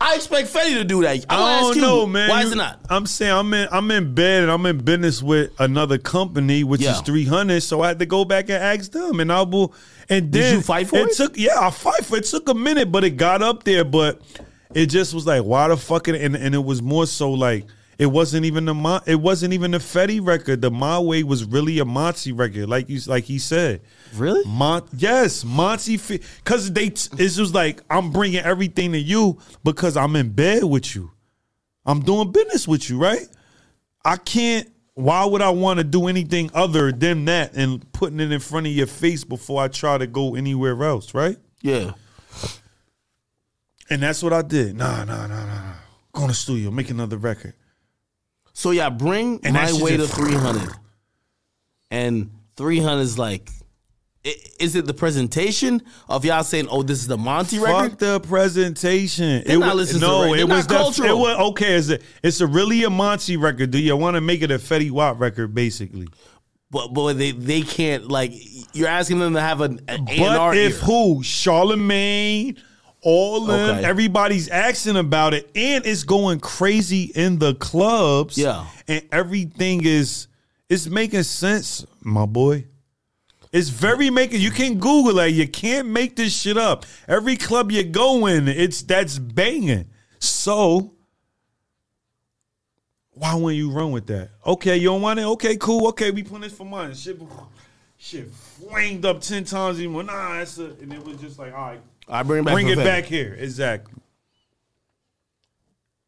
I 0.00 0.14
expect 0.16 0.52
Fetty 0.52 0.74
to 0.74 0.84
do 0.84 1.02
that. 1.02 1.24
I'm 1.28 1.40
I 1.40 1.60
don't 1.60 1.76
you, 1.76 1.82
know, 1.82 2.06
man. 2.06 2.28
Why 2.30 2.40
You- 2.40 2.46
is 2.46 2.52
it 2.52 2.56
not? 2.56 2.80
I'm 2.88 3.06
saying 3.06 3.32
I'm 3.32 3.52
in 3.54 3.68
I'm 3.70 3.90
in 3.90 4.14
bed 4.14 4.42
and 4.44 4.50
I'm 4.52 4.64
in 4.66 4.78
business 4.78 5.22
with 5.22 5.50
another 5.60 5.98
company, 5.98 6.64
which 6.64 6.80
Yeah. 6.80 6.92
is 6.92 7.00
300. 7.02 7.62
So 7.62 7.82
I 7.82 7.88
had 7.88 7.98
to 8.00 8.06
go 8.06 8.24
back 8.24 8.44
and 8.50 8.62
ask 8.62 8.90
them, 8.92 9.20
and 9.20 9.32
I 9.32 9.42
will. 9.42 9.72
And 10.08 10.32
then 10.32 10.54
you 10.56 10.60
fight 10.62 10.88
for 10.88 10.98
it? 10.98 11.12
Took 11.12 11.36
yeah, 11.36 11.58
I 11.60 11.70
fight 11.70 12.04
for 12.04 12.16
it. 12.16 12.24
It 12.24 12.30
took 12.30 12.48
a 12.48 12.54
minute, 12.54 12.90
but 12.90 13.04
it 13.04 13.10
got 13.10 13.42
up 13.42 13.64
there. 13.64 13.84
But 13.84 14.20
it 14.74 14.86
just 14.86 15.12
was 15.14 15.26
like, 15.26 15.42
why 15.44 15.68
the 15.68 15.76
fuck? 15.76 16.08
It, 16.08 16.20
and 16.20 16.34
and 16.36 16.54
it 16.54 16.64
was 16.64 16.80
more 16.82 17.06
so 17.06 17.30
like. 17.32 17.66
It 17.98 18.06
wasn't 18.06 18.46
even 18.46 18.64
the 18.64 18.74
Mon- 18.74 19.02
it 19.06 19.16
wasn't 19.16 19.52
even 19.54 19.72
the 19.72 19.78
Fetty 19.78 20.24
record. 20.24 20.62
The 20.62 20.70
My 20.70 21.00
Way 21.00 21.24
was 21.24 21.44
really 21.44 21.80
a 21.80 21.84
Monty 21.84 22.30
record, 22.30 22.68
like 22.68 22.88
you 22.88 23.00
like 23.06 23.24
he 23.24 23.40
said. 23.40 23.80
Really? 24.14 24.44
Mon- 24.46 24.88
yes, 24.96 25.44
Monty. 25.44 25.96
Because 25.96 26.72
they, 26.72 26.90
t- 26.90 27.10
it's 27.18 27.34
just 27.34 27.54
like 27.54 27.82
I'm 27.90 28.12
bringing 28.12 28.38
everything 28.38 28.92
to 28.92 28.98
you 28.98 29.38
because 29.64 29.96
I'm 29.96 30.14
in 30.14 30.30
bed 30.30 30.62
with 30.62 30.94
you. 30.94 31.10
I'm 31.84 32.00
doing 32.00 32.30
business 32.30 32.68
with 32.68 32.88
you, 32.88 32.98
right? 32.98 33.26
I 34.04 34.16
can't. 34.16 34.70
Why 34.94 35.24
would 35.24 35.42
I 35.42 35.50
want 35.50 35.78
to 35.78 35.84
do 35.84 36.06
anything 36.06 36.50
other 36.54 36.92
than 36.92 37.24
that 37.24 37.54
and 37.54 37.90
putting 37.92 38.20
it 38.20 38.30
in 38.30 38.40
front 38.40 38.66
of 38.66 38.72
your 38.72 38.86
face 38.86 39.24
before 39.24 39.62
I 39.62 39.68
try 39.68 39.98
to 39.98 40.06
go 40.06 40.34
anywhere 40.36 40.82
else, 40.84 41.14
right? 41.14 41.36
Yeah. 41.62 41.92
And 43.90 44.02
that's 44.02 44.22
what 44.22 44.32
I 44.32 44.42
did. 44.42 44.76
Nah, 44.76 45.04
nah, 45.04 45.26
nah, 45.26 45.44
nah, 45.44 45.46
nah. 45.46 45.72
Go 46.12 46.22
in 46.22 46.28
the 46.28 46.34
studio, 46.34 46.70
make 46.70 46.90
another 46.90 47.16
record. 47.16 47.54
So 48.58 48.72
yeah, 48.72 48.90
bring 48.90 49.38
And 49.44 49.54
my 49.54 49.72
way 49.72 49.92
to 49.92 49.98
just- 49.98 50.14
300. 50.16 50.68
And 51.92 52.30
300 52.56 53.00
is 53.02 53.16
like 53.16 53.50
is 54.58 54.74
it 54.74 54.84
the 54.84 54.92
presentation 54.92 55.80
of 56.08 56.24
y'all 56.24 56.42
saying, 56.42 56.66
"Oh, 56.68 56.82
this 56.82 56.98
is 56.98 57.06
the 57.06 57.16
Monty 57.16 57.60
record"? 57.60 57.90
Fuck 57.90 57.98
the 58.00 58.20
presentation. 58.20 59.44
They're 59.46 59.56
it 59.56 59.60
not 59.60 59.76
was, 59.76 59.98
no, 60.00 60.34
it 60.34 60.46
was 60.48 60.66
cultural. 60.66 61.08
It 61.08 61.16
was 61.16 61.36
okay. 61.50 61.74
It's 61.76 61.88
a, 61.88 61.98
it's 62.22 62.40
a 62.40 62.46
really 62.48 62.82
a 62.82 62.90
Monty 62.90 63.36
record. 63.36 63.70
Do 63.70 63.78
you 63.78 63.96
want 63.96 64.16
to 64.16 64.20
make 64.20 64.42
it 64.42 64.50
a 64.50 64.58
Fetty 64.58 64.90
Wap 64.90 65.20
record, 65.20 65.54
basically? 65.54 66.08
But 66.70 66.88
but 66.88 67.12
they 67.12 67.30
they 67.30 67.62
can't 67.62 68.08
like 68.08 68.32
you're 68.74 68.88
asking 68.88 69.20
them 69.20 69.34
to 69.34 69.40
have 69.40 69.60
an 69.60 69.80
an 69.86 70.04
But 70.04 70.18
A&R 70.18 70.54
if 70.54 70.74
ear. 70.74 70.84
who 70.84 71.22
Charlemagne, 71.22 72.56
all 73.10 73.46
them, 73.46 73.76
Okay. 73.76 73.84
everybody's 73.84 74.48
asking 74.48 74.96
about 74.96 75.32
it, 75.34 75.50
and 75.54 75.86
it's 75.86 76.04
going 76.04 76.40
crazy 76.40 77.04
in 77.14 77.38
the 77.38 77.54
clubs. 77.54 78.36
Yeah. 78.36 78.66
and 78.86 79.02
everything 79.12 79.84
is 79.84 80.26
it's 80.68 80.86
making 80.86 81.22
sense, 81.22 81.86
my 82.02 82.26
boy. 82.26 82.66
It's 83.52 83.70
very 83.70 84.10
making. 84.10 84.42
You 84.42 84.50
can 84.50 84.78
Google 84.78 85.18
it. 85.20 85.28
You 85.28 85.48
can't 85.48 85.88
make 85.88 86.16
this 86.16 86.38
shit 86.38 86.58
up. 86.58 86.84
Every 87.06 87.36
club 87.36 87.72
you 87.72 87.82
go 87.84 88.26
in, 88.26 88.46
it's 88.48 88.82
that's 88.82 89.18
banging. 89.18 89.86
So 90.18 90.92
why 93.12 93.34
wouldn't 93.34 93.56
you 93.56 93.70
run 93.70 93.90
with 93.90 94.06
that? 94.08 94.30
Okay, 94.46 94.76
you 94.76 94.88
don't 94.88 95.00
want 95.02 95.18
it. 95.18 95.24
Okay, 95.24 95.56
cool. 95.56 95.88
Okay, 95.88 96.10
we 96.10 96.22
put 96.22 96.40
this 96.42 96.52
for 96.52 96.64
money. 96.66 96.94
Shit, 96.94 97.18
shit 97.96 98.30
flamed 98.30 99.04
up 99.06 99.20
ten 99.22 99.44
times 99.44 99.80
even. 99.80 100.06
Nah, 100.06 100.34
that's 100.34 100.58
a, 100.58 100.66
and 100.82 100.92
it 100.92 101.04
was 101.04 101.16
just 101.18 101.38
like, 101.38 101.52
all 101.54 101.68
right, 101.68 101.80
I 102.08 102.22
bring 102.22 102.40
it 102.40 102.44
back. 102.44 102.54
bring 102.54 102.68
it 102.68 102.76
back 102.76 103.04
here. 103.04 103.36
Exactly. 103.38 103.94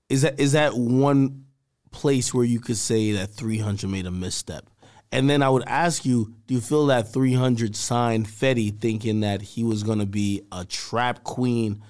Is 0.08 0.22
that 0.22 0.40
is 0.40 0.52
that 0.52 0.74
one 0.74 1.44
place 1.92 2.34
where 2.34 2.44
you 2.44 2.60
could 2.60 2.76
say 2.76 3.12
that 3.12 3.30
300 3.30 3.88
made 3.88 4.06
a 4.06 4.10
misstep? 4.10 4.68
And 5.12 5.28
then 5.28 5.42
I 5.42 5.48
would 5.48 5.64
ask 5.66 6.04
you, 6.04 6.34
do 6.46 6.54
you 6.54 6.60
feel 6.60 6.86
that 6.86 7.12
300 7.12 7.74
signed 7.74 8.26
Fetty 8.26 8.78
thinking 8.78 9.20
that 9.20 9.42
he 9.42 9.64
was 9.64 9.82
going 9.82 9.98
to 9.98 10.06
be 10.06 10.42
a 10.52 10.64
trap 10.64 11.24
queen 11.24 11.82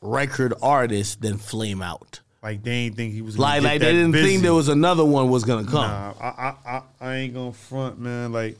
record 0.00 0.54
artist, 0.62 1.20
then 1.20 1.36
flame 1.36 1.82
out? 1.82 2.20
Like 2.42 2.62
they 2.62 2.70
ain't 2.70 2.96
think 2.96 3.12
he 3.12 3.20
was 3.20 3.38
Like, 3.38 3.60
get 3.60 3.68
like 3.68 3.80
that 3.80 3.86
they 3.86 3.92
didn't 3.92 4.12
busy. 4.12 4.28
think 4.28 4.42
there 4.42 4.54
was 4.54 4.68
another 4.68 5.04
one 5.04 5.28
was 5.28 5.44
going 5.44 5.64
to 5.64 5.70
come. 5.70 5.90
Nah, 5.90 6.14
I, 6.18 6.26
I, 6.26 6.54
I, 6.66 6.82
I 7.00 7.14
ain't 7.16 7.34
gonna 7.34 7.52
front, 7.52 7.98
man. 7.98 8.32
Like, 8.32 8.56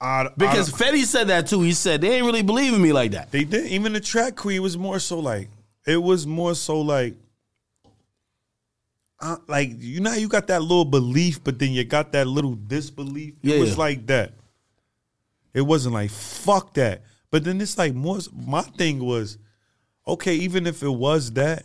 I, 0.00 0.28
Because 0.36 0.72
I, 0.72 0.76
Fetty 0.76 1.04
said 1.04 1.26
that 1.28 1.46
too. 1.48 1.60
He 1.62 1.72
said 1.72 2.00
they 2.00 2.12
ain't 2.16 2.24
really 2.26 2.42
believe 2.42 2.72
in 2.72 2.80
me 2.80 2.92
like 2.92 3.10
that. 3.12 3.30
they 3.32 3.44
didn't. 3.44 3.68
Even 3.72 3.92
the 3.92 4.00
Trap 4.00 4.36
Queen 4.36 4.62
was 4.62 4.78
more 4.78 4.98
so 4.98 5.18
like 5.18 5.48
it 5.86 5.96
was 5.96 6.26
more 6.26 6.54
so 6.54 6.80
like. 6.80 7.14
Uh, 9.20 9.36
like 9.48 9.70
you 9.78 9.98
know, 10.00 10.10
how 10.10 10.16
you 10.16 10.28
got 10.28 10.46
that 10.46 10.62
little 10.62 10.84
belief, 10.84 11.42
but 11.42 11.58
then 11.58 11.72
you 11.72 11.82
got 11.84 12.12
that 12.12 12.28
little 12.28 12.54
disbelief. 12.54 13.34
It 13.42 13.54
Yeah. 13.54 13.58
was 13.60 13.76
like 13.76 14.06
that. 14.06 14.32
It 15.52 15.62
wasn't 15.62 15.94
like 15.94 16.10
fuck 16.10 16.74
that. 16.74 17.02
But 17.32 17.42
then 17.42 17.60
it's 17.60 17.76
like 17.76 17.94
more. 17.94 18.18
My 18.32 18.62
thing 18.62 19.00
was, 19.04 19.36
okay, 20.06 20.34
even 20.36 20.68
if 20.68 20.84
it 20.84 20.88
was 20.88 21.32
that, 21.32 21.64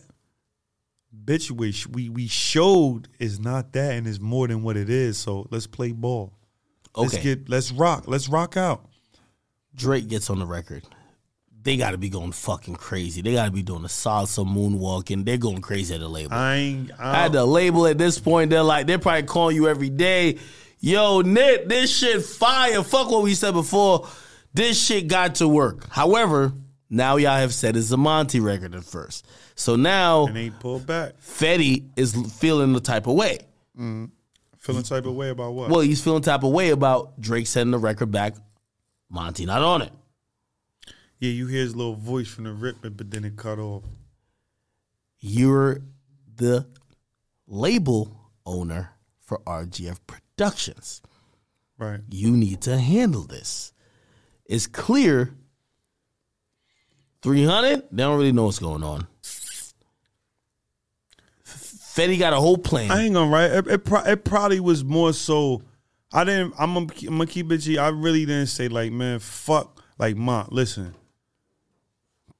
bitch, 1.25 1.51
we 1.51 1.75
we 1.91 2.09
we 2.09 2.27
showed 2.27 3.07
is 3.19 3.39
not 3.39 3.71
that, 3.73 3.93
and 3.93 4.07
it's 4.07 4.19
more 4.19 4.47
than 4.47 4.63
what 4.63 4.75
it 4.75 4.89
is. 4.89 5.19
So 5.19 5.47
let's 5.51 5.67
play 5.67 5.91
ball. 5.91 6.33
Let's 6.95 7.13
Okay. 7.15 7.23
get 7.23 7.49
let's 7.49 7.71
rock. 7.71 8.03
Let's 8.07 8.29
rock 8.29 8.57
out. 8.57 8.85
Drake 9.75 10.07
gets 10.07 10.29
on 10.29 10.39
the 10.39 10.45
record. 10.45 10.83
They 11.63 11.77
got 11.77 11.91
to 11.91 11.97
be 11.97 12.09
going 12.09 12.33
fucking 12.33 12.75
crazy. 12.75 13.21
They 13.21 13.33
got 13.33 13.45
to 13.45 13.51
be 13.51 13.63
doing 13.63 13.83
the 13.83 13.87
salsa 13.87 14.45
moonwalking. 14.45 15.23
They're 15.25 15.37
going 15.37 15.61
crazy 15.61 15.93
at 15.95 16.01
the 16.01 16.09
label. 16.09 16.33
I 16.33 16.55
ain't. 16.55 16.91
I, 16.99 17.25
at 17.25 17.31
the 17.31 17.45
label 17.45 17.87
at 17.87 17.97
this 17.97 18.19
point, 18.19 18.49
they're 18.49 18.61
like, 18.63 18.85
they're 18.85 18.99
probably 18.99 19.23
calling 19.23 19.55
you 19.55 19.69
every 19.69 19.89
day. 19.89 20.39
Yo, 20.79 21.21
Nitt, 21.23 21.69
this 21.69 21.95
shit 21.97 22.21
fire. 22.23 22.83
Fuck 22.83 23.09
what 23.09 23.23
we 23.23 23.33
said 23.33 23.53
before. 23.53 24.07
This 24.53 24.77
shit 24.79 25.07
got 25.07 25.35
to 25.35 25.47
work. 25.47 25.89
However, 25.89 26.51
now 26.89 27.15
y'all 27.15 27.37
have 27.37 27.53
said 27.53 27.77
it's 27.77 27.91
a 27.91 27.97
Monty 27.97 28.41
record 28.41 28.75
at 28.75 28.83
first. 28.83 29.25
So 29.55 29.77
now 29.77 30.25
and 30.27 30.37
ain't 30.37 30.59
pulled 30.59 30.85
back. 30.85 31.13
Fetty 31.21 31.85
is 31.95 32.13
feeling 32.39 32.73
the 32.73 32.81
type 32.81 33.07
of 33.07 33.13
way. 33.15 33.39
Mm-hmm. 33.79 34.05
Feeling 34.63 34.83
type 34.83 35.05
of 35.05 35.13
way 35.13 35.29
about 35.29 35.53
what? 35.53 35.69
Well, 35.69 35.81
he's 35.81 36.01
feeling 36.01 36.21
type 36.21 36.43
of 36.43 36.51
way 36.51 36.69
about 36.69 37.19
Drake 37.19 37.47
sending 37.47 37.71
the 37.71 37.77
record 37.77 38.11
back. 38.11 38.35
Monty 39.09 39.45
not 39.45 39.61
on 39.61 39.81
it. 39.81 39.91
yeah, 41.19 41.29
you 41.29 41.47
hear 41.47 41.61
his 41.61 41.75
little 41.75 41.95
voice 41.95 42.27
from 42.29 42.45
the 42.45 42.53
rip, 42.53 42.77
but 42.81 43.11
then 43.11 43.25
it 43.25 43.35
cut 43.35 43.59
off. 43.59 43.83
You're 45.19 45.81
the 46.35 46.65
label 47.45 48.31
owner 48.45 48.91
for 49.21 49.39
RGF 49.39 49.99
Productions. 50.07 51.01
Right. 51.77 51.99
you 52.09 52.31
need 52.31 52.61
to 52.61 52.77
handle 52.77 53.23
this. 53.23 53.73
It's 54.45 54.67
clear 54.67 55.35
300, 57.21 57.83
they 57.91 58.03
don't 58.03 58.17
really 58.17 58.31
know 58.31 58.45
what's 58.45 58.59
going 58.59 58.83
on. 58.83 59.07
Fetty 61.93 62.17
got 62.17 62.33
a 62.33 62.37
whole 62.37 62.57
plan. 62.57 62.89
I 62.89 63.03
ain't 63.03 63.13
gonna 63.13 63.29
write. 63.29 63.51
It, 63.51 63.67
it, 63.67 63.85
pro- 63.85 64.03
it 64.03 64.23
probably 64.23 64.59
was 64.59 64.83
more 64.83 65.13
so. 65.13 65.61
I 66.11 66.23
didn't. 66.23 66.55
I'm 66.57 66.73
gonna, 66.73 66.87
I'm 67.07 67.27
keep 67.27 67.51
it 67.51 67.59
G. 67.59 67.77
I 67.77 67.89
really 67.89 68.25
didn't 68.25 68.47
say 68.47 68.67
like, 68.67 68.91
man, 68.91 69.19
fuck. 69.19 69.83
Like, 69.99 70.15
ma, 70.15 70.47
listen. 70.49 70.95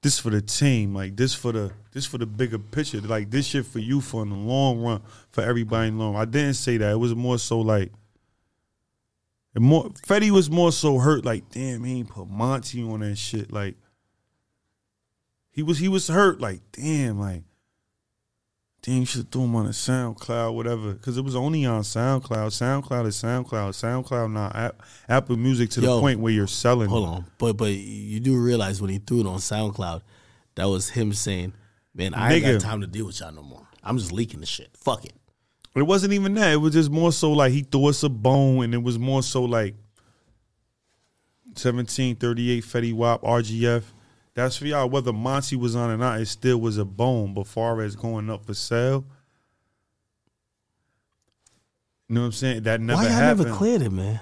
This 0.02 0.18
for 0.18 0.32
the 0.32 0.42
team. 0.42 0.96
Like 0.96 1.16
this 1.16 1.36
for 1.36 1.52
the 1.52 1.72
this 1.92 2.06
for 2.06 2.18
the 2.18 2.26
bigger 2.26 2.58
picture. 2.58 3.00
Like 3.02 3.30
this 3.30 3.46
shit 3.46 3.68
for 3.68 3.78
you 3.78 4.02
for 4.02 4.24
in 4.24 4.30
the 4.30 4.36
long 4.36 4.82
run 4.82 5.02
for 5.30 5.44
everybody 5.44 5.90
in 5.90 6.00
the 6.00 6.04
long. 6.04 6.16
I 6.16 6.26
didn't 6.26 6.56
say 6.56 6.78
that. 6.78 6.92
It 6.92 7.00
was 7.00 7.14
more 7.14 7.38
so 7.38 7.60
like. 7.60 7.92
It 9.56 9.62
more 9.62 9.84
Fetty 10.08 10.32
was 10.32 10.50
more 10.50 10.72
so 10.72 10.98
hurt. 10.98 11.26
Like, 11.26 11.52
damn, 11.52 11.84
he 11.84 12.00
ain't 12.00 12.10
put 12.10 12.28
Monty 12.28 12.82
on 12.82 13.02
that 13.02 13.18
shit. 13.18 13.52
Like, 13.52 13.76
he 15.52 15.62
was 15.62 15.78
he 15.78 15.88
was 15.88 16.08
hurt. 16.08 16.42
Like, 16.42 16.62
damn, 16.72 17.20
like 17.20 17.44
damn, 18.84 19.00
you 19.00 19.06
should 19.06 19.22
have 19.22 19.30
threw 19.30 19.44
him 19.44 19.56
on 19.56 19.66
a 19.66 19.70
SoundCloud, 19.70 20.54
whatever. 20.54 20.94
Because 20.94 21.18
it 21.18 21.24
was 21.24 21.36
only 21.36 21.66
on 21.66 21.82
SoundCloud. 21.82 22.50
SoundCloud 22.50 23.08
is 23.08 23.16
SoundCloud. 23.16 23.72
SoundCloud 23.72 24.32
not 24.32 24.56
App, 24.56 24.84
Apple 25.10 25.38
Music 25.38 25.72
to 25.72 25.82
Yo, 25.82 25.96
the 25.96 26.02
point 26.02 26.20
where 26.20 26.32
you're 26.32 26.46
selling. 26.46 26.90
Hold 26.90 27.08
on. 27.08 27.26
But 27.40 27.58
but 27.58 27.72
you 27.72 28.20
do 28.20 28.38
realize 28.38 28.82
when 28.82 28.92
he 28.92 29.00
threw 29.00 29.22
it 29.22 29.26
on 29.26 29.40
SoundCloud, 29.40 30.02
that 30.56 30.66
was 30.66 30.90
him 30.90 31.14
saying, 31.14 31.54
Man, 31.96 32.14
I 32.14 32.34
ain't 32.34 32.46
got 32.46 32.62
time 32.62 32.82
to 32.82 32.88
deal 32.88 33.06
with 33.06 33.20
y'all 33.20 33.32
no 33.32 33.42
more. 33.44 33.68
I'm 33.84 33.98
just 33.98 34.12
leaking 34.12 34.40
the 34.40 34.46
shit. 34.46 34.70
Fuck 34.76 35.06
it. 35.06 35.14
It 35.76 35.84
wasn't 35.84 36.14
even 36.14 36.34
that. 36.36 36.54
It 36.54 36.58
was 36.58 36.74
just 36.74 36.92
more 36.92 37.12
so 37.12 37.32
like 37.32 37.52
he 37.52 37.62
threw 37.62 37.88
us 37.88 38.04
a 38.04 38.10
bone, 38.10 38.64
and 38.64 38.74
it 38.74 38.84
was 38.84 39.00
more 39.00 39.24
so 39.24 39.44
like 39.44 39.76
1738 41.56 42.64
Fetty 42.64 42.94
Wap 42.94 43.22
RGF. 43.22 43.84
That's 44.36 44.58
for 44.58 44.66
y'all. 44.66 44.90
Whether 44.90 45.14
Monty 45.14 45.56
was 45.56 45.76
on 45.76 45.92
or 45.92 45.98
not, 45.98 46.20
it 46.20 46.26
still 46.28 46.60
was 46.60 46.78
a 46.78 46.86
bone. 46.86 47.34
But 47.34 47.48
far 47.48 47.82
as 47.82 47.96
going 47.96 48.30
up 48.30 48.46
for 48.46 48.54
sale, 48.54 49.06
you 52.10 52.16
know 52.16 52.22
what 52.22 52.26
I'm 52.28 52.32
saying? 52.34 52.64
That 52.64 52.82
never 52.82 52.98
Why 53.02 53.04
y'all 53.08 53.14
happened. 53.14 53.46
never 53.46 53.58
cleared 53.58 53.82
it, 53.84 53.92
man? 53.92 54.20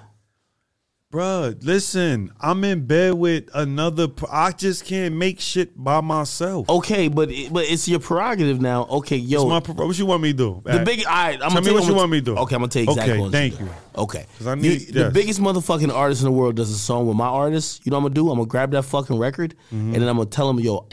Bruh, 1.12 1.62
listen, 1.66 2.32
I'm 2.40 2.64
in 2.64 2.86
bed 2.86 3.16
with 3.16 3.50
another. 3.54 4.08
Pro- 4.08 4.30
I 4.32 4.52
just 4.54 4.86
can't 4.86 5.14
make 5.16 5.42
shit 5.42 5.72
by 5.76 6.00
myself. 6.00 6.70
Okay, 6.70 7.10
but 7.10 7.30
it, 7.30 7.52
but 7.52 7.66
it's 7.66 7.86
your 7.90 8.00
prerogative 8.00 8.62
now. 8.62 8.86
Okay, 8.90 9.18
yo, 9.18 9.42
It's 9.42 9.50
my 9.68 9.74
pro- 9.76 9.88
what 9.88 10.00
you 10.00 10.06
want 10.06 10.24
me 10.24 10.32
to 10.32 10.38
do? 10.38 10.62
The 10.64 10.80
big, 10.86 11.06
all 11.06 11.12
right, 11.14 11.34
I'm 11.34 11.40
Tell 11.40 11.50
gonna 11.50 11.60
me 11.60 11.66
tell 11.66 11.74
what 11.76 11.84
you 11.84 11.90
I'm 11.92 11.96
want 11.98 12.12
me 12.12 12.20
to 12.20 12.26
do. 12.26 12.38
Okay, 12.38 12.56
I'm 12.56 12.62
gonna 12.62 12.70
tell 12.70 12.84
you 12.84 12.90
exactly. 12.92 13.12
Okay, 13.14 13.22
what 13.22 13.32
thank 13.34 13.60
you. 13.60 13.70
Okay, 13.98 14.26
'Cause 14.38 14.48
I 14.48 14.56
The- 14.56 14.62
need- 14.62 14.88
the, 14.94 15.00
yes. 15.02 15.14
biggest 15.14 15.42
motherfucking 15.42 15.94
artist 15.94 16.22
in 16.22 16.26
the 16.28 16.32
world 16.32 16.56
does 16.56 16.72
a 16.72 16.78
song 16.78 17.06
with 17.08 17.18
my 17.18 17.28
artist. 17.28 17.82
You 17.84 17.90
know 17.90 17.98
what 17.98 18.06
I'm 18.08 18.14
gonna 18.14 18.16
do? 18.28 18.30
I'm 18.32 18.38
gonna 18.38 18.48
grab 18.48 18.72
that 18.72 18.84
fucking 18.84 19.18
record 19.18 19.54
Mm-hmm. 19.68 19.94
and 19.94 19.96
then 19.96 20.08
I'm 20.08 20.16
gonna 20.16 20.30
tell 20.30 20.50
him, 20.50 20.62
yo, 20.62 20.88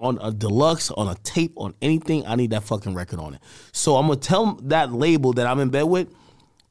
on 0.00 0.18
a 0.22 0.32
deluxe, 0.32 0.90
on 0.92 1.08
a 1.08 1.14
tape, 1.24 1.52
on 1.58 1.74
anything, 1.82 2.24
I 2.26 2.36
need 2.36 2.52
that 2.52 2.62
fucking 2.62 2.94
record 2.94 3.20
on 3.20 3.34
it. 3.34 3.40
So 3.72 3.96
I'm 3.96 4.06
gonna 4.06 4.16
tell 4.18 4.58
that 4.62 4.94
label 4.94 5.34
that 5.34 5.46
I'm 5.46 5.60
in 5.60 5.68
bed 5.68 5.82
with, 5.82 6.08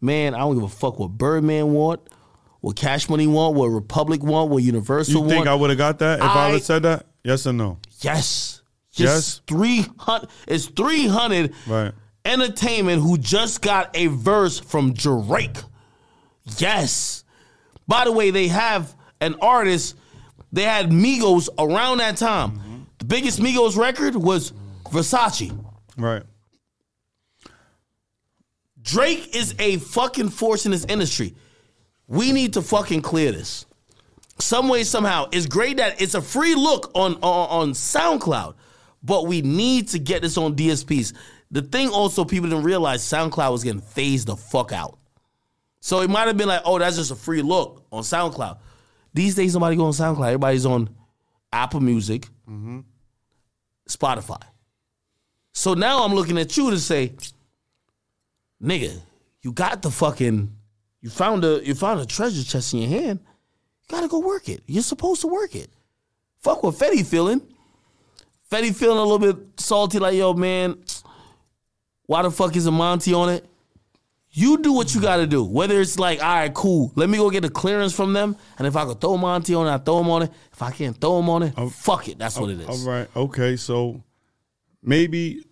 man, 0.01 0.33
I 0.33 0.39
don't 0.39 0.55
give 0.55 0.63
a 0.63 0.67
fuck 0.67 0.97
what 0.97 1.11
Birdman 1.11 1.73
want, 1.73 1.99
what 2.67 2.75
Cash 2.75 3.07
Money 3.09 3.27
want, 3.27 3.55
what 3.55 3.67
Republic 3.67 4.21
want, 4.21 4.49
what 4.51 4.61
Universal 4.61 5.13
You 5.13 5.19
want. 5.21 5.31
think 5.31 5.47
I 5.47 5.55
would 5.55 5.69
have 5.69 5.77
got 5.77 5.99
that 5.99 6.19
if 6.19 6.25
I, 6.25 6.27
I- 6.27 6.45
would 6.47 6.53
have 6.55 6.63
said 6.63 6.83
that? 6.83 7.05
Yes 7.23 7.47
or 7.47 7.53
no? 7.53 7.79
yes, 8.01 8.61
Yes? 8.93 9.41
three 9.47 9.85
hundred. 9.99 10.29
It's 10.47 10.65
three 10.65 11.07
hundred. 11.07 11.53
Right. 11.65 11.91
Entertainment 12.25 13.01
who 13.01 13.17
just 13.17 13.61
got 13.61 13.95
a 13.95 14.07
verse 14.07 14.59
from 14.59 14.93
Drake. 14.93 15.57
Yes. 16.57 17.23
By 17.87 18.03
the 18.05 18.11
way, 18.11 18.31
they 18.31 18.47
have 18.49 18.93
an 19.21 19.35
artist. 19.41 19.95
They 20.51 20.63
had 20.63 20.89
Migos 20.89 21.47
around 21.57 21.97
that 21.99 22.17
time. 22.17 22.87
The 22.99 23.05
biggest 23.05 23.39
Migos 23.39 23.77
record 23.77 24.15
was 24.15 24.51
Versace. 24.85 25.57
Right. 25.97 26.23
Drake 28.81 29.35
is 29.35 29.53
a 29.59 29.77
fucking 29.77 30.29
force 30.29 30.65
in 30.65 30.71
this 30.71 30.85
industry. 30.85 31.35
We 32.07 32.31
need 32.31 32.53
to 32.53 32.61
fucking 32.61 33.01
clear 33.01 33.31
this. 33.31 33.65
Some 34.39 34.69
way, 34.69 34.83
somehow. 34.83 35.27
It's 35.31 35.45
great 35.45 35.77
that 35.77 36.01
it's 36.01 36.13
a 36.13 36.21
free 36.21 36.55
look 36.55 36.91
on, 36.93 37.15
on, 37.15 37.49
on 37.49 37.71
SoundCloud, 37.71 38.55
but 39.03 39.27
we 39.27 39.41
need 39.41 39.89
to 39.89 39.99
get 39.99 40.21
this 40.21 40.37
on 40.37 40.55
DSPs. 40.55 41.13
The 41.51 41.61
thing 41.61 41.89
also, 41.89 42.23
people 42.25 42.49
didn't 42.49 42.63
realize 42.63 43.01
SoundCloud 43.03 43.51
was 43.51 43.63
getting 43.63 43.81
phased 43.81 44.27
the 44.27 44.35
fuck 44.35 44.71
out. 44.71 44.99
So 45.79 46.01
it 46.01 46.09
might 46.09 46.27
have 46.27 46.37
been 46.37 46.47
like, 46.47 46.61
oh, 46.65 46.79
that's 46.79 46.97
just 46.97 47.11
a 47.11 47.15
free 47.15 47.41
look 47.41 47.85
on 47.91 48.03
SoundCloud. 48.03 48.59
These 49.13 49.35
days, 49.35 49.53
nobody 49.53 49.75
go 49.75 49.85
on 49.85 49.93
SoundCloud. 49.93 50.25
Everybody's 50.27 50.65
on 50.65 50.89
Apple 51.51 51.79
Music, 51.79 52.27
Spotify. 53.89 54.41
So 55.53 55.73
now 55.73 56.03
I'm 56.03 56.13
looking 56.13 56.37
at 56.37 56.55
you 56.55 56.69
to 56.71 56.77
say, 56.79 57.15
nigga, 58.61 58.99
you 59.41 59.51
got 59.53 59.81
the 59.81 59.89
fucking, 59.89 60.53
you 61.07 61.11
found 61.11 61.45
a, 61.45 61.65
you 61.65 61.73
found 61.73 62.01
a 62.01 62.05
treasure 62.05 62.43
chest 62.43 62.73
in 62.73 62.81
your 62.81 62.89
hand. 62.89 63.19
You 63.21 63.95
gotta 63.95 64.09
go 64.09 64.19
work 64.19 64.49
it. 64.49 64.61
You're 64.67 64.83
supposed 64.83 65.21
to 65.21 65.27
work 65.27 65.55
it. 65.55 65.69
Fuck 66.41 66.63
what 66.63 66.75
Fetty 66.75 67.05
feeling. 67.05 67.41
Fetty 68.51 68.75
feeling 68.75 68.97
a 68.97 69.03
little 69.03 69.19
bit 69.33 69.37
salty, 69.57 69.99
like 69.99 70.15
yo 70.15 70.33
man, 70.33 70.77
why 72.07 72.23
the 72.23 72.29
fuck 72.29 72.57
is 72.57 72.65
a 72.65 72.71
Monty 72.71 73.13
on 73.13 73.29
it? 73.29 73.45
You 74.31 74.57
do 74.57 74.73
what 74.73 74.93
you 74.93 74.99
gotta 74.99 75.25
do. 75.25 75.45
Whether 75.45 75.79
it's 75.79 75.97
like, 75.97 76.21
all 76.21 76.27
right, 76.27 76.53
cool, 76.53 76.91
let 76.95 77.07
me 77.07 77.17
go 77.17 77.29
get 77.29 77.45
a 77.45 77.49
clearance 77.49 77.93
from 77.93 78.11
them, 78.11 78.35
and 78.57 78.67
if 78.67 78.75
I 78.75 78.83
could 78.83 78.99
throw 78.99 79.15
Monty 79.15 79.55
on 79.55 79.65
it, 79.65 79.71
I 79.71 79.77
throw 79.77 80.01
him 80.01 80.09
on 80.09 80.23
it. 80.23 80.31
If 80.51 80.61
I 80.61 80.71
can't 80.71 80.99
throw 80.99 81.19
him 81.19 81.29
on 81.29 81.43
it, 81.43 81.53
oh. 81.55 81.69
fuck 81.69 82.09
it. 82.09 82.19
That's 82.19 82.37
what 82.37 82.49
oh, 82.49 82.51
it 82.51 82.59
is. 82.59 82.67
All 82.67 82.91
right. 82.91 83.07
Okay. 83.15 83.55
So 83.55 84.03
maybe 84.83 85.45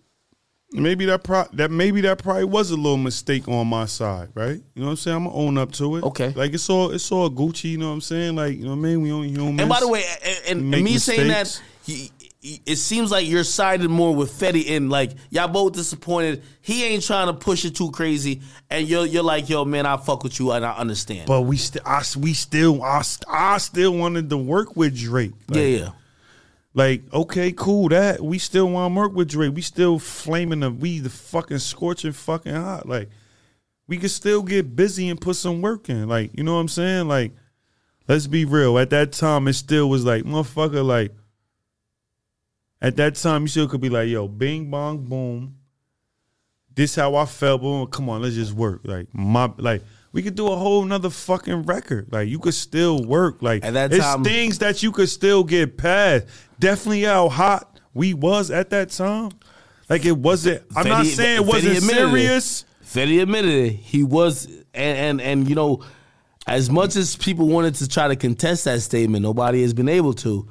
maybe 0.72 1.04
that 1.06 1.22
pro- 1.24 1.46
that 1.54 1.70
maybe 1.70 2.00
that 2.02 2.18
probably 2.18 2.44
was 2.44 2.70
a 2.70 2.76
little 2.76 2.96
mistake 2.96 3.48
on 3.48 3.66
my 3.68 3.86
side, 3.86 4.28
right? 4.34 4.56
You 4.74 4.80
know 4.82 4.86
what 4.86 4.90
I'm 4.90 4.96
saying? 4.96 5.16
I'm 5.16 5.24
gonna 5.24 5.36
own 5.36 5.58
up 5.58 5.72
to 5.72 5.96
it. 5.96 6.04
Okay. 6.04 6.32
Like 6.34 6.52
it's 6.54 6.68
all 6.70 6.90
it's 6.90 7.10
all 7.12 7.30
Gucci. 7.30 7.70
You 7.70 7.78
know 7.78 7.88
what 7.88 7.94
I'm 7.94 8.00
saying? 8.00 8.36
Like 8.36 8.56
you 8.56 8.64
know 8.64 8.70
what 8.70 8.76
I 8.76 8.80
mean? 8.80 9.02
We 9.02 9.12
only 9.12 9.28
humans. 9.28 9.60
And 9.60 9.68
by 9.68 9.80
the 9.80 9.88
way, 9.88 10.04
and, 10.48 10.60
and 10.60 10.70
me 10.84 10.98
saying 10.98 11.28
that, 11.28 11.60
he, 11.84 11.94
he- 11.94 12.10
it 12.64 12.76
seems 12.76 13.10
like 13.10 13.26
you're 13.26 13.42
sided 13.42 13.88
more 13.90 14.14
with 14.14 14.30
Fetty, 14.30 14.70
and 14.76 14.88
like 14.88 15.10
y'all 15.30 15.48
both 15.48 15.72
disappointed. 15.72 16.44
He 16.60 16.84
ain't 16.84 17.02
trying 17.02 17.26
to 17.26 17.32
push 17.32 17.64
it 17.64 17.74
too 17.74 17.90
crazy, 17.90 18.40
and 18.70 18.86
you're 18.86 19.04
you're 19.04 19.24
like, 19.24 19.48
yo, 19.48 19.64
man, 19.64 19.84
I 19.84 19.96
fuck 19.96 20.22
with 20.22 20.38
you, 20.38 20.52
and 20.52 20.64
I 20.64 20.72
understand. 20.76 21.26
but 21.26 21.40
we 21.42 21.56
still, 21.56 21.82
I, 21.84 22.04
we 22.16 22.34
still, 22.34 22.84
I, 22.84 23.02
I 23.28 23.58
still 23.58 23.94
wanted 23.96 24.30
to 24.30 24.36
work 24.36 24.76
with 24.76 24.96
Drake. 24.96 25.32
Like, 25.48 25.56
yeah, 25.58 25.62
yeah. 25.64 25.88
Like, 26.76 27.10
okay, 27.10 27.52
cool. 27.52 27.88
That 27.88 28.20
we 28.20 28.38
still 28.38 28.68
want 28.68 28.92
to 28.92 28.96
work 28.96 29.14
with 29.14 29.30
Drake. 29.30 29.54
We 29.54 29.62
still 29.62 29.98
flaming 29.98 30.60
the 30.60 30.70
we 30.70 30.98
the 30.98 31.08
fucking 31.08 31.58
scorching 31.58 32.12
fucking 32.12 32.54
hot. 32.54 32.86
Like, 32.86 33.08
we 33.88 33.96
could 33.96 34.10
still 34.10 34.42
get 34.42 34.76
busy 34.76 35.08
and 35.08 35.18
put 35.18 35.36
some 35.36 35.62
work 35.62 35.88
in. 35.88 36.06
Like, 36.06 36.36
you 36.36 36.44
know 36.44 36.54
what 36.54 36.60
I'm 36.60 36.68
saying? 36.68 37.08
Like, 37.08 37.32
let's 38.06 38.26
be 38.26 38.44
real. 38.44 38.78
At 38.78 38.90
that 38.90 39.12
time, 39.12 39.48
it 39.48 39.54
still 39.54 39.88
was 39.88 40.04
like, 40.04 40.24
motherfucker, 40.24 40.84
like, 40.84 41.14
at 42.82 42.96
that 42.96 43.14
time, 43.14 43.42
you 43.42 43.48
still 43.48 43.68
could 43.68 43.80
be 43.80 43.88
like, 43.88 44.10
yo, 44.10 44.28
bing 44.28 44.70
bong 44.70 44.98
boom. 44.98 45.56
This 46.74 46.94
how 46.94 47.14
I 47.14 47.24
felt. 47.24 47.62
Boom, 47.62 47.86
come 47.86 48.10
on, 48.10 48.20
let's 48.20 48.34
just 48.34 48.52
work. 48.52 48.82
Like 48.84 49.06
my 49.14 49.50
like. 49.56 49.82
We 50.12 50.22
could 50.22 50.34
do 50.34 50.46
a 50.48 50.56
whole 50.56 50.84
nother 50.84 51.10
fucking 51.10 51.62
record. 51.64 52.08
Like 52.10 52.28
you 52.28 52.38
could 52.38 52.54
still 52.54 53.02
work. 53.04 53.42
Like 53.42 53.64
At 53.64 53.74
that 53.74 53.92
it's 53.92 54.04
time- 54.04 54.24
things 54.24 54.58
that 54.58 54.82
you 54.82 54.92
could 54.92 55.08
still 55.08 55.44
get 55.44 55.76
past. 55.76 56.26
Definitely 56.58 57.02
how 57.02 57.28
hot 57.28 57.80
we 57.92 58.14
was 58.14 58.50
at 58.50 58.70
that 58.70 58.90
time. 58.90 59.30
Like 59.88 60.04
it 60.04 60.16
wasn't. 60.16 60.62
I'm 60.74 60.88
not 60.88 61.06
saying 61.06 61.36
it 61.42 61.46
wasn't 61.46 61.76
it. 61.76 61.82
serious. 61.82 62.64
Fetty 62.84 63.20
admitted 63.20 63.50
it. 63.50 63.72
He 63.72 64.02
was, 64.04 64.46
and, 64.46 64.64
and 64.74 65.20
and 65.20 65.48
you 65.48 65.54
know, 65.54 65.82
as 66.46 66.70
much 66.70 66.96
as 66.96 67.14
people 67.16 67.48
wanted 67.48 67.74
to 67.76 67.88
try 67.88 68.08
to 68.08 68.16
contest 68.16 68.64
that 68.64 68.80
statement, 68.80 69.22
nobody 69.22 69.62
has 69.62 69.74
been 69.74 69.88
able 69.88 70.14
to. 70.14 70.48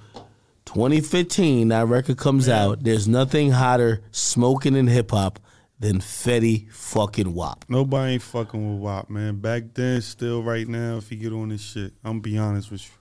2015, 0.65 1.69
that 1.69 1.87
record 1.87 2.17
comes 2.17 2.49
out. 2.49 2.83
There's 2.83 3.07
nothing 3.07 3.51
hotter 3.51 4.01
smoking 4.11 4.75
in 4.75 4.87
hip 4.87 5.11
hop 5.11 5.39
than 5.79 5.99
Fetty 5.99 6.71
fucking 6.71 7.33
Wap. 7.33 7.65
Nobody 7.67 8.13
ain't 8.13 8.21
fucking 8.21 8.73
with 8.73 8.81
WAP, 8.81 9.09
man. 9.09 9.37
Back 9.39 9.63
then, 9.73 10.01
still 10.01 10.41
right 10.41 10.67
now, 10.67 10.97
if 10.97 11.09
he 11.09 11.15
get 11.15 11.33
on 11.33 11.49
this 11.49 11.61
shit, 11.61 11.93
I'm 12.03 12.11
gonna 12.13 12.21
be 12.21 12.37
honest 12.37 12.71
with 12.71 12.83
you. 12.83 12.91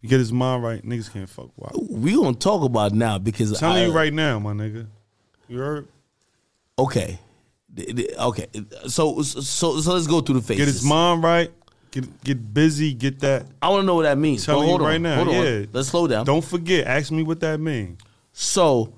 He 0.00 0.08
get 0.08 0.18
his 0.18 0.32
mind 0.32 0.62
right, 0.62 0.84
niggas 0.84 1.10
can't 1.10 1.28
fuck 1.28 1.50
WAP. 1.56 1.72
We 1.88 2.14
gonna 2.14 2.34
talk 2.34 2.62
about 2.62 2.92
now 2.92 3.18
because 3.18 3.52
I'm 3.52 3.56
telling 3.58 3.82
I- 3.82 3.86
you 3.86 3.92
right 3.92 4.12
now, 4.12 4.38
my 4.38 4.52
nigga. 4.52 4.86
You 5.48 5.58
heard? 5.58 5.88
Okay, 6.78 7.18
okay. 8.18 8.46
So 8.88 9.22
so 9.22 9.80
so 9.80 9.92
let's 9.92 10.06
go 10.06 10.20
through 10.20 10.40
the 10.40 10.42
phases. 10.42 10.66
Get 10.66 10.72
his 10.72 10.84
mind 10.84 11.22
right. 11.22 11.50
Get 11.90 12.24
get 12.24 12.52
busy. 12.54 12.92
Get 12.92 13.20
that. 13.20 13.46
I 13.62 13.68
want 13.68 13.82
to 13.82 13.86
know 13.86 13.94
what 13.94 14.02
that 14.02 14.18
means. 14.18 14.44
Telling 14.44 14.62
But 14.64 14.68
hold 14.68 14.80
you 14.80 14.86
on, 14.86 14.90
right 14.92 15.00
now, 15.00 15.30
yeah. 15.30 15.66
Let's 15.72 15.88
slow 15.88 16.06
down. 16.08 16.26
Don't 16.26 16.44
forget. 16.44 16.86
Ask 16.86 17.12
me 17.12 17.22
what 17.22 17.40
that 17.40 17.60
mean. 17.60 17.98
So 18.32 18.92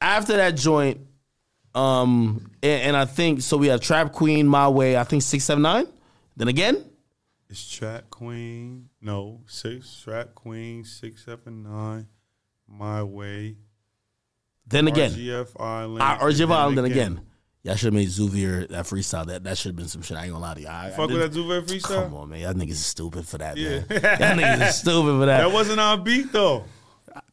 after 0.00 0.36
that 0.36 0.56
joint, 0.56 1.00
um, 1.74 2.50
and, 2.62 2.82
and 2.82 2.96
I 2.96 3.04
think 3.04 3.40
so. 3.42 3.56
We 3.56 3.68
have 3.68 3.80
Trap 3.80 4.12
Queen, 4.12 4.46
My 4.46 4.68
Way. 4.68 4.96
I 4.96 5.04
think 5.04 5.22
six, 5.22 5.44
seven, 5.44 5.62
nine. 5.62 5.86
Then 6.36 6.48
again, 6.48 6.84
It's 7.48 7.68
Trap 7.70 8.10
Queen. 8.10 8.88
No, 9.00 9.40
six. 9.46 10.00
Trap 10.02 10.34
Queen. 10.34 10.84
Six, 10.84 11.24
seven, 11.24 11.62
nine. 11.62 12.06
My 12.68 13.02
way. 13.02 13.56
then 14.66 14.88
again, 14.88 15.10
RGF 15.12 15.60
Island. 15.60 16.02
I, 16.02 16.16
RGF 16.18 16.42
and 16.44 16.52
Island. 16.52 16.78
Then 16.78 16.84
again, 16.86 17.20
y'all 17.62 17.76
should 17.76 17.86
have 17.86 17.94
made 17.94 18.08
Zuvier 18.08 18.66
that 18.68 18.86
freestyle. 18.86 19.26
That 19.26 19.44
that 19.44 19.58
should 19.58 19.70
have 19.70 19.76
been 19.76 19.88
some 19.88 20.02
shit. 20.02 20.16
I 20.16 20.24
ain't 20.24 20.32
gonna 20.32 20.42
lie 20.44 20.54
to 20.54 20.60
you. 20.62 20.66
I, 20.68 20.86
I 20.86 20.90
Fuck 20.90 21.08
did- 21.08 21.18
with 21.18 21.32
that 21.32 21.38
Duvet 21.38 21.66
freestyle. 21.66 22.04
Come 22.04 22.14
on, 22.14 22.28
man. 22.30 22.40
Y'all 22.40 22.54
niggas 22.54 22.70
is 22.70 22.86
stupid 22.86 23.26
for 23.28 23.38
that, 23.38 23.56
Yeah. 23.56 23.70
man. 23.70 23.86
Y'all 23.90 24.00
niggas 24.44 24.68
is 24.68 24.74
stupid 24.80 25.20
for 25.20 25.26
that. 25.26 25.38
That 25.38 25.52
wasn't 25.52 25.78
our 25.80 25.98
beat 25.98 26.32
though. 26.32 26.64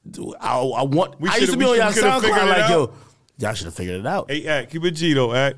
Dude, 0.10 0.36
I, 0.40 0.60
I 0.60 0.84
want. 0.84 1.20
We 1.22 1.30
I 1.30 1.38
used 1.38 1.54
to 1.54 1.58
be 1.58 1.66
on 1.66 1.78
y'all 1.78 1.92
SoundCloud 1.92 2.50
like, 2.50 2.70
yo, 2.70 2.94
y'all 3.42 3.54
should 3.54 3.66
have 3.66 3.74
figured 3.74 4.00
it 4.00 4.06
out. 4.08 4.30
Hey, 4.32 4.48
act. 4.48 4.72
Keep 4.72 4.86
it 4.86 4.92
G 4.92 5.14
though, 5.14 5.34
act. 5.34 5.58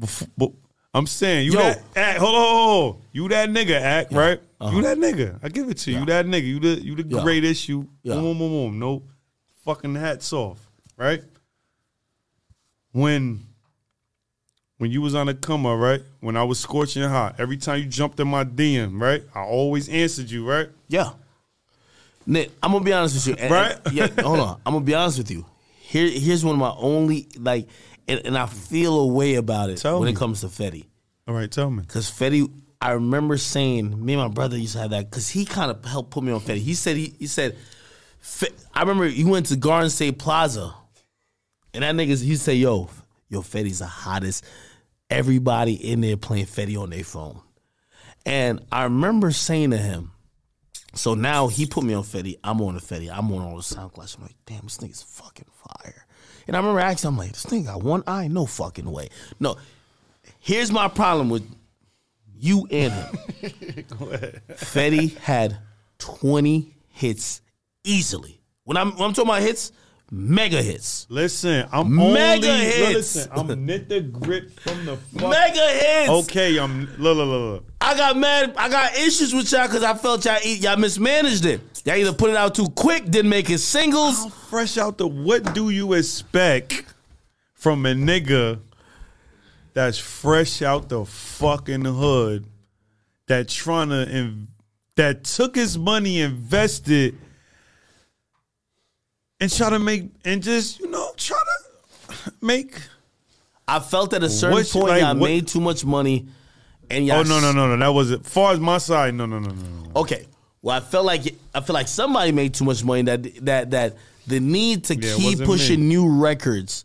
Bef- 0.00 0.54
I'm 0.92 1.06
saying 1.06 1.46
you 1.46 1.52
Yo. 1.52 1.58
that 1.60 1.82
act. 1.94 2.18
Hold 2.18 2.34
on, 2.34 2.42
hold 2.54 2.94
on. 2.96 3.02
You 3.12 3.28
that 3.28 3.48
nigga 3.50 3.80
act 3.80 4.12
right. 4.12 4.40
Uh-huh. 4.60 4.76
You 4.76 4.82
that 4.82 4.98
nigga. 4.98 5.38
I 5.42 5.48
give 5.48 5.68
it 5.70 5.78
to 5.78 5.92
you. 5.92 6.00
You 6.00 6.06
that 6.06 6.26
nigga. 6.26 6.44
You 6.46 6.58
the 6.60 6.68
you 6.82 6.94
the 6.96 7.04
Yeah. 7.16 7.22
greatest. 7.22 7.68
You 7.68 7.88
Yeah. 8.02 8.14
boom 8.14 8.24
boom 8.24 8.38
boom 8.38 8.50
boom. 8.50 8.78
No 8.78 9.02
fucking 9.64 9.94
hats 9.94 10.32
off. 10.32 10.58
Right. 10.96 11.22
When 12.92 13.46
when 14.78 14.90
you 14.90 15.00
was 15.02 15.14
on 15.14 15.26
the 15.26 15.34
come 15.34 15.66
up, 15.66 15.78
right? 15.78 16.02
When 16.20 16.36
I 16.36 16.42
was 16.42 16.58
scorching 16.58 17.02
hot, 17.02 17.36
every 17.38 17.56
time 17.58 17.78
you 17.80 17.86
jumped 17.86 18.18
in 18.18 18.28
my 18.28 18.44
DM, 18.44 19.00
right? 19.00 19.22
I 19.34 19.40
always 19.42 19.88
answered 19.88 20.30
you, 20.30 20.48
right? 20.48 20.68
Yeah. 20.88 21.10
Nick, 22.26 22.50
I'm 22.62 22.72
gonna 22.72 22.84
be 22.84 22.92
honest 22.92 23.14
with 23.14 23.26
you. 23.38 23.44
And- 23.44 23.50
Right? 23.52 23.76
and- 23.84 23.94
yeah, 23.94 24.08
hold 24.22 24.40
on. 24.40 24.60
I'm 24.66 24.72
gonna 24.72 24.84
be 24.84 24.94
honest 24.94 25.18
with 25.18 25.30
you. 25.30 25.44
Here, 25.90 26.08
here's 26.08 26.44
one 26.44 26.54
of 26.54 26.60
my 26.60 26.72
only 26.78 27.26
like, 27.36 27.68
and, 28.06 28.20
and 28.24 28.38
I 28.38 28.46
feel 28.46 29.00
a 29.00 29.06
way 29.08 29.34
about 29.34 29.70
it 29.70 29.78
Tell 29.78 29.98
when 29.98 30.06
me. 30.06 30.12
it 30.12 30.16
comes 30.16 30.42
to 30.42 30.46
Fetty. 30.46 30.84
All 31.26 31.34
right, 31.34 31.50
tell 31.50 31.68
me. 31.68 31.82
Cause 31.82 32.08
Fetty, 32.08 32.48
I 32.80 32.92
remember 32.92 33.36
saying, 33.36 34.04
me 34.04 34.12
and 34.12 34.22
my 34.22 34.28
brother 34.28 34.56
used 34.56 34.74
to 34.74 34.82
have 34.82 34.90
that 34.90 35.10
because 35.10 35.28
he 35.28 35.44
kind 35.44 35.68
of 35.68 35.84
helped 35.84 36.12
put 36.12 36.22
me 36.22 36.30
on 36.30 36.38
Fetty. 36.38 36.58
He 36.58 36.74
said 36.74 36.96
he 36.96 37.12
he 37.18 37.26
said, 37.26 37.56
I 38.72 38.82
remember 38.82 39.08
he 39.08 39.24
went 39.24 39.46
to 39.46 39.56
Garden 39.56 39.90
State 39.90 40.20
Plaza, 40.20 40.72
and 41.74 41.82
that 41.82 41.96
niggas 41.96 42.22
he 42.22 42.36
said, 42.36 42.56
yo, 42.56 42.88
yo, 43.28 43.40
Fetty's 43.40 43.80
the 43.80 43.86
hottest. 43.86 44.44
Everybody 45.10 45.74
in 45.74 46.02
there 46.02 46.16
playing 46.16 46.46
Fetty 46.46 46.80
on 46.80 46.90
their 46.90 47.02
phone, 47.02 47.40
and 48.24 48.64
I 48.70 48.84
remember 48.84 49.32
saying 49.32 49.72
to 49.72 49.76
him. 49.76 50.12
So 50.94 51.14
now 51.14 51.48
he 51.48 51.66
put 51.66 51.82
me 51.82 51.94
on 51.94 52.04
Fetty. 52.04 52.38
I'm 52.44 52.60
on 52.60 52.74
the 52.74 52.80
Fetty. 52.80 53.10
I'm 53.12 53.32
on 53.32 53.42
all 53.42 53.56
the 53.56 53.62
SoundCloud. 53.62 54.16
I'm 54.16 54.22
like, 54.22 54.36
damn, 54.46 54.62
this 54.62 54.78
nigga's 54.78 55.02
fucking 55.02 55.46
fire. 55.78 56.06
And 56.46 56.56
I 56.56 56.60
remember 56.60 56.80
asking, 56.80 57.08
I'm 57.08 57.16
like, 57.16 57.32
this 57.32 57.44
thing 57.44 57.64
got 57.64 57.82
one 57.82 58.02
eye? 58.06 58.28
No 58.28 58.46
fucking 58.46 58.90
way. 58.90 59.08
No. 59.38 59.56
Here's 60.40 60.72
my 60.72 60.88
problem 60.88 61.30
with 61.30 61.48
you 62.38 62.66
and 62.70 62.92
him. 62.92 63.06
Fetty 64.52 65.16
had 65.18 65.58
20 65.98 66.74
hits 66.88 67.42
easily. 67.84 68.40
When 68.64 68.76
I'm, 68.76 68.92
when 68.92 69.02
I'm 69.08 69.12
talking 69.12 69.30
about 69.30 69.42
hits, 69.42 69.72
mega 70.10 70.62
hits. 70.62 71.06
Listen, 71.08 71.68
I'm 71.72 71.94
Mega 71.94 72.50
only 72.50 72.64
hits. 72.64 73.16
listen. 73.16 73.30
I'm 73.32 73.48
Nitt 73.66 73.88
Da 73.88 74.00
Gritt 74.02 74.52
from 74.60 74.84
the 74.84 74.96
fuck. 74.96 75.30
Mega 75.30 75.68
hits. 75.68 76.10
Okay, 76.10 76.58
I'm 76.58 76.86
look, 76.98 77.16
look, 77.16 77.16
look, 77.16 77.28
look. 77.28 77.64
I 77.80 77.96
got 77.96 78.16
mad. 78.16 78.54
I 78.56 78.68
got 78.68 78.94
issues 78.96 79.34
with 79.34 79.50
y'all 79.52 79.66
because 79.66 79.82
I 79.82 79.94
felt 79.94 80.24
y'all 80.24 80.38
eat, 80.44 80.60
y'all 80.60 80.76
mismanaged 80.76 81.44
it. 81.44 81.60
Y'all 81.84 81.96
either 81.96 82.12
put 82.12 82.30
it 82.30 82.36
out 82.36 82.54
too 82.54 82.68
quick, 82.70 83.04
didn't 83.10 83.30
make 83.30 83.48
it 83.50 83.58
singles. 83.58 84.32
Fresh 84.48 84.76
out 84.78 84.98
the 84.98 85.06
what 85.06 85.54
do 85.54 85.70
you 85.70 85.92
expect 85.94 86.84
from 87.54 87.86
a 87.86 87.92
nigga 87.94 88.60
that's 89.72 89.98
fresh 89.98 90.62
out 90.62 90.88
the 90.88 91.04
fucking 91.04 91.84
hood 91.84 92.46
that 93.28 93.48
trying 93.48 93.90
to 93.90 94.08
in, 94.10 94.48
that 94.96 95.24
took 95.24 95.54
his 95.54 95.78
money, 95.78 96.20
invested, 96.20 97.16
and 99.40 99.50
try 99.52 99.70
to 99.70 99.78
make 99.78 100.10
and 100.24 100.42
just 100.42 100.80
you 100.80 100.90
know 100.90 101.12
try 101.16 101.38
to 101.38 102.32
make. 102.40 102.76
I 103.66 103.78
felt 103.78 104.12
at 104.14 104.22
a 104.24 104.28
certain 104.30 104.56
What's- 104.56 104.72
point 104.72 104.88
like, 104.88 105.00
y'all 105.02 105.16
what- 105.16 105.28
made 105.28 105.46
too 105.48 105.60
much 105.60 105.84
money, 105.84 106.26
and 106.90 107.06
y'all. 107.06 107.18
Oh 107.18 107.22
no 107.22 107.40
no 107.40 107.52
no 107.52 107.68
no 107.68 107.76
that 107.76 107.88
was 107.94 108.10
it. 108.10 108.24
Far 108.26 108.52
as 108.52 108.60
my 108.60 108.78
side, 108.78 109.14
no 109.14 109.26
no 109.26 109.38
no 109.38 109.48
no 109.50 109.54
no. 109.62 109.90
Okay. 110.00 110.26
Well, 110.62 110.76
I 110.76 110.80
felt 110.80 111.06
like 111.06 111.34
I 111.54 111.60
feel 111.60 111.74
like 111.74 111.88
somebody 111.88 112.32
made 112.32 112.52
too 112.54 112.64
much 112.64 112.84
money. 112.84 113.02
That 113.02 113.22
that 113.46 113.70
that 113.70 113.96
the 114.26 114.40
need 114.40 114.84
to 114.84 114.94
it 114.94 115.00
keep 115.02 115.24
wasn't 115.38 115.46
pushing 115.48 115.80
me. 115.80 115.86
new 115.86 116.20
records. 116.20 116.84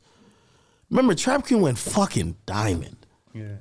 Remember, 0.90 1.16
Trap 1.16 1.46
Queen 1.48 1.62
went 1.62 1.78
fucking 1.78 2.36
diamond. 2.46 2.96
Yeah. 3.34 3.56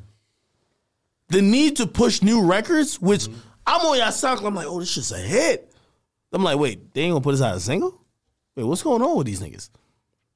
The 1.28 1.40
need 1.42 1.76
to 1.76 1.86
push 1.86 2.22
new 2.22 2.42
records, 2.44 3.00
which. 3.00 3.28
I'm 3.66 3.80
on 3.80 3.96
y'all 3.96 4.08
SoundCloud. 4.08 4.46
I'm 4.46 4.54
like, 4.54 4.66
oh, 4.66 4.78
this 4.78 4.90
shit's 4.90 5.10
a 5.10 5.16
hit. 5.18 5.72
I'm 6.34 6.44
like, 6.44 6.58
wait, 6.58 6.92
they 6.92 7.00
ain't 7.00 7.12
gonna 7.12 7.22
put 7.22 7.30
this 7.32 7.40
out 7.40 7.54
as 7.54 7.62
a 7.62 7.64
single? 7.64 7.98
Wait, 8.56 8.64
what's 8.64 8.82
going 8.82 9.02
on 9.02 9.16
with 9.16 9.26
these 9.26 9.40
niggas? 9.40 9.70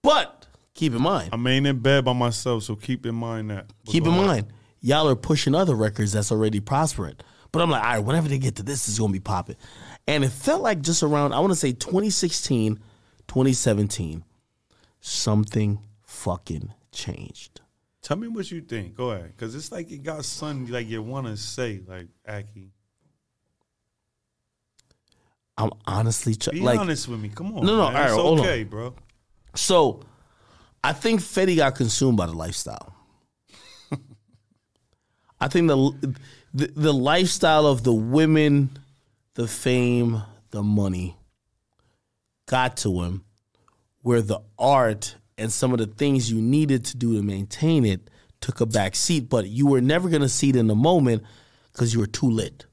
But 0.03 0.47
keep 0.75 0.93
in 0.93 1.03
mind, 1.03 1.31
I'm 1.33 1.47
ain't 1.47 1.67
in 1.67 1.79
bed 1.79 2.05
by 2.05 2.13
myself, 2.13 2.65
so 2.65 2.75
keep 2.75 3.07
in 3.07 3.15
mind 3.15 3.51
that. 3.51 3.67
keep 3.87 4.07
in 4.07 4.13
mind, 4.13 4.47
y'all 4.81 5.09
are 5.09 5.17
pushing 5.17 5.55
other 5.55 5.75
records 5.75 6.13
that's 6.13 6.33
already 6.33 6.61
prospering. 6.61 7.17
But 7.53 7.63
I'm 7.63 7.71
like, 7.71 7.83
all 7.83 7.91
right, 7.91 7.99
whenever 7.99 8.29
they 8.29 8.39
get 8.39 8.57
to 8.57 8.63
this, 8.63 8.89
it's 8.89 8.99
gonna 8.99 9.13
be 9.13 9.21
popping. 9.21 9.57
And 10.07 10.25
it 10.25 10.31
felt 10.31 10.63
like 10.63 10.81
just 10.81 11.03
around, 11.03 11.33
I 11.33 11.41
want 11.41 11.53
to 11.53 11.57
say 11.57 11.73
2016, 11.73 12.77
2017, 13.29 14.25
something 15.01 15.79
fucking 16.03 16.73
changed. 16.93 17.61
Tell 18.03 18.17
me 18.17 18.29
what 18.29 18.51
you 18.51 18.61
think. 18.61 18.95
Go 18.95 19.11
ahead, 19.11 19.33
because 19.37 19.55
it's 19.55 19.71
like 19.71 19.91
it 19.91 20.03
got 20.03 20.25
something 20.25 20.73
like 20.73 20.89
you 20.89 21.03
want 21.03 21.27
to 21.27 21.37
say, 21.37 21.83
like 21.87 22.09
Aki. 22.27 22.73
I'm 25.59 25.71
honestly 25.87 26.35
tr- 26.35 26.51
Be 26.53 26.61
like, 26.61 26.79
honest 26.79 27.09
with 27.09 27.21
me. 27.21 27.29
Come 27.29 27.59
on. 27.59 27.67
No, 27.67 27.77
no, 27.77 27.77
man. 27.77 27.87
all 27.87 27.93
right, 27.93 28.05
it's 28.05 28.15
hold 28.15 28.41
on. 28.41 28.47
okay, 28.47 28.65
bro. 28.65 28.95
so. 29.55 30.01
I 30.83 30.93
think 30.93 31.21
Fetty 31.21 31.57
got 31.57 31.75
consumed 31.75 32.17
by 32.17 32.27
the 32.27 32.33
lifestyle. 32.33 32.95
I 35.41 35.49
think 35.49 35.67
the, 35.67 36.17
the 36.55 36.67
the 36.69 36.95
lifestyle 36.95 37.67
of 37.67 37.83
the 37.83 37.93
women, 37.93 38.79
the 39.35 39.49
fame, 39.49 40.23
the 40.51 40.63
money 40.63 41.17
got 42.47 42.77
to 42.79 43.03
him 43.03 43.25
where 44.03 44.23
the 44.23 44.41
art 44.59 45.17
and 45.37 45.53
some 45.53 45.73
of 45.73 45.79
the 45.79 45.87
things 45.87 46.31
you 46.31 46.41
needed 46.41 46.85
to 46.87 46.97
do 46.97 47.17
to 47.17 47.23
maintain 47.23 47.85
it 47.85 48.09
took 48.41 48.61
a 48.61 48.67
back 48.67 48.95
seat, 48.95 49.29
but 49.29 49.49
you 49.49 49.67
were 49.67 49.81
never 49.81 50.09
going 50.09 50.23
to 50.23 50.29
see 50.29 50.51
it 50.51 50.57
in 50.57 50.69
the 50.69 50.75
moment 50.75 51.25
because 51.73 51.93
you 51.93 52.01
were 52.01 52.07
too 52.07 52.31
lit. 52.31 52.67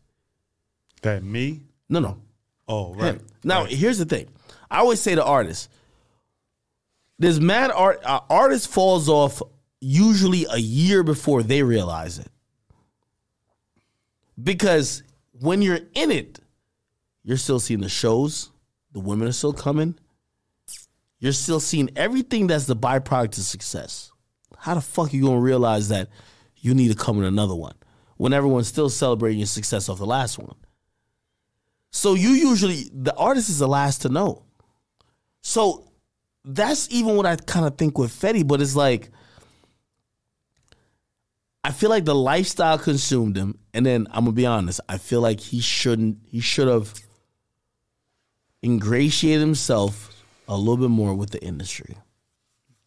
That 1.01 1.23
me? 1.23 1.63
No, 1.89 1.99
no. 1.99 2.17
Oh, 2.67 2.93
right. 2.93 3.15
Him. 3.15 3.27
Now, 3.43 3.63
right. 3.63 3.71
here's 3.71 3.97
the 3.97 4.05
thing. 4.05 4.27
I 4.69 4.79
always 4.79 4.99
say 4.99 5.15
to 5.15 5.23
artists, 5.23 5.69
this 7.19 7.39
mad 7.39 7.71
art 7.71 8.01
uh, 8.03 8.21
artist 8.29 8.67
falls 8.67 9.07
off 9.07 9.41
usually 9.79 10.45
a 10.49 10.57
year 10.57 11.03
before 11.03 11.43
they 11.43 11.63
realize 11.63 12.19
it. 12.19 12.27
Because 14.41 15.03
when 15.39 15.61
you're 15.61 15.79
in 15.93 16.11
it, 16.11 16.39
you're 17.23 17.37
still 17.37 17.59
seeing 17.59 17.81
the 17.81 17.89
shows, 17.89 18.51
the 18.91 18.99
women 18.99 19.27
are 19.27 19.33
still 19.33 19.53
coming. 19.53 19.95
You're 21.19 21.31
still 21.31 21.59
seeing 21.59 21.89
everything 21.95 22.47
that's 22.47 22.65
the 22.65 22.75
byproduct 22.75 23.37
of 23.37 23.43
success. 23.45 24.11
How 24.57 24.75
the 24.75 24.81
fuck 24.81 25.13
are 25.13 25.15
you 25.15 25.23
gonna 25.23 25.39
realize 25.39 25.89
that 25.89 26.09
you 26.57 26.73
need 26.73 26.89
to 26.89 26.95
come 26.95 27.17
in 27.17 27.23
another 27.23 27.55
one 27.55 27.75
when 28.17 28.33
everyone's 28.33 28.67
still 28.67 28.89
celebrating 28.89 29.39
your 29.39 29.47
success 29.47 29.87
off 29.87 29.97
the 29.97 30.05
last 30.05 30.37
one? 30.37 30.55
So 31.95 32.13
you 32.13 32.31
usually 32.31 32.89
the 32.93 33.15
artist 33.15 33.47
is 33.47 33.59
the 33.59 33.69
last 33.69 34.01
to 34.01 34.09
know. 34.09 34.43
So 35.41 35.87
that's 36.43 36.89
even 36.91 37.15
what 37.15 37.25
I 37.25 37.37
kind 37.37 37.65
of 37.65 37.77
think 37.77 37.97
with 37.97 38.11
Fetty, 38.11 38.45
but 38.45 38.61
it's 38.61 38.75
like 38.75 39.11
I 41.63 41.71
feel 41.71 41.89
like 41.89 42.03
the 42.03 42.13
lifestyle 42.13 42.77
consumed 42.77 43.37
him, 43.37 43.57
and 43.73 43.85
then 43.85 44.07
I'm 44.11 44.25
gonna 44.25 44.33
be 44.33 44.45
honest, 44.45 44.81
I 44.89 44.97
feel 44.97 45.21
like 45.21 45.39
he 45.39 45.61
shouldn't 45.61 46.17
he 46.27 46.41
should 46.41 46.67
have 46.67 46.93
ingratiated 48.61 49.39
himself 49.39 50.21
a 50.49 50.57
little 50.57 50.75
bit 50.75 50.89
more 50.89 51.13
with 51.13 51.29
the 51.29 51.41
industry. 51.41 51.95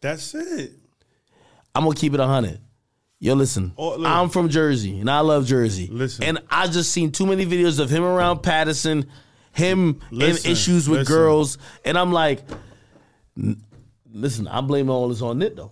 That's 0.01 0.35
it. 0.35 0.73
I'm 1.73 1.83
gonna 1.83 1.95
keep 1.95 2.13
it 2.13 2.19
hundred. 2.19 2.61
Yo, 3.21 3.33
listen, 3.33 3.73
Oh, 3.77 3.97
look. 3.97 4.07
I'm 4.09 4.29
from 4.29 4.47
Jersey, 4.49 4.99
and 4.99 5.09
I 5.11 5.19
love 5.19 5.45
Jersey. 5.45 5.87
Listen. 5.91 6.23
and 6.23 6.39
I 6.49 6.67
just 6.67 6.91
seen 6.91 7.11
too 7.11 7.25
many 7.25 7.45
videos 7.45 7.79
of 7.79 7.89
him 7.89 8.03
around 8.03 8.41
Paterson, 8.43 9.07
him 9.51 9.99
Listen, 10.09 10.45
in 10.45 10.51
issues 10.53 10.87
with 10.87 10.99
listen. 10.99 11.13
girls, 11.15 11.57
and 11.83 11.97
I'm 11.97 12.13
like, 12.13 12.43
listen, 14.11 14.47
I'm 14.47 14.67
blaming 14.67 14.89
all 14.89 15.09
this 15.09 15.21
on 15.21 15.39
Nitt 15.39 15.55
though. 15.55 15.71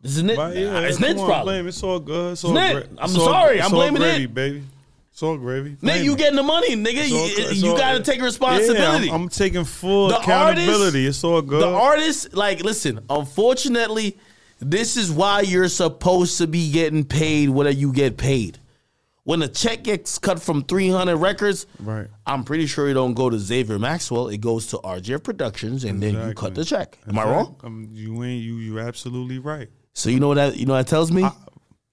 This 0.00 0.16
is 0.16 0.22
Nitt. 0.22 0.36
Right, 0.36 0.56
yeah, 0.56 0.80
it's 0.80 0.98
Nitt's 0.98 1.20
on, 1.20 1.26
problem. 1.26 1.54
Blame. 1.56 1.66
It's 1.68 1.82
all 1.82 1.98
good. 1.98 2.32
It's 2.32 2.44
all 2.44 2.52
Nitt. 2.52 2.72
gra- 2.72 2.86
I'm 2.98 3.16
all- 3.18 3.24
sorry, 3.26 3.60
I'm 3.60 3.70
blaming 3.70 4.00
gravy, 4.02 4.26
Nitt. 4.28 4.34
baby. 4.34 4.62
It's 5.10 5.22
all 5.22 5.36
gravy. 5.36 5.70
Blame 5.80 6.04
you 6.04 6.16
getting 6.16 6.36
the 6.36 6.42
money, 6.42 6.76
nigga. 6.76 7.10
All 7.10 7.28
You, 7.28 7.70
you 7.70 7.76
got 7.76 7.92
to 7.92 8.02
take 8.02 8.20
responsibility. 8.20 9.06
Yeah, 9.06 9.14
I'm, 9.14 9.22
I'm 9.22 9.28
taking 9.28 9.64
full 9.64 10.08
The 10.08 10.18
accountability. 10.18 11.06
it's 11.06 11.22
all 11.24 11.40
good. 11.40 11.62
The 11.62 11.68
artist, 11.72 12.34
like, 12.34 12.62
listen, 12.64 13.00
unfortunately, 13.08 14.18
this 14.64 14.96
is 14.96 15.10
why 15.12 15.40
you're 15.42 15.68
supposed 15.68 16.38
to 16.38 16.46
be 16.46 16.70
getting 16.72 17.04
paid 17.04 17.48
whatever 17.50 17.76
you 17.76 17.92
get 17.92 18.16
paid. 18.16 18.58
When 19.24 19.40
a 19.40 19.48
check 19.48 19.84
gets 19.84 20.18
cut 20.18 20.42
from 20.42 20.64
300 20.64 21.16
records, 21.16 21.66
Right. 21.80 22.08
I'm 22.26 22.44
pretty 22.44 22.66
sure 22.66 22.88
it 22.88 22.94
don't 22.94 23.14
go 23.14 23.30
to 23.30 23.38
Xavier 23.38 23.78
Maxwell. 23.78 24.28
It 24.28 24.42
goes 24.42 24.66
to 24.68 24.78
RGF 24.78 25.22
Productions, 25.22 25.84
and 25.84 26.02
then 26.02 26.28
you 26.28 26.34
cut 26.34 26.54
the 26.54 26.64
check. 26.64 26.98
Am 27.08 27.18
I 27.18 27.24
wrong? 27.24 27.56
Um, 27.64 27.88
you 27.92 28.22
ain't. 28.22 28.42
You. 28.42 28.56
You're 28.56 28.80
absolutely 28.80 29.38
right. 29.38 29.68
So 29.94 30.10
you 30.10 30.20
know 30.20 30.28
what 30.28 30.34
that 30.34 30.56
you 30.56 30.66
know 30.66 30.74
that 30.74 30.88
tells 30.88 31.10
me? 31.10 31.24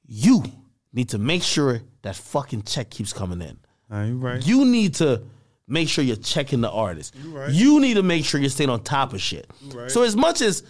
you 0.08 0.44
need 0.92 1.10
to 1.10 1.18
make 1.18 1.42
sure 1.44 1.82
that 2.02 2.16
fucking 2.18 2.64
check 2.64 2.90
keeps 2.90 3.14
coming 3.14 3.42
in. 3.42 3.58
You 3.94 4.18
right. 4.18 4.46
You 4.46 4.66
need 4.66 4.96
to 4.96 5.22
make 5.68 5.88
sure 5.88 6.04
you're 6.04 6.18
checking 6.18 6.60
the 6.60 6.70
artist. 6.70 7.16
You 7.16 7.30
right. 7.32 7.50
You 7.50 7.80
need 7.80 7.94
to 7.94 8.04
make 8.04 8.26
sure 8.26 8.42
you're 8.42 8.50
staying 8.50 8.70
on 8.70 8.84
top 8.84 9.14
of 9.14 9.22
shit. 9.22 9.50
right. 9.74 9.90
So 9.90 10.04
as 10.04 10.18
much 10.18 10.42
as 10.42 10.64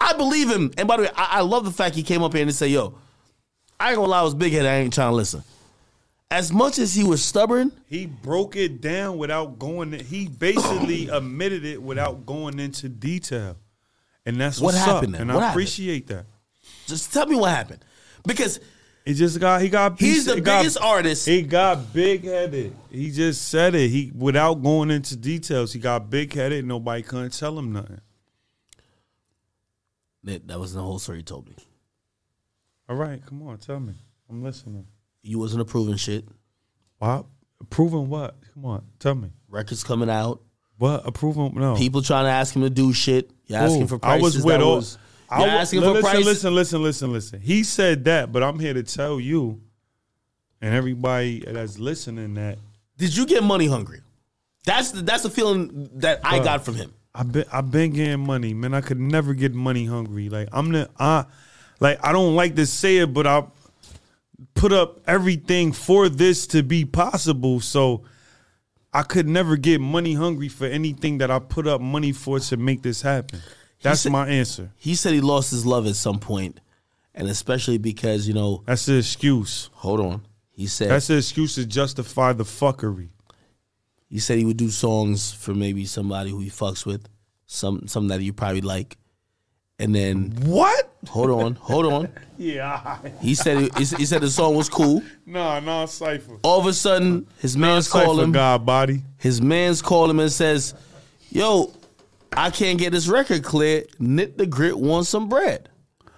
I 0.00 0.12
believe 0.14 0.50
him, 0.50 0.72
and 0.76 0.86
by 0.88 0.96
the 0.96 1.02
way, 1.04 1.10
I, 1.16 1.38
I 1.38 1.40
love 1.40 1.64
the 1.64 1.70
fact 1.70 1.94
he 1.94 2.02
came 2.02 2.22
up 2.22 2.32
here 2.34 2.42
and 2.42 2.54
said, 2.54 2.70
"Yo, 2.70 2.94
I 3.80 3.88
ain't 3.90 3.96
gonna 3.96 4.08
lie, 4.08 4.20
I 4.20 4.22
was 4.22 4.34
big 4.34 4.52
headed. 4.52 4.68
I 4.70 4.76
ain't 4.76 4.92
trying 4.92 5.10
to 5.10 5.16
listen." 5.16 5.42
As 6.30 6.52
much 6.52 6.78
as 6.78 6.94
he 6.94 7.04
was 7.04 7.22
stubborn, 7.24 7.70
He 7.86 8.06
broke 8.06 8.56
it 8.56 8.80
down 8.80 9.18
without 9.18 9.58
going. 9.58 9.92
He 9.92 10.26
basically 10.28 11.08
admitted 11.12 11.64
it 11.64 11.80
without 11.80 12.26
going 12.26 12.58
into 12.58 12.88
detail, 12.88 13.56
and 14.26 14.40
that's 14.40 14.60
What 14.60 14.74
happened 14.74 15.14
up. 15.14 15.18
then? 15.18 15.20
And 15.22 15.30
What 15.34 15.42
I 15.42 15.46
happened? 15.48 15.54
appreciate 15.62 16.06
that. 16.08 16.26
just 16.86 17.12
tell 17.12 17.26
me 17.26 17.36
what 17.36 17.50
happened, 17.50 17.84
because 18.26 18.58
He 19.04 19.14
just 19.14 19.38
got. 19.38 19.60
He 19.62 19.68
got. 19.68 20.00
he's 20.00 20.24
the 20.24 20.34
he 20.36 20.40
got- 20.40 20.60
biggest 20.62 20.80
artist. 20.80 21.26
He 21.26 21.42
got 21.42 21.92
big 21.92 22.24
headed. 22.24 22.74
He 22.90 23.10
just 23.12 23.48
said 23.48 23.74
it. 23.74 23.88
He 23.90 24.10
without 24.14 24.54
going 24.62 24.90
into 24.90 25.14
details. 25.16 25.72
He 25.72 25.78
got 25.78 26.10
big 26.10 26.32
headed. 26.32 26.64
Nobody 26.64 27.02
couldn't 27.02 27.32
tell 27.38 27.56
him 27.58 27.72
nothing. 27.72 28.00
That, 30.24 30.48
that 30.48 30.58
was 30.58 30.74
the 30.74 30.82
whole 30.82 30.98
story 30.98 31.18
he 31.18 31.24
told 31.24 31.48
me. 31.48 31.54
All 32.88 32.96
right, 32.96 33.24
come 33.24 33.42
on, 33.42 33.58
tell 33.58 33.80
me. 33.80 33.94
I'm 34.28 34.42
listening. 34.42 34.86
You 35.22 35.38
wasn't 35.38 35.62
approving 35.62 35.96
shit. 35.96 36.26
What? 36.98 37.26
Approving 37.60 38.08
what? 38.08 38.36
Come 38.52 38.66
on, 38.66 38.84
tell 38.98 39.14
me. 39.14 39.30
Records 39.48 39.84
coming 39.84 40.10
out. 40.10 40.40
What? 40.76 41.06
Approving? 41.06 41.54
No. 41.54 41.76
People 41.76 42.02
trying 42.02 42.24
to 42.24 42.30
ask 42.30 42.54
him 42.54 42.62
to 42.62 42.70
do 42.70 42.92
shit. 42.92 43.30
You're 43.46 43.60
asking 43.60 43.86
for 43.86 43.96
I 43.96 44.18
prices. 44.18 44.36
was 44.36 44.44
with 44.44 44.60
all. 44.60 44.76
was, 44.76 44.98
I 45.30 45.40
wa- 45.40 45.46
asking 45.46 45.80
listen, 45.80 45.94
for 45.94 46.00
prices. 46.02 46.26
Listen, 46.26 46.54
listen, 46.54 46.82
listen, 46.82 47.12
listen. 47.12 47.40
He 47.40 47.62
said 47.62 48.04
that, 48.04 48.32
but 48.32 48.42
I'm 48.42 48.58
here 48.58 48.74
to 48.74 48.82
tell 48.82 49.20
you 49.20 49.60
and 50.60 50.74
everybody 50.74 51.44
that's 51.46 51.78
listening 51.78 52.34
that 52.34 52.58
Did 52.96 53.16
you 53.16 53.26
get 53.26 53.42
money 53.42 53.66
hungry? 53.66 54.00
That's 54.64 54.92
the, 54.92 55.02
that's 55.02 55.22
the 55.22 55.30
feeling 55.30 55.90
that 55.96 56.20
I 56.24 56.38
got 56.38 56.64
from 56.64 56.74
him. 56.74 56.94
I've 57.14 57.30
been 57.30 57.44
I've 57.52 57.70
been 57.70 57.92
getting 57.92 58.26
money, 58.26 58.54
man. 58.54 58.74
I 58.74 58.80
could 58.80 58.98
never 59.00 59.34
get 59.34 59.54
money 59.54 59.86
hungry. 59.86 60.28
Like 60.28 60.48
I'm 60.52 60.72
the 60.72 60.90
I 60.98 61.26
like 61.80 61.98
I 62.04 62.12
don't 62.12 62.34
like 62.34 62.56
to 62.56 62.66
say 62.66 62.98
it, 62.98 63.14
but 63.14 63.26
I 63.26 63.44
put 64.54 64.72
up 64.72 65.00
everything 65.06 65.72
for 65.72 66.08
this 66.08 66.46
to 66.48 66.62
be 66.62 66.84
possible. 66.84 67.60
So 67.60 68.02
I 68.92 69.02
could 69.02 69.28
never 69.28 69.56
get 69.56 69.80
money 69.80 70.14
hungry 70.14 70.48
for 70.48 70.66
anything 70.66 71.18
that 71.18 71.30
I 71.30 71.38
put 71.38 71.66
up 71.66 71.80
money 71.80 72.12
for 72.12 72.38
to 72.40 72.56
make 72.56 72.82
this 72.82 73.02
happen. 73.02 73.40
That's 73.82 74.00
said- 74.00 74.12
my 74.12 74.26
answer. 74.28 74.70
He 74.76 74.94
said 74.94 75.12
he 75.12 75.20
lost 75.20 75.50
his 75.50 75.64
love 75.66 75.86
at 75.86 75.94
some 75.96 76.18
point, 76.18 76.58
and 77.14 77.28
especially 77.28 77.78
because 77.78 78.26
you 78.26 78.34
know, 78.34 78.62
That's 78.66 78.86
the 78.86 78.98
excuse. 78.98 79.70
hold 79.74 80.00
on. 80.00 80.22
He 80.52 80.66
said 80.66 80.90
That's 80.90 81.08
the 81.08 81.18
excuse 81.18 81.56
to 81.56 81.66
justify 81.66 82.32
the 82.32 82.44
fuckery. 82.44 83.08
He 84.14 84.20
said 84.20 84.38
he 84.38 84.44
would 84.44 84.56
do 84.56 84.70
songs 84.70 85.32
for 85.32 85.54
maybe 85.56 85.86
somebody 85.86 86.30
who 86.30 86.38
he 86.38 86.48
fucks 86.48 86.86
with, 86.86 87.08
some 87.46 87.88
some 87.88 88.06
that 88.08 88.20
you 88.20 88.32
probably 88.32 88.60
like, 88.60 88.96
and 89.80 89.92
then 89.92 90.30
What? 90.44 90.88
hold 91.08 91.30
on, 91.30 91.56
hold 91.56 91.86
on. 91.86 92.08
Yeah. 92.38 92.98
He 93.20 93.34
said 93.34 93.58
he, 93.76 93.84
he 93.84 94.06
said 94.06 94.20
the 94.22 94.30
song 94.30 94.54
was 94.54 94.68
cool. 94.68 95.02
Nah, 95.26 95.58
nah, 95.58 95.86
cipher. 95.86 96.38
All 96.44 96.60
of 96.60 96.66
a 96.66 96.72
sudden, 96.72 97.26
his 97.38 97.56
man's 97.56 97.88
call 97.88 98.14
Cipher 98.14 98.22
him. 98.22 98.30
God 98.32 98.64
body. 98.64 99.02
His 99.18 99.42
man's 99.42 99.82
call 99.82 100.08
him 100.08 100.20
and 100.20 100.30
says, 100.30 100.74
"Yo, 101.30 101.72
I 102.36 102.50
can't 102.50 102.78
get 102.78 102.92
this 102.92 103.08
record 103.08 103.42
cleared. 103.42 103.88
Nitt 103.98 104.36
Da 104.36 104.44
Gritt 104.44 104.74
wants 104.74 105.08
some 105.08 105.28
bread." 105.28 105.68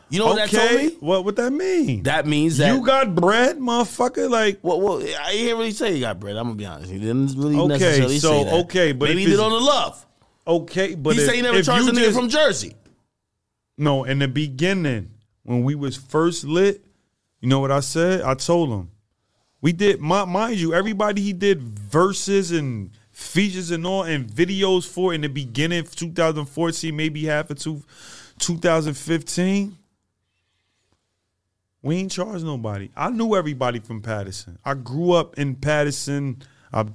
You 0.09 0.21
know 0.21 0.27
what 0.27 0.37
that 0.37 0.51
told 0.51 0.71
Okay. 0.71 0.87
me? 0.87 0.97
What 1.01 1.25
would 1.25 1.35
that 1.37 1.51
mean? 1.53 2.05
That 2.05 2.27
means 2.27 2.59
that 2.59 2.73
you 2.75 2.85
got 2.87 3.15
bread, 3.15 3.59
motherfucker. 3.59 4.31
Like 4.31 4.61
Well, 4.63 4.81
well, 4.81 5.03
I 5.21 5.33
didn't 5.33 5.59
really 5.59 5.73
say 5.73 5.95
you 5.95 6.01
got 6.01 6.21
bread. 6.21 6.37
I'm 6.37 6.45
gonna 6.45 6.55
be 6.55 6.65
honest. 6.67 6.93
He 6.93 6.99
didn't 6.99 7.35
really 7.37 7.57
Okay, 7.57 7.69
necessarily 7.69 8.19
so, 8.19 8.29
say 8.31 8.45
that. 8.45 8.51
okay, 8.51 8.51
so 8.51 8.61
okay, 8.65 8.93
but 8.93 9.09
maybe 9.09 9.25
he 9.25 9.31
did 9.31 9.41
on 9.41 9.51
the 9.51 9.59
love. 9.61 10.07
okay, 10.47 10.95
but 10.95 11.15
he 11.15 11.21
if, 11.21 11.27
said 11.27 11.35
he 11.35 11.43
never 11.43 11.61
charged 11.63 11.89
a 11.89 11.93
nigga 11.93 12.15
from 12.15 12.29
Jersey. 12.29 12.75
No, 13.77 14.05
in 14.05 14.21
the 14.21 14.29
beginning, 14.29 15.11
when 15.43 15.65
we 15.65 15.75
was 15.75 15.97
first 15.97 16.45
lit, 16.45 16.85
you 17.41 17.49
know 17.49 17.59
what 17.61 17.73
I 17.73 17.81
said? 17.81 18.23
I 18.23 18.35
told 18.35 18.71
him. 18.71 18.91
We 19.61 19.73
did 19.73 20.01
mi- 20.01 20.25
mind 20.27 20.57
you, 20.57 20.73
everybody 20.73 21.21
he 21.23 21.33
did 21.33 21.63
verses 21.63 22.53
and 22.53 22.91
features 23.11 23.71
and 23.73 23.85
all 23.87 24.05
and 24.05 24.27
videos 24.29 24.87
for 24.87 25.13
in 25.13 25.23
the 25.23 25.29
beginning 25.29 25.81
of 25.81 25.97
2014, 25.97 26.95
maybe 26.95 27.25
half 27.25 27.51
of 27.51 27.59
two, 27.59 27.83
2015. 28.39 29.77
We 31.87 31.97
ain't 31.99 32.11
charged 32.11 32.45
nobody. 32.45 32.91
I 32.97 33.11
knew 33.11 33.37
everybody 33.37 33.79
from 33.79 34.03
Paterson. 34.03 34.59
I 34.65 34.75
grew 34.75 35.13
up 35.13 35.39
in 35.39 35.55
Paterson 35.55 36.43
I, 36.73 36.87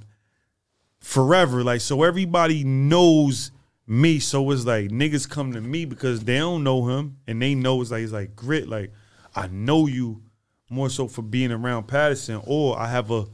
forever. 0.99 1.63
Like, 1.63 1.79
so 1.79 2.03
everybody 2.03 2.63
knows 2.65 3.51
me. 3.87 4.19
So 4.19 4.51
it's 4.51 4.65
like 4.65 4.89
niggas 4.89 5.29
come 5.29 5.53
to 5.53 5.61
me 5.61 5.85
because 5.85 6.21
they 6.21 6.37
don't 6.37 6.63
know 6.65 6.87
him 6.89 7.17
and 7.25 7.41
they 7.41 7.55
know 7.55 7.81
it's 7.81 7.91
like 7.91 8.03
it's 8.03 8.11
like 8.11 8.35
Gritt. 8.35 8.67
Like, 8.67 8.91
I 9.33 9.47
know 9.47 9.87
you 9.87 10.21
more 10.69 10.89
so 10.89 11.07
for 11.07 11.21
being 11.21 11.51
around 11.53 11.87
Paterson, 11.87 12.41
or 12.45 12.77
I 12.77 12.87
have 12.87 13.11
a 13.11 13.25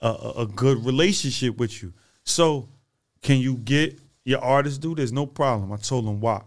a, 0.00 0.08
a- 0.08 0.32
a 0.42 0.46
good 0.46 0.84
relationship 0.84 1.56
with 1.58 1.82
you. 1.82 1.92
So, 2.24 2.68
can 3.22 3.38
you 3.38 3.56
get 3.56 3.98
your 4.24 4.40
artist 4.40 4.80
do? 4.80 4.94
There's 4.94 5.12
no 5.12 5.26
problem. 5.26 5.72
I 5.72 5.76
told 5.76 6.06
him 6.06 6.20
why. 6.20 6.42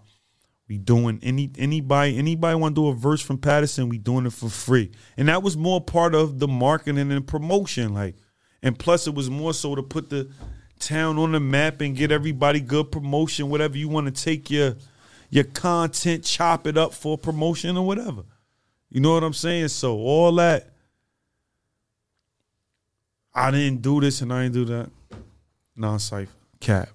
We 0.70 0.78
doing 0.78 1.20
any 1.24 1.50
anybody 1.58 2.16
anybody 2.18 2.56
want 2.56 2.76
to 2.76 2.82
do 2.82 2.88
a 2.90 2.94
verse 2.94 3.22
from 3.22 3.40
Paterson, 3.40 3.90
we 3.90 3.98
doing 3.98 4.28
it 4.28 4.34
for 4.34 4.50
free. 4.50 4.92
And 5.18 5.28
that 5.28 5.42
was 5.42 5.58
more 5.58 5.82
part 5.82 6.14
of 6.14 6.38
the 6.38 6.48
marketing 6.48 7.12
and 7.12 7.28
promotion. 7.28 7.96
Like, 7.96 8.16
and 8.62 8.78
plus 8.78 9.08
it 9.08 9.16
was 9.16 9.32
more 9.32 9.54
so 9.54 9.74
to 9.74 9.82
put 9.82 10.12
the 10.12 10.30
town 10.78 11.18
on 11.18 11.32
the 11.32 11.40
map 11.40 11.82
and 11.82 11.96
get 11.96 12.12
everybody 12.12 12.60
good 12.60 12.92
promotion, 12.92 13.50
whatever 13.50 13.78
you 13.78 13.90
want 13.90 14.16
to 14.16 14.24
take 14.24 14.52
your 14.52 14.76
your 15.32 15.44
content, 15.44 16.24
chop 16.24 16.68
it 16.68 16.78
up 16.78 16.94
for 16.94 17.18
promotion 17.18 17.76
or 17.76 17.86
whatever. 17.86 18.24
You 18.90 19.02
know 19.02 19.14
what 19.14 19.24
I'm 19.24 19.34
saying? 19.34 19.70
So 19.70 19.98
all 19.98 20.34
that 20.36 20.70
I 23.34 23.52
didn't 23.52 23.82
do 23.82 24.02
this 24.02 24.22
and 24.22 24.32
I 24.32 24.44
didn't 24.44 24.54
do 24.54 24.66
that. 24.66 24.90
Non 25.76 25.98
cipher. 25.98 26.32
Cap. 26.60 26.90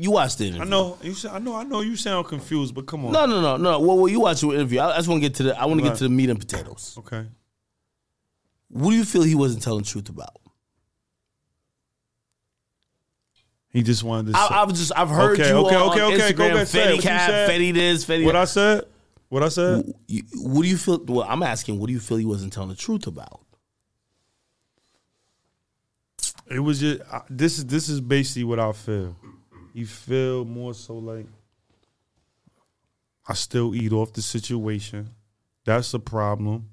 You 0.00 0.12
watched 0.12 0.38
the 0.38 0.44
interview. 0.44 0.62
I 0.62 0.68
know 0.68 0.96
you. 1.02 1.14
I 1.28 1.38
know. 1.40 1.56
I 1.56 1.64
know 1.64 1.80
you 1.80 1.96
sound 1.96 2.28
confused, 2.28 2.72
but 2.72 2.86
come 2.86 3.04
on. 3.04 3.12
No, 3.12 3.26
no, 3.26 3.40
no, 3.40 3.56
no. 3.56 3.80
Well, 3.80 3.98
well 3.98 4.08
you 4.08 4.20
watched 4.20 4.42
the 4.42 4.52
interview. 4.52 4.78
I, 4.78 4.92
I 4.92 4.96
just 4.96 5.08
want 5.08 5.20
to 5.20 5.28
get 5.28 5.34
to 5.38 5.42
the. 5.42 5.60
I 5.60 5.66
want 5.66 5.80
to 5.80 5.86
get 5.88 5.96
to 5.96 6.04
the 6.04 6.10
meat 6.10 6.30
and 6.30 6.38
potatoes. 6.38 6.94
Okay. 6.98 7.26
What 8.68 8.90
do 8.90 8.96
you 8.96 9.04
feel 9.04 9.22
he 9.22 9.34
wasn't 9.34 9.64
telling 9.64 9.82
the 9.82 9.88
truth 9.88 10.08
about? 10.08 10.36
He 13.70 13.82
just 13.82 14.04
wanted 14.04 14.32
to. 14.32 14.38
I, 14.38 14.48
say, 14.48 14.54
I've 14.54 14.68
just 14.68 14.92
I've 14.96 15.08
heard 15.08 15.40
Okay, 15.40 15.48
you 15.48 15.56
okay, 15.56 15.74
on 15.74 15.90
okay, 15.90 16.02
okay, 16.02 16.32
go 16.32 16.44
Instagram. 16.44 16.66
say 16.66 16.94
it. 16.94 17.00
Fetty 17.00 17.02
cap. 17.02 17.30
Fetty 17.50 17.74
this, 17.74 18.04
Fetty 18.04 18.24
what. 18.24 18.36
I 18.36 18.44
said. 18.44 18.84
What 19.30 19.42
I 19.42 19.48
said. 19.48 19.84
What 20.34 20.62
do 20.62 20.68
you 20.68 20.76
feel? 20.78 21.04
Well, 21.04 21.26
I'm 21.28 21.42
asking. 21.42 21.80
What 21.80 21.88
do 21.88 21.92
you 21.92 22.00
feel 22.00 22.18
he 22.18 22.24
wasn't 22.24 22.52
telling 22.52 22.68
the 22.68 22.76
truth 22.76 23.08
about? 23.08 23.40
It 26.48 26.60
was 26.60 26.78
just. 26.78 27.02
I, 27.12 27.22
this 27.28 27.58
is 27.58 27.66
this 27.66 27.88
is 27.88 28.00
basically 28.00 28.44
what 28.44 28.60
I 28.60 28.70
feel. 28.72 29.16
You 29.78 29.86
feel 29.86 30.44
more 30.44 30.74
so 30.74 30.94
like. 30.94 31.26
I 33.28 33.34
still 33.34 33.76
eat 33.76 33.92
off 33.92 34.12
the 34.12 34.22
situation. 34.22 35.10
That's 35.64 35.92
the 35.92 36.00
problem. 36.00 36.70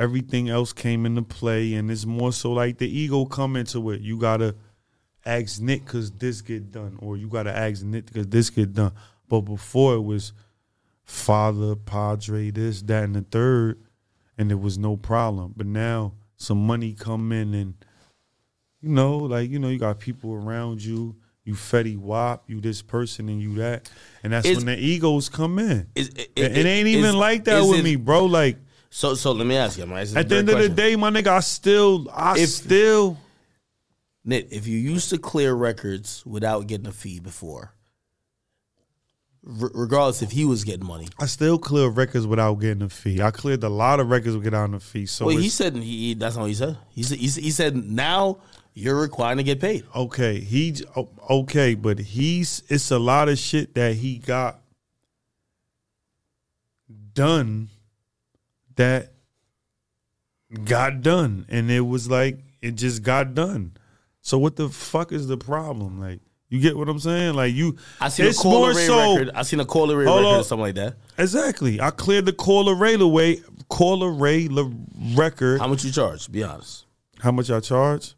Everything 0.00 0.48
else 0.48 0.72
came 0.72 1.06
into 1.06 1.22
play, 1.22 1.74
and 1.74 1.88
it's 1.92 2.06
more 2.06 2.32
so 2.32 2.50
like 2.50 2.78
the 2.78 2.88
ego 2.88 3.24
come 3.24 3.54
into 3.54 3.90
it. 3.92 4.00
You 4.00 4.18
gotta 4.18 4.56
ask 5.24 5.60
Nick 5.60 5.84
because 5.84 6.10
this 6.10 6.40
get 6.40 6.72
done, 6.72 6.98
or 7.00 7.16
you 7.16 7.28
gotta 7.28 7.56
ask 7.56 7.84
Nick 7.84 8.06
because 8.06 8.26
this 8.26 8.50
get 8.50 8.72
done. 8.72 8.94
But 9.28 9.42
before 9.42 9.94
it 9.94 10.02
was 10.02 10.32
father, 11.04 11.76
padre, 11.76 12.50
this, 12.50 12.82
that, 12.82 13.04
and 13.04 13.14
the 13.14 13.22
third, 13.22 13.80
and 14.36 14.50
there 14.50 14.58
was 14.58 14.76
no 14.76 14.96
problem. 14.96 15.54
But 15.56 15.66
now 15.66 16.14
some 16.34 16.66
money 16.66 16.94
come 16.94 17.30
in, 17.30 17.54
and 17.54 17.74
you 18.80 18.88
know, 18.88 19.18
like 19.18 19.50
you 19.50 19.60
know, 19.60 19.68
you 19.68 19.78
got 19.78 20.00
people 20.00 20.32
around 20.32 20.82
you. 20.82 21.14
You 21.48 21.54
Fetty 21.54 21.96
Wap, 21.96 22.44
you 22.46 22.60
this 22.60 22.82
person, 22.82 23.30
and 23.30 23.40
you 23.40 23.54
that, 23.54 23.90
and 24.22 24.34
that's 24.34 24.46
Is- 24.46 24.58
when 24.58 24.66
the 24.66 24.76
egos 24.78 25.30
come 25.30 25.58
in. 25.58 25.86
Is- 25.94 26.08
it, 26.08 26.30
it, 26.36 26.58
it 26.58 26.66
ain't 26.66 26.88
even 26.88 27.16
like 27.16 27.44
that 27.44 27.64
with 27.64 27.78
it- 27.78 27.84
me, 27.84 27.96
bro. 27.96 28.26
Like 28.26 28.58
So, 28.90 29.14
so 29.14 29.32
let 29.32 29.46
me 29.46 29.56
ask 29.56 29.78
you. 29.78 29.86
Right? 29.86 30.00
This 30.00 30.10
is 30.10 30.16
a 30.16 30.18
at 30.18 30.28
the 30.28 30.36
end 30.36 30.50
of 30.50 30.58
the 30.58 30.68
day, 30.68 30.94
my 30.96 31.10
nigga, 31.10 31.28
I 31.28 31.40
still, 31.40 32.06
I 32.12 32.38
If- 32.38 32.50
still, 32.50 33.16
Nitt, 34.26 34.48
if 34.50 34.66
you 34.66 34.76
used 34.76 35.08
to 35.08 35.16
clear 35.16 35.54
records 35.54 36.22
without 36.26 36.66
getting 36.66 36.86
a 36.86 36.92
fee 36.92 37.18
before, 37.18 37.72
r- 39.46 39.70
regardless 39.72 40.20
if 40.20 40.30
he 40.30 40.44
was 40.44 40.64
getting 40.64 40.86
money, 40.86 41.08
I 41.18 41.24
still 41.24 41.58
clear 41.58 41.88
records 41.88 42.26
without 42.26 42.56
getting 42.56 42.82
a 42.82 42.90
fee. 42.90 43.22
I 43.22 43.30
cleared 43.30 43.64
a 43.64 43.70
lot 43.70 44.00
of 44.00 44.10
records 44.10 44.36
without 44.36 44.74
a 44.74 44.80
fee. 44.80 45.06
So 45.06 45.24
well, 45.24 45.36
he 45.38 45.48
said 45.48 45.74
he, 45.76 46.12
that's 46.12 46.36
not 46.36 46.42
what. 46.42 46.48
He 46.48 46.54
said 46.54 46.76
he, 46.90 47.02
said- 47.02 47.42
he 47.42 47.50
said 47.50 47.74
now 47.74 48.38
you're 48.78 49.00
required 49.00 49.36
to 49.36 49.42
get 49.42 49.60
paid. 49.60 49.84
okay, 49.94 50.38
he 50.38 50.76
oh, 50.96 51.08
okay, 51.28 51.74
but 51.74 51.98
he's 51.98 52.62
it's 52.68 52.90
a 52.90 52.98
lot 52.98 53.28
of 53.28 53.36
shit 53.36 53.74
that 53.74 53.96
he 53.96 54.18
got 54.18 54.60
done 57.12 57.68
that 58.76 59.12
got 60.64 61.02
done, 61.02 61.44
and 61.48 61.70
it 61.70 61.80
was 61.80 62.08
like 62.08 62.38
it 62.62 62.76
just 62.76 63.02
got 63.02 63.34
done. 63.34 63.72
So 64.20 64.38
what 64.38 64.56
the 64.56 64.68
fuck 64.68 65.10
is 65.12 65.26
the 65.26 65.36
problem? 65.36 66.00
Like 66.00 66.20
you 66.48 66.60
get 66.60 66.76
what 66.76 66.88
I'm 66.88 67.00
saying? 67.00 67.34
Like 67.34 67.54
you, 67.54 67.76
I 68.00 68.08
seen 68.08 68.26
it's 68.26 68.44
a 68.44 68.48
more 68.48 68.72
so- 68.74 69.16
record. 69.16 69.30
I 69.34 69.42
seen 69.42 69.58
a 69.58 69.64
Cola 69.64 69.96
Ray 69.96 70.04
record 70.04 70.24
or 70.24 70.44
something 70.44 70.62
like 70.62 70.76
that. 70.76 70.94
Exactly. 71.18 71.80
I 71.80 71.90
cleared 71.90 72.26
the 72.26 72.32
Cola 72.32 72.74
Ray 72.74 72.94
away. 72.94 73.42
Cola 73.68 74.08
Ray 74.08 74.48
record. 75.14 75.60
How 75.60 75.66
much 75.66 75.84
you 75.84 75.90
charge? 75.90 76.30
Be 76.30 76.44
honest. 76.44 76.86
How 77.20 77.32
much 77.32 77.50
I 77.50 77.58
charge? 77.58 78.14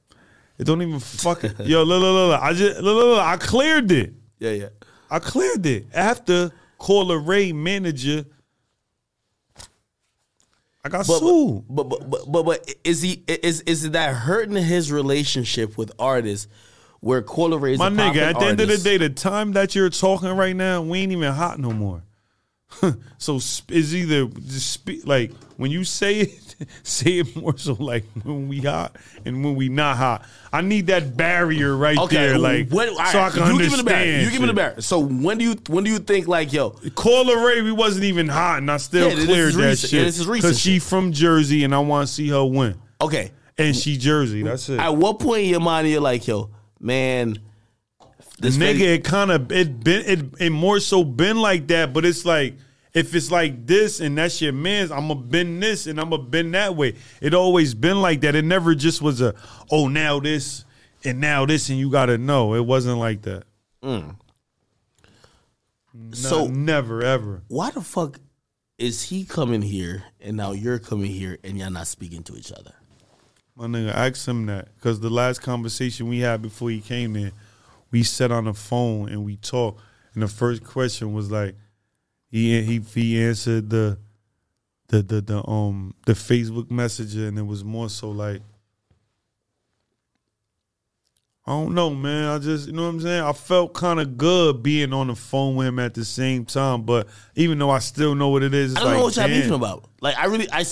It 0.60 0.64
don't 0.66 0.82
even 0.82 1.00
fucking 1.00 1.54
yo. 1.60 1.84
Look, 1.84 2.02
look, 2.02 2.12
look, 2.12 2.28
look. 2.32 2.42
I 2.42 2.52
just 2.52 2.82
look, 2.82 2.94
look, 2.94 3.04
look. 3.16 3.20
I 3.20 3.38
cleared 3.38 3.90
it. 3.90 4.12
Yeah, 4.38 4.50
yeah. 4.50 4.68
I 5.10 5.18
cleared 5.18 5.64
it 5.64 5.86
after 5.94 6.52
Cola 6.76 7.16
Ray 7.16 7.52
manager. 7.52 8.26
I 10.84 10.90
got 10.90 11.06
But, 11.06 11.18
sued. 11.20 11.64
but, 11.66 11.84
but 11.84 12.10
but 12.10 12.30
but 12.30 12.42
but 12.42 12.74
is 12.84 13.00
he 13.00 13.22
is 13.26 13.62
is 13.62 13.90
that 13.92 14.14
hurting 14.14 14.56
his 14.56 14.92
relationship 14.92 15.78
with 15.78 15.92
artists 15.98 16.46
where 17.00 17.22
Cola 17.22 17.56
Ray 17.56 17.72
is 17.72 17.78
My 17.78 17.88
nigga, 17.88 18.16
at 18.16 18.38
the 18.38 18.44
end 18.44 18.60
of 18.60 18.68
the 18.68 18.76
day, 18.76 18.98
the 18.98 19.08
time 19.08 19.52
that 19.52 19.74
you're 19.74 19.88
talking 19.88 20.28
right 20.28 20.54
now, 20.54 20.82
we 20.82 20.98
ain't 21.00 21.12
even 21.12 21.32
hot 21.32 21.58
no 21.58 21.70
more. 21.70 22.02
so 23.18 23.38
sp- 23.42 23.72
it's 23.72 23.92
either 23.94 24.28
like 25.04 25.32
when 25.56 25.70
you 25.70 25.84
say 25.84 26.20
it, 26.20 26.54
say 26.82 27.18
it 27.18 27.36
more 27.36 27.56
so 27.58 27.74
like 27.74 28.04
when 28.22 28.48
we 28.48 28.60
hot 28.60 28.96
and 29.24 29.44
when 29.44 29.54
we 29.56 29.68
not 29.68 29.96
hot. 29.96 30.24
I 30.52 30.62
need 30.62 30.86
that 30.88 31.16
barrier 31.16 31.76
right 31.76 31.98
Okay, 31.98 32.16
there, 32.16 32.38
like 32.38 32.70
when, 32.70 32.88
all 32.90 33.06
so 33.06 33.20
I 33.20 33.30
can 33.30 33.52
you 33.54 33.60
give 33.62 33.70
me 33.72 33.76
the 33.78 33.84
barrier. 33.84 34.14
understand. 34.18 34.22
You 34.24 34.30
give 34.30 34.40
me 34.40 34.46
the 34.46 34.50
shit. 34.52 34.56
barrier. 34.56 34.80
So 34.80 34.98
when 35.00 35.38
do 35.38 35.44
you 35.44 35.54
when 35.68 35.84
do 35.84 35.90
you 35.90 35.98
think 35.98 36.28
like 36.28 36.52
yo? 36.52 36.70
Cola 36.94 37.44
Ray, 37.46 37.62
we 37.62 37.72
wasn't 37.72 38.04
even 38.04 38.28
hot, 38.28 38.58
and 38.58 38.70
I 38.70 38.76
still 38.78 39.08
Yeah, 39.10 39.24
cleared 39.26 39.54
that 39.54 39.58
recent. 39.70 39.90
shit. 39.90 39.98
Yeah, 39.98 40.04
this 40.04 40.18
is 40.18 40.26
recent 40.26 40.56
she 40.56 40.74
shit. 40.74 40.82
from 40.82 41.12
Jersey, 41.12 41.64
and 41.64 41.74
I 41.74 41.78
want 41.80 42.08
to 42.08 42.12
see 42.14 42.28
her 42.28 42.44
win. 42.44 42.76
Okay, 43.00 43.32
And 43.58 43.74
she 43.76 43.96
Jersey. 43.96 44.42
That's 44.42 44.68
it. 44.68 44.78
at 44.80 44.94
what 44.96 45.18
point 45.20 45.42
in 45.44 45.48
your 45.50 45.60
mind 45.60 45.88
you're 45.88 46.00
like 46.00 46.26
yo, 46.26 46.50
man, 46.80 47.38
this 48.40 48.56
nigga, 48.56 48.80
it 48.80 49.04
kind 49.04 49.30
of 49.30 49.52
it 49.52 49.82
been 49.82 50.04
it, 50.06 50.24
it 50.40 50.50
more 50.50 50.80
so 50.80 51.04
been 51.04 51.38
like 51.38 51.66
that, 51.68 51.92
but 51.92 52.04
it's 52.04 52.24
like 52.24 52.54
if 52.92 53.14
it's 53.14 53.30
like 53.30 53.66
this 53.66 54.00
and 54.00 54.16
that's 54.18 54.40
your 54.40 54.52
man's, 54.52 54.90
I'm 54.90 55.08
gonna 55.08 55.20
bend 55.20 55.62
this 55.62 55.86
and 55.86 56.00
I'm 56.00 56.10
gonna 56.10 56.22
bend 56.22 56.54
that 56.54 56.74
way. 56.74 56.94
It 57.20 57.34
always 57.34 57.74
been 57.74 58.00
like 58.00 58.22
that. 58.22 58.34
It 58.34 58.44
never 58.44 58.74
just 58.74 59.02
was 59.02 59.20
a 59.20 59.34
oh 59.70 59.88
now 59.88 60.20
this 60.20 60.64
and 61.04 61.20
now 61.20 61.46
this 61.46 61.68
and 61.68 61.78
you 61.78 61.90
gotta 61.90 62.18
know. 62.18 62.54
It 62.54 62.64
wasn't 62.64 62.98
like 62.98 63.22
that. 63.22 63.44
Mm. 63.82 64.16
No, 65.92 66.14
so 66.16 66.46
never 66.46 67.02
ever. 67.02 67.42
why 67.48 67.70
the 67.70 67.80
fuck 67.80 68.18
is 68.78 69.02
he 69.02 69.24
coming 69.24 69.60
here 69.60 70.04
and 70.20 70.36
now 70.36 70.52
you're 70.52 70.78
coming 70.78 71.10
here 71.10 71.38
and 71.44 71.58
y'all 71.58 71.70
not 71.70 71.86
speaking 71.86 72.22
to 72.24 72.36
each 72.36 72.52
other? 72.52 72.72
My 73.56 73.66
nigga, 73.66 73.92
ask 73.92 74.26
him 74.26 74.46
that 74.46 74.74
because 74.76 75.00
the 75.00 75.10
last 75.10 75.42
conversation 75.42 76.08
we 76.08 76.20
had 76.20 76.40
before 76.40 76.70
he 76.70 76.80
came 76.80 77.14
in, 77.16 77.32
we 77.90 78.02
sat 78.02 78.30
on 78.30 78.44
the 78.44 78.54
phone 78.54 79.08
and 79.08 79.24
we 79.24 79.36
talked, 79.36 79.80
and 80.14 80.22
the 80.22 80.28
first 80.28 80.64
question 80.64 81.12
was 81.12 81.30
like, 81.30 81.54
he 82.30 82.62
he 82.62 82.80
he 82.80 83.22
answered 83.22 83.70
the 83.70 83.98
the 84.88 85.02
the 85.02 85.20
the 85.20 85.48
um 85.48 85.94
the 86.06 86.12
Facebook 86.12 86.70
messenger, 86.70 87.28
and 87.28 87.38
it 87.38 87.46
was 87.46 87.64
more 87.64 87.88
so 87.88 88.10
like, 88.10 88.42
I 91.46 91.52
don't 91.52 91.74
know, 91.74 91.90
man. 91.90 92.28
I 92.28 92.38
just 92.38 92.66
you 92.68 92.72
know 92.72 92.82
what 92.82 92.90
I'm 92.90 93.00
saying. 93.00 93.22
I 93.22 93.32
felt 93.32 93.74
kind 93.74 93.98
of 93.98 94.16
good 94.16 94.62
being 94.62 94.92
on 94.92 95.08
the 95.08 95.16
phone 95.16 95.56
with 95.56 95.66
him 95.66 95.78
at 95.78 95.94
the 95.94 96.04
same 96.04 96.44
time, 96.44 96.82
but 96.82 97.08
even 97.34 97.58
though 97.58 97.70
I 97.70 97.80
still 97.80 98.14
know 98.14 98.28
what 98.28 98.42
it 98.42 98.54
is, 98.54 98.72
it's 98.72 98.80
I 98.80 98.84
don't 98.84 98.92
like, 98.92 98.98
know 98.98 99.04
what 99.04 99.16
y'all 99.16 99.26
beefing 99.28 99.52
about. 99.52 99.84
Like 100.00 100.16
I 100.16 100.26
really 100.26 100.48
I. 100.52 100.64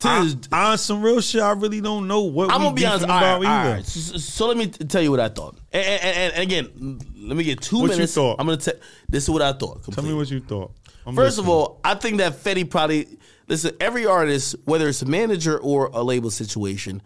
To 0.00 0.08
I, 0.52 0.72
on 0.72 0.78
some 0.78 1.00
real 1.02 1.22
shit, 1.22 1.40
I 1.40 1.52
really 1.52 1.80
don't 1.80 2.06
know 2.06 2.20
what 2.22 2.50
I'm 2.52 2.60
gonna 2.60 2.74
be 2.74 2.84
honest. 2.84 3.06
All 3.06 3.08
right, 3.08 3.36
about 3.36 3.44
either. 3.46 3.82
So, 3.84 4.18
so 4.18 4.46
let 4.46 4.58
me 4.58 4.66
t- 4.66 4.84
tell 4.84 5.00
you 5.00 5.10
what 5.10 5.20
I 5.20 5.30
thought. 5.30 5.58
And, 5.72 5.84
and, 5.86 6.34
and, 6.34 6.42
again, 6.42 7.00
let 7.16 7.34
me 7.34 7.44
get 7.44 7.62
two 7.62 7.80
What 7.80 7.90
minutes. 7.90 8.14
I'm 8.16 8.36
gonna 8.36 8.58
tell. 8.58 8.74
This 9.08 9.22
is 9.22 9.30
what 9.30 9.40
I 9.40 9.54
thought. 9.54 9.84
Tell 9.84 10.04
me 10.04 10.12
what 10.12 10.30
you 10.30 10.40
thought. 10.40 10.72
I'm 11.06 11.14
First 11.14 11.38
of 11.38 11.48
all, 11.48 11.80
I 11.82 11.94
think 11.94 12.18
that 12.18 12.34
Fetty 12.34 12.68
probably 12.68 13.18
listen. 13.48 13.74
Every 13.80 14.04
artist, 14.04 14.56
whether 14.64 14.86
it's 14.86 15.00
a 15.00 15.06
manager 15.06 15.58
or 15.58 15.86
a 15.86 16.02
label 16.02 16.30
situation, 16.30 17.00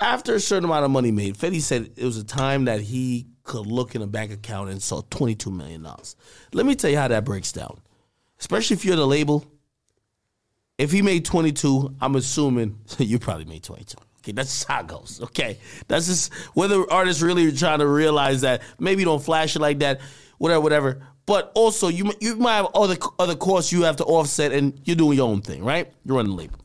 after 0.00 0.34
a 0.34 0.40
certain 0.40 0.64
amount 0.64 0.84
of 0.84 0.90
money 0.90 1.12
made, 1.12 1.36
Fetty 1.36 1.60
said 1.60 1.92
it 1.96 2.04
was 2.04 2.16
a 2.16 2.24
time 2.24 2.64
that 2.64 2.80
he 2.80 3.28
could 3.44 3.66
look 3.66 3.94
in 3.94 4.02
a 4.02 4.08
bank 4.08 4.32
account 4.32 4.70
and 4.70 4.82
saw 4.82 5.02
twenty 5.10 5.36
two 5.36 5.52
million 5.52 5.84
dollars. 5.84 6.16
Let 6.52 6.66
me 6.66 6.74
tell 6.74 6.90
you 6.90 6.96
how 6.96 7.06
that 7.06 7.24
breaks 7.24 7.52
down. 7.52 7.80
Especially 8.40 8.74
if 8.74 8.84
you're 8.84 8.96
the 8.96 9.06
label. 9.06 9.46
If 10.78 10.90
he 10.92 11.02
made 11.02 11.24
twenty 11.24 11.52
two, 11.52 11.94
I'm 12.00 12.16
assuming 12.16 12.78
you 12.98 13.18
probably 13.18 13.44
made 13.44 13.62
twenty 13.62 13.84
two. 13.84 13.98
Okay, 14.20 14.32
that's 14.32 14.48
just 14.48 14.68
how 14.68 14.80
it 14.80 14.86
goes. 14.86 15.20
Okay, 15.22 15.58
that's 15.86 16.06
just 16.06 16.32
whether 16.54 16.90
artists 16.90 17.22
really 17.22 17.46
are 17.46 17.52
trying 17.52 17.80
to 17.80 17.86
realize 17.86 18.40
that 18.40 18.62
maybe 18.78 19.02
you 19.02 19.06
don't 19.06 19.22
flash 19.22 19.54
it 19.54 19.60
like 19.60 19.80
that, 19.80 20.00
whatever, 20.38 20.60
whatever. 20.60 21.06
But 21.26 21.52
also, 21.54 21.88
you 21.88 22.12
you 22.20 22.36
might 22.36 22.56
have 22.56 22.68
other 22.74 22.96
other 23.18 23.36
costs 23.36 23.72
you 23.72 23.82
have 23.82 23.96
to 23.96 24.04
offset, 24.04 24.52
and 24.52 24.80
you're 24.84 24.96
doing 24.96 25.18
your 25.18 25.28
own 25.28 25.42
thing, 25.42 25.62
right? 25.62 25.92
You're 26.04 26.16
running 26.16 26.32
the 26.32 26.38
label. 26.38 26.58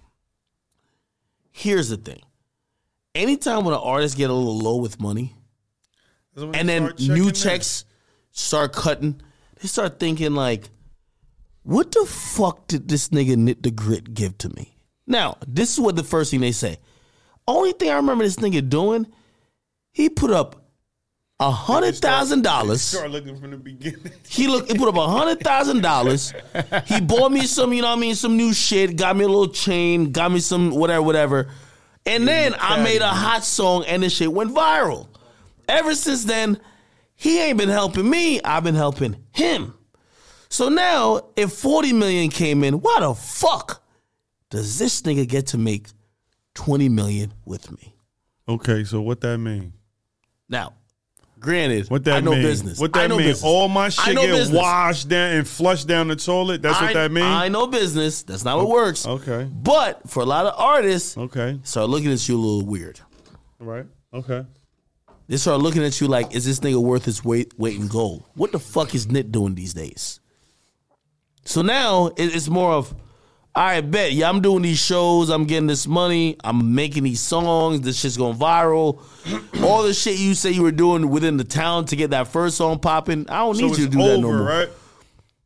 Here's 1.52 1.90
the 1.90 1.98
thing: 1.98 2.22
anytime 3.14 3.66
when 3.66 3.74
an 3.74 3.82
artist 3.82 4.18
get 4.18 4.30
a 4.30 4.34
little 4.34 4.58
low 4.58 4.78
with 4.78 5.00
money, 5.00 5.36
and 6.36 6.68
then 6.68 6.94
new 7.00 7.28
in. 7.28 7.34
checks 7.34 7.86
start 8.32 8.74
cutting, 8.74 9.22
they 9.62 9.68
start 9.68 10.00
thinking 10.00 10.34
like, 10.34 10.70
what 11.64 11.92
the 11.92 12.06
fuck 12.06 12.68
did 12.68 12.88
this 12.88 13.10
nigga 13.10 13.36
Nitt 13.36 13.62
Da 13.62 13.72
Gritt 13.72 14.14
give 14.14 14.38
to 14.40 14.50
me? 14.50 14.78
Now, 15.08 15.38
this 15.48 15.74
is 15.74 15.80
what 15.80 15.96
the 15.96 16.04
first 16.04 16.32
thing 16.32 16.42
they 16.42 16.52
say. 16.52 16.78
Only 17.48 17.72
thing 17.72 17.90
I 17.90 17.96
remember 17.96 18.24
this 18.24 18.36
nigga 18.36 18.68
doing, 18.68 19.08
he 19.92 20.10
put 20.10 20.32
up 20.32 20.70
a 21.40 21.50
hundred 21.50 21.96
thousand 21.96 22.44
dollars. 22.44 22.82
Start 22.82 23.12
looking 23.12 23.40
from 23.40 23.52
the 23.52 23.58
beginning. 23.58 24.12
He 24.28 24.48
look 24.48 24.70
he 24.70 24.78
put 24.78 24.90
up 24.90 24.98
a 24.98 25.08
hundred 25.08 25.40
thousand 25.40 25.82
dollars. 25.82 26.34
He 26.86 27.02
bought 27.02 27.32
me 27.32 27.46
some, 27.46 27.74
you 27.74 27.82
know 27.82 27.90
what 27.90 27.98
I 27.98 28.02
mean, 28.02 28.16
some 28.16 28.38
new 28.38 28.54
shit, 28.54 28.98
got 28.98 29.16
me 29.16 29.24
a 29.24 29.28
little 29.28 29.48
chain, 29.48 30.12
got 30.12 30.32
me 30.32 30.40
some 30.40 30.72
whatever, 30.72 31.02
whatever. 31.02 31.50
And 32.06 32.28
then 32.28 32.56
I 32.60 32.84
made 32.84 33.02
a 33.02 33.08
hot 33.08 33.44
song 33.44 33.86
and 33.86 34.04
the 34.04 34.10
shit 34.10 34.32
went 34.32 34.54
viral. 34.54 35.08
Ever 35.68 35.96
since 35.96 36.26
then, 36.26 36.60
he 37.16 37.40
ain't 37.42 37.58
been 37.58 37.70
helping 37.70 38.10
me, 38.10 38.42
I've 38.42 38.64
been 38.64 38.76
helping 38.76 39.16
him. 39.32 39.74
So 40.50 40.70
now, 40.70 41.22
if 41.36 41.52
40 41.54 41.94
million 41.94 42.30
came 42.30 42.64
in, 42.64 42.76
why 42.82 42.98
the 43.02 43.14
fuck 43.14 43.84
does 44.50 44.80
this 44.80 45.02
nigga 45.04 45.28
get 45.28 45.48
to 45.48 45.58
make 45.58 45.88
20 46.56 46.90
million 46.90 47.34
with 47.46 47.72
me? 47.72 47.96
Okay, 48.48 48.84
so 48.84 49.02
what 49.02 49.22
that 49.22 49.38
mean? 49.38 49.74
Now, 50.50 50.74
granted, 51.40 51.88
What 51.90 52.04
that 52.06 52.18
I 52.18 52.20
know 52.22 52.32
mean? 52.32 52.42
business. 52.42 52.80
What 52.80 52.98
I 52.98 53.02
that 53.04 53.10
know 53.10 53.18
mean? 53.18 53.28
business. 53.28 53.44
All 53.44 53.68
my 53.68 53.90
shit 53.90 54.16
get 54.16 54.28
business. 54.28 54.58
washed 54.58 55.08
down 55.10 55.34
and 55.38 55.48
flushed 55.48 55.88
down 55.88 56.08
the 56.08 56.16
toilet. 56.16 56.64
That's 56.64 56.82
what 56.82 56.94
that 56.96 57.12
mean? 57.12 57.24
I 57.24 57.48
know 57.50 57.68
business. 57.68 58.24
That's 58.24 58.44
not 58.44 58.58
what 58.58 58.70
works. 58.70 59.06
okay. 59.06 59.48
But 59.54 60.10
for 60.10 60.24
a 60.24 60.26
lot 60.26 60.48
of 60.48 60.56
artists, 60.58 61.16
Okay. 61.16 61.60
start 61.64 61.90
looking 61.92 62.12
at 62.12 62.28
you 62.28 62.36
a 62.36 62.42
little 62.42 62.66
weird. 62.66 63.00
Right. 63.60 63.86
Okay. 64.12 64.46
They 65.28 65.38
start 65.38 65.62
looking 65.62 65.84
at 65.84 66.02
you 66.02 66.08
like, 66.08 66.34
is 66.34 66.44
this 66.44 66.60
nigga 66.62 66.82
worth 66.82 67.06
his 67.06 67.24
weight 67.24 67.54
weight 67.60 67.76
in 67.80 67.88
gold? 67.88 68.24
What 68.34 68.52
the 68.52 68.60
fuck 68.60 68.96
is 68.96 69.06
Nitt 69.06 69.32
doing 69.32 69.54
these 69.54 69.76
days? 69.76 70.20
So 71.50 71.64
now 71.64 72.12
it's 72.16 72.48
more 72.48 72.74
of, 72.74 72.94
all 73.56 73.66
right, 73.66 73.82
bet, 73.82 74.12
yeah, 74.12 74.30
I'm 74.30 74.40
doing 74.40 74.62
these 74.62 74.78
shows, 74.78 75.32
I'm 75.32 75.46
getting 75.46 75.66
this 75.66 75.88
money, 75.88 76.38
I'm 76.44 76.76
making 76.76 77.02
these 77.02 77.22
songs, 77.22 77.82
this 77.82 77.98
shit's 78.00 78.18
going 78.18 78.38
viral. 78.38 79.02
All 79.64 79.82
the 79.82 79.96
shit 79.96 80.20
you 80.20 80.36
say 80.36 80.52
you 80.52 80.62
were 80.62 80.72
doing 80.72 81.10
within 81.10 81.38
the 81.38 81.44
town 81.44 81.86
to 81.86 81.96
get 81.96 82.12
that 82.12 82.28
first 82.28 82.56
song 82.56 82.78
popping, 82.78 83.28
I 83.30 83.40
don't 83.40 83.58
need 83.58 83.80
you 83.80 83.86
to 83.86 83.90
do 83.90 83.98
that 83.98 84.20
no 84.20 84.28
over, 84.28 84.38
more. 84.38 84.48
right? 84.48 84.70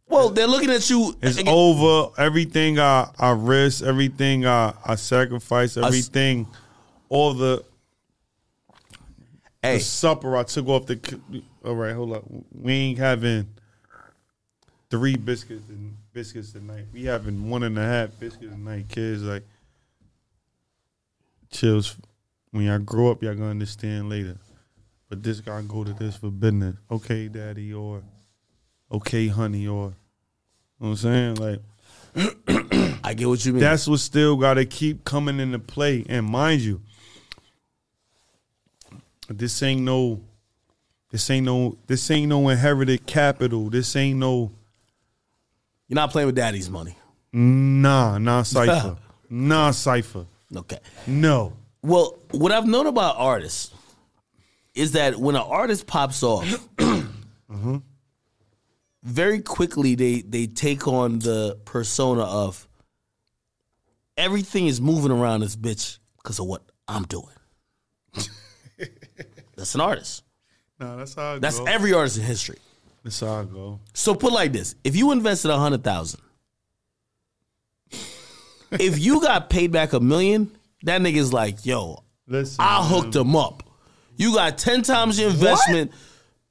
Well, 0.09 0.29
they're 0.29 0.45
looking 0.45 0.71
at 0.71 0.89
you. 0.89 1.15
It's 1.21 1.37
again, 1.37 1.53
over. 1.55 2.11
Everything 2.21 2.79
I 2.79 3.09
I 3.17 3.31
risk, 3.31 3.81
everything 3.81 4.45
I 4.45 4.73
I 4.85 4.95
sacrifice, 4.95 5.77
everything, 5.77 6.47
all 7.07 7.33
the, 7.33 7.63
Hey, 9.61 9.77
the 9.77 9.83
supper 9.83 10.35
I 10.35 10.43
took 10.43 10.67
off 10.67 10.85
the. 10.85 10.99
All 11.63 11.75
right, 11.75 11.95
hold 11.95 12.11
up. 12.11 12.25
We 12.51 12.73
ain't 12.73 12.99
having 12.99 13.47
three 14.93 15.15
biscuits 15.15 15.67
and 15.69 15.97
biscuits 16.13 16.51
tonight. 16.51 16.85
We 16.93 17.05
having 17.05 17.49
one 17.49 17.63
and 17.63 17.79
a 17.79 17.81
half 17.81 18.11
biscuits 18.19 18.53
tonight. 18.53 18.89
Kids 18.89 19.23
like 19.23 19.41
chills. 21.49 21.97
When 22.51 22.65
y'all 22.65 22.77
grow 22.77 23.09
up, 23.09 23.23
y'all 23.23 23.33
gonna 23.33 23.49
understand 23.49 24.07
later. 24.07 24.37
But 25.09 25.23
this 25.23 25.39
guy 25.39 25.63
go 25.63 25.83
to 25.83 25.93
this 25.93 26.17
for 26.17 26.29
business. 26.29 26.75
Okay, 26.91 27.27
daddy, 27.27 27.73
or 27.73 28.03
okay, 28.91 29.29
honey, 29.29 29.65
or 29.65 29.85
you 29.87 29.89
know 29.89 29.93
what 30.77 30.89
I'm 30.89 30.95
saying? 30.97 31.35
Like 31.37 31.59
I 33.03 33.15
get 33.15 33.27
what 33.27 33.43
you 33.43 33.53
mean. 33.53 33.61
that's 33.61 33.87
what 33.87 33.99
still 33.99 34.35
got 34.35 34.53
to 34.55 34.65
keep 34.65 35.03
coming 35.05 35.39
into 35.39 35.57
play. 35.57 36.05
And 36.07 36.23
mind 36.23 36.61
you, 36.61 36.81
this 39.27 39.63
ain't 39.63 39.81
no, 39.81 40.21
this 41.09 41.31
ain't 41.31 41.47
no, 41.47 41.79
this 41.87 42.11
ain't 42.11 42.29
no 42.29 42.47
inherited 42.49 43.07
capital. 43.07 43.71
This 43.71 43.95
ain't 43.95 44.19
no, 44.19 44.51
You're 45.93 46.01
not 46.01 46.09
playing 46.09 46.25
with 46.25 46.35
daddy's 46.35 46.71
money. 46.71 46.97
nah, 47.33 48.17
nah 48.17 48.41
cipher, 48.41 48.97
nah 49.29 49.69
cipher. 49.69 50.25
Okay. 50.55 50.79
No, 51.05 51.53
Well, 51.83 52.17
what 52.31 52.51
I've 52.51 52.65
known 52.65 52.87
about 52.87 53.17
artists 53.19 53.71
is 54.73 54.93
that 54.93 55.17
when 55.17 55.35
an 55.35 55.43
artist 55.43 55.85
pops 55.85 56.23
off, 56.23 56.67
uh-huh. 56.79 57.79
very 59.03 59.39
quickly 59.39 59.93
they 59.93 60.21
they 60.21 60.47
take 60.47 60.87
on 60.87 61.19
the 61.19 61.59
persona 61.63 62.23
of 62.23 62.67
everything 64.17 64.65
is 64.65 64.81
moving 64.81 65.11
around 65.11 65.41
this 65.41 65.55
bitch 65.55 65.99
because 66.17 66.39
of 66.39 66.47
what 66.47 66.63
I'm 66.87 67.03
doing. 67.03 67.27
That's 69.55 69.75
an 69.75 69.81
artist. 69.81 70.23
nah, 70.79 70.95
that's 70.95 71.13
how 71.13 71.35
it 71.35 71.41
That's 71.41 71.59
go. 71.59 71.65
every 71.65 71.93
artist 71.93 72.17
in 72.17 72.23
history. 72.23 72.57
That's 73.03 73.19
how 73.19 73.41
I 73.41 73.43
go. 73.45 73.79
So 73.93 74.15
put 74.15 74.31
like 74.33 74.51
this: 74.53 74.75
if 74.83 74.95
you 74.95 75.11
invested 75.11 75.51
a 75.51 75.57
hundred 75.57 75.83
thousand, 75.83 76.21
if 78.71 78.99
you 78.99 79.21
got 79.21 79.49
paid 79.49 79.71
back 79.71 79.93
a 79.93 79.99
million, 79.99 80.51
that 80.83 81.01
nigga's 81.01 81.31
like, 81.33 81.65
yo, 81.65 82.03
Listen, 82.27 82.57
I 82.59 82.83
hooked 82.83 83.15
him 83.15 83.35
up. 83.35 83.63
You 84.15 84.33
got 84.33 84.57
ten 84.57 84.81
times 84.81 85.19
your 85.19 85.29
investment. 85.29 85.91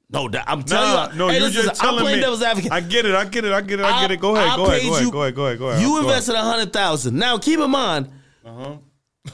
No, 0.09 0.29
that, 0.29 0.43
I'm 0.47 0.61
telling 0.63 1.13
you. 1.13 1.17
no, 1.17 1.27
hey, 1.29 1.39
you're 1.39 1.47
listen, 1.47 1.63
just 1.65 1.83
I'm 1.83 1.95
playing 1.97 2.17
me. 2.17 2.21
devil's 2.21 2.43
advocate. 2.43 2.71
I 2.71 2.81
get 2.81 3.05
it. 3.07 3.15
I 3.15 3.25
get 3.25 3.45
it. 3.45 3.51
I 3.51 3.61
get 3.61 3.79
it. 3.79 3.85
I 3.85 4.01
get 4.01 4.11
it. 4.11 4.19
Go 4.19 4.35
ahead. 4.35 4.47
I 4.49 4.55
Go 4.55 4.65
ahead. 4.67 4.81
Go 4.83 4.93
ahead. 4.93 5.11
Go 5.11 5.21
ahead. 5.21 5.35
Go 5.35 5.45
ahead. 5.47 5.59
Go 5.59 5.67
ahead. 5.69 5.81
you 5.81 5.87
Go 5.87 5.93
ahead. 5.95 6.03
invested 6.05 6.35
a 6.35 6.41
hundred 6.41 6.71
thousand. 6.71 7.15
Now 7.17 7.37
keep 7.39 7.59
in 7.59 7.71
mind, 7.71 8.09
Uh-huh. 8.45 8.75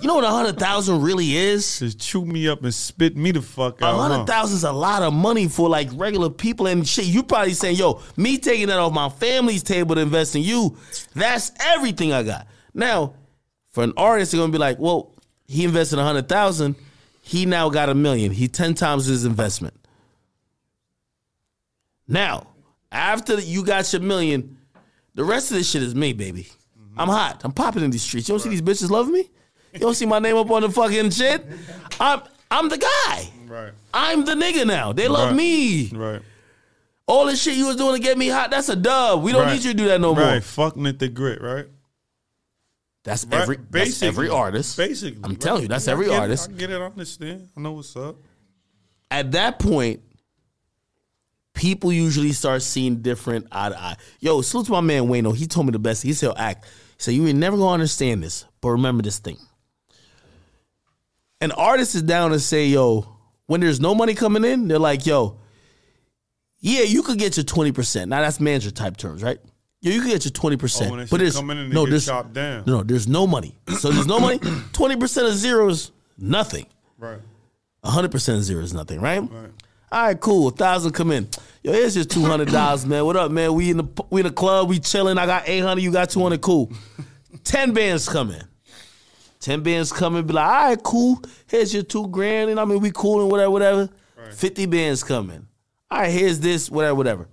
You 0.01 0.07
know 0.07 0.15
what 0.15 0.23
a 0.23 0.29
hundred 0.29 0.59
thousand 0.59 1.01
really 1.01 1.35
is. 1.35 1.79
Just 1.79 1.99
chew 1.99 2.23
me 2.23 2.47
up 2.47 2.63
and 2.63 2.73
spit 2.73 3.17
me 3.17 3.31
the 3.31 3.41
fuck 3.41 3.81
A 3.81 3.85
out. 3.85 3.97
hundred 3.97 4.17
huh? 4.19 4.25
thousand 4.25 4.57
is 4.57 4.63
a 4.63 4.71
lot 4.71 5.01
of 5.01 5.13
money 5.13 5.47
for 5.47 5.67
like 5.67 5.89
regular 5.93 6.29
people 6.29 6.67
and 6.67 6.87
shit. 6.87 7.05
You 7.05 7.23
probably 7.23 7.53
saying, 7.53 7.77
"Yo, 7.77 8.01
me 8.15 8.37
taking 8.37 8.67
that 8.67 8.77
off 8.77 8.93
my 8.93 9.09
family's 9.09 9.63
table 9.63 9.95
to 9.95 10.01
invest 10.01 10.35
in 10.35 10.43
you, 10.43 10.77
that's 11.15 11.51
everything 11.59 12.13
I 12.13 12.21
got." 12.23 12.47
Now, 12.73 13.15
for 13.71 13.83
an 13.83 13.93
artist, 13.97 14.31
they're 14.31 14.39
gonna 14.39 14.51
be 14.51 14.59
like, 14.59 14.77
"Well, 14.77 15.11
he 15.47 15.63
invested 15.65 15.97
a 15.97 16.03
hundred 16.03 16.29
thousand, 16.29 16.75
he 17.21 17.47
now 17.47 17.69
got 17.69 17.89
a 17.89 17.95
million. 17.95 18.31
He 18.31 18.47
ten 18.47 18.75
times 18.75 19.05
his 19.07 19.25
investment." 19.25 19.73
Now, 22.07 22.47
after 22.91 23.39
you 23.39 23.63
got 23.63 23.91
your 23.91 24.01
million, 24.03 24.57
the 25.15 25.23
rest 25.23 25.49
of 25.51 25.57
this 25.57 25.69
shit 25.69 25.81
is 25.83 25.95
me, 25.95 26.13
baby. 26.13 26.47
I'm 26.97 27.07
hot. 27.07 27.41
I'm 27.43 27.51
popping 27.53 27.83
in 27.83 27.91
these 27.91 28.01
streets. 28.03 28.27
You 28.27 28.33
don't 28.33 28.39
see 28.39 28.49
these 28.49 28.61
bitches 28.61 28.89
loving 28.89 29.13
me? 29.13 29.29
You 29.73 29.79
don't 29.79 29.93
see 29.93 30.05
my 30.05 30.19
name 30.19 30.35
up 30.37 30.49
on 30.51 30.61
the 30.61 30.69
fucking 30.69 31.11
shit? 31.11 31.45
I'm 31.99 32.21
I'm 32.51 32.69
the 32.69 32.77
guy. 32.77 33.29
Right. 33.47 33.71
I'm 33.93 34.25
the 34.25 34.33
nigga 34.33 34.65
now. 34.65 34.91
They 34.93 35.07
love 35.07 35.29
Right. 35.29 35.35
me. 35.35 35.87
Right. 35.89 36.21
All 37.07 37.25
the 37.25 37.35
shit 37.35 37.55
you 37.57 37.67
was 37.67 37.75
doing 37.75 37.95
to 37.95 38.01
get 38.01 38.17
me 38.17 38.27
hot, 38.27 38.51
that's 38.51 38.69
a 38.69 38.75
dub. 38.75 39.21
We 39.23 39.31
don't 39.31 39.43
Right. 39.45 39.53
need 39.53 39.63
you 39.63 39.71
to 39.71 39.77
do 39.77 39.87
that 39.87 39.99
no 40.01 40.13
more. 40.15 40.23
Right. 40.23 40.43
Fuck 40.43 40.75
Nitt 40.75 40.97
Da 40.99 41.07
Gritt. 41.09 41.41
Right. 41.41 41.65
That's 43.03 43.25
Right. 43.25 43.41
every 43.41 43.57
that's 43.71 44.01
every 44.03 44.29
artist. 44.29 44.77
Basically, 44.77 45.19
I'm 45.23 45.35
telling 45.35 45.63
you, 45.63 45.67
that's 45.67 45.87
I 45.87 45.91
every 45.93 46.07
it, 46.07 46.13
artist. 46.13 46.49
I 46.49 46.53
get 46.53 46.69
it. 46.69 46.79
I 46.81 46.85
understand. 46.85 47.49
I 47.55 47.61
know 47.61 47.71
what's 47.73 47.95
up. 47.95 48.17
At 49.11 49.31
that 49.31 49.57
point, 49.59 50.01
people 51.53 51.91
usually 51.91 52.31
start 52.31 52.61
seeing 52.61 53.01
different 53.01 53.47
eye 53.51 53.69
to 53.69 53.79
eye. 53.79 53.95
Yo, 54.19 54.41
salute 54.41 54.65
to 54.67 54.71
my 54.71 54.81
man 54.81 55.03
Wayno. 55.03 55.35
He 55.35 55.47
told 55.47 55.65
me 55.65 55.71
the 55.71 55.79
best. 55.79 56.03
He 56.03 56.13
said, 56.13 56.33
act. 56.37 56.65
He 56.65 57.03
said, 57.03 57.13
you 57.13 57.25
ain't 57.27 57.39
never 57.39 57.57
gonna 57.57 57.71
understand 57.73 58.21
this, 58.23 58.45
but 58.61 58.69
remember 58.69 59.01
this 59.03 59.19
thing. 59.19 59.37
An 61.41 61.51
artist 61.53 61.95
is 61.95 62.01
down 62.01 62.31
to 62.31 62.39
say, 62.39 62.65
yo, 62.67 63.17
when 63.45 63.61
there's 63.61 63.79
no 63.79 63.95
money 63.95 64.13
coming 64.13 64.43
in, 64.43 64.67
they're 64.67 64.77
like, 64.77 65.05
yo, 65.05 65.37
yeah, 66.59 66.81
you 66.81 67.01
could 67.01 67.17
get 67.17 67.37
your 67.37 67.45
20%. 67.45 68.07
Now 68.09 68.21
that's 68.21 68.39
manager 68.39 68.71
type 68.71 68.97
terms, 68.97 69.23
right? 69.23 69.39
Yo, 69.81 69.91
you 69.91 70.01
could 70.01 70.11
get 70.11 70.25
your 70.25 70.31
20%. 70.31 70.91
Oh, 70.91 71.07
but 71.09 71.21
in 71.21 71.69
no, 71.69 71.85
there's, 71.85 72.05
down. 72.05 72.63
no, 72.67 72.83
there's 72.83 73.07
no 73.07 73.25
money. 73.25 73.55
So 73.79 73.89
there's 73.91 74.07
no 74.07 74.19
money. 74.19 74.39
20% 74.39 75.27
of 75.27 75.33
zero 75.33 75.69
is 75.69 75.91
nothing. 76.17 76.65
Right. 76.97 77.21
hundred 77.83 78.11
percent 78.11 78.43
zero 78.43 78.61
is 78.61 78.73
nothing, 78.73 78.99
right? 78.99 79.21
All 79.91 80.03
right, 80.03 80.19
cool. 80.19 80.49
A 80.49 80.51
thousand 80.51 80.91
come 80.91 81.11
in. 81.11 81.29
Yo, 81.63 81.71
here's 81.71 81.93
just 81.93 82.11
two 82.11 82.23
hundred 82.23 82.49
dollars, 82.49 82.85
man. 82.85 83.05
What 83.05 83.15
up, 83.15 83.31
man? 83.31 83.53
We 83.53 83.71
in 83.71 83.77
the 83.77 84.03
we 84.09 84.19
in 84.19 84.27
the 84.27 84.33
club, 84.33 84.67
we 84.67 84.79
chilling. 84.79 85.17
I 85.17 85.25
got 85.25 85.47
eight 85.47 85.61
hundred, 85.61 85.81
you 85.81 85.91
got 85.91 86.09
two 86.09 86.21
hundred. 86.21 86.41
Cool. 86.41 86.71
Ten 87.45 87.71
bands 87.71 88.07
come 88.09 88.31
in. 88.31 88.43
Ten 89.39 89.61
bands 89.63 89.91
come 89.93 90.15
in, 90.17 90.25
be 90.27 90.33
like, 90.33 90.45
all 90.45 90.69
right, 90.69 90.83
cool. 90.83 91.21
Here's 91.47 91.73
your 91.73 91.83
two 91.83 92.07
grand, 92.09 92.49
and 92.49 92.59
I 92.59 92.65
mean, 92.65 92.79
we 92.81 92.91
cool 92.91 93.21
and 93.21 93.31
whatever, 93.31 93.49
whatever. 93.51 93.89
Fifty 94.33 94.65
bands 94.65 95.03
come 95.03 95.29
in. 95.29 95.47
All 95.89 95.99
right, 96.01 96.11
here's 96.11 96.39
this, 96.41 96.69
whatever, 96.69 96.95
whatever. 96.95 97.27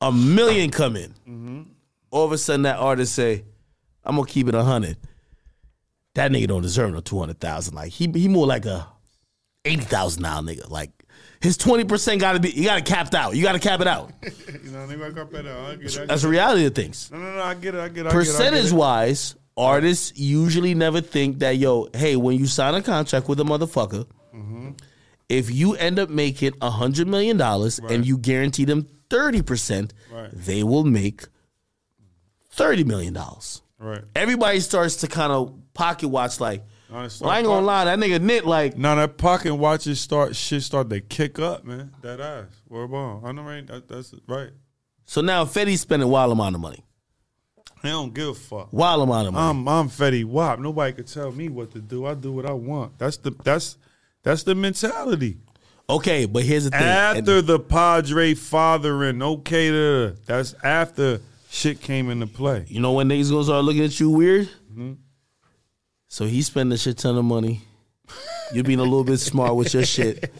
A 0.00 0.10
million 0.12 0.70
come 0.70 0.96
in. 0.96 1.10
Mm-hmm. 1.28 1.62
All 2.10 2.24
of 2.24 2.32
a 2.32 2.38
sudden, 2.38 2.62
that 2.62 2.78
artist 2.78 3.14
say, 3.14 3.44
"I'm 4.04 4.16
gonna 4.16 4.26
keep 4.26 4.48
it 4.48 4.54
a 4.54 4.62
hundred." 4.62 4.96
That 6.14 6.30
nigga 6.32 6.48
don't 6.48 6.62
deserve 6.62 6.92
no 6.92 7.00
two 7.00 7.18
hundred 7.18 7.38
thousand. 7.38 7.74
Like 7.74 7.92
he 7.92 8.10
he 8.14 8.26
more 8.28 8.46
like 8.46 8.64
a 8.64 8.86
eighty 9.66 9.82
thousand 9.84 10.22
now 10.22 10.40
nigga. 10.40 10.70
Like 10.70 10.90
his 11.42 11.56
twenty 11.58 11.84
percent 11.84 12.20
got 12.20 12.32
to 12.32 12.40
be 12.40 12.50
you 12.50 12.64
got 12.64 12.76
to 12.76 12.82
capped 12.82 13.14
out. 13.14 13.36
You 13.36 13.42
got 13.42 13.52
to 13.52 13.58
cap 13.58 13.80
it 13.80 13.86
out. 13.86 14.10
You 14.64 14.72
know, 14.72 14.78
nigga, 14.86 15.04
I 15.06 15.10
got 15.10 15.30
better. 15.30 15.52
I 15.52 15.76
get 15.76 15.84
it. 15.86 15.96
I 15.96 15.98
get 16.00 16.08
That's 16.08 16.22
the 16.22 16.28
reality 16.28 16.64
of 16.66 16.74
things. 16.74 17.10
No, 17.12 17.18
no, 17.18 17.36
no. 17.36 17.42
I 17.42 17.54
get 17.54 17.74
it. 17.74 17.80
I 17.80 17.88
get 17.88 18.06
it. 18.06 18.06
It, 18.06 18.10
I 18.10 18.12
Percentage 18.12 18.64
get 18.64 18.72
it. 18.72 18.76
wise, 18.76 19.36
artists 19.56 20.12
usually 20.16 20.74
never 20.74 21.00
think 21.00 21.38
that 21.40 21.56
yo, 21.56 21.88
hey, 21.94 22.16
when 22.16 22.38
you 22.38 22.46
sign 22.46 22.74
a 22.74 22.82
contract 22.82 23.28
with 23.28 23.40
a 23.40 23.44
motherfucker, 23.44 24.06
if 25.28 25.50
you 25.50 25.74
end 25.74 25.98
up 25.98 26.08
making 26.08 26.52
a 26.60 26.70
hundred 26.70 27.08
million 27.08 27.36
dollars 27.36 27.80
Right. 27.82 27.92
and 27.92 28.06
you 28.06 28.16
guarantee 28.18 28.64
them 28.64 28.86
thirty 29.10 29.42
percent, 29.42 29.92
Right. 30.12 30.30
they 30.32 30.62
will 30.62 30.84
make 30.84 31.24
thirty 32.50 32.84
million 32.84 33.14
dollars. 33.14 33.62
Right. 33.78 34.02
Everybody 34.14 34.60
starts 34.60 34.96
to 34.96 35.08
kind 35.08 35.32
of 35.32 35.52
pocket 35.74 36.08
watch 36.08 36.40
like, 36.40 36.64
well, 36.88 37.00
I 37.24 37.38
ain't 37.38 37.46
gonna 37.46 37.66
lie, 37.66 37.84
that 37.86 37.98
nigga 37.98 38.20
Nitt 38.20 38.44
like 38.44 38.78
Now 38.78 38.94
that 38.94 39.18
pocket 39.18 39.54
watches 39.54 40.00
start 40.00 40.36
shit 40.36 40.62
start 40.62 40.88
to 40.90 41.00
kick 41.00 41.38
up, 41.40 41.64
man. 41.64 41.90
That 42.02 42.20
ass. 42.20 42.46
Word 42.68 42.90
ball. 42.92 43.22
I 43.24 43.32
know 43.32 43.42
right. 43.42 43.66
That, 43.66 43.88
that's 43.88 44.14
right. 44.28 44.50
so 45.04 45.20
now 45.20 45.44
Fetty's 45.44 45.80
spending 45.80 46.08
a 46.08 46.10
wild 46.10 46.30
amount 46.32 46.54
of 46.54 46.60
money. 46.60 46.84
I 47.86 47.92
don't 47.92 48.14
give 48.14 48.28
a 48.28 48.34
fuck. 48.34 48.72
Wild 48.72 49.02
amount 49.02 49.28
of 49.28 49.34
money. 49.34 49.50
I'm 49.50 49.68
I'm 49.68 49.88
Fetty 49.88 50.24
Wap. 50.24 50.58
Nobody 50.58 50.92
could 50.92 51.06
tell 51.06 51.32
me 51.32 51.48
what 51.48 51.72
to 51.72 51.80
do. 51.80 52.06
I 52.06 52.14
do 52.14 52.32
what 52.32 52.46
I 52.46 52.52
want. 52.52 52.98
That's 52.98 53.16
the 53.16 53.30
that's 53.44 53.76
that's 54.22 54.42
the 54.42 54.54
mentality. 54.54 55.38
okay, 55.88 56.26
but 56.26 56.42
here's 56.42 56.64
the 56.64 56.70
thing. 56.70 56.80
After 56.80 57.42
the 57.42 57.58
Padre 57.60 58.34
fathering, 58.34 59.22
okay, 59.22 59.70
to, 59.70 60.16
that's 60.26 60.54
after 60.64 61.20
shit 61.50 61.80
came 61.80 62.10
into 62.10 62.26
play. 62.26 62.64
You 62.68 62.80
know 62.80 62.92
when 62.92 63.08
niggas 63.08 63.30
gonna 63.30 63.44
start 63.44 63.64
looking 63.64 63.84
at 63.84 63.98
you 64.00 64.10
weird? 64.10 64.48
Mm-hmm. 64.70 64.94
So 66.08 66.26
he 66.26 66.42
spending 66.42 66.74
a 66.74 66.78
shit 66.78 66.98
ton 66.98 67.16
of 67.16 67.24
money. 67.24 67.62
You 68.52 68.62
being 68.62 68.78
a 68.78 68.84
little 68.84 69.04
bit 69.04 69.18
smart 69.18 69.56
with 69.56 69.74
your 69.74 69.84
shit. 69.84 70.32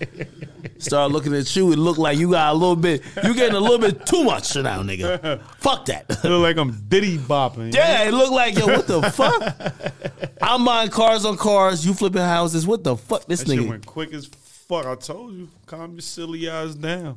Start 0.78 1.12
looking 1.12 1.34
at 1.34 1.54
you 1.56 1.72
and 1.72 1.82
look 1.82 1.98
like 1.98 2.18
you 2.18 2.30
got 2.30 2.52
a 2.52 2.56
little 2.56 2.76
bit. 2.76 3.02
You 3.22 3.34
getting 3.34 3.56
a 3.56 3.60
little 3.60 3.78
bit 3.78 4.06
too 4.06 4.24
much 4.24 4.54
now, 4.56 4.82
nigga. 4.82 5.40
Fuck 5.58 5.86
that. 5.86 6.08
Look 6.24 6.42
like 6.42 6.56
I'm 6.56 6.72
Diddy 6.88 7.18
bopping. 7.18 7.74
Yeah, 7.74 8.04
it 8.08 8.12
look 8.12 8.30
like 8.30 8.56
yo. 8.58 8.66
What 8.66 8.86
the 8.86 9.02
fuck? 9.10 10.32
I'm 10.42 10.64
buying 10.64 10.90
cars 10.90 11.24
on 11.24 11.36
cars. 11.36 11.84
You 11.86 11.94
flipping 11.94 12.22
houses. 12.22 12.66
What 12.66 12.84
the 12.84 12.96
fuck? 12.96 13.26
This 13.26 13.42
That 13.42 13.48
nigga. 13.48 13.68
went 13.68 13.86
quick 13.86 14.12
as 14.12 14.26
fuck. 14.26 14.86
I 14.86 14.94
told 14.96 15.34
you, 15.34 15.48
calm 15.66 15.92
your 15.92 16.00
silly 16.00 16.48
ass 16.48 16.74
down. 16.74 17.16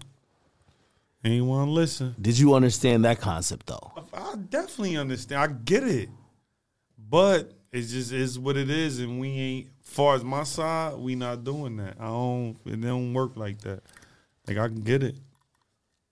Ain't 1.24 1.46
want 1.46 1.68
to 1.68 1.72
listen. 1.72 2.16
Did 2.22 2.40
you 2.40 2.54
understand 2.54 3.04
that 3.06 3.20
concept 3.20 3.68
though? 3.68 3.92
I 4.14 4.36
definitely 4.50 4.96
understand. 4.98 5.42
I 5.42 5.48
get 5.48 5.84
it, 5.84 6.10
but 7.10 7.52
it 7.72 7.82
just 7.82 8.12
is 8.14 8.40
what 8.40 8.56
it 8.58 8.70
is, 8.70 9.00
and 9.00 9.20
we 9.20 9.30
ain't. 9.30 9.68
Far 9.90 10.16
as 10.16 10.24
my 10.24 10.44
side, 10.44 10.95
we 10.98 11.16
not 11.16 11.44
doing 11.44 11.78
that. 11.78 11.95
I 11.99 12.06
don't. 12.06 12.56
It 12.66 12.80
don't 12.80 13.14
work 13.14 13.36
like 13.36 13.60
that. 13.61 13.82
Like 14.48 14.57
I 14.57 14.68
can 14.68 14.82
get 14.82 15.03
it, 15.03 15.18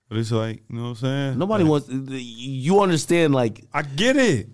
but 0.09 0.17
it's 0.17 0.31
like 0.31 0.63
you 0.67 0.75
know 0.75 0.81
what 0.83 0.89
I'm 0.89 0.95
saying. 0.95 1.37
Nobody 1.37 1.63
Like, 1.63 1.71
wants. 1.87 1.87
You 2.11 2.81
understand? 2.81 3.33
Like 3.35 3.63
I 3.73 3.83
get 3.83 4.17
it. 4.17 4.49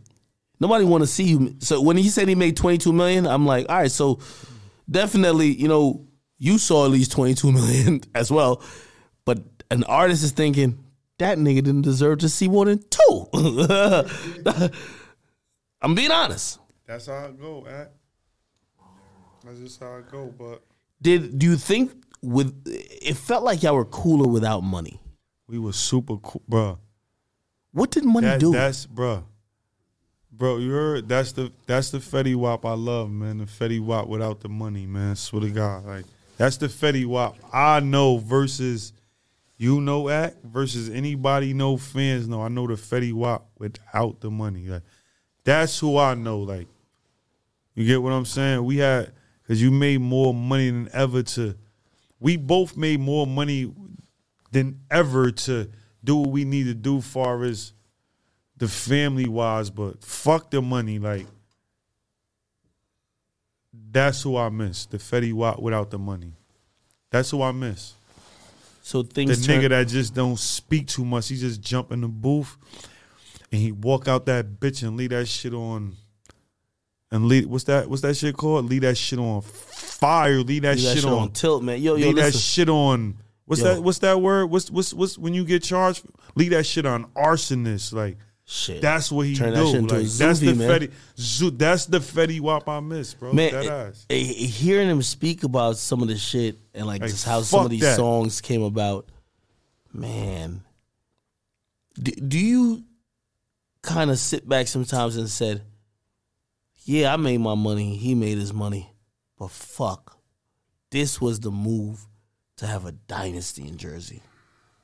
Nobody 0.60 0.86
want 0.86 1.04
to 1.04 1.08
see 1.08 1.24
you. 1.24 1.56
So 1.60 1.82
when 1.82 1.98
he 1.98 2.10
said 2.10 2.28
he 2.28 2.36
made 2.36 2.56
22 2.58 2.94
million, 2.94 3.26
I'm 3.26 3.45
like, 3.45 3.66
all 3.70 3.78
right, 3.78 3.91
so 3.91 4.20
definitely, 4.90 5.48
you 5.48 5.68
know, 5.68 6.08
you 6.38 6.58
saw 6.58 6.86
at 6.86 6.91
least 6.91 7.12
22 7.14 7.52
million 7.52 8.02
as 8.16 8.32
well. 8.32 8.62
But 9.26 9.40
an 9.72 9.84
artist 9.86 10.24
is 10.24 10.32
thinking, 10.32 10.78
that 11.18 11.38
nigga 11.38 11.56
didn't 11.64 11.82
deserve 11.82 12.20
to 12.20 12.30
see 12.30 12.48
more 12.48 12.66
than 12.66 12.82
two. 12.90 13.28
I'm 15.82 15.95
being 15.95 16.12
honest. 16.12 16.60
That's 16.86 17.08
how 17.08 17.26
it 17.26 17.40
go, 17.40 17.66
at. 17.68 17.94
That's 19.45 19.60
just 19.60 19.80
how 19.80 19.95
it 19.98 20.10
go. 20.11 20.34
But 20.38 20.61
Did 21.02 21.38
do 21.40 21.45
you 21.45 21.57
think 21.57 21.91
with 22.22 22.53
it 22.65 23.15
felt 23.18 23.44
like 23.44 23.64
y'all 23.64 23.76
were 23.76 23.86
cooler 23.86 24.28
without 24.28 24.61
money? 24.61 24.99
we 25.48 25.60
were 25.60 25.74
super 25.74 26.18
cool, 26.18 26.41
bro. 26.48 26.80
What 27.74 27.91
did 27.91 28.06
money 28.06 28.28
That, 28.28 28.40
do? 28.40 28.52
that's 28.53 28.86
bro. 28.86 29.26
Bro, 30.32 30.57
you 30.57 30.72
heard 30.72 31.07
that's 31.07 31.32
the 31.34 31.52
that's 31.68 31.91
the 31.91 31.99
Fetty 31.99 32.36
Wap 32.36 32.65
I 32.65 32.74
love, 32.74 33.11
man. 33.11 33.38
The 33.40 33.45
Fetty 33.45 33.80
Wap 33.80 34.07
without 34.07 34.40
the 34.40 34.49
money, 34.49 34.86
man. 34.88 35.15
Swear 35.15 35.41
to 35.41 35.49
God. 35.49 35.86
Like 35.86 36.06
that's 36.38 36.57
the 36.57 36.68
Fetty 36.68 37.06
Wap 37.06 37.36
I 37.53 37.80
know 37.82 38.18
versus 38.18 38.94
you 39.57 39.80
know 39.80 40.10
act 40.10 40.38
versus 40.44 40.90
anybody 40.90 41.53
no 41.53 41.78
fans 41.78 42.28
know. 42.28 42.41
I 42.41 42.48
know 42.48 42.65
the 42.65 42.74
Fetty 42.74 43.14
Wap 43.14 43.45
without 43.60 44.22
the 44.22 44.32
money. 44.32 44.68
Like 44.68 44.82
that's 45.44 45.78
who 45.80 45.98
I 45.99 46.15
know. 46.15 46.40
Like 46.40 46.68
you 47.76 47.86
get 47.86 48.02
what 48.02 48.11
I'm 48.14 48.26
saying? 48.26 48.64
We 48.65 48.78
had 48.78 49.11
cause 49.48 49.61
you 49.61 49.72
made 49.72 49.99
more 50.02 50.34
money 50.34 50.70
than 50.70 50.90
ever 50.94 51.24
to 51.24 51.56
we 52.20 52.38
both 52.38 52.78
made 52.78 52.99
more 52.99 53.28
money 53.28 53.72
than 54.52 54.80
ever 54.90 55.32
to 55.32 55.70
do 56.03 56.15
what 56.18 56.30
we 56.30 56.45
need 56.45 56.64
to 56.65 56.74
do 56.74 57.02
far 57.02 57.44
as 57.44 57.74
the 58.57 58.68
family 58.68 59.28
wise, 59.28 59.70
but 59.70 60.02
fuck 60.03 60.52
the 60.52 60.61
money. 60.61 60.99
Like 60.99 61.26
that's 63.91 64.22
who 64.22 64.38
I 64.38 64.49
miss. 64.49 64.86
The 64.86 64.98
Fetty 64.98 65.34
Wap 65.34 65.60
without 65.60 65.91
the 65.91 65.99
money. 65.99 66.34
That's 67.10 67.30
who 67.32 67.41
I 67.41 67.52
miss. 67.52 67.94
so 68.82 69.02
The 69.02 69.14
things 69.14 69.45
turn- 69.45 69.61
nigga 69.61 69.70
that 69.70 69.88
just 69.88 70.14
don't 70.14 70.38
speak 70.40 70.88
too 70.88 71.06
much. 71.06 71.30
He 71.30 71.38
just 71.38 71.61
jump 71.61 71.91
in 71.91 72.02
the 72.02 72.07
booth 72.07 72.56
and 73.52 73.61
he 73.61 73.72
walk 73.72 74.07
out 74.07 74.26
that 74.28 74.60
bitch 74.60 74.84
and 74.88 74.98
leave 74.98 75.10
that 75.11 75.28
shit 75.28 75.53
on. 75.53 75.95
And 77.14 77.27
leave 77.27 77.48
what's 77.48 77.65
that? 77.65 77.88
What's 77.90 78.02
that 78.02 78.15
shit 78.18 78.35
called? 78.35 78.65
Leave 78.65 78.81
that 78.81 78.98
shit 78.98 79.19
on 79.19 79.41
fire. 79.44 80.40
Leave 80.40 80.64
that, 80.64 80.77
Leave 80.77 80.85
that 80.85 80.95
shit, 80.95 81.06
on. 81.06 81.31
tilt, 81.31 81.61
man. 81.64 81.80
Yo, 81.80 81.94
yo, 81.95 82.07
leave 82.07 82.15
that 82.15 82.34
shit 82.34 82.68
on. 82.69 83.18
What's 83.45 83.61
Yo. 83.61 83.76
that? 83.76 83.84
What's 83.84 83.99
that 83.99 84.19
word? 84.19 84.48
What's 84.48 84.72
what's 84.72 84.94
what's 84.95 85.18
when 85.18 85.34
you 85.35 85.45
get 85.45 85.61
charged? 85.61 86.03
Leave 86.34 86.49
that 86.52 86.65
shit 86.65 86.88
on 86.88 87.06
arsonist. 87.15 87.94
Like 87.94 88.18
Shit. 88.45 88.81
that's 88.81 89.11
what 89.11 89.27
he 89.27 89.35
Turn 89.35 89.53
do. 89.53 89.64
that 89.64 89.72
shit 89.72 89.81
like, 89.84 89.90
that's 90.07 90.40
the 90.40 90.48
Zoovie, 90.48 90.57
man. 90.57 90.69
Fetty. 90.81 90.91
Zoo, 91.18 91.52
that's 91.52 91.85
the 91.85 91.99
Fetty 91.99 92.40
Wap 92.41 92.68
I 92.68 92.80
miss, 92.80 93.14
bro. 93.14 93.31
man, 93.31 93.52
that 93.53 93.65
eh, 93.65 93.69
ass. 93.90 94.06
eh, 94.10 94.15
hearing 94.18 94.90
him 94.90 95.02
speak 95.03 95.44
about 95.44 95.77
some 95.77 96.02
of 96.02 96.07
the 96.07 96.18
shit 96.18 96.57
and 96.73 96.88
like, 96.88 97.02
Like, 97.02 97.11
just 97.11 97.26
how 97.26 97.41
some 97.41 97.65
of 97.65 97.69
these 97.69 97.81
that. 97.81 97.95
songs 97.95 98.41
came 98.41 98.64
about, 98.64 99.07
man. 99.94 100.64
Do, 102.02 102.11
do 102.11 102.40
you 102.40 102.84
kind 103.84 104.10
of 104.10 104.18
sit 104.18 104.49
back 104.49 104.68
sometimes 104.68 105.15
and 105.15 105.30
said, 105.30 105.61
"Yeah, 106.86 107.14
I 107.14 107.18
made 107.18 107.40
my 107.40 107.56
money. 107.56 107.96
He 107.98 108.16
made 108.16 108.38
his 108.38 108.54
money, 108.54 108.94
but 109.38 109.52
fuck, 109.52 110.18
this 110.92 111.20
was 111.22 111.40
the 111.40 111.52
move 111.52 112.06
to 112.58 112.68
have 112.68 112.86
a 112.86 112.92
dynasty 112.92 113.68
in 113.68 113.78
Jersey." 113.78 114.22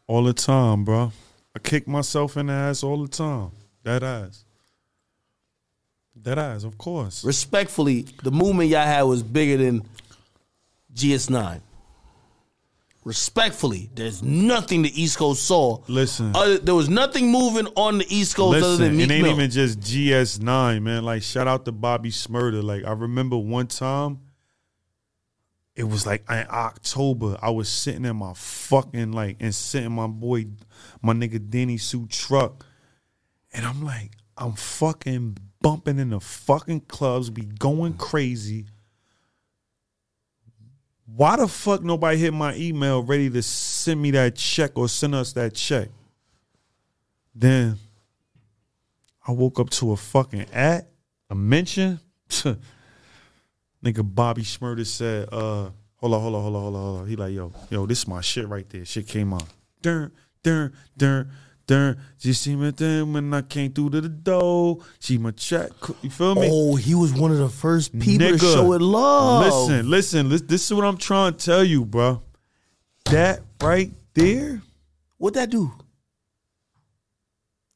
All 0.08 0.24
the 0.24 0.34
time, 0.34 0.86
bro. 0.86 1.12
I 1.56 1.60
kick 1.60 1.88
myself 1.88 2.38
in 2.38 2.48
the 2.48 2.54
ass 2.54 2.84
all 2.84 3.02
the 3.02 3.08
time. 3.08 3.52
That 3.84 4.04
ass. 4.04 4.44
That 6.16 6.38
ass, 6.38 6.64
of 6.64 6.78
course. 6.78 7.24
Respectfully, 7.24 8.06
the 8.24 8.32
movement 8.32 8.70
y'all 8.70 8.86
had 8.86 9.04
was 9.04 9.24
bigger 9.24 9.58
than 9.58 9.88
GS9. 10.94 11.62
Respectfully, 13.06 13.90
there's 13.96 14.22
nothing 14.22 14.82
the 14.82 15.02
East 15.02 15.18
Coast 15.18 15.44
saw. 15.46 15.82
Listen. 15.88 16.36
Other, 16.36 16.58
there 16.58 16.76
was 16.76 16.90
nothing 16.90 17.32
moving 17.32 17.68
on 17.76 17.98
the 17.98 18.06
East 18.14 18.36
Coast 18.36 18.62
other 18.62 18.78
than 18.78 18.98
Meek 18.98 19.10
it 19.10 19.14
ain't 19.14 19.24
Mill. 19.24 19.36
even 19.36 19.50
just 19.50 19.80
GS9, 19.80 20.82
man. 20.82 21.04
Like, 21.04 21.24
shout 21.24 21.48
out 21.48 21.64
to 21.66 21.72
Bobby 21.72 22.12
Shmurda. 22.12 22.62
Like, 22.62 22.84
I 22.84 22.92
remember 22.92 23.38
one 23.38 23.68
time, 23.68 24.20
it 25.76 25.84
was 25.86 26.06
like 26.06 26.24
in 26.30 26.46
October. 26.50 27.38
I 27.42 27.52
was 27.52 27.70
sitting 27.70 28.04
in 28.04 28.18
my 28.18 28.34
fucking, 28.36 29.14
like, 29.14 29.38
and 29.40 29.56
sitting 29.56 29.94
my 29.94 30.08
boy, 30.08 30.48
my 31.02 31.14
nigga 31.14 31.50
Danny 31.50 31.78
Sue 31.78 32.06
truck. 32.08 32.66
And 33.54 33.66
I'm 33.66 33.84
like, 33.84 34.12
I'm 34.38 34.54
fucking 34.54 35.38
bumping 35.62 36.00
in 36.00 36.10
the 36.10 36.20
fucking 36.20 36.82
clubs, 36.82 37.30
be 37.30 37.44
going 37.44 37.94
crazy. 37.94 38.66
Why 41.15 41.38
the 41.38 41.48
fuck 41.48 41.84
nobody 41.84 42.18
hit 42.18 42.34
my 42.34 42.56
email 42.56 43.03
ready 43.03 43.30
to 43.30 43.41
send 43.41 44.02
me 44.02 44.11
that 44.11 44.36
check 44.36 44.72
or 44.76 44.88
send 44.88 45.15
us 45.15 45.34
that 45.34 45.53
check? 45.53 45.90
Then 47.34 47.77
I 49.27 49.31
woke 49.31 49.60
up 49.60 49.69
to 49.72 49.91
a 49.91 49.98
fucking 49.98 50.45
at, 50.53 50.90
a 51.30 51.36
mention. 51.36 51.99
Nigga 52.30 54.03
Bobby 54.03 54.44
Shmurda 54.44 54.86
said, 54.86 55.30
uh, 55.31 55.69
hold 55.95 56.14
on, 56.14 56.22
hold 56.22 56.36
on, 56.36 56.41
hold 56.41 56.56
on, 56.56 56.61
hold 56.61 56.76
on, 56.76 56.84
hold 56.84 57.02
on. 57.02 57.07
He 57.07 57.15
like, 57.15 57.34
yo, 57.34 57.53
yo, 57.69 57.86
this 57.86 57.99
is 57.99 58.07
my 58.07 58.22
shit 58.22 58.48
right 58.48 58.69
there. 58.69 58.86
Shit 58.86 59.07
came 59.07 59.34
on. 59.34 59.44
Dun, 59.81 60.11
dun, 60.44 60.73
dun, 60.98 61.31
dun. 61.70 61.98
She 62.18 62.34
see 62.34 62.56
me 62.56 62.72
then 62.72 63.14
when 63.14 63.34
I 63.34 63.41
came 63.44 63.72
through 63.72 63.91
to 63.91 64.02
the 64.02 64.10
door. 64.10 64.80
She 65.00 65.18
my 65.18 65.32
check. 65.32 65.70
You 66.02 66.10
feel 66.10 66.36
me? 66.36 66.50
Oh, 66.52 66.76
he 66.76 66.96
was 66.96 67.14
one 67.14 67.32
of 67.32 67.38
the 67.38 67.48
first 67.50 67.98
people 67.98 68.28
to 68.28 68.38
show 68.40 68.74
it 68.74 68.82
love. 68.82 69.46
Listen, 69.46 69.90
listen, 69.90 70.30
lis- 70.30 70.41
this 70.41 70.66
is 70.66 70.74
what 70.74 70.84
I'm 70.84 70.98
trying 70.98 71.34
to 71.36 71.46
tell 71.46 71.64
you, 71.64 71.86
bro. 71.86 72.22
That 73.06 73.41
right 73.62 73.91
there, 74.16 74.62
What'd 75.18 75.36
that 75.36 75.50
do? 75.50 75.72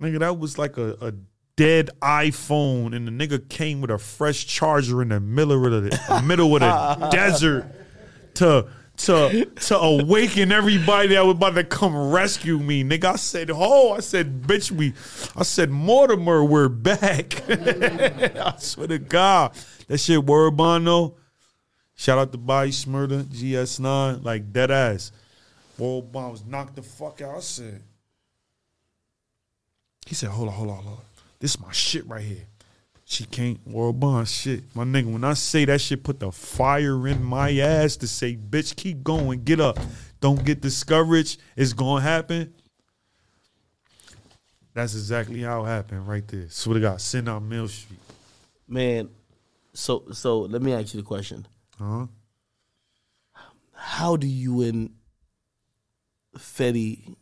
nigga, 0.02 0.20
that 0.20 0.38
was 0.38 0.58
like 0.58 0.78
a, 0.78 0.98
a 1.00 1.14
dead 1.56 1.90
iPhone, 2.02 2.96
and 2.96 3.08
the 3.08 3.12
nigga 3.12 3.48
came 3.48 3.80
with 3.80 3.90
a 3.92 3.98
fresh 3.98 4.46
charger 4.46 5.02
in 5.02 5.10
the 5.10 5.20
middle 5.20 5.66
of 5.66 5.84
the 5.84 6.22
middle 6.26 6.54
of 6.56 7.00
the 7.00 7.08
desert 7.12 7.66
to 8.36 8.68
to 8.98 9.46
to 9.46 9.78
awaken 9.78 10.52
everybody 10.52 11.10
that 11.10 11.26
was 11.26 11.36
about 11.36 11.56
to 11.56 11.64
come 11.64 12.12
rescue 12.12 12.60
me. 12.60 12.84
Nigga, 12.84 13.06
I 13.06 13.16
said, 13.16 13.52
oh, 13.54 13.94
I 13.94 14.00
said, 14.00 14.42
bitch, 14.42 14.72
we 14.72 14.94
I 15.36 15.44
said, 15.44 15.70
Mortimer, 15.70 16.44
we're 16.44 16.70
back. 16.70 17.50
I 17.50 18.56
swear 18.60 18.88
to 18.88 19.00
God. 19.00 19.54
That 19.88 19.98
shit 19.98 20.24
word 20.24 20.58
though. 20.58 21.16
Shout 21.96 22.18
out 22.18 22.32
to 22.32 22.38
Bobby 22.38 22.72
Shmurda, 22.72 23.24
GS9, 23.24 24.24
like 24.24 24.52
dead 24.52 24.72
ass. 24.72 25.12
World 25.78 26.12
bombs 26.12 26.44
knocked 26.46 26.76
the 26.76 26.82
fuck 26.82 27.22
out. 27.22 27.38
I 27.38 27.40
said, 27.40 27.82
he 30.06 30.16
said, 30.16 30.30
hold 30.30 30.50
on, 30.50 30.54
hold 30.54 30.70
on, 30.70 30.84
hold 30.84 30.98
on. 31.00 31.06
This 31.40 31.56
is 31.56 31.60
my 31.60 31.72
shit 31.72 32.08
right 32.08 32.24
here. 32.24 32.46
She 33.06 33.26
can't 33.26 33.66
world 33.68 34.00
bond 34.00 34.28
shit. 34.28 34.64
My 34.76 34.84
nigga, 34.84 35.12
when 35.12 35.24
I 35.24 35.34
say 35.34 35.66
that 35.66 35.82
shit 35.82 36.04
put 36.04 36.20
the 36.20 36.32
fire 36.32 37.08
in 37.08 37.24
my 37.24 37.58
ass 37.58 37.98
to 37.98 38.08
say, 38.08 38.36
bitch, 38.36 38.76
keep 38.76 39.04
going, 39.04 39.44
get 39.44 39.60
up. 39.60 39.78
Don't 40.20 40.44
get 40.44 40.62
discouraged. 40.62 41.42
It's 41.56 41.74
gonna 41.74 42.02
happen. 42.02 42.54
That's 44.74 44.96
exactly 44.96 45.42
how 45.42 45.66
it 45.66 45.68
happened 45.68 46.08
right 46.08 46.28
there. 46.28 46.50
Swear 46.50 46.76
to 46.76 46.80
God, 46.80 47.02
send 47.02 47.30
out 47.30 47.44
Mill 47.44 47.68
Street. 47.68 48.00
Man, 48.68 49.10
so 49.74 50.06
so 50.14 50.42
let 50.42 50.62
me 50.62 50.74
ask 50.74 50.94
you 50.94 51.02
the 51.02 51.06
question. 51.06 51.46
Huh? 51.78 52.08
How 53.74 54.16
do 54.16 54.28
you 54.28 54.62
and 54.62 54.92
Fetty 56.38 57.16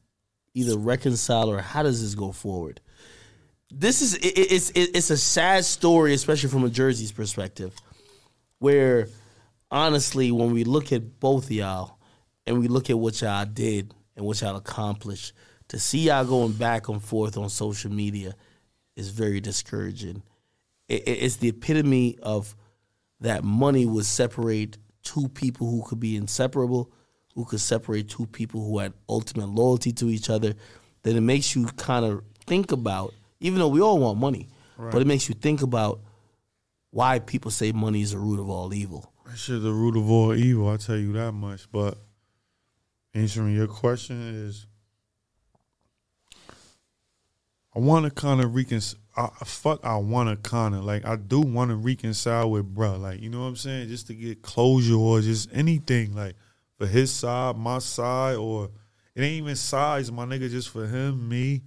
either 0.53 0.77
reconcile 0.77 1.49
or 1.49 1.59
how 1.59 1.83
does 1.83 2.01
this 2.01 2.15
go 2.15 2.31
forward? 2.31 2.81
This 3.71 4.01
is 4.01 4.15
it, 4.15 4.25
it's 4.37 4.69
it, 4.71 4.91
it's 4.95 5.09
a 5.09 5.17
sad 5.17 5.65
story, 5.65 6.13
especially 6.13 6.49
from 6.49 6.63
a 6.63 6.69
Jersey's 6.69 7.11
perspective, 7.11 7.73
where 8.59 9.07
honestly, 9.69 10.31
when 10.31 10.51
we 10.51 10.63
look 10.63 10.91
at 10.91 11.19
both 11.19 11.49
y'all 11.49 11.97
and 12.45 12.59
we 12.59 12.67
look 12.67 12.89
at 12.89 12.99
what 12.99 13.21
y'all 13.21 13.45
did 13.45 13.93
and 14.15 14.25
what 14.25 14.41
y'all 14.41 14.55
accomplished, 14.57 15.33
to 15.69 15.79
see 15.79 15.99
y'all 15.99 16.25
going 16.25 16.51
back 16.51 16.89
and 16.89 17.01
forth 17.01 17.37
on 17.37 17.49
social 17.49 17.91
media 17.91 18.35
is 18.97 19.09
very 19.09 19.39
discouraging. 19.39 20.21
It- 20.89 21.07
it's 21.07 21.37
the 21.37 21.47
epitome 21.47 22.17
of 22.21 22.55
that 23.21 23.43
money 23.43 23.85
would 23.85 24.05
separate 24.05 24.77
two 25.03 25.29
people 25.29 25.69
who 25.69 25.83
could 25.83 25.99
be 25.99 26.17
inseparable, 26.17 26.91
who 27.35 27.45
could 27.45 27.61
separate 27.61 28.09
two 28.09 28.25
people 28.25 28.65
who 28.65 28.79
had 28.79 28.93
ultimate 29.07 29.47
loyalty 29.47 29.93
to 29.93 30.09
each 30.09 30.29
other. 30.29 30.55
Then 31.03 31.15
it 31.15 31.21
makes 31.21 31.55
you 31.55 31.65
kind 31.77 32.03
of 32.03 32.23
think 32.45 32.71
about, 32.73 33.13
even 33.41 33.59
though 33.59 33.67
we 33.67 33.81
all 33.81 33.97
want 33.97 34.17
money, 34.17 34.47
but 34.77 35.01
it 35.01 35.07
makes 35.07 35.27
you 35.27 35.35
think 35.35 35.61
about 35.61 35.99
why 36.91 37.19
people 37.19 37.51
say 37.51 37.71
money 37.71 38.01
is 38.01 38.11
the 38.11 38.17
root 38.17 38.39
of 38.39 38.49
all 38.49 38.73
evil. 38.73 39.11
That 39.25 39.37
shit 39.37 39.61
the 39.61 39.71
root 39.71 39.97
of 39.97 40.09
all 40.09 40.33
evil, 40.33 40.69
I 40.69 40.77
tell 40.77 40.97
you 40.97 41.11
that 41.13 41.31
much. 41.33 41.69
But 41.71 41.97
answering 43.13 43.55
your 43.55 43.67
question 43.67 44.45
is 44.47 44.67
I 47.75 47.79
wanna 47.79 48.11
kinda 48.11 48.47
reconcile 48.47 48.99
I, 49.15 49.27
fuck 49.43 49.85
I 49.85 49.97
wanna 49.97 50.37
kinda 50.37 50.81
like 50.81 51.05
I 51.05 51.15
do 51.15 51.41
wanna 51.41 51.75
reconcile 51.75 52.51
with 52.51 52.73
bruh. 52.73 52.99
Like, 52.99 53.21
you 53.21 53.29
know 53.29 53.41
what 53.41 53.47
I'm 53.47 53.55
saying? 53.55 53.89
Just 53.89 54.07
to 54.07 54.13
get 54.13 54.41
closure 54.41 54.95
or 54.95 55.21
just 55.21 55.49
anything, 55.53 56.13
like 56.13 56.35
for 56.77 56.87
his 56.87 57.11
side, 57.11 57.57
my 57.57 57.79
side, 57.79 58.35
or 58.35 58.69
it 59.15 59.21
ain't 59.21 59.43
even 59.43 59.55
sides, 59.55 60.11
my 60.11 60.25
nigga, 60.25 60.49
just 60.49 60.69
for 60.69 60.87
him, 60.87 61.29
me. 61.29 61.61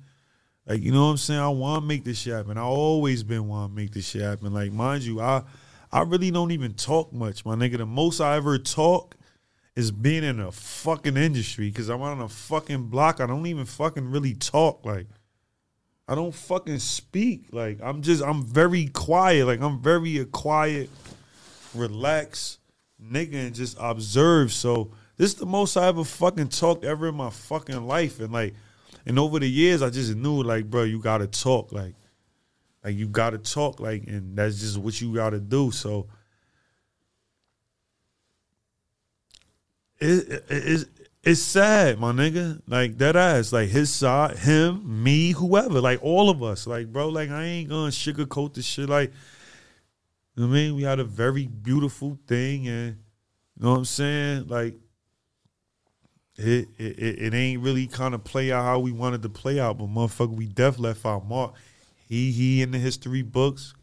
Like, 0.66 0.80
you 0.80 0.92
know 0.92 1.04
what 1.04 1.10
I'm 1.10 1.16
saying? 1.18 1.40
I 1.40 1.48
want 1.48 1.82
to 1.82 1.86
make 1.86 2.04
this 2.04 2.18
shit 2.18 2.32
happen. 2.32 2.56
I 2.56 2.62
always 2.62 3.22
been 3.22 3.48
want 3.48 3.72
to 3.72 3.76
make 3.76 3.92
this 3.92 4.08
shit 4.08 4.22
happen. 4.22 4.54
Like, 4.54 4.72
mind 4.72 5.02
you, 5.02 5.20
I 5.20 5.42
I 5.92 6.02
really 6.02 6.30
don't 6.32 6.50
even 6.50 6.74
talk 6.74 7.12
much, 7.12 7.44
my 7.44 7.54
nigga. 7.54 7.78
The 7.78 7.86
most 7.86 8.20
I 8.20 8.36
ever 8.36 8.58
talk 8.58 9.14
is 9.76 9.90
being 9.90 10.24
in 10.24 10.40
a 10.40 10.50
fucking 10.50 11.16
industry 11.16 11.68
because 11.68 11.88
I'm 11.88 12.02
on 12.02 12.20
a 12.20 12.28
fucking 12.28 12.88
block. 12.88 13.20
I 13.20 13.26
don't 13.26 13.46
even 13.46 13.64
fucking 13.64 14.10
really 14.10 14.34
talk. 14.34 14.84
Like, 14.84 15.06
I 16.08 16.14
don't 16.14 16.34
fucking 16.34 16.80
speak. 16.80 17.46
Like, 17.52 17.78
I'm 17.82 18.02
just, 18.02 18.22
I'm 18.22 18.42
very 18.44 18.86
quiet. 18.86 19.46
Like, 19.46 19.60
I'm 19.60 19.80
very 19.80 20.18
a 20.18 20.24
quiet, 20.24 20.90
relaxed 21.74 22.58
nigga 23.00 23.34
and 23.34 23.54
just 23.54 23.76
observe. 23.78 24.52
So, 24.52 24.90
this 25.16 25.30
is 25.32 25.36
the 25.36 25.46
most 25.46 25.76
I 25.76 25.86
ever 25.86 26.04
fucking 26.04 26.48
talked 26.48 26.84
ever 26.84 27.08
in 27.08 27.14
my 27.14 27.30
fucking 27.30 27.86
life. 27.86 28.18
And 28.18 28.32
like, 28.32 28.54
and 29.06 29.18
over 29.18 29.39
the 29.39 29.48
years, 29.48 29.82
I 29.82 29.90
just 29.90 30.14
knew, 30.14 30.43
like, 30.43 30.70
bro, 30.70 30.85
you 30.85 30.98
gotta 30.98 31.26
talk. 31.26 31.72
Like, 31.72 31.94
like 32.85 32.97
you 32.97 33.09
gotta 33.09 33.39
talk, 33.39 33.81
like, 33.81 34.05
and 34.06 34.36
that's 34.36 34.60
just 34.60 34.78
what 34.78 35.01
you 35.01 35.14
gotta 35.14 35.40
do. 35.40 35.70
So 35.70 36.06
it, 39.98 40.28
it 40.28 40.44
it's 40.48 40.85
it's 41.22 41.40
sad, 41.40 41.98
my 41.98 42.12
nigga. 42.12 42.60
Like 42.66 42.98
that 42.98 43.16
ass, 43.16 43.52
like 43.52 43.70
his 43.70 43.90
side, 43.90 44.39
him, 44.39 45.02
me, 45.02 45.32
whoever, 45.32 45.81
like 45.81 46.01
all 46.02 46.28
of 46.28 46.43
us. 46.43 46.66
Like, 46.66 46.93
bro, 46.93 47.09
like 47.09 47.31
I 47.31 47.44
ain't 47.44 47.70
gonna 47.70 47.90
sugarcoat 47.90 48.55
this 48.55 48.66
shit. 48.66 48.89
Like, 48.89 49.12
you 50.36 50.43
know 50.43 50.51
I 50.51 50.52
mean? 50.52 50.74
We 50.74 50.82
had 50.82 50.98
a 50.98 51.05
very 51.05 51.47
beautiful 51.47 52.18
thing, 52.26 52.68
and 52.68 52.97
you 53.56 53.62
know 53.62 53.72
what 53.72 53.78
I'm 53.78 53.85
saying? 53.85 54.48
Like, 54.48 54.74
it 56.36 56.69
it, 56.78 56.98
it, 56.98 57.19
it 57.19 57.35
ain't 57.35 57.62
really 57.62 57.86
kind 57.86 58.15
of 58.15 58.24
play 58.24 58.52
out 58.52 58.65
how 58.65 58.78
we 58.78 58.93
wanted 58.93 59.23
to 59.23 59.28
play 59.28 59.61
out, 59.61 59.78
but 59.78 59.89
motherfucker, 59.89 60.35
we 60.35 60.47
def 60.47 60.78
left 60.78 61.05
our 61.05 61.20
mark. 61.20 61.55
He 62.09 62.32
he 62.32 62.62
in 62.62 62.70
the 62.70 62.78
history 62.78 63.23
books, 63.23 63.74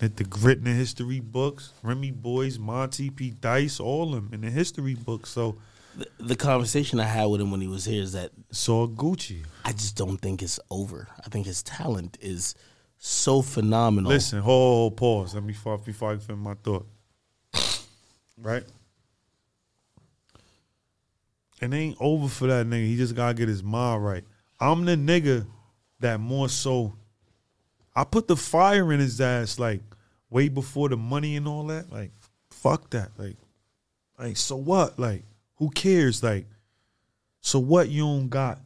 Nitt 0.00 0.16
Da 0.16 0.24
Gritt 0.24 0.58
in 0.58 0.64
the 0.64 0.70
history 0.70 1.20
books, 1.20 1.72
Remy 1.82 2.12
Boyz, 2.12 2.58
Monty 2.58 3.10
P 3.10 3.30
Dice, 3.30 3.80
all 3.80 4.14
of 4.14 4.30
them 4.30 4.34
in 4.34 4.40
the 4.42 4.50
history 4.50 4.94
books. 4.94 5.30
So 5.30 5.56
The, 5.96 6.06
the 6.18 6.36
conversation 6.36 6.98
I 7.00 7.04
had 7.04 7.26
with 7.26 7.40
him 7.40 7.50
when 7.50 7.60
he 7.60 7.68
was 7.68 7.84
here 7.84 8.02
is 8.02 8.12
that 8.12 8.30
all 8.68 8.88
Gucci. 8.88 9.44
I 9.64 9.72
just 9.72 9.96
don't 9.96 10.18
think 10.18 10.42
it's 10.42 10.58
over. 10.70 11.08
I 11.24 11.28
think 11.28 11.46
his 11.46 11.62
talent 11.62 12.18
is 12.20 12.54
so 12.98 13.42
phenomenal. 13.42 14.10
Listen, 14.10 14.40
hold, 14.40 14.74
hold, 14.74 14.96
pause. 14.96 15.34
Let 15.34 15.44
me 15.44 15.52
before 15.52 15.78
before 15.78 16.12
I 16.12 16.16
finish 16.16 16.42
my 16.42 16.54
thought. 16.54 16.86
Right? 18.36 18.64
It 21.72 21.76
ain't 21.76 21.96
over 22.00 22.28
for 22.28 22.46
that 22.46 22.66
nigga. 22.66 22.86
He 22.86 22.96
just 22.96 23.14
gotta 23.14 23.34
get 23.34 23.48
his 23.48 23.62
mind 23.62 24.04
right. 24.04 24.24
I'm 24.60 24.84
the 24.84 24.96
nigga 24.96 25.46
that 26.00 26.20
more 26.20 26.48
so 26.48 26.94
I 27.96 28.04
put 28.04 28.26
the 28.26 28.36
fire 28.36 28.92
in 28.92 29.00
his 29.00 29.20
ass 29.20 29.58
like 29.58 29.80
way 30.30 30.48
before 30.48 30.88
the 30.88 30.96
money 30.96 31.36
and 31.36 31.46
all 31.46 31.66
that. 31.68 31.92
Like, 31.92 32.10
fuck 32.50 32.90
that. 32.90 33.10
Like, 33.16 33.36
like, 34.18 34.36
so 34.36 34.56
what? 34.56 34.98
Like, 34.98 35.22
who 35.56 35.70
cares? 35.70 36.22
Like, 36.22 36.46
so 37.40 37.58
what 37.58 37.88
you 37.88 38.02
don't 38.02 38.28
got 38.28 38.58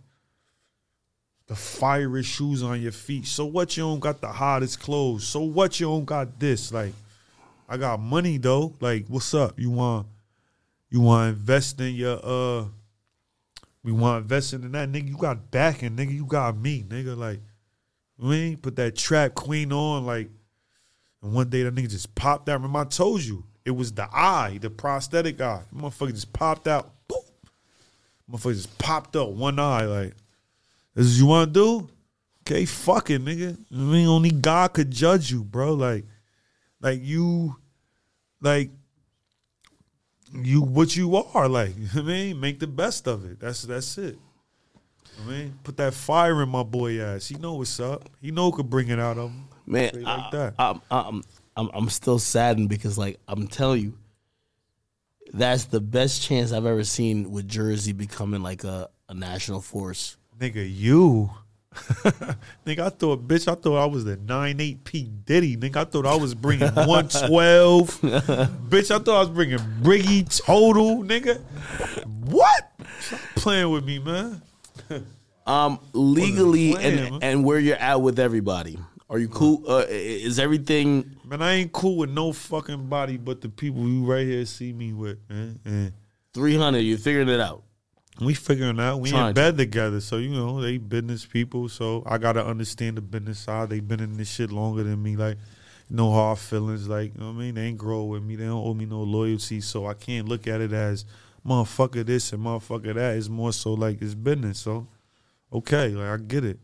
the 1.47 1.57
fiery 1.57 2.23
shoes 2.23 2.63
on 2.63 2.81
your 2.81 2.93
feet? 2.93 3.27
So 3.27 3.45
what 3.45 3.77
you 3.77 3.83
don't 3.83 4.01
got 4.01 4.21
the 4.21 4.29
hottest 4.29 4.81
clothes? 4.81 5.27
So 5.27 5.41
what 5.41 5.79
you 5.79 5.87
don't 5.87 6.05
got 6.05 6.39
this? 6.39 6.73
Like, 6.73 6.95
I 7.69 7.77
got 7.77 8.01
money 8.01 8.39
though. 8.39 8.75
Like, 8.81 9.07
what's 9.09 9.35
up? 9.35 9.59
You 9.59 9.71
want 9.71 10.07
you 10.91 11.01
want 11.01 11.35
to 11.35 11.39
invest 11.39 11.81
in 11.81 11.95
your 11.95 12.19
uh 12.23 12.65
we 13.83 13.93
want 13.93 14.23
investing 14.23 14.63
in 14.63 14.73
that 14.73 14.91
nigga. 14.91 15.09
You 15.09 15.17
got 15.17 15.51
backing, 15.51 15.97
nigga. 15.97 16.13
You 16.13 16.27
got 16.27 16.57
me, 16.57 16.83
nigga. 16.83 17.17
Like, 17.17 17.41
we 18.19 18.57
put 18.57 18.77
that 18.77 18.97
trap 18.97 19.35
queen 19.35 19.73
on 19.73 20.05
like 20.05 20.29
and 21.23 21.33
one 21.33 21.49
day 21.49 21.63
that 21.63 21.75
nigga 21.75 21.91
just 21.91 22.15
popped 22.15 22.49
out. 22.49 22.55
Remember 22.55 22.81
I 22.81 22.85
told 22.85 23.23
you 23.23 23.45
it 23.65 23.73
was 23.73 23.93
the 23.93 24.09
eye, 24.13 24.59
the 24.61 24.71
prosthetic 24.71 25.41
eye. 25.41 25.63
Motherfucker 25.75 26.15
just 26.15 26.33
popped 26.33 26.69
out. 26.69 26.91
Boom. 27.09 27.19
Motherfucker 28.31 28.55
just 28.55 28.79
popped 28.79 29.17
up 29.17 29.31
one 29.31 29.59
eye. 29.59 29.85
Like, 29.85 30.15
this 30.95 31.07
is 31.07 31.15
what 31.15 31.19
you 31.19 31.27
want 31.27 31.55
to 31.55 31.61
do? 31.61 31.91
Okay, 32.43 32.65
fuck 32.65 33.11
it, 33.11 33.25
nigga. 33.25 33.59
I 33.73 33.77
mean, 33.77 34.07
only 34.07 34.31
God 34.31 34.73
could 34.73 34.91
judge 34.91 35.31
you, 35.31 35.45
bro. 35.45 35.75
Like, 35.75 36.05
like 36.81 37.01
you, 37.03 37.57
like 38.41 38.71
you 40.33 40.61
what 40.63 40.97
you 40.97 41.17
are. 41.17 41.49
Like, 41.49 41.71
you 41.77 41.85
know 41.85 41.89
what 41.95 42.05
I 42.05 42.07
mean, 42.07 42.41
make 42.41 42.59
the 42.59 42.67
best 42.67 43.07
of 43.07 43.25
it. 43.25 43.41
That's 43.41 43.63
that's 43.63 43.99
it. 43.99 44.19
I 45.21 45.29
mean, 45.29 45.59
put 45.65 45.77
that 45.79 45.95
fire 45.95 46.43
in 46.43 46.49
my 46.49 46.63
boy 46.63 47.01
ass. 47.01 47.27
He 47.27 47.37
know 47.37 47.55
what's 47.55 47.81
up. 47.81 48.09
He 48.21 48.31
know 48.31 48.51
who 48.51 48.59
could 48.59 48.71
bring 48.71 48.89
it 48.89 49.01
out 49.01 49.19
of 49.19 49.31
him. 49.31 49.49
Man, 49.67 49.89
Straight 49.89 50.07
I, 50.07 50.17
like 50.17 50.31
that. 50.31 50.55
I'm, 50.59 50.81
I'm, 50.91 51.23
I'm, 51.57 51.71
I'm 51.75 51.89
still 51.89 52.19
saddened 52.19 52.69
because, 52.69 52.97
like, 52.97 53.19
I'm 53.27 53.49
telling 53.49 53.83
you, 53.83 53.99
that's 55.33 55.65
the 55.65 55.81
best 55.81 56.23
chance 56.23 56.53
I've 56.53 56.67
ever 56.67 56.85
seen 56.85 57.31
with 57.31 57.49
Jersey 57.49 57.93
becoming 57.93 58.43
like 58.43 58.65
a, 58.65 58.89
a 59.09 59.15
national 59.15 59.61
force. 59.61 60.17
Nigga, 60.39 60.65
you. 60.69 61.31
nigga, 62.67 62.81
I 62.81 62.89
thought, 62.89 63.27
bitch, 63.29 63.51
I 63.51 63.55
thought 63.55 63.77
I 63.77 63.87
was 63.87 64.05
the 64.05 64.17
9-8 64.17 64.85
P. 64.85 65.11
Diddy. 65.25 65.57
Nigga, 65.57 65.77
I 65.77 65.85
thought 65.85 66.07
I 66.07 66.17
was 66.17 66.35
bringing 66.35 66.75
112. 66.75 68.01
bitch, 68.01 68.91
I 68.91 68.99
thought 68.99 69.17
I 69.17 69.21
was 69.21 69.29
bringing 69.29 69.59
Biggie 69.59 70.45
total, 70.45 71.03
nigga. 71.05 71.41
What? 72.25 72.73
Stop 73.01 73.21
playing 73.37 73.71
with 73.71 73.85
me, 73.85 73.99
man. 73.99 74.43
Um, 75.49 75.81
legally 75.95 76.73
plan, 76.73 76.85
and 76.99 77.11
man. 77.11 77.19
and 77.23 77.43
where 77.45 77.59
you're 77.59 77.79
at 77.79 78.03
with 78.03 78.19
everybody. 78.19 78.79
Are 79.09 79.19
you 79.19 79.29
cool? 79.29 79.65
Uh, 79.67 79.87
is 79.89 80.39
everything? 80.39 81.17
Man, 81.25 81.41
I 81.41 81.55
ain't 81.55 81.73
cool 81.73 81.97
with 81.97 82.11
no 82.11 82.35
fucking 82.35 82.89
body 82.89 83.17
but 83.17 83.41
the 83.41 83.49
people 83.49 83.89
you 83.89 84.05
right 84.05 84.27
here 84.27 84.45
see 84.45 84.75
me 84.75 84.93
with, 84.93 85.17
man. 85.31 85.59
And 85.65 85.93
300, 86.35 86.81
you're 86.81 86.99
figuring 86.99 87.31
it 87.31 87.41
out. 87.41 87.63
We 88.21 88.35
figuring 88.35 88.81
out. 88.81 89.01
We 89.01 89.15
in 89.15 89.35
bed 89.35 89.57
together. 89.57 90.01
So, 90.01 90.17
you 90.17 90.31
know, 90.31 90.61
they 90.61 90.79
business 90.79 91.25
people. 91.25 91.69
So 91.69 92.03
I 92.07 92.19
gotta 92.19 92.45
understand 92.45 92.97
the 92.97 93.01
business 93.01 93.39
side. 93.39 93.71
They 93.71 93.81
been 93.81 94.01
in 94.01 94.17
this 94.17 94.31
shit 94.31 94.51
longer 94.51 94.83
than 94.83 95.03
me. 95.03 95.17
Like, 95.17 95.39
no 95.91 96.11
hard 96.13 96.39
feelings. 96.39 96.89
Like 96.89 97.15
you 97.15 97.21
know 97.21 97.29
what 97.29 97.37
I 97.37 97.39
mean, 97.39 97.55
they 97.55 97.63
ain't 97.63 97.79
grow 97.79 98.05
with 98.05 98.23
me. 98.23 98.37
They 98.37 98.45
don't 98.45 98.65
owe 98.67 98.75
me 98.75 98.87
no 98.87 99.03
loyalty, 99.03 99.61
so 99.61 99.87
I 99.87 99.95
can't 99.95 100.29
look 100.29 100.47
at 100.47 100.61
it 100.61 100.73
as 100.73 101.05
motherfucker 101.47 102.05
this 102.05 102.33
and 102.33 102.45
motherfucker 102.45 102.95
that. 102.95 103.17
It's 103.17 103.29
more 103.29 103.53
so 103.53 103.75
like 103.75 104.03
it's 104.03 104.15
business. 104.15 104.59
So 104.59 104.87
okay, 105.53 105.89
like 105.89 106.09
I 106.09 106.23
get 106.23 106.45
it. 106.45 106.59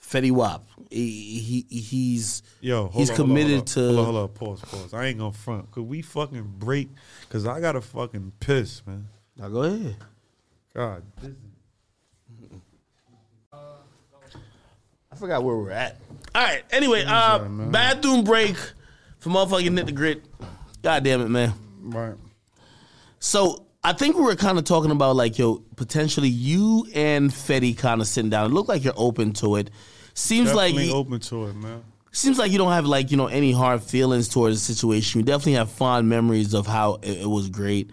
Fetty 0.00 0.30
Wap. 0.30 0.64
He, 0.90 1.64
he 1.70 1.78
he's 1.78 2.42
Yo, 2.60 2.82
hold 2.82 2.94
he's 2.94 3.10
on, 3.10 3.16
hold 3.16 3.30
on, 3.30 3.34
committed 3.34 3.56
hold 3.56 3.66
to. 3.68 3.80
hold 3.80 3.98
on, 3.98 4.04
hold 4.04 4.16
on, 4.16 4.28
pause, 4.28 4.60
pause. 4.60 4.94
I 4.94 5.06
ain't 5.06 5.18
gonna 5.18 5.32
front. 5.32 5.70
Could 5.70 5.84
we 5.84 6.02
fucking 6.02 6.54
break? 6.58 6.88
Cause 7.30 7.46
I 7.46 7.60
gotta 7.60 7.80
fucking 7.80 8.32
piss, 8.38 8.82
man. 8.86 9.08
Now 9.36 9.48
go 9.48 9.62
ahead. 9.62 9.96
God, 10.74 11.02
I 15.12 15.16
forgot 15.16 15.44
where 15.44 15.56
we're 15.56 15.70
at. 15.70 16.00
All 16.34 16.42
right. 16.42 16.62
Anyway, 16.72 17.04
uh, 17.06 17.38
sorry, 17.38 17.48
bathroom 17.70 18.24
break 18.24 18.56
for 19.18 19.30
motherfucking 19.30 19.70
Nitt 19.70 19.86
Da 19.86 19.92
Gritt. 19.92 20.22
God 20.82 21.04
damn 21.04 21.20
it, 21.20 21.28
man. 21.28 21.52
right. 21.82 22.14
So 23.20 23.66
I 23.82 23.92
think 23.92 24.16
we 24.16 24.22
were 24.22 24.34
kind 24.36 24.58
of 24.58 24.64
talking 24.64 24.90
about 24.90 25.14
like 25.16 25.38
yo, 25.38 25.62
potentially 25.76 26.28
you 26.28 26.86
and 26.94 27.30
Fetty 27.30 27.76
kind 27.78 28.00
of 28.00 28.06
sitting 28.08 28.30
down. 28.30 28.50
It 28.50 28.54
looked 28.54 28.68
like 28.68 28.82
you're 28.84 28.92
open 28.96 29.32
to 29.34 29.56
it. 29.56 29.70
Seems 30.14 30.48
Definitely 30.52 30.88
like 30.88 30.94
open 30.94 31.20
to 31.20 31.46
it, 31.46 31.54
man. 31.54 31.82
seems 32.12 32.38
like 32.38 32.50
you 32.52 32.58
don't 32.58 32.72
have 32.72 32.86
like 32.86 33.10
you 33.10 33.16
know 33.16 33.26
any 33.26 33.52
hard 33.52 33.82
feelings 33.82 34.28
towards 34.28 34.66
the 34.66 34.74
situation. 34.74 35.20
You 35.20 35.24
definitely 35.24 35.54
have 35.54 35.70
fond 35.70 36.08
memories 36.08 36.52
of 36.54 36.66
how 36.66 36.94
it, 37.02 37.22
it 37.22 37.30
was 37.30 37.48
great. 37.48 37.90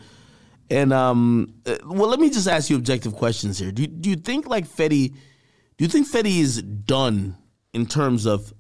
And 0.72 0.94
um, 0.94 1.54
uh, 1.66 1.76
well, 1.86 2.10
let 2.10 2.22
me 2.22 2.30
just 2.30 2.48
ask 2.48 2.70
you 2.70 2.78
objective 2.78 3.14
questions 3.14 3.60
here. 3.60 3.74
Do 3.74 3.82
you, 3.82 3.90
do 3.90 4.10
you 4.10 4.16
think 4.16 4.48
like 4.48 4.66
Fetty? 4.66 5.10
Do 5.10 5.84
you 5.84 5.90
think 5.90 6.08
Fetty 6.10 6.40
is 6.40 6.62
done 6.62 7.36
in 7.74 7.86
terms 7.86 8.26
of 8.26 8.54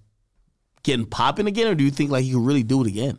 getting 0.83 1.05
popping 1.05 1.47
again, 1.47 1.67
or 1.67 1.75
do 1.75 1.85
you 1.85 1.89
think 1.89 2.11
like 2.11 2.25
he 2.25 2.33
could 2.33 2.45
really 2.45 2.63
do 2.63 2.81
it 2.81 2.87
again? 2.87 3.17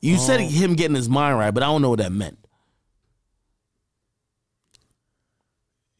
You 0.00 0.18
said 0.18 0.40
him 0.40 0.74
getting 0.74 0.96
his 0.96 1.08
mind 1.08 1.38
right, 1.38 1.52
but 1.52 1.62
I 1.62 1.66
don't 1.66 1.80
know 1.80 1.90
what 1.90 2.00
that 2.00 2.12
meant. 2.12 2.36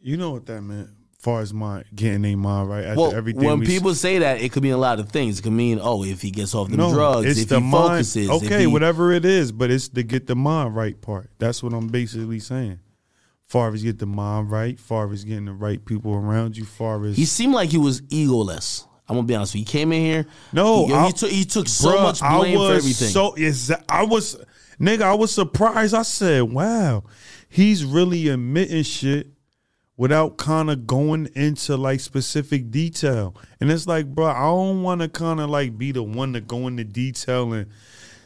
You 0.01 0.19
know 0.19 0.33
what 0.33 0.45
that 0.47 0.61
meant? 0.61 0.91
Far 1.23 1.41
as 1.41 1.55
my 1.55 1.85
getting 1.95 2.25
a 2.25 2.35
mind 2.35 2.69
right 2.69 2.85
after 2.85 3.01
Well, 3.01 3.15
everything. 3.15 3.45
when 3.45 3.61
we 3.61 3.67
people 3.67 3.95
say 3.95 4.19
that, 4.19 4.41
it 4.43 4.51
could 4.51 4.65
mean 4.65 4.73
a 4.73 4.77
lot 4.77 4.99
of 4.99 5.11
things. 5.11 5.39
It 5.39 5.43
could 5.43 5.53
mean, 5.53 5.79
oh, 5.81 6.03
if 6.03 6.21
he 6.21 6.33
gets 6.33 6.53
off 6.53 6.69
the 6.69 6.77
no, 6.77 6.93
drugs, 6.93 7.27
it's 7.29 7.39
if 7.43 7.49
the 7.49 7.61
he 7.61 7.65
mind. 7.65 7.91
focuses, 8.07 8.29
Okay, 8.29 8.61
he- 8.63 8.67
whatever 8.67 9.13
it 9.13 9.25
is, 9.25 9.53
but 9.53 9.71
it's 9.71 9.87
the 9.87 10.03
get 10.03 10.27
the 10.27 10.35
mind 10.35 10.75
right 10.75 11.01
part. 11.01 11.31
That's 11.39 11.63
what 11.63 11.75
I'm 11.75 11.87
basically 11.87 12.41
saying. 12.41 12.81
Far 13.45 13.73
as 13.73 13.85
get 13.85 14.01
the 14.01 14.07
mind 14.07 14.51
right, 14.51 14.81
far 14.81 15.13
as 15.13 15.23
getting 15.23 15.45
the 15.45 15.53
right 15.53 15.85
people 15.85 16.13
around 16.13 16.57
you, 16.57 16.65
far 16.65 17.05
as 17.05 17.17
He 17.17 17.25
seemed 17.25 17.55
like 17.55 17.71
he 17.71 17.79
was 17.79 18.01
egoless. 18.03 18.85
I'm 19.09 19.15
gonna 19.15 19.27
be 19.29 19.37
honest. 19.37 19.53
He 19.53 19.63
came 19.65 19.93
in 19.93 20.03
here. 20.05 20.27
No, 20.53 20.87
he, 20.89 20.93
I- 20.93 21.07
he 21.07 21.13
took 21.13 21.31
he 21.31 21.45
took 21.45 21.69
so 21.69 21.91
Bruh, 21.93 22.03
much 22.03 22.19
blame 22.19 22.57
I 22.59 22.61
was 22.61 22.69
for 22.69 22.77
everything. 22.79 23.09
So 23.11 23.33
exa- 23.39 23.85
I 23.89 24.03
was 24.03 24.39
nigga, 24.81 25.03
I 25.03 25.15
was 25.15 25.31
surprised. 25.31 25.95
I 25.95 26.03
said, 26.03 26.43
"Wow, 26.45 27.05
he's 27.49 27.85
really 27.85 28.27
admitting 28.27 28.83
shit 28.83 29.29
without 29.97 30.37
kind 30.37 30.71
of 30.71 30.87
going 30.87 31.29
into 31.35 31.77
like 31.77 32.01
specific 32.01 32.71
detail." 32.71 33.35
And 33.61 33.71
it's 33.71 33.87
like, 33.87 34.07
bro, 34.07 34.27
I 34.27 34.41
don't 34.41 34.83
want 34.83 35.01
to 35.01 35.09
kind 35.09 35.41
of 35.41 35.51
like 35.51 35.79
be 35.79 35.93
the 35.93 36.03
one 36.03 36.33
to 36.33 36.41
go 36.41 36.67
into 36.67 36.85
detail 36.85 37.53
and 37.53 37.69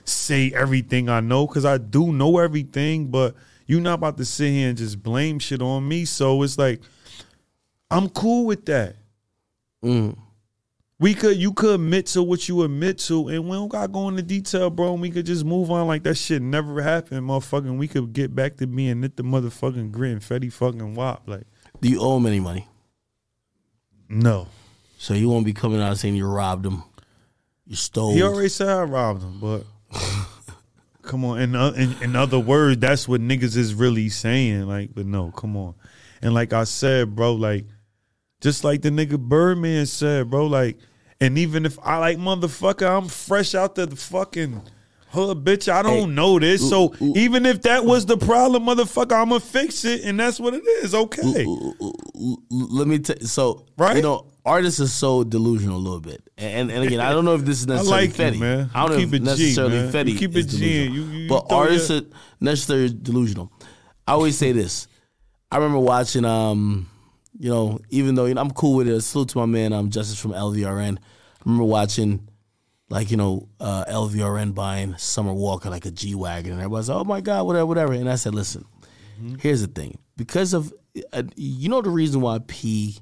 say 0.05 0.52
everything 0.55 1.09
I 1.09 1.20
know 1.20 1.47
because 1.47 1.64
I 1.64 1.78
do 1.78 2.12
know 2.12 2.38
everything, 2.38 3.09
but 3.09 3.34
you're 3.66 3.80
not 3.80 3.94
about 3.94 4.16
to 4.18 4.24
sit 4.24 4.51
here 4.51 4.68
and 4.68 4.78
just 4.78 5.02
blame 5.02 5.38
shit 5.38 5.60
on 5.60 5.86
me. 5.86 6.05
So 6.05 6.43
it's 6.43 6.56
like, 6.56 6.80
I'm 7.90 8.09
cool 8.09 8.47
with 8.47 8.64
that. 8.66 8.97
Mm. 9.84 10.16
We 10.98 11.12
could 11.14 11.36
you 11.36 11.52
could 11.52 11.74
admit 11.74 12.06
to 12.06 12.22
what 12.22 12.48
you 12.48 12.62
admit 12.62 12.98
to, 13.01 13.28
and 13.28 13.44
we 13.44 13.56
don't 13.56 13.68
gotta 13.68 13.88
go 13.88 14.09
into 14.09 14.22
detail, 14.22 14.70
bro. 14.70 14.94
And 14.94 15.02
we 15.02 15.10
could 15.10 15.26
just 15.26 15.44
move 15.44 15.70
on 15.70 15.86
like 15.86 16.05
that 16.05 16.14
shit 16.14 16.40
never 16.40 16.80
happened, 16.80 17.28
motherfucking. 17.28 17.76
We 17.76 17.86
could 17.86 18.14
get 18.14 18.34
back 18.34 18.56
to 18.56 18.66
being 18.66 19.02
Nitt 19.02 19.16
the 19.16 19.22
motherfucking 19.22 19.90
Gritt, 19.90 20.16
Fetty 20.20 20.51
fucking 20.51 20.94
Wap. 20.94 21.28
Like, 21.28 21.47
Do 21.80 21.88
you 21.88 22.00
owe 22.00 22.16
him 22.16 22.26
any 22.26 22.40
money? 22.40 22.66
no. 24.08 24.48
So 24.98 25.12
you 25.14 25.28
won't 25.28 25.44
be 25.44 25.52
coming 25.52 25.80
out 25.80 25.98
saying 25.98 26.16
you 26.16 26.26
robbed 26.26 26.64
him, 26.66 26.82
you 27.66 27.76
stole. 27.76 28.12
He 28.14 28.22
already 28.22 28.48
said 28.48 28.68
I 28.68 28.82
robbed 28.82 29.22
him, 29.22 29.38
but 29.38 29.64
come 31.02 31.24
on. 31.24 31.38
In, 31.38 31.54
o- 31.54 31.72
in 31.74 31.94
in 32.02 32.16
other 32.16 32.38
words, 32.38 32.80
that's 32.80 33.06
what 33.06 33.20
niggas 33.20 33.56
is 33.56 33.74
really 33.74 34.08
saying. 34.08 34.66
Like, 34.66 34.94
but 34.94 35.04
no, 35.06 35.30
come 35.32 35.56
on. 35.56 35.74
And 36.22 36.32
like 36.34 36.52
I 36.54 36.64
said, 36.64 37.14
bro, 37.14 37.34
like 37.34 37.66
just 38.40 38.64
like 38.64 38.82
the 38.82 38.88
nigga 38.90 39.18
Birdman 39.18 39.84
said, 39.86 40.30
bro, 40.30 40.46
like, 40.46 40.78
and 41.20 41.36
even 41.38 41.66
if 41.66 41.78
I 41.82 41.98
like 41.98 42.16
motherfucker, 42.18 42.88
I'm 42.88 43.08
fresh 43.08 43.54
out 43.54 43.74
the 43.74 43.94
fucking 43.94 44.62
hood, 45.08 45.44
bitch. 45.44 45.70
I 45.72 45.82
don't 45.82 45.92
Hey, 45.92 46.06
know 46.06 46.38
this. 46.38 46.68
So 46.68 46.92
ooh, 47.00 47.04
ooh. 47.04 47.12
even 47.16 47.46
if 47.46 47.62
that 47.62 47.84
was 47.84 48.06
the 48.06 48.16
problem, 48.16 48.64
motherfucker, 48.66 49.12
I'ma 49.12 49.38
fix 49.38 49.84
it, 49.84 50.04
and 50.04 50.18
that's 50.20 50.38
what 50.40 50.54
it 50.54 50.64
is. 50.82 50.94
Okay. 50.94 51.44
L- 51.44 52.36
let 52.50 52.86
me 52.88 52.98
tell. 52.98 53.16
So 53.20 53.64
Right? 53.78 53.96
you 53.96 54.02
know, 54.02 54.26
artists 54.44 54.80
are 54.80 54.86
so 54.88 55.24
delusional 55.24 55.76
a 55.76 55.78
little 55.78 56.00
bit, 56.00 56.22
and 56.38 56.70
and 56.70 56.84
again, 56.84 57.00
I 57.00 57.12
don't 57.12 57.24
know 57.24 57.34
if 57.34 57.44
this 57.44 57.60
is 57.60 57.66
I 57.70 57.74
necessarily 57.76 58.06
like 58.08 58.18
you, 58.18 58.24
Fetty. 58.24 58.40
man. 58.40 58.70
I 58.74 58.82
don't 58.86 58.90
You 59.00 59.06
know 59.06 59.08
if 59.08 59.14
it 59.14 59.18
G, 59.18 59.24
necessarily 59.24 59.76
man. 59.78 59.92
Fetty 59.92 60.12
You 60.12 60.18
keep 60.18 60.36
it 60.36 60.48
G. 60.48 60.84
You- 60.84 60.90
you- 60.90 61.02
you 61.22 61.28
but 61.28 61.46
artists 61.50 61.90
your- 61.90 62.00
are 62.00 62.04
necessarily 62.40 62.90
delusional. 62.90 63.50
I 64.06 64.12
always 64.12 64.36
say 64.36 64.52
this. 64.52 64.86
I 65.50 65.56
remember 65.56 65.78
watching, 65.78 66.24
um, 66.24 66.88
you 67.38 67.50
know, 67.50 67.78
even 67.90 68.14
though 68.14 68.26
you 68.26 68.34
know, 68.34 68.40
I'm 68.40 68.50
cool 68.50 68.74
with 68.76 68.88
it. 68.88 69.00
Salute 69.02 69.28
to 69.30 69.38
my 69.38 69.46
man, 69.46 69.72
um, 69.72 69.90
Justice 69.90 70.18
from 70.18 70.32
LVRN. 70.32 70.96
I 70.98 71.42
remember 71.44 71.64
watching, 71.64 72.28
like 72.88 73.10
you 73.10 73.16
know, 73.16 73.48
uh, 73.60 73.84
LVRN 73.86 74.54
buying 74.54 74.96
Summer 74.96 75.32
Walker 75.32 75.70
like 75.70 75.86
a 75.86 75.90
G 75.90 76.14
wagon, 76.14 76.52
and 76.52 76.60
everybody's 76.60 76.88
like, 76.88 76.98
"Oh 76.98 77.04
my 77.04 77.20
god, 77.20 77.46
whatever, 77.46 77.66
whatever." 77.66 77.92
And 77.92 78.08
I 78.08 78.14
said, 78.14 78.34
"Listen, 78.34 78.64
here's 79.40 79.60
the 79.60 79.66
thing. 79.66 79.98
Because 80.16 80.54
of, 80.54 80.72
uh, 81.12 81.24
you 81.36 81.68
know, 81.68 81.82
the 81.82 81.90
reason 81.90 82.20
why 82.20 82.38
P, 82.46 82.98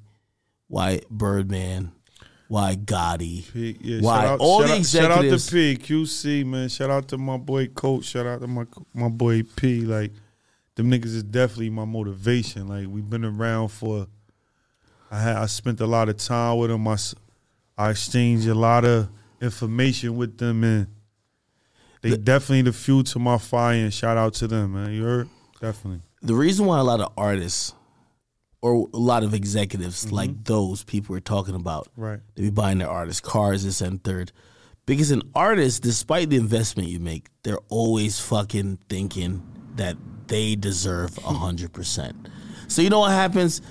why 0.69 1.01
Birdman, 1.11 1.93
why 2.49 2.77
Gotti, 2.77 3.53
P, 3.53 3.77
yeah, 3.81 4.01
why 4.01 4.27
out, 4.27 4.41
all 4.41 4.61
shout 4.61 4.69
the 4.69 4.75
out, 4.77 4.87
shout 4.87 5.11
out 5.11 5.25
executives." 5.25 5.47
to 5.47 5.53
P, 5.53 5.77
QC, 5.77 6.47
man. 6.47 6.69
Shout 6.69 6.91
out 6.91 7.09
to 7.09 7.19
my 7.19 7.37
boy 7.37 7.67
Coach. 7.69 8.05
Shout 8.07 8.27
out 8.27 8.41
to 8.41 8.47
my 8.47 8.67
my 8.95 9.09
boy 9.09 9.43
P. 9.43 9.83
Like 9.83 10.13
them 10.77 10.91
niggas 10.91 11.07
is 11.07 11.23
definitely 11.23 11.71
my 11.71 11.85
motivation. 11.85 12.69
Like 12.69 12.87
we've 12.89 13.09
been 13.09 13.25
around 13.25 13.69
for. 13.69 14.07
I 15.11 15.21
had 15.21 15.37
I 15.37 15.47
spent 15.47 15.81
a 15.81 15.87
lot 15.87 16.09
of 16.09 16.17
time 16.17 16.57
with 16.57 16.71
them. 16.71 16.89
I 16.89 16.97
I 17.77 17.91
exchanged 17.91 18.49
a 18.49 18.55
lot 18.55 18.85
of 18.85 19.09
information 19.45 20.17
with 20.17 20.39
them, 20.39 20.65
and 20.65 20.87
they 22.03 22.17
definitely 22.17 22.63
the 22.63 22.73
fuel 22.73 23.05
to 23.05 23.19
my 23.19 23.39
fire. 23.39 23.77
And 23.77 23.93
shout 23.95 24.17
out 24.17 24.35
to 24.35 24.47
them, 24.47 24.73
man. 24.75 24.93
You 24.93 25.05
heard? 25.05 25.29
Definitely. 25.61 26.01
the 26.23 26.35
reason 26.35 26.67
why 26.67 26.79
a 26.79 26.85
lot 26.85 27.01
of 27.01 27.13
artists 27.17 27.75
or 28.61 28.89
a 28.93 28.97
lot 28.97 29.23
of 29.23 29.33
executives 29.35 30.07
mm-hmm. 30.07 30.15
like 30.15 30.45
those 30.45 30.85
people 30.85 31.15
we're 31.15 31.21
talking 31.21 31.55
about, 31.55 31.89
Right. 31.97 32.21
they 32.35 32.43
be 32.43 32.51
buying 32.51 32.79
their 32.79 32.89
artists 32.91 33.21
cars, 33.21 33.65
this 33.65 33.81
and 33.81 34.03
third. 34.03 34.33
Because 34.87 35.11
an 35.11 35.23
artist, 35.35 35.83
despite 35.83 36.29
the 36.29 36.37
investment 36.37 36.89
you 36.89 36.99
make, 36.99 37.29
they're 37.43 37.65
always 37.69 38.21
fucking 38.21 38.79
thinking 38.89 39.43
that 39.77 39.97
they 40.27 40.57
deserve 40.57 41.17
a 41.19 41.33
hundred 41.33 41.73
percent. 41.73 42.29
So 42.69 42.83
you 42.83 42.91
know 42.91 43.01
what 43.01 43.13
happens? 43.13 43.63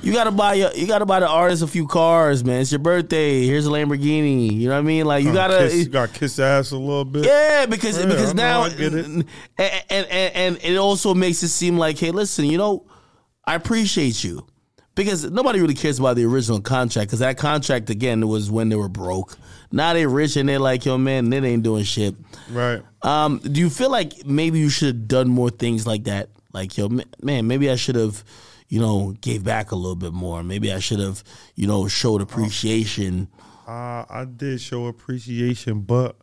You 0.00 0.12
gotta 0.12 0.30
buy 0.30 0.54
your, 0.54 0.72
you 0.74 0.86
gotta 0.86 1.06
buy 1.06 1.20
the 1.20 1.28
artist 1.28 1.62
a 1.62 1.66
few 1.66 1.86
cars, 1.86 2.44
man. 2.44 2.60
It's 2.60 2.70
your 2.70 2.78
birthday. 2.78 3.44
Here's 3.44 3.66
a 3.66 3.70
Lamborghini. 3.70 4.52
You 4.52 4.68
know 4.68 4.74
what 4.74 4.80
I 4.80 4.82
mean? 4.82 5.06
Like 5.06 5.24
you 5.24 5.32
gotta, 5.32 5.58
kiss, 5.58 5.74
you 5.74 5.88
gotta 5.88 6.12
kiss 6.12 6.36
the 6.36 6.44
ass 6.44 6.70
a 6.70 6.76
little 6.76 7.04
bit. 7.04 7.26
yeah, 7.26 7.66
because 7.66 7.98
Yeah, 7.98 8.06
because 8.06 8.34
now 8.34 8.64
it. 8.64 8.78
And, 8.80 9.24
and 9.58 9.84
and 9.88 10.06
and 10.34 10.58
it 10.62 10.76
also 10.76 11.14
makes 11.14 11.42
it 11.42 11.48
seem 11.48 11.78
like, 11.78 11.98
hey, 11.98 12.12
listen, 12.12 12.44
you 12.44 12.58
know, 12.58 12.86
I 13.44 13.54
appreciate 13.54 14.22
you 14.22 14.46
because 14.94 15.30
nobody 15.30 15.60
really 15.60 15.74
cares 15.74 15.98
about 15.98 16.16
the 16.16 16.24
original 16.24 16.60
contract 16.60 17.08
because 17.08 17.20
that 17.20 17.36
contract 17.36 17.90
again 17.90 18.26
was 18.28 18.50
when 18.50 18.68
they 18.68 18.76
were 18.76 18.88
broke. 18.88 19.36
Now 19.70 19.92
they 19.92 20.06
rich 20.06 20.36
and 20.36 20.48
they're 20.48 20.58
like, 20.58 20.84
yo, 20.84 20.96
man, 20.98 21.28
they 21.30 21.38
ain't 21.38 21.62
doing 21.62 21.84
shit. 21.84 22.14
Right. 22.50 22.82
Um, 23.02 23.38
do 23.38 23.60
you 23.60 23.70
feel 23.70 23.90
like 23.90 24.26
maybe 24.26 24.58
you 24.58 24.70
should 24.70 24.88
have 24.88 25.08
done 25.08 25.28
more 25.28 25.50
things 25.50 25.86
like 25.86 26.04
that? 26.04 26.30
Like, 26.52 26.76
yo, 26.76 26.88
man, 27.22 27.46
maybe 27.46 27.70
I 27.70 27.76
should 27.76 27.94
have, 27.94 28.24
you 28.68 28.80
know, 28.80 29.14
gave 29.20 29.44
back 29.44 29.70
a 29.70 29.76
little 29.76 29.96
bit 29.96 30.12
more. 30.12 30.42
Maybe 30.42 30.72
I 30.72 30.78
should 30.78 31.00
have, 31.00 31.24
you 31.54 31.66
know, 31.66 31.88
showed 31.88 32.20
appreciation. 32.20 33.28
Uh, 33.66 34.04
I 34.08 34.26
did 34.26 34.60
show 34.60 34.86
appreciation, 34.86 35.80
but 35.80 36.16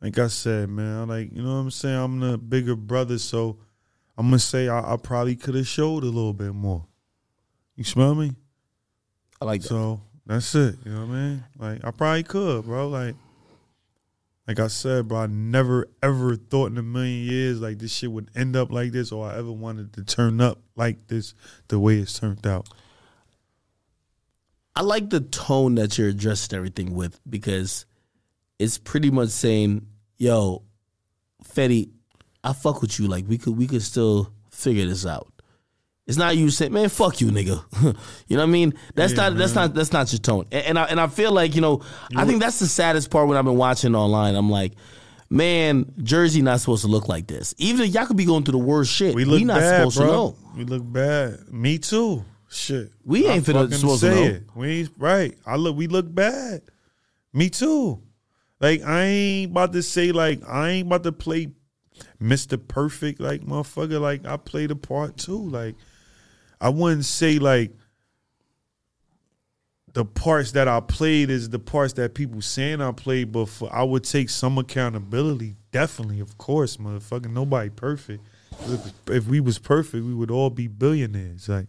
like 0.00 0.18
I 0.18 0.28
said, 0.28 0.68
man, 0.68 1.08
like 1.08 1.32
you 1.32 1.42
know 1.42 1.54
what 1.54 1.60
I'm 1.60 1.70
saying. 1.70 1.96
I'm 1.96 2.20
the 2.20 2.38
bigger 2.38 2.76
brother, 2.76 3.18
so 3.18 3.58
I'm 4.16 4.26
gonna 4.26 4.38
say 4.38 4.68
I, 4.68 4.94
I 4.94 4.96
probably 4.96 5.36
could 5.36 5.54
have 5.54 5.66
showed 5.66 6.04
a 6.04 6.06
little 6.06 6.32
bit 6.32 6.54
more. 6.54 6.86
You 7.76 7.84
smell 7.84 8.14
me? 8.14 8.32
I 9.40 9.44
like 9.44 9.62
that. 9.62 9.68
So 9.68 10.00
that's 10.26 10.54
it. 10.54 10.76
You 10.84 10.92
know 10.92 11.06
what 11.06 11.10
I 11.10 11.18
mean? 11.18 11.44
Like 11.58 11.84
I 11.84 11.90
probably 11.90 12.22
could, 12.22 12.64
bro. 12.64 12.88
Like, 12.88 13.14
like 14.48 14.58
I 14.58 14.68
said, 14.68 15.08
bro. 15.08 15.18
I 15.18 15.26
never 15.26 15.86
ever 16.02 16.34
thought 16.34 16.72
in 16.72 16.78
a 16.78 16.82
million 16.82 17.30
years 17.30 17.60
like 17.60 17.78
this 17.78 17.92
shit 17.92 18.10
would 18.10 18.30
end 18.34 18.56
up 18.56 18.72
like 18.72 18.92
this, 18.92 19.12
or 19.12 19.28
I 19.28 19.36
ever 19.36 19.52
wanted 19.52 19.92
to 19.92 20.04
turn 20.04 20.40
up 20.40 20.58
like 20.74 21.06
this 21.08 21.34
the 21.68 21.78
way 21.78 21.98
it's 21.98 22.18
turned 22.18 22.46
out. 22.46 22.66
I 24.74 24.80
like 24.80 25.10
the 25.10 25.20
tone 25.20 25.74
that 25.74 25.98
you're 25.98 26.08
addressing 26.08 26.56
everything 26.56 26.94
with 26.94 27.20
because 27.28 27.84
it's 28.58 28.78
pretty 28.78 29.10
much 29.10 29.28
saying, 29.28 29.86
"Yo, 30.16 30.62
Fetty, 31.44 31.90
I 32.42 32.54
fuck 32.54 32.80
with 32.80 32.98
you. 32.98 33.06
Like 33.06 33.26
we 33.28 33.36
could 33.36 33.54
we 33.54 33.66
could 33.66 33.82
still 33.82 34.32
figure 34.50 34.86
this 34.86 35.04
out." 35.04 35.30
It's 36.08 36.16
not 36.16 36.36
you 36.36 36.50
saying, 36.50 36.72
"Man, 36.72 36.88
fuck 36.88 37.20
you, 37.20 37.28
nigga." 37.28 37.62
you 38.26 38.36
know 38.36 38.42
what 38.42 38.48
I 38.48 38.50
mean? 38.50 38.74
That's 38.96 39.12
Yeah, 39.12 39.28
not 39.28 39.36
that's 39.36 39.54
not 39.54 39.74
that's 39.74 39.92
not 39.92 40.10
your 40.12 40.18
tone. 40.18 40.46
And, 40.50 40.64
and 40.66 40.78
I 40.78 40.84
and 40.86 40.98
I 41.00 41.06
feel 41.06 41.30
like 41.30 41.54
you 41.54 41.60
know 41.60 41.82
I 42.16 42.24
think 42.24 42.40
that's 42.40 42.58
the 42.58 42.66
saddest 42.66 43.10
part 43.10 43.28
when 43.28 43.36
I've 43.38 43.44
been 43.44 43.56
watching 43.58 43.94
online. 43.94 44.34
I'm 44.34 44.50
like. 44.50 44.72
Man, 45.30 45.92
Jersey 46.02 46.40
not 46.40 46.58
supposed 46.58 46.80
to 46.86 46.88
look 46.88 47.06
like 47.06 47.26
this. 47.26 47.54
Even 47.58 47.84
if 47.84 47.92
y'all 47.92 48.06
could 48.06 48.16
be 48.16 48.24
going 48.24 48.44
through 48.44 48.52
the 48.58 48.64
worst 48.64 48.90
shit, 48.90 49.14
We 49.14 49.26
we, 49.26 49.30
look 49.32 49.42
not 49.42 49.58
bad, 49.60 49.76
supposed 49.80 49.96
bro. 49.98 50.06
to 50.06 50.12
know. 50.12 50.36
We 50.56 50.64
look 50.64 50.90
bad. 50.90 51.52
Me 51.52 51.76
too. 51.76 52.24
Shit. 52.48 52.90
We 53.04 53.26
ain't 53.26 53.44
finna- 53.44 53.70
supposed 53.74 54.00
to 54.00 54.10
say 54.10 54.14
know. 54.14 54.22
It. 54.36 54.42
We 54.54 54.68
ain't 54.80 54.90
right. 54.96 55.36
I 55.44 55.56
look. 55.56 55.76
We 55.76 55.86
look 55.86 56.06
bad. 56.14 56.62
Me 57.34 57.50
too. 57.50 58.00
Like 58.58 58.82
I 58.82 59.02
ain't 59.04 59.50
about 59.50 59.74
to 59.74 59.82
say 59.82 60.12
like 60.12 60.40
I 60.48 60.70
ain't 60.70 60.86
about 60.86 61.02
to 61.02 61.12
play 61.12 61.48
Mr. 62.22 62.58
Perfect 62.66 63.20
like 63.20 63.42
motherfucker. 63.42 64.00
Like 64.00 64.24
I 64.24 64.38
played 64.38 64.70
a 64.70 64.76
part 64.76 65.18
too. 65.18 65.46
Like 65.50 65.74
I 66.60 66.68
wouldn't 66.70 67.04
say 67.04 67.38
like 67.38 67.72
the 69.94 70.04
parts 70.04 70.52
that 70.52 70.68
I 70.68 70.80
played 70.80 71.30
is 71.30 71.50
the 71.50 71.58
parts 71.58 71.94
that 71.94 72.14
people 72.14 72.40
saying 72.40 72.80
I 72.80 72.92
played, 72.92 73.32
but 73.32 73.46
for, 73.46 73.72
I 73.72 73.82
would 73.82 74.04
take 74.04 74.30
some 74.30 74.58
accountability. 74.58 75.56
Definitely, 75.72 76.20
of 76.20 76.38
course, 76.38 76.76
motherfucking 76.76 77.32
nobody 77.32 77.70
perfect. 77.70 78.24
If, 78.66 78.92
if 79.08 79.26
we 79.26 79.40
was 79.40 79.58
perfect, 79.58 80.04
we 80.04 80.14
would 80.14 80.30
all 80.30 80.50
be 80.50 80.66
billionaires, 80.66 81.48
like 81.48 81.66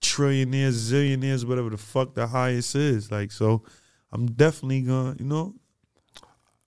trillionaires, 0.00 0.72
zillionaires, 0.72 1.44
whatever 1.44 1.70
the 1.70 1.76
fuck 1.76 2.14
the 2.14 2.26
highest 2.26 2.74
is. 2.74 3.10
Like, 3.10 3.32
so 3.32 3.62
I'm 4.12 4.26
definitely 4.26 4.82
gonna, 4.82 5.16
you 5.18 5.24
know, 5.24 5.54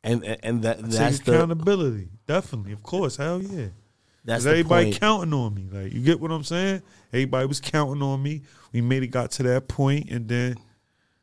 And 0.03 0.23
and, 0.43 0.61
that 0.63 0.81
that's 0.81 1.17
take 1.17 1.25
the 1.25 1.35
accountability. 1.35 2.09
Definitely, 2.25 2.71
of 2.73 2.83
course, 2.83 3.17
hell 3.17 3.41
yeah. 3.41 3.67
That's 4.29 4.45
everybody 4.45 4.85
point. 4.91 4.99
counting 4.99 5.33
on 5.33 5.53
me. 5.53 5.67
Like 5.71 5.93
you 5.93 6.01
get 6.01 6.19
what 6.19 6.31
I'm 6.31 6.43
saying? 6.43 6.81
Everybody 7.11 7.45
was 7.47 7.59
counting 7.59 8.01
on 8.01 8.21
me. 8.21 8.41
We 8.71 8.81
made 8.81 9.03
it 9.03 9.07
got 9.07 9.31
to 9.31 9.43
that 9.43 9.67
point 9.67 10.09
and 10.11 10.27
then 10.27 10.57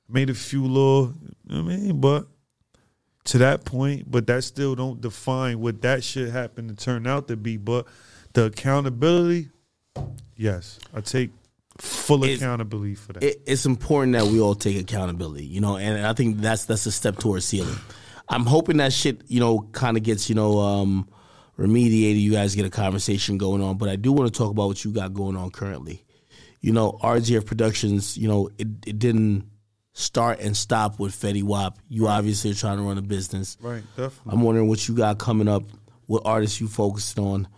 made 0.09 0.31
a 0.31 0.35
few 0.35 0.65
little 0.65 1.15
you 1.49 1.57
know 1.57 1.63
what 1.65 1.73
I 1.73 1.77
mean, 1.77 2.01
but 2.01 2.27
to 3.25 3.39
that 3.39 3.65
point, 3.65 4.09
but 4.11 4.27
that 4.29 4.45
still 4.45 4.75
don't 4.77 5.01
define 5.01 5.59
what 5.61 5.83
that 5.83 6.05
shit 6.05 6.31
happened 6.31 6.69
to 6.69 6.77
turn 6.77 7.07
out 7.07 7.27
to 7.29 7.37
be. 7.37 7.57
But 7.57 7.87
the 8.35 8.45
accountability, 8.45 9.49
yes. 10.37 10.79
I 10.95 11.01
take 11.01 11.31
full 11.79 12.23
It's- 12.25 12.39
accountability 12.39 12.95
for 12.95 13.15
that. 13.15 13.23
it, 13.25 13.43
it's 13.47 13.67
important 13.67 14.13
that 14.13 14.27
we 14.27 14.41
all 14.41 14.55
take 14.55 14.77
accountability, 14.79 15.45
you 15.47 15.61
know, 15.61 15.77
and 15.77 16.07
I 16.07 16.13
think 16.13 16.39
that's 16.39 16.65
that's 16.67 16.87
a 16.87 16.93
step 16.93 17.19
towards 17.19 17.51
healing. 17.51 17.77
I'm 18.29 18.47
hoping 18.47 18.77
that 18.79 18.93
shit, 18.93 19.23
you 19.29 19.41
know, 19.41 19.61
kind 19.73 19.97
of 19.97 20.03
gets, 20.03 20.29
you 20.29 20.35
know, 20.35 20.59
um, 20.59 21.09
remediated. 21.59 22.21
You 22.21 22.33
guys 22.33 22.55
get 22.55 22.65
a 22.65 22.71
conversation 22.71 23.39
going 23.39 23.63
on, 23.63 23.79
but 23.79 23.89
I 23.89 23.97
do 23.97 24.13
want 24.13 24.33
to 24.33 24.37
talk 24.37 24.51
about 24.51 24.69
what 24.69 24.85
you 24.85 24.93
got 24.93 25.15
going 25.15 25.37
on 25.37 25.51
currently. 25.51 26.05
You 26.61 26.73
know, 26.73 26.99
RGF 27.03 27.47
Productions, 27.47 28.17
you 28.17 28.29
know, 28.29 28.49
it, 28.59 28.69
it 28.87 28.99
didn't 28.99 29.49
start 29.93 30.41
and 30.41 30.57
stop 30.57 30.99
with 30.99 31.13
Fetty 31.13 31.43
Wap. 31.43 31.79
You 31.89 32.09
obviously 32.09 32.51
are 32.51 32.55
trying 32.55 32.79
to 32.79 32.83
run 32.83 32.99
a 32.99 33.03
business. 33.03 33.57
right, 33.61 33.83
definitely. 33.97 34.33
I'm 34.33 34.43
wondering 34.43 34.69
what 34.69 34.87
you 34.89 34.95
got 34.95 35.19
coming 35.19 35.49
up, 35.49 35.65
what 36.07 36.23
artists 36.25 36.61
you 36.61 36.69
focused 36.69 37.19
on. 37.19 37.49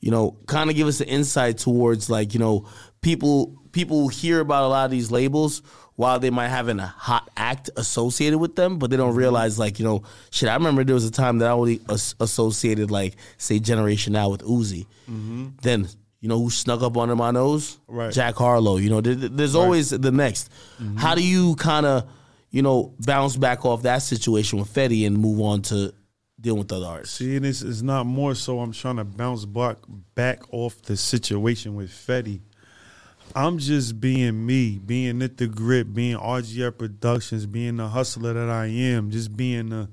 You 0.00 0.10
know, 0.10 0.36
kind 0.46 0.68
of 0.68 0.76
give 0.76 0.86
us 0.86 1.00
an 1.00 1.08
insight 1.08 1.58
towards 1.58 2.10
like, 2.10 2.34
you 2.34 2.40
know, 2.40 2.68
people 3.00 3.62
people 3.72 4.08
hear 4.08 4.40
about 4.40 4.64
a 4.64 4.68
lot 4.68 4.84
of 4.84 4.90
these 4.90 5.10
labels 5.10 5.62
while 5.96 6.18
they 6.18 6.30
might 6.30 6.48
have 6.48 6.68
a 6.68 6.86
hot 6.86 7.30
act 7.36 7.70
associated 7.76 8.38
with 8.38 8.56
them, 8.56 8.78
but 8.78 8.90
they 8.90 8.96
don't 8.96 9.14
realize 9.14 9.58
like, 9.58 9.78
you 9.78 9.84
know, 9.84 10.02
shit, 10.30 10.48
I 10.48 10.54
remember 10.54 10.82
there 10.84 10.94
was 10.94 11.04
a 11.06 11.10
time 11.10 11.38
that 11.38 11.48
I 11.48 11.52
only 11.52 11.80
as- 11.88 12.14
associated 12.20 12.90
like 12.90 13.14
say 13.38 13.58
Generation 13.60 14.12
Now 14.14 14.30
with 14.30 14.42
Uzi. 14.42 14.86
Mm-hmm. 15.08 15.48
Then 15.62 15.88
you 16.20 16.28
know 16.28 16.38
who 16.40 16.50
snuck 16.50 16.82
up 16.82 16.96
under 16.96 17.14
my 17.14 17.30
nose? 17.30 17.78
Right. 17.86 18.12
Jack 18.12 18.34
Harlow. 18.34 18.76
You 18.78 18.90
know, 18.90 19.00
there- 19.00 19.14
there's 19.14 19.54
always 19.54 19.90
the 19.90 20.10
next. 20.10 20.50
Mm-hmm. 20.82 20.96
How 20.96 21.14
do 21.14 21.22
you 21.22 21.54
kind 21.56 21.86
of, 21.86 22.08
you 22.50 22.62
know, 22.62 22.94
bounce 23.00 23.36
back 23.36 23.64
off 23.64 23.82
that 23.82 23.98
situation 23.98 24.58
with 24.58 24.72
Fetty 24.72 25.06
and 25.06 25.16
move 25.18 25.40
on 25.40 25.62
to 25.62 25.92
dealing 26.40 26.60
with 26.60 26.72
other 26.72 26.86
artists? 26.86 27.18
See, 27.18 27.36
and 27.36 27.44
it's, 27.46 27.62
it's 27.62 27.82
not 27.82 28.04
more 28.06 28.34
so 28.34 28.60
I'm 28.60 28.72
trying 28.72 28.96
to 28.96 29.04
bounce 29.04 29.44
back 29.44 29.76
back 30.14 30.40
off 30.52 30.80
the 30.82 30.96
situation 30.96 31.74
with 31.74 31.90
Fetty. 31.90 32.40
I'm 33.36 33.58
just 33.58 34.00
being 34.00 34.44
me, 34.46 34.78
being 34.78 35.18
Nitt 35.18 35.36
Da 35.36 35.46
Gritt, 35.46 35.92
being 35.94 36.16
RGF 36.16 36.78
Productions, 36.78 37.46
being 37.46 37.76
the 37.76 37.88
hustler 37.88 38.32
that 38.32 38.48
I 38.48 38.66
am, 38.66 39.10
just 39.10 39.36
being 39.36 39.70
the 39.70 39.88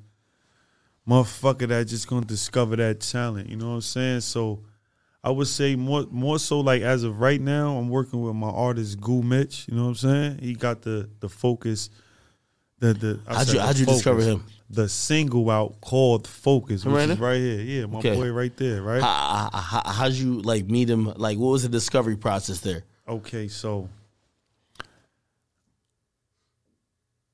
motherfucker 1.07 1.67
that 1.67 1.87
just 1.87 2.07
gonna 2.07 2.25
discover 2.25 2.75
that 2.77 2.99
talent. 3.01 3.49
You 3.49 3.57
know 3.57 3.69
what 3.69 3.75
I'm 3.75 3.81
saying? 3.81 4.21
So 4.21 4.63
I 5.23 5.29
would 5.31 5.47
say 5.47 5.75
more 5.75 6.05
more 6.11 6.39
so 6.39 6.59
like 6.59 6.81
as 6.81 7.03
of 7.03 7.19
right 7.19 7.41
now, 7.41 7.77
I'm 7.77 7.89
working 7.89 8.21
with 8.21 8.35
my 8.35 8.49
artist 8.49 8.99
Goo 9.01 9.21
Mitch. 9.23 9.67
You 9.67 9.75
know 9.75 9.83
what 9.83 9.89
I'm 9.89 9.95
saying? 9.95 10.37
He 10.39 10.53
got 10.53 10.81
the 10.83 11.09
the 11.19 11.29
focus. 11.29 11.89
The 12.79 12.93
the 12.93 13.19
I 13.27 13.35
How'd 13.35 13.49
you- 13.53 13.59
how'd 13.59 13.77
you 13.77 13.85
discover 13.85 14.21
him? 14.21 14.43
The 14.73 14.87
single 14.87 15.49
out 15.49 15.81
called 15.81 16.25
Focus, 16.27 16.85
which 16.85 16.93
Right 16.95 17.09
is 17.09 17.19
right 17.19 17.35
here. 17.37 17.59
Yeah, 17.59 17.85
my 17.87 17.99
Okay. 17.99 18.15
boy 18.15 18.31
right 18.31 18.55
there, 18.55 18.81
right? 18.81 19.01
How, 19.01 19.49
how, 19.51 19.81
how'd 19.85 20.13
you 20.13 20.39
like 20.41 20.65
meet 20.69 20.89
him? 20.89 21.11
Like, 21.17 21.37
what 21.37 21.49
was 21.49 21.63
the 21.63 21.69
discovery 21.69 22.15
process 22.15 22.61
there? 22.61 22.85
Okay, 23.11 23.49
so 23.49 23.89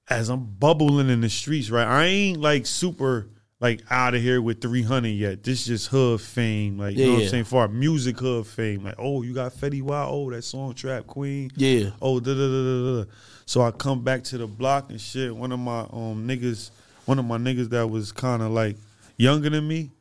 as 0.10 0.30
I'm 0.30 0.44
bubbling 0.44 1.10
in 1.10 1.22
the 1.22 1.30
streets, 1.30 1.70
right? 1.70 1.86
I 1.86 2.06
ain't 2.06 2.42
like 2.42 2.66
super 2.66 3.28
like 3.60 3.82
out 3.92 4.16
of 4.16 4.22
here 4.24 4.42
with 4.42 4.60
300 4.60 5.10
yet. 5.10 5.44
This 5.44 5.66
just 5.66 5.90
hood 5.90 6.20
fame, 6.20 6.80
like 6.80 6.96
you 6.96 7.02
Yeah, 7.02 7.06
know 7.06 7.14
what 7.14 7.20
yeah. 7.20 7.26
I'm 7.26 7.30
saying? 7.30 7.44
For 7.44 7.68
music 7.68 8.18
hood 8.20 8.48
fame, 8.48 8.86
like 8.86 8.96
oh, 8.98 9.22
you 9.22 9.36
got 9.36 9.54
Fetty 9.54 9.84
Wap, 9.84 10.08
oh 10.10 10.32
that 10.32 10.42
song 10.42 10.74
Trap 10.74 11.06
Queen, 11.06 11.52
Yeah. 11.56 11.92
oh 12.02 12.20
da 12.20 12.34
da 12.34 12.48
da 12.48 12.64
da 12.64 13.04
da. 13.04 13.12
So 13.46 13.62
I 13.62 13.70
come 13.70 14.04
back 14.04 14.24
to 14.26 14.40
the 14.40 14.48
block 14.48 14.90
and 14.90 15.00
shit. 15.00 15.36
One 15.36 15.52
of 15.52 15.60
my 15.60 15.82
um 15.82 16.28
niggas, 16.28 16.72
one 17.06 17.20
of 17.20 17.26
my 17.26 17.38
niggas 17.38 17.70
that 17.70 17.88
was 17.88 18.12
kind 18.12 18.42
of 18.42 18.50
like 18.50 18.78
younger 19.16 19.52
than 19.52 19.68
me, 19.68 19.92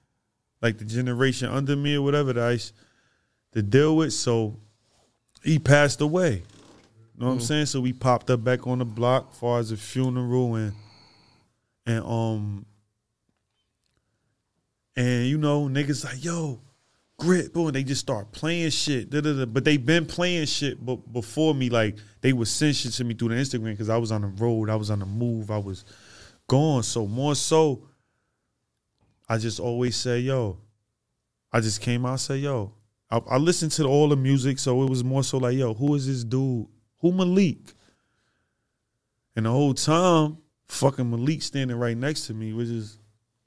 like 0.62 0.78
the 0.78 0.86
generation 0.86 1.50
under 1.50 1.76
me 1.76 1.96
or 1.96 2.02
whatever 2.02 2.32
that 2.32 2.42
I 2.42 2.52
used 2.52 2.72
to 3.52 3.60
deal 3.62 3.94
with. 3.94 4.14
So 4.14 4.56
he 5.42 5.58
passed 5.58 6.00
away. 6.00 6.42
You 7.16 7.20
know 7.22 7.26
what 7.28 7.32
I'm 7.32 7.40
saying? 7.40 7.66
So 7.66 7.80
we 7.80 7.92
popped 7.92 8.30
up 8.30 8.44
back 8.44 8.66
on 8.66 8.78
the 8.78 8.84
block 8.84 9.28
as 9.32 9.38
far 9.38 9.58
as 9.58 9.72
a 9.72 9.76
funeral 9.76 10.54
and 10.56 10.74
and 11.86 12.04
um 12.04 12.66
and 14.96 15.26
you 15.26 15.38
know 15.38 15.68
niggas 15.68 16.04
like 16.04 16.22
yo 16.22 16.60
Gritt 17.20 17.52
boom 17.52 17.70
they 17.72 17.82
just 17.82 18.00
start 18.00 18.32
playing 18.32 18.70
shit 18.70 19.08
da, 19.08 19.20
da, 19.20 19.32
da. 19.32 19.46
but 19.46 19.64
they 19.64 19.76
been 19.76 20.04
playing 20.04 20.46
shit 20.46 20.84
but 20.84 20.96
before 21.12 21.54
me 21.54 21.70
like 21.70 21.96
they 22.20 22.32
would 22.32 22.48
send 22.48 22.76
shit 22.76 22.92
to 22.92 23.04
me 23.04 23.14
through 23.14 23.30
the 23.30 23.36
Instagram 23.36 23.70
because 23.70 23.88
I 23.88 23.96
was 23.96 24.12
on 24.12 24.22
the 24.22 24.26
road 24.26 24.68
I 24.68 24.76
was 24.76 24.90
on 24.90 24.98
the 24.98 25.06
move 25.06 25.50
I 25.50 25.58
was 25.58 25.84
gone 26.48 26.82
so 26.82 27.06
more 27.06 27.34
so 27.34 27.88
I 29.28 29.38
just 29.38 29.60
always 29.60 29.96
say 29.96 30.20
yo 30.20 30.58
I 31.52 31.60
just 31.60 31.80
came 31.80 32.04
out 32.04 32.12
and 32.12 32.20
say 32.20 32.36
yo 32.38 32.72
I, 33.10 33.18
I 33.30 33.36
listened 33.36 33.72
to 33.72 33.84
all 33.84 34.08
the 34.08 34.16
music 34.16 34.58
so 34.58 34.82
it 34.82 34.90
was 34.90 35.04
more 35.04 35.22
so 35.22 35.38
like 35.38 35.56
yo 35.56 35.74
who 35.74 35.94
is 35.94 36.06
this 36.06 36.24
dude 36.24 36.66
who 37.00 37.12
Malik 37.12 37.58
and 39.34 39.46
the 39.46 39.50
whole 39.50 39.74
time 39.74 40.38
fucking 40.68 41.08
Malik 41.08 41.42
standing 41.42 41.76
right 41.76 41.96
next 41.96 42.26
to 42.26 42.34
me 42.34 42.52
which 42.52 42.68
is 42.68 42.98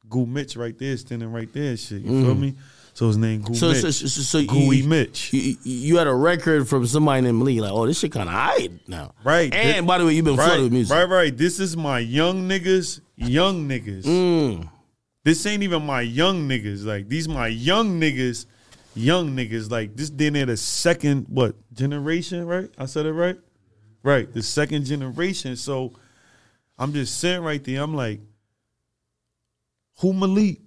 Goo 0.08 0.26
Mitch 0.26 0.56
right 0.56 0.78
there 0.78 0.96
standing 0.98 1.32
right 1.32 1.52
there 1.54 1.76
shit 1.78 2.02
you 2.02 2.24
feel 2.24 2.36
me 2.36 2.56
so 2.94 3.08
his 3.08 3.18
name 3.18 3.42
Goo 3.42 3.54
So, 3.54 3.70
Mitch 3.70 3.82
so, 3.82 3.92
so, 3.92 4.08
so 4.08 4.46
Gooey 4.46 4.78
you, 4.78 4.88
Mitch 4.88 5.34
you, 5.34 5.56
you 5.64 5.98
had 5.98 6.08
a 6.08 6.14
record 6.14 6.68
from 6.68 6.86
somebody 6.86 7.22
named 7.22 7.38
Malik, 7.38 7.62
like, 7.62 7.72
oh, 7.72 7.86
this 7.86 8.00
shit 8.00 8.12
kind 8.12 8.28
of 8.28 8.34
high 8.34 8.70
now. 8.88 9.14
Right. 9.24 9.54
And 9.54 9.88
by 9.88 9.98
the 9.98 10.06
way, 10.06 10.14
you've 10.14 10.26
been 10.26 10.36
flooded 10.36 10.64
with 10.64 10.74
music. 10.74 10.96
right, 10.96 11.08
right. 11.08 11.38
This 11.38 11.60
is 11.60 11.78
my 11.78 12.00
young 12.00 12.50
niggas, 12.50 13.02
young 13.16 13.70
niggas. 13.70 14.04
Mm. 14.04 14.70
This 15.24 15.46
ain't 15.46 15.64
even 15.64 15.86
my 15.86 16.02
young 16.02 16.48
niggas. 16.50 16.86
Like 16.86 17.08
these 17.08 17.28
my 17.28 17.48
young 17.48 18.00
niggas, 18.00 18.46
young 18.96 19.36
niggas. 19.36 19.72
Like 19.72 19.96
this 19.96 20.10
then 20.10 20.36
at 20.36 20.48
the 20.48 20.58
second 20.58 21.26
what 21.30 21.56
generation, 21.74 22.46
right? 22.46 22.70
I 22.78 22.86
said 22.86 23.06
it 23.06 23.14
right? 23.14 23.38
Right. 24.04 24.32
The 24.32 24.44
second 24.44 24.86
generation. 24.86 25.56
So 25.56 25.94
I'm 26.78 26.94
just 26.94 27.20
sitting 27.20 27.44
right 27.44 27.64
there. 27.64 27.82
I'm 27.82 27.94
like, 27.94 28.22
who 30.00 30.14
Malik? 30.14 30.60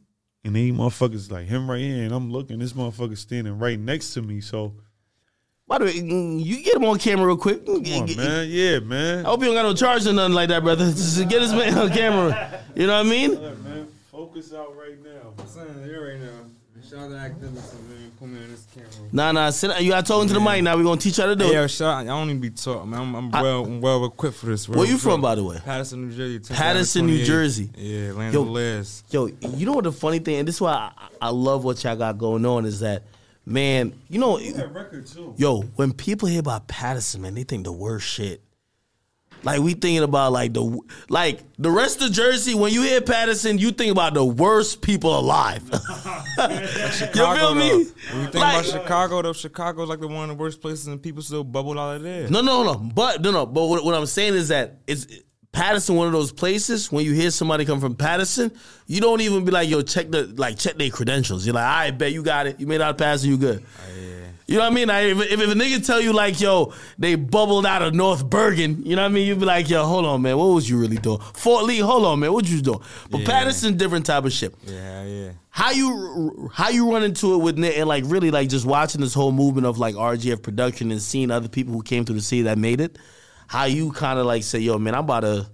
And 0.44 0.57
these 0.57 0.74
motherfuckers 0.74 1.31
like 1.31 1.47
him 1.47 1.70
right 1.70 1.81
here. 1.81 2.05
And 2.05 2.12
I'm 2.12 2.31
looking, 2.31 2.59
this 2.59 2.73
motherfucker 2.73 3.16
standing 3.16 3.59
right 3.59 3.78
next 3.78 4.12
to 4.15 4.23
me. 4.23 4.40
So 4.40 4.74
By 5.69 5.78
the 5.78 5.85
way, 5.86 5.93
mm, 5.94 6.44
you 6.44 6.62
get 6.62 6.77
him 6.77 6.85
on 6.85 6.99
camera 6.99 7.27
real 7.27 7.36
quick. 7.36 7.65
come 7.65 7.77
on, 7.77 8.16
man. 8.16 8.49
Yeah, 8.51 8.81
man. 8.81 9.24
I 9.24 9.28
hope 9.28 9.40
you 9.40 9.47
don't 9.47 9.55
got 9.55 9.62
no 9.62 9.74
charge 9.74 10.07
or 10.07 10.12
nothing 10.12 10.35
like 10.35 10.49
that, 10.49 10.62
brother. 10.65 10.86
Just 10.90 11.16
get 11.28 11.40
this 11.40 11.53
man 11.53 11.78
on 11.78 11.89
camera. 11.90 12.61
You 12.74 12.89
know 12.89 12.99
what 12.99 13.07
I 13.07 13.09
mean? 13.09 13.35
man, 13.62 13.89
focus 14.11 14.53
out 14.53 14.77
right 14.77 15.03
now. 15.03 15.44
Son, 15.47 15.82
here 15.85 16.12
right 16.12 16.20
now. 16.20 16.51
Shout 16.93 17.05
out 17.05 17.09
to 17.09 17.14
activists, 17.14 17.73
man. 17.89 18.12
Put 18.19 18.28
me 18.28 18.43
on 18.44 18.51
this 18.51 18.66
camera. 18.74 18.90
Nah, 19.12 19.32
nah. 19.32 19.48
Sit, 19.48 19.81
you 19.81 19.93
got 19.93 20.05
talking 20.05 20.28
to 20.28 20.35
the 20.35 20.40
mic. 20.40 20.62
Now 20.62 20.77
We're 20.77 20.82
gonna 20.82 21.01
teach 21.01 21.16
you 21.16 21.24
how 21.24 21.31
to 21.31 21.36
do 21.36 21.47
Hey, 21.47 21.52
it. 21.52 21.55
yo, 21.55 21.66
shout. 21.66 22.02
I 22.02 22.05
don't 22.05 22.28
even 22.28 22.40
be 22.43 22.51
taught, 22.51 22.86
man. 22.86 23.01
I'm, 23.01 23.14
I'm 23.14 23.31
well, 23.31 23.64
I'm 23.64 23.81
well 23.81 24.05
equipped 24.05 24.36
for 24.36 24.47
this. 24.47 24.69
Where 24.69 24.86
you 24.86 24.98
from, 24.98 25.23
by 25.23 25.35
the 25.35 25.43
way? 25.43 25.59
Paterson, 25.64 26.06
New 26.06 26.14
Jersey. 26.14 26.40
10th 26.40 26.55
Paterson, 26.55 27.06
New 27.06 27.12
28. 27.14 27.27
Jersey. 27.27 27.70
Yeah, 27.78 28.12
land 28.12 28.35
Yo. 28.35 28.43
of 28.43 28.48
Les. 28.48 29.05
Yo, 29.10 29.27
you 29.27 29.64
know 29.64 29.73
what 29.73 29.85
the 29.85 29.93
funny 29.93 30.19
thing, 30.19 30.40
and 30.40 30.47
this 30.48 30.56
is 30.56 30.60
why 30.60 30.93
I, 30.94 31.09
I 31.23 31.28
love 31.31 31.64
what 31.64 31.82
y'all 31.82 31.97
got 31.97 32.19
going 32.19 32.44
on 32.44 32.66
is 32.66 32.81
that, 32.81 33.05
man, 33.47 33.94
you 34.10 34.19
know, 34.19 34.39
That 34.39 34.74
record 34.74 35.06
too. 35.06 35.32
yo, 35.39 35.62
when 35.77 35.94
people 35.94 36.28
hear 36.28 36.40
about 36.40 36.69
Paterson, 36.69 37.23
man, 37.23 37.35
they 37.35 37.44
think 37.44 37.64
the 37.64 37.73
worst 37.73 38.06
shit. 38.06 38.43
Like 39.44 39.60
we 39.60 39.73
thinking 39.74 40.02
about 40.05 40.32
like 40.32 40.52
the 40.55 40.78
like 41.09 41.40
the 41.59 41.70
rest 41.70 42.01
of 42.01 42.12
Jersey. 42.12 42.55
When 42.55 42.73
you 42.73 42.82
hear 42.82 43.01
Paterson, 43.01 43.59
you 43.59 43.73
think 43.73 43.90
about 43.90 44.14
the 44.14 44.24
worst 44.24 44.82
people 44.82 45.19
alive. 45.19 45.62
you 46.39 46.66
Chicago, 46.93 47.35
feel 47.40 47.55
me? 47.55 47.69
though. 47.70 47.77
When 47.77 48.20
you 48.20 48.31
think 48.31 48.35
Like- 48.35 48.55
about 48.55 48.64
Chicago, 48.66 49.23
though, 49.23 49.32
Chicago's 49.32 49.89
like 49.89 50.01
the 50.01 50.09
one 50.09 50.31
of 50.31 50.36
the 50.36 50.43
worst 50.43 50.60
places, 50.60 50.86
and 50.86 51.02
people 51.02 51.23
still 51.23 51.44
bubble 51.44 51.78
out 51.78 51.97
of 51.97 52.02
there. 52.02 52.28
No, 52.28 52.40
no, 52.40 52.62
no. 52.62 52.74
But 52.77 53.20
no, 53.23 53.31
no. 53.32 53.47
But 53.47 53.66
what, 53.66 53.85
what 53.85 53.94
I'm 53.94 54.06
saying 54.06 54.35
is 54.35 54.48
that 54.48 54.78
it's 54.86 55.06
Paterson. 55.51 55.97
One 55.97 56.06
of 56.06 56.12
those 56.12 56.31
places 56.32 56.90
when 56.93 57.05
you 57.05 57.12
hear 57.12 57.31
somebody 57.31 57.64
come 57.64 57.81
from 57.81 57.97
Paterson, 57.97 58.52
you 58.86 59.01
don't 59.01 59.20
even 59.20 59.44
be 59.44 59.51
like, 59.51 59.69
"Yo, 59.69 59.82
check 59.82 60.10
the 60.10 60.27
like 60.36 60.56
check 60.59 60.77
their 60.77 60.90
credentials." 60.90 61.44
You're 61.44 61.55
like, 61.56 61.64
"I 61.66 61.90
bet 61.90 62.12
you 62.12 62.23
got 62.23 62.47
it. 62.47 62.60
You 62.60 62.66
made 62.69 62.81
out 62.81 62.90
of 62.90 62.97
Paterson. 62.98 63.31
You 63.31 63.36
good." 63.39 63.64
Ah, 63.78 63.82
You 64.53 64.59
know 64.59 64.65
what 64.65 64.73
I 64.73 64.74
mean? 64.74 64.89
Like, 64.89 65.07
if, 65.07 65.33
if, 65.33 65.41
if 65.41 65.51
a 65.51 65.55
nigga 65.55 65.87
tell 65.87 65.99
you 65.99 66.12
like, 66.12 66.39
"Yo, 66.39 66.74
they 66.99 67.15
bubbled 67.15 67.65
out 67.65 67.81
of 67.81 67.95
North 67.95 68.29
Bergen," 68.29 68.83
you 68.85 68.97
know 68.97 69.03
what 69.03 69.11
I 69.11 69.12
mean? 69.12 69.27
You'd 69.27 69.41
be 69.41 69.47
like, 69.47 69.70
"Yo, 69.70 69.83
hold 69.85 70.05
on, 70.05 70.20
man. 70.20 70.37
What 70.37 70.49
was 70.49 70.69
you 70.69 70.79
really 70.79 70.99
doing?" 70.99 71.20
Fort 71.33 71.65
Lee, 71.65 71.79
hold 71.79 72.05
on, 72.05 72.20
man. 72.20 72.35
What 72.35 72.47
you 72.47 72.61
doing? 72.61 72.81
But 73.11 73.20
Yeah. 73.20 73.27
Paterson, 73.27 73.79
different 73.79 74.05
type 74.05 74.27
of 74.27 74.33
shit. 74.33 74.55
Yeah, 74.66 75.05
yeah. 75.05 75.31
How 75.49 75.70
you 75.70 76.51
how 76.53 76.69
you 76.69 76.93
run 76.93 77.03
into 77.03 77.33
it 77.33 77.39
with 77.39 77.57
Nitt 77.57 77.79
and 77.79 77.89
like 77.89 78.05
really 78.07 78.31
like 78.31 78.51
just 78.51 78.66
watching 78.66 79.01
this 79.01 79.15
whole 79.15 79.33
movement 79.33 79.66
of 79.66 79.79
like 79.79 79.95
RGF 79.95 80.43
production 80.43 80.91
and 80.91 81.01
seeing 81.01 81.31
other 81.31 81.49
people 81.49 81.73
who 81.73 81.83
came 81.83 82.05
through 82.05 82.16
the 82.16 82.23
city 82.23 82.43
that 82.43 82.59
made 82.59 82.83
it? 82.83 82.99
How 83.47 83.65
you 83.65 83.93
kind 83.93 84.19
of 84.19 84.27
like 84.27 84.43
say, 84.43 84.59
yo, 84.59 84.79
man, 84.79 84.95
I'm 84.95 85.05
about 85.05 85.20
to 85.20 85.47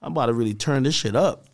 I'm 0.00 0.12
about 0.12 0.26
to 0.26 0.32
really 0.32 0.54
turn 0.54 0.84
this 0.84 0.94
shit 0.94 1.16
up. 1.16 1.46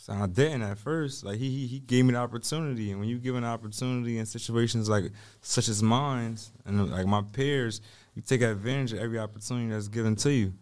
So 0.00 0.14
I 0.14 0.26
didn't 0.26 0.62
at 0.62 0.78
first. 0.78 1.24
Like 1.24 1.36
he, 1.36 1.50
he 1.50 1.66
he 1.66 1.78
gave 1.78 2.06
me 2.06 2.12
the 2.12 2.18
opportunity, 2.18 2.90
and 2.90 3.00
when 3.00 3.08
you 3.10 3.18
give 3.18 3.36
an 3.36 3.44
opportunity 3.44 4.16
in 4.16 4.24
situations 4.24 4.88
like 4.88 5.12
such 5.42 5.68
as 5.68 5.82
mine 5.82 6.38
and 6.64 6.90
like 6.90 7.06
my 7.06 7.20
peers, 7.20 7.82
you 8.14 8.22
take 8.22 8.40
advantage 8.40 8.94
of 8.94 9.00
every 9.00 9.18
opportunity 9.18 9.68
that's 9.68 9.88
given 9.88 10.16
to 10.16 10.32
you. 10.32 10.54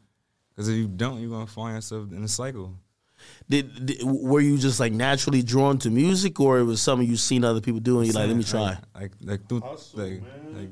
Because 0.50 0.68
if 0.68 0.74
you 0.74 0.88
don't, 0.88 1.20
you're 1.20 1.30
gonna 1.30 1.46
find 1.46 1.76
yourself 1.76 2.10
in 2.10 2.24
a 2.24 2.28
cycle. 2.28 2.74
Did, 3.48 3.86
did 3.86 4.02
were 4.02 4.40
you 4.40 4.58
just 4.58 4.80
like 4.80 4.92
naturally 4.92 5.44
drawn 5.44 5.78
to 5.78 5.90
music, 5.90 6.40
or 6.40 6.58
it 6.58 6.64
was 6.64 6.82
something 6.82 7.06
you 7.06 7.16
seen 7.16 7.44
other 7.44 7.60
people 7.60 7.78
doing? 7.78 8.06
you 8.06 8.12
like, 8.14 8.26
let 8.26 8.36
me 8.36 8.42
try? 8.42 8.60
Like 8.60 8.80
like, 8.92 9.12
like 9.20 9.48
through 9.48 9.60
like, 9.94 10.20
man. 10.20 10.54
like 10.56 10.70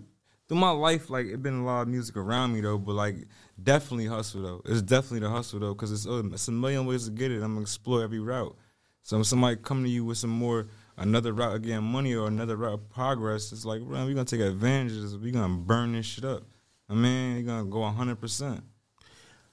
through 0.48 0.58
my 0.58 0.70
life, 0.70 1.10
like 1.10 1.26
it 1.26 1.42
been 1.42 1.60
a 1.60 1.64
lot 1.64 1.82
of 1.82 1.88
music 1.88 2.16
around 2.16 2.52
me 2.52 2.60
though, 2.60 2.78
but 2.78 2.92
like 2.92 3.16
definitely 3.62 4.06
hustle 4.06 4.42
though. 4.42 4.62
It's 4.64 4.82
definitely 4.82 5.20
the 5.20 5.30
hustle 5.30 5.60
though, 5.60 5.74
because 5.74 5.92
it's, 5.92 6.06
uh, 6.06 6.22
it's 6.32 6.48
a 6.48 6.52
million 6.52 6.86
ways 6.86 7.06
to 7.06 7.10
get 7.10 7.30
it. 7.30 7.36
I'm 7.42 7.54
gonna 7.54 7.62
explore 7.62 8.02
every 8.02 8.20
route. 8.20 8.56
So 9.02 9.20
if 9.20 9.26
somebody 9.26 9.56
come 9.56 9.82
to 9.84 9.88
you 9.88 10.04
with 10.04 10.18
some 10.18 10.30
more 10.30 10.66
another 10.96 11.32
route 11.32 11.56
again, 11.56 11.84
money 11.84 12.14
or 12.14 12.26
another 12.28 12.56
route 12.56 12.74
of 12.74 12.90
progress, 12.90 13.52
it's 13.52 13.64
like, 13.64 13.82
man, 13.82 14.06
we 14.06 14.14
gonna 14.14 14.24
take 14.24 14.40
advantage 14.40 14.96
of 14.96 15.02
this. 15.02 15.14
We 15.14 15.30
gonna 15.30 15.54
burn 15.56 15.92
this 15.92 16.06
shit 16.06 16.24
up. 16.24 16.42
I 16.88 16.94
mean, 16.94 17.34
you're 17.34 17.42
gonna 17.44 17.68
go 17.68 17.82
hundred 17.84 18.20
percent. 18.20 18.62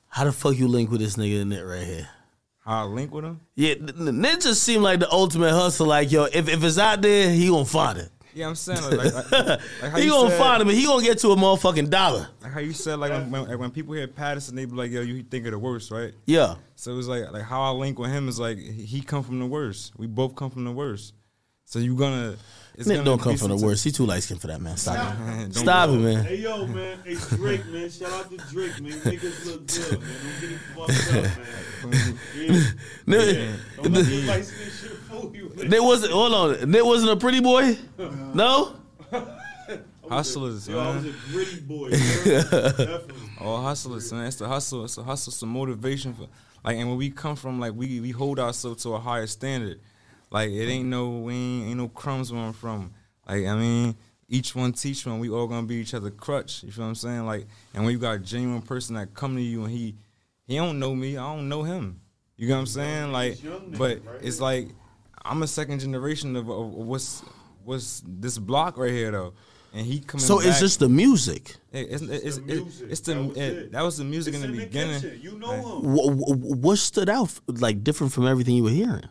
How 0.08 0.26
the 0.26 0.32
fuck 0.32 0.56
you 0.56 0.68
link 0.68 0.92
with 0.92 1.02
this 1.02 1.16
nigga 1.16 1.42
in 1.42 1.52
it 1.52 1.62
right 1.62 1.84
here? 1.84 2.08
How 2.60 2.84
I 2.84 2.86
link 2.86 3.12
with 3.12 3.26
him? 3.26 3.42
Yeah, 3.56 3.72
n- 3.74 3.90
n- 4.08 4.22
Nitt 4.22 4.44
just 4.44 4.64
seemed 4.64 4.84
like 4.84 5.00
the 5.00 5.12
ultimate 5.12 5.52
hustle. 5.52 5.88
Like, 5.88 6.12
yo, 6.12 6.26
if, 6.26 6.48
if 6.48 6.64
it's 6.64 6.78
out 6.78 7.02
there, 7.02 7.30
he 7.32 7.48
gonna 7.48 7.66
find 7.66 7.98
it. 7.98 8.10
Yeah, 8.36 8.48
I'm 8.48 8.56
saying 8.56 8.82
like, 8.82 9.14
like, 9.14 9.32
like, 9.32 9.32
like 9.82 9.92
how 9.92 9.98
he 9.98 10.06
you 10.06 10.12
gonna 10.12 10.30
said- 10.30 10.40
find 10.40 10.62
him 10.62 10.70
and 10.70 10.78
he 10.78 10.86
gonna 10.86 11.04
get 11.04 11.20
to 11.20 11.30
a 11.30 11.36
motherfucking 11.36 11.90
dollar. 11.90 12.28
Like 12.42 12.52
how 12.52 12.60
you 12.60 12.74
said, 12.74 13.00
like 13.00 13.12
when, 13.12 13.30
when, 13.32 13.60
when 13.60 13.72
people 13.72 13.94
hear 13.94 14.08
Paterson, 14.08 14.56
they 14.56 14.66
be 14.66 14.74
like, 14.76 14.92
"Yo, 14.92 15.02
you 15.02 15.24
think 15.24 15.46
of 15.46 15.52
the 15.52 15.60
worst, 15.60 15.92
right?" 15.92 16.14
Yeah. 16.26 16.56
So 16.76 16.98
it's 16.98 17.08
like 17.08 17.32
like 17.32 17.44
how 17.44 17.62
I 17.62 17.70
link 17.70 18.00
with 18.00 18.12
him 18.12 18.28
is 18.28 18.40
like 18.40 18.58
he 18.58 19.02
come 19.02 19.24
from 19.24 19.40
the 19.40 19.46
worst. 19.46 19.94
We 19.98 20.08
both 20.08 20.36
come 20.36 20.50
from 20.50 20.64
the 20.66 20.72
worst. 20.72 21.14
So 21.66 21.80
you 21.80 21.96
gonna 21.96 22.36
it's 22.76 22.88
Nitt 22.90 23.04
don't 23.06 23.22
come 23.22 23.38
from 23.38 23.50
the 23.50 23.58
some- 23.58 23.68
worst. 23.68 23.84
He 23.84 23.92
too 23.92 24.06
light 24.06 24.24
skinned 24.24 24.42
for 24.42 24.48
that, 24.48 24.62
man. 24.62 24.78
Stop 24.78 25.14
it. 25.14 25.20
Don't 25.20 25.54
Stop 25.54 25.90
go. 25.90 25.96
it, 25.96 25.98
man. 26.00 26.24
Hey 26.26 26.36
yo, 26.38 26.66
man. 26.68 26.98
Hey 27.06 27.16
Drake, 27.36 27.66
man. 27.68 27.90
Shout 27.90 28.12
out 28.12 28.30
to 28.32 28.38
Drake, 28.52 28.82
man. 28.82 28.92
Niggas 28.94 29.46
look 29.46 29.68
good, 29.68 30.02
man. 30.02 30.10
Don't 30.24 30.42
get 30.42 30.52
it 30.52 30.60
fucked 30.76 31.08
up, 31.08 31.92
man. 31.92 32.18
Yeah. 32.36 32.64
Nitt, 33.06 33.34
yeah. 33.36 33.56
Don't 33.84 33.94
let 33.94 34.06
this 34.06 34.28
light 34.28 34.46
skin 34.46 34.68
shit 34.72 34.98
fool 35.10 35.36
you. 35.36 35.50
man. 35.56 35.70
Nitt 35.70 35.84
wasn't. 35.84 36.12
Hold 36.14 36.34
on. 36.34 36.56
Nitt 36.72 36.86
wasn't 36.86 37.12
a 37.12 37.18
pretty 37.18 37.40
boy. 37.42 37.78
No. 38.34 38.76
Hustlers, 40.10 40.68
Yo, 40.68 40.78
I 40.80 40.96
was 40.96 41.06
a 41.06 41.14
gritty 41.32 41.62
boy. 41.62 41.88
you 41.92 41.98
heard? 41.98 42.50
Definitely. 42.78 43.16
All 43.40 43.62
hustlers, 43.64 44.12
man. 44.12 44.26
It's 44.26 44.36
the 44.36 44.48
hustle. 44.48 44.84
It's 44.84 44.96
the 44.96 45.04
hustle. 45.04 45.32
Some 45.32 45.50
motivation 45.50 46.14
for 46.14 46.28
like, 46.64 46.78
and 46.78 46.90
when 46.90 46.98
we 46.98 47.10
come 47.10 47.36
from 47.38 47.60
like 47.60 47.74
we 47.74 48.00
we 48.02 48.12
hold 48.12 48.38
ourselves 48.38 48.84
to 48.84 48.90
a 48.94 49.00
higher 49.00 49.28
standard. 49.28 49.80
Like 50.34 50.50
it 50.50 50.68
ain't 50.68 50.90
no 50.90 51.10
we 51.20 51.34
ain't, 51.34 51.68
ain't 51.70 51.78
no 51.78 51.88
crumbs 51.88 52.34
where 52.34 52.42
I'm 52.42 52.52
from. 52.54 52.92
Like 53.28 53.46
I 53.46 53.56
mean, 53.56 53.96
each 54.28 54.56
one 54.56 54.74
teach 54.74 55.06
one. 55.06 55.20
We 55.20 55.30
all 55.30 55.48
gonna 55.48 55.66
be 55.68 55.76
each 55.76 55.94
other 55.94 56.10
crutch. 56.10 56.64
You 56.64 56.72
feel 56.72 56.84
what 56.86 56.90
I'm 56.90 56.96
saying? 56.96 57.26
Like, 57.26 57.46
and 57.74 57.86
when 57.86 57.94
you 57.94 58.00
got 58.00 58.16
a 58.16 58.20
genuine 58.20 58.62
person 58.64 58.96
that 58.96 59.14
come 59.14 59.36
to 59.36 59.42
you 59.42 59.64
and 59.64 59.72
he 59.72 59.96
he 60.48 60.56
don't 60.58 60.80
know 60.80 60.94
me, 60.96 61.16
I 61.18 61.34
don't 61.36 61.48
know 61.48 61.64
him. 61.64 62.02
You 62.36 62.48
get 62.48 62.54
what 62.56 62.60
I'm 62.62 62.66
saying? 62.66 63.12
Like, 63.14 63.38
but 63.78 64.02
it's 64.22 64.42
like 64.42 64.70
I'm 65.24 65.44
a 65.44 65.48
second 65.48 65.80
generation 65.80 66.36
of, 66.36 66.50
of 66.50 66.74
what's 66.74 67.22
what's 67.64 68.02
this 68.06 68.38
block 68.40 68.78
right 68.78 68.92
here 68.92 69.12
though. 69.12 69.34
And 69.76 69.86
he 69.86 70.00
coming. 70.00 70.24
So 70.26 70.40
it's 70.40 70.60
just 70.60 70.80
the 70.80 70.90
music. 70.90 71.56
Hey, 71.72 71.84
It's, 71.84 72.02
it's, 72.04 72.10
the 72.10 72.28
it's, 72.28 72.40
music. 72.40 72.88
it's 72.92 73.00
the 73.02 73.14
That 73.14 73.24
was 73.28 73.38
it- 73.38 73.42
it. 73.58 73.72
that 73.72 73.82
was 73.84 73.98
the 73.98 74.04
music 74.04 74.34
It's 74.36 74.44
in 74.44 74.52
the 74.52 74.58
in 74.62 74.66
beginning. 74.68 75.02
kitchen. 75.02 75.20
You 75.22 75.38
know 75.40 75.48
Like, 75.48 75.58
him. 75.62 75.94
What, 75.94 76.14
what, 76.38 76.58
what 76.58 76.78
stood 76.78 77.10
out 77.10 77.32
like 77.48 77.84
different 77.84 78.14
from 78.14 78.28
everything 78.28 78.56
you 78.56 78.64
were 78.64 78.70
hearing? 78.70 79.06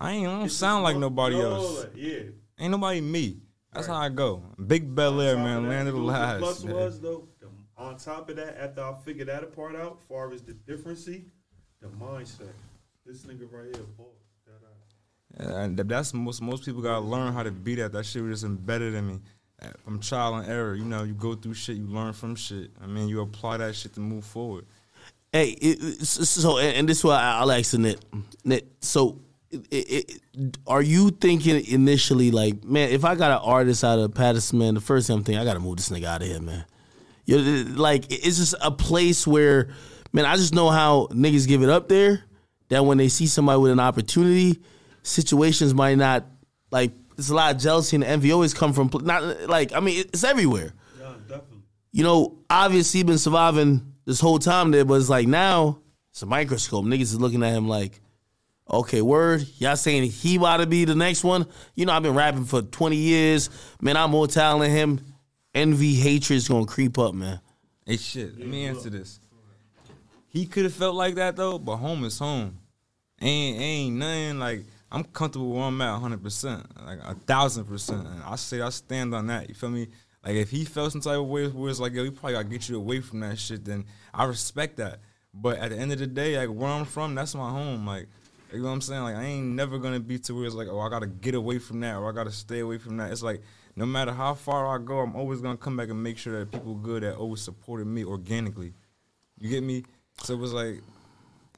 I 0.00 0.12
ain't 0.12 0.26
I 0.28 0.38
don't 0.38 0.48
sound 0.48 0.82
like 0.82 0.96
nobody 0.96 1.36
no, 1.36 1.52
else. 1.52 1.86
Yeah. 1.94 2.20
Ain't 2.58 2.70
nobody 2.70 3.00
me. 3.00 3.36
That's 3.72 3.86
how 3.86 3.94
I 3.96 4.08
go. 4.08 4.42
Big 4.66 4.94
Bel 4.94 5.20
Air, 5.20 5.36
man, 5.36 5.58
of 5.58 5.64
land 5.64 5.88
of 5.88 5.94
the 5.94 6.00
you 6.00 6.06
lies. 6.06 6.40
Plus 6.40 6.64
man. 6.64 6.74
was 6.74 7.00
though. 7.00 7.28
The, 7.40 7.48
on 7.76 7.96
top 7.96 8.28
of 8.30 8.36
that, 8.36 8.60
after 8.60 8.82
I 8.82 8.94
figured 9.04 9.28
that 9.28 9.54
part 9.54 9.76
out, 9.76 10.00
far 10.08 10.32
as 10.32 10.42
the 10.42 10.52
differency, 10.54 11.24
the 11.80 11.88
mindset. 11.88 12.48
This 13.06 13.22
nigga 13.22 13.50
right 13.52 13.74
here, 13.74 13.84
boy. 13.96 14.04
that 14.46 15.48
eye. 15.52 15.62
And 15.64 15.76
that's 15.78 16.12
most 16.14 16.42
most 16.42 16.64
people 16.64 16.82
gotta 16.82 17.04
learn 17.04 17.32
how 17.32 17.42
to 17.42 17.50
be 17.50 17.74
that. 17.76 17.92
That 17.92 18.04
shit 18.06 18.22
was 18.22 18.40
just 18.40 18.44
embedded 18.44 18.94
in 18.94 19.06
me. 19.06 19.20
From 19.84 20.00
trial 20.00 20.36
and 20.36 20.48
error, 20.48 20.74
you 20.74 20.84
know, 20.86 21.02
you 21.02 21.12
go 21.12 21.34
through 21.34 21.52
shit, 21.52 21.76
you 21.76 21.86
learn 21.86 22.14
from 22.14 22.34
shit. 22.34 22.70
I 22.82 22.86
mean, 22.86 23.08
you 23.08 23.20
apply 23.20 23.58
that 23.58 23.74
shit 23.74 23.92
to 23.94 24.00
move 24.00 24.24
forward. 24.24 24.64
Hey, 25.32 25.50
it, 25.50 25.78
it- 25.82 26.06
so 26.06 26.56
and, 26.58 26.76
and 26.78 26.88
this 26.88 26.98
is 26.98 27.04
why 27.04 27.20
I- 27.20 27.38
I'll 27.40 27.52
ask 27.52 27.72
Nitt. 27.74 28.00
Nitt, 28.44 28.64
so 28.80 29.18
it, 29.50 30.20
it, 30.32 30.56
are 30.66 30.82
you 30.82 31.10
thinking 31.10 31.64
initially 31.66 32.30
like, 32.30 32.62
man, 32.64 32.90
if 32.90 33.04
I 33.04 33.14
got 33.14 33.30
an 33.32 33.48
artist 33.48 33.82
out 33.82 33.98
of 33.98 34.14
Paterson, 34.14 34.58
man, 34.58 34.74
the 34.74 34.80
first 34.80 35.06
thing 35.06 35.16
I'm 35.16 35.24
thinking, 35.24 35.40
I 35.40 35.44
gotta 35.44 35.60
move 35.60 35.76
this 35.76 35.88
nigga 35.88 36.04
out 36.04 36.22
of 36.22 36.28
here, 36.28 36.40
man. 36.40 36.64
You 37.24 37.36
know, 37.38 37.72
like 37.76 38.06
it's 38.10 38.38
just 38.38 38.54
a 38.60 38.70
place 38.70 39.26
where, 39.26 39.68
man, 40.12 40.24
I 40.24 40.36
just 40.36 40.54
know 40.54 40.70
how 40.70 41.08
niggas 41.08 41.48
give 41.48 41.62
it 41.62 41.68
up 41.68 41.88
there. 41.88 42.22
That 42.68 42.84
when 42.84 42.98
they 42.98 43.08
see 43.08 43.26
somebody 43.26 43.58
with 43.58 43.72
an 43.72 43.80
opportunity, 43.80 44.60
situations 45.02 45.74
might 45.74 45.96
not 45.96 46.26
like. 46.70 46.92
There's 47.16 47.30
a 47.30 47.34
lot 47.34 47.54
of 47.54 47.60
jealousy 47.60 47.96
and 47.96 48.04
envy 48.04 48.32
always 48.32 48.54
come 48.54 48.72
from 48.72 48.88
not 49.02 49.46
like 49.46 49.74
I 49.74 49.80
mean 49.80 50.06
it's 50.10 50.24
everywhere 50.24 50.72
Yeah, 50.98 51.12
definitely. 51.28 51.58
you 51.92 52.02
know, 52.02 52.38
obviously 52.48 53.02
been 53.02 53.18
surviving 53.18 53.92
this 54.06 54.20
whole 54.20 54.38
time 54.38 54.70
there, 54.70 54.86
but 54.86 54.94
it's 54.94 55.10
like 55.10 55.26
now 55.26 55.80
it's 56.12 56.22
a 56.22 56.26
microscope. 56.26 56.86
Niggas 56.86 57.02
is 57.02 57.20
looking 57.20 57.42
at 57.42 57.52
him 57.52 57.68
like, 57.68 58.00
okay, 58.70 59.02
word, 59.02 59.46
y'all 59.58 59.76
saying 59.76 60.04
he 60.10 60.36
about 60.36 60.58
to 60.58 60.66
be 60.66 60.84
the 60.84 60.94
next 60.94 61.24
one. 61.24 61.46
You 61.74 61.86
know, 61.86 61.92
I've 61.92 62.02
been 62.02 62.14
rapping 62.14 62.44
for 62.44 62.62
20 62.62 62.96
years. 62.96 63.50
Man, 63.80 63.96
I'm 63.96 64.10
more 64.10 64.26
talented 64.26 64.70
than 64.70 64.76
him. 64.76 65.00
Envy, 65.54 65.94
hatred 65.94 66.36
is 66.36 66.48
gonna 66.48 66.66
creep 66.66 66.98
up, 66.98 67.14
man. 67.14 67.40
Hey, 67.84 67.96
shit. 67.96 68.38
Let 68.38 68.46
me 68.46 68.66
answer 68.66 68.90
this. 68.90 69.18
He 70.28 70.46
could 70.46 70.64
have 70.64 70.74
felt 70.74 70.94
like 70.94 71.16
that 71.16 71.34
though, 71.34 71.58
but 71.58 71.76
home 71.76 72.04
is 72.04 72.18
home. 72.18 72.56
Ain't 73.20 73.60
ain't 73.60 73.96
nothing 73.96 74.38
like 74.38 74.64
I'm 74.92 75.04
comfortable 75.04 75.52
where 75.52 75.64
I'm 75.64 75.80
at 75.82 75.92
100, 75.92 76.22
percent 76.22 76.86
like 76.86 77.00
a 77.02 77.14
thousand 77.14 77.64
percent. 77.64 78.06
And 78.06 78.22
I 78.22 78.36
say 78.36 78.60
I 78.60 78.68
stand 78.70 79.12
on 79.14 79.26
that. 79.26 79.48
You 79.48 79.54
feel 79.56 79.70
me? 79.70 79.88
Like 80.24 80.36
if 80.36 80.50
he 80.50 80.64
felt 80.64 80.92
some 80.92 81.00
type 81.00 81.18
of 81.18 81.26
way 81.26 81.48
where 81.48 81.70
it's 81.70 81.80
like 81.80 81.92
yo, 81.92 82.04
he 82.04 82.10
probably 82.10 82.34
gotta 82.34 82.48
get 82.48 82.68
you 82.68 82.76
away 82.76 83.00
from 83.00 83.20
that 83.20 83.38
shit. 83.38 83.64
Then 83.64 83.84
I 84.14 84.24
respect 84.24 84.76
that. 84.76 85.00
But 85.34 85.58
at 85.58 85.70
the 85.70 85.76
end 85.76 85.92
of 85.92 85.98
the 85.98 86.06
day, 86.06 86.36
like 86.38 86.56
where 86.56 86.70
I'm 86.70 86.84
from, 86.84 87.16
that's 87.16 87.34
my 87.34 87.50
home. 87.50 87.86
Like 87.86 88.08
you 88.52 88.60
know 88.60 88.66
what 88.66 88.72
I'm 88.72 88.80
saying? 88.80 89.02
Like 89.02 89.16
I 89.16 89.24
ain't 89.24 89.46
never 89.46 89.78
gonna 89.78 90.00
be 90.00 90.18
to 90.20 90.34
where 90.34 90.44
it's 90.44 90.54
like, 90.54 90.68
oh, 90.68 90.80
I 90.80 90.88
gotta 90.88 91.06
get 91.06 91.34
away 91.34 91.58
from 91.58 91.80
that 91.80 91.96
or 91.96 92.08
I 92.08 92.14
gotta 92.14 92.32
stay 92.32 92.60
away 92.60 92.78
from 92.78 92.96
that. 92.98 93.12
It's 93.12 93.22
like 93.22 93.42
no 93.76 93.86
matter 93.86 94.12
how 94.12 94.34
far 94.34 94.74
I 94.74 94.82
go, 94.82 94.98
I'm 94.98 95.16
always 95.16 95.40
gonna 95.40 95.56
come 95.56 95.76
back 95.76 95.88
and 95.88 96.02
make 96.02 96.18
sure 96.18 96.38
that 96.38 96.50
people 96.50 96.74
good 96.74 97.02
that 97.02 97.16
always 97.16 97.40
supported 97.40 97.86
me 97.86 98.04
organically. 98.04 98.72
You 99.38 99.50
get 99.50 99.62
me? 99.62 99.84
So 100.22 100.34
it 100.34 100.38
was 100.38 100.52
like 100.52 100.82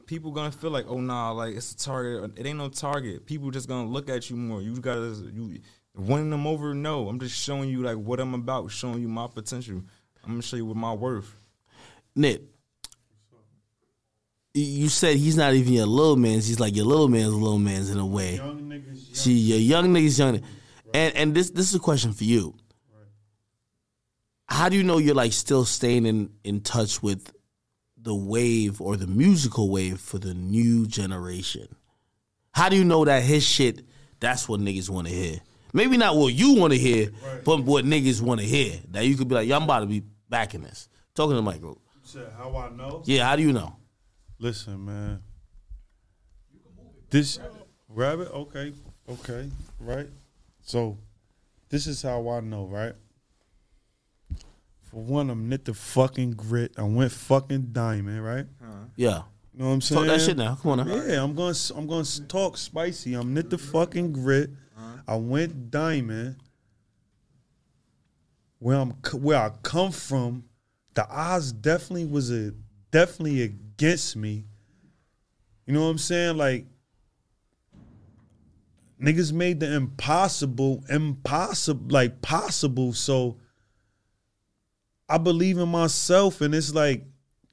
people 0.07 0.31
gonna 0.31 0.53
feel 0.53 0.71
like, 0.71 0.87
oh 0.89 1.01
nah, 1.01 1.31
like 1.33 1.57
it's 1.57 1.73
a 1.73 1.77
target. 1.77 2.33
It 2.37 2.47
ain't 2.47 2.59
no 2.59 2.69
target. 2.69 3.27
People 3.27 3.51
just 3.51 3.69
gonna 3.69 3.89
look 3.89 4.09
at 4.09 4.31
you 4.31 4.37
more. 4.37 4.61
You 4.61 4.77
gotta 4.77 5.31
you 5.33 5.61
winning 5.95 6.31
them 6.31 6.47
over. 6.47 6.75
No, 6.75 7.09
I'm 7.09 7.19
just 7.19 7.35
showing 7.35 7.71
you 7.71 7.83
like 7.83 7.97
what 7.97 8.21
I'm 8.21 8.35
about, 8.35 8.71
showing 8.71 9.01
you 9.01 9.09
my 9.09 9.27
potential. 9.27 9.83
I'm 10.25 10.33
gonna 10.33 10.43
show 10.43 10.57
you 10.57 10.67
what 10.67 10.77
my 10.77 10.93
worth. 10.93 11.37
Nitt, 12.17 12.43
you 14.55 14.89
said 14.89 15.17
he's 15.17 15.37
not 15.37 15.55
even 15.55 15.73
your 15.73 15.87
little 15.87 16.17
man's. 16.17 16.47
He's 16.47 16.61
like 16.61 16.77
your 16.77 16.85
little 16.85 17.09
man's 17.09 17.33
little 17.33 17.59
man's 17.59 17.91
in 17.91 17.99
a 17.99 18.07
way. 18.07 18.37
Young 18.37 18.63
niggas, 18.63 18.87
young. 18.87 19.15
See, 19.15 19.33
your 19.33 19.59
young 19.59 19.89
niggas 19.89 20.19
young. 20.19 20.41
And 20.93 21.17
and 21.17 21.35
this 21.35 21.51
this 21.51 21.69
is 21.69 21.75
a 21.75 21.81
question 21.81 22.13
for 22.13 22.25
you. 22.25 22.55
How 24.47 24.69
do 24.69 24.77
you 24.77 24.83
know 24.83 24.99
you're 24.99 25.15
like 25.15 25.33
still 25.33 25.65
staying 25.65 26.05
in 26.05 26.31
in 26.45 26.61
touch 26.61 27.03
with 27.03 27.33
the 27.97 28.15
wave 28.15 28.81
or 28.81 28.97
the 28.97 29.07
musical 29.07 29.71
wave 29.71 30.01
for 30.01 30.19
the 30.19 30.35
new 30.35 30.87
generation? 30.87 31.75
How 32.51 32.69
do 32.69 32.77
you 32.77 32.85
know 32.85 33.05
that 33.07 33.23
his 33.23 33.43
shit 33.43 33.83
that's 34.21 34.49
what 34.49 34.61
niggas 34.61 34.91
want 34.91 35.09
to 35.09 35.15
hear? 35.15 35.39
Maybe 35.73 35.97
not 35.97 36.17
what 36.17 36.35
you 36.35 36.55
want 36.55 36.75
to 36.75 36.79
hear, 36.79 37.11
but 37.45 37.65
what 37.65 37.87
niggas 37.87 38.21
want 38.21 38.41
to 38.41 38.47
hear. 38.47 38.79
That 38.91 39.07
you 39.07 39.17
could 39.17 39.29
be 39.29 39.35
like, 39.35 39.49
yo, 39.49 39.57
I'm 39.57 39.63
about 39.63 39.81
to 39.81 39.87
be 39.87 40.03
back 40.29 40.55
in 40.55 40.63
this. 40.63 40.91
Talking 41.15 41.31
to 41.31 41.37
the 41.37 41.43
micro. 41.43 41.79
Said, 42.03 42.31
how 42.37 42.55
I 42.55 42.69
know? 42.69 43.03
Yeah, 43.07 43.27
how 43.27 43.37
do 43.37 43.43
you 43.43 43.55
know? 43.55 43.77
Listen, 44.39 44.85
man. 44.85 45.23
This 47.11 47.39
rabbit, 47.89 48.31
okay, 48.33 48.73
okay, 49.09 49.51
right. 49.79 50.09
So, 50.63 50.99
this 51.69 51.87
is 51.87 52.03
how 52.03 52.29
I 52.29 52.41
know, 52.41 52.67
right? 52.67 52.95
For 54.85 55.03
one, 55.03 55.31
I'm 55.31 55.49
Nitt 55.49 55.65
Da 55.65 55.73
fucking 55.73 56.35
Gritt. 56.35 56.79
I 56.79 56.83
went 56.83 57.13
fucking 57.13 57.69
diamond, 57.73 58.25
right? 58.25 58.47
Uh-huh. 58.63 58.85
Yeah. 58.97 59.23
You 59.55 59.61
know 59.61 59.69
what 59.69 59.73
I'm 59.73 59.81
saying? 59.81 60.07
Talk 60.07 60.19
that 60.19 60.21
shit 60.21 60.37
now. 60.37 60.55
Come 60.55 60.81
on 60.81 60.87
now. 60.87 60.95
Yeah, 60.95 61.23
I'm 61.23 61.35
going. 61.35 61.55
to 61.55 61.75
I'm 61.77 61.87
going 61.87 62.05
to 62.05 62.23
talk 62.25 62.57
spicy. 62.57 63.15
I'm 63.15 63.35
Nitt 63.35 63.51
Da 63.51 63.57
fucking 63.59 64.13
Gritt. 64.15 64.55
Uh-huh. 64.77 64.97
I 65.09 65.17
went 65.17 65.71
diamond. 65.71 66.37
Where 68.59 68.79
I'm, 68.79 68.91
where 69.15 69.39
I 69.39 69.51
come 69.63 69.93
from, 69.93 70.45
the 70.95 71.09
odds 71.09 71.53
definitely 71.53 72.05
was 72.07 72.31
a 72.31 72.53
definitely 72.91 73.43
against 73.83 74.15
me. 74.17 74.45
You 75.67 75.75
know 75.75 75.83
what 75.83 75.89
I'm 75.89 75.99
saying? 75.99 76.37
Like 76.37 76.67
niggas 79.01 79.33
made 79.33 79.59
the 79.59 79.75
impossible 79.75 80.85
impossible, 80.89 81.87
like 81.89 82.23
possible. 82.23 82.93
So 82.93 83.39
I 85.09 85.19
believe 85.19 85.59
in 85.59 85.69
myself, 85.69 86.41
and 86.41 86.55
it's 86.55 86.73
like 86.73 87.05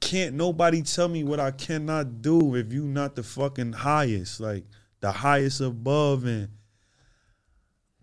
can't 0.01 0.35
nobody 0.35 0.83
tell 0.83 1.07
me 1.07 1.23
what 1.23 1.39
I 1.39 1.51
cannot 1.51 2.21
do 2.21 2.55
if 2.55 2.71
you 2.71 2.83
not 2.83 3.15
the 3.15 3.23
fucking 3.23 3.73
highest, 3.73 4.39
like 4.39 4.65
the 4.99 5.11
highest 5.11 5.61
above, 5.61 6.25
and 6.25 6.49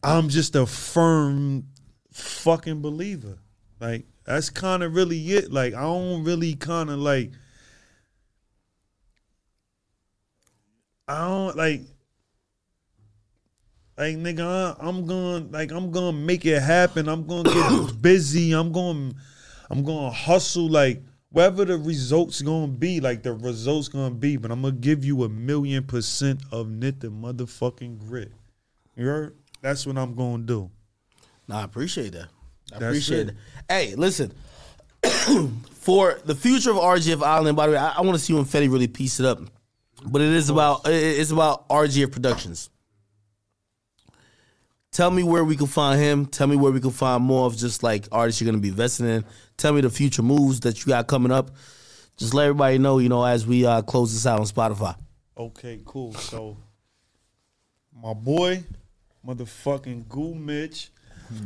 I'm 0.02 0.28
just 0.28 0.56
a 0.56 0.66
firm 0.66 1.68
fucking 2.10 2.82
believer. 2.82 3.38
Like 3.80 4.06
that's 4.24 4.50
kind 4.50 4.82
of 4.82 4.96
really 4.96 5.20
it. 5.30 5.52
Like 5.52 5.74
I 5.74 5.82
don't 5.82 6.24
really 6.24 6.56
kind 6.56 6.90
of 6.90 6.98
like 6.98 7.30
I 11.08 11.26
don't 11.28 11.56
like 11.56 11.82
like 13.96 14.16
nigga 14.16 14.40
I- 14.80 14.86
I'm 14.86 15.06
gonna 15.06 15.46
like 15.50 15.70
I'm 15.72 15.90
gonna 15.90 16.12
make 16.16 16.44
it 16.44 16.60
happen. 16.62 17.08
I'm 17.08 17.26
gonna 17.26 17.52
get 17.52 17.92
busy. 18.02 18.52
I'm 18.52 18.72
going 18.72 19.14
I'm 19.70 19.82
gonna 19.82 20.10
hustle 20.10 20.68
like 20.68 21.02
whatever 21.30 21.64
the 21.64 21.78
results 21.78 22.42
gonna 22.42 22.68
be, 22.68 23.00
like 23.00 23.22
the 23.22 23.32
results 23.32 23.88
gonna 23.88 24.14
be, 24.14 24.36
but 24.36 24.50
I'm 24.50 24.62
gonna 24.62 24.74
give 24.74 25.04
you 25.04 25.24
a 25.24 25.28
million 25.28 25.84
percent 25.84 26.42
of 26.52 26.66
Nitt 26.68 27.00
Da 27.00 27.08
motherfucking 27.08 27.98
Gritt. 27.98 28.32
You 28.96 29.06
heard? 29.06 29.36
That's 29.62 29.86
what 29.86 29.96
I'm 29.98 30.14
gonna 30.14 30.42
do. 30.42 30.70
Nah, 31.48 31.60
I 31.60 31.64
appreciate 31.64 32.12
that. 32.12 32.28
I 32.74 32.78
That's 32.78 32.82
appreciate 32.82 33.28
it. 33.28 33.28
it. 33.28 33.36
Hey, 33.68 33.94
listen. 33.94 34.32
For 35.74 36.18
the 36.24 36.34
future 36.34 36.70
of 36.72 36.76
RGF 36.78 37.22
Island, 37.22 37.56
by 37.56 37.66
the 37.66 37.72
way, 37.72 37.78
I, 37.78 37.90
I 37.98 38.00
want 38.00 38.18
to 38.18 38.24
see 38.24 38.32
when 38.32 38.44
Fetty 38.44 38.70
really 38.70 38.88
piece 38.88 39.20
it 39.20 39.26
up. 39.26 39.40
But 40.04 40.20
it 40.20 40.32
is 40.32 40.50
about 40.50 40.82
it's 40.86 41.30
about 41.30 41.68
RGF 41.68 42.12
Productions. 42.12 42.70
Tell 44.92 45.10
me 45.10 45.22
where 45.22 45.44
we 45.44 45.56
can 45.56 45.66
find 45.66 46.00
him. 46.00 46.26
Tell 46.26 46.46
me 46.46 46.56
where 46.56 46.72
we 46.72 46.80
can 46.80 46.90
find 46.90 47.22
more 47.22 47.46
of 47.46 47.56
just 47.56 47.82
like 47.82 48.08
artists 48.12 48.40
you're 48.40 48.50
gonna 48.50 48.62
be 48.62 48.68
investing 48.68 49.06
in. 49.06 49.24
Tell 49.56 49.72
me 49.72 49.80
the 49.80 49.90
future 49.90 50.22
moves 50.22 50.60
that 50.60 50.80
you 50.80 50.86
got 50.86 51.06
coming 51.06 51.32
up. 51.32 51.50
Just 52.16 52.32
let 52.32 52.44
everybody 52.44 52.78
know, 52.78 52.98
you 52.98 53.08
know, 53.10 53.24
as 53.24 53.46
we 53.46 53.66
uh, 53.66 53.82
close 53.82 54.12
this 54.12 54.26
out 54.26 54.40
on 54.40 54.46
Spotify. 54.46 54.96
Okay, 55.36 55.80
cool. 55.84 56.14
So 56.14 56.56
my 58.02 58.14
boy, 58.14 58.64
motherfucking 59.26 60.08
Goo 60.08 60.34
Mitch, 60.34 60.90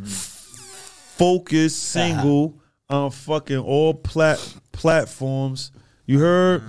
focus 0.05 1.75
single 1.75 2.61
on 2.89 3.11
fucking 3.11 3.59
all 3.59 3.95
plat 3.95 4.39
platforms. 4.73 5.73
You 6.07 6.21
heard? 6.21 6.63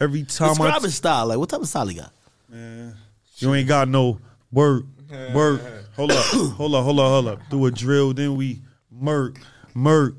Every 0.00 0.24
time 0.24 0.50
I 0.50 0.52
Describe 0.54 0.82
his 0.82 0.94
style. 0.94 1.26
Like, 1.26 1.38
what 1.38 1.48
type 1.48 1.60
of 1.60 1.68
style 1.68 1.86
he 1.86 1.94
got? 1.96 2.12
Man, 2.48 2.94
you 3.38 3.54
ain't 3.54 3.68
got 3.68 3.88
no 3.88 4.18
work, 4.52 4.84
work. 5.32 5.60
Hold 5.96 6.10
up, 6.12 6.24
hold 6.26 6.74
up, 6.74 6.84
hold 6.84 7.00
up, 7.00 7.06
hold 7.08 7.28
up. 7.28 7.40
Do 7.50 7.66
a 7.66 7.70
drill, 7.70 8.12
then 8.12 8.36
we 8.36 8.60
murk, 8.90 9.38
murk, 9.74 10.14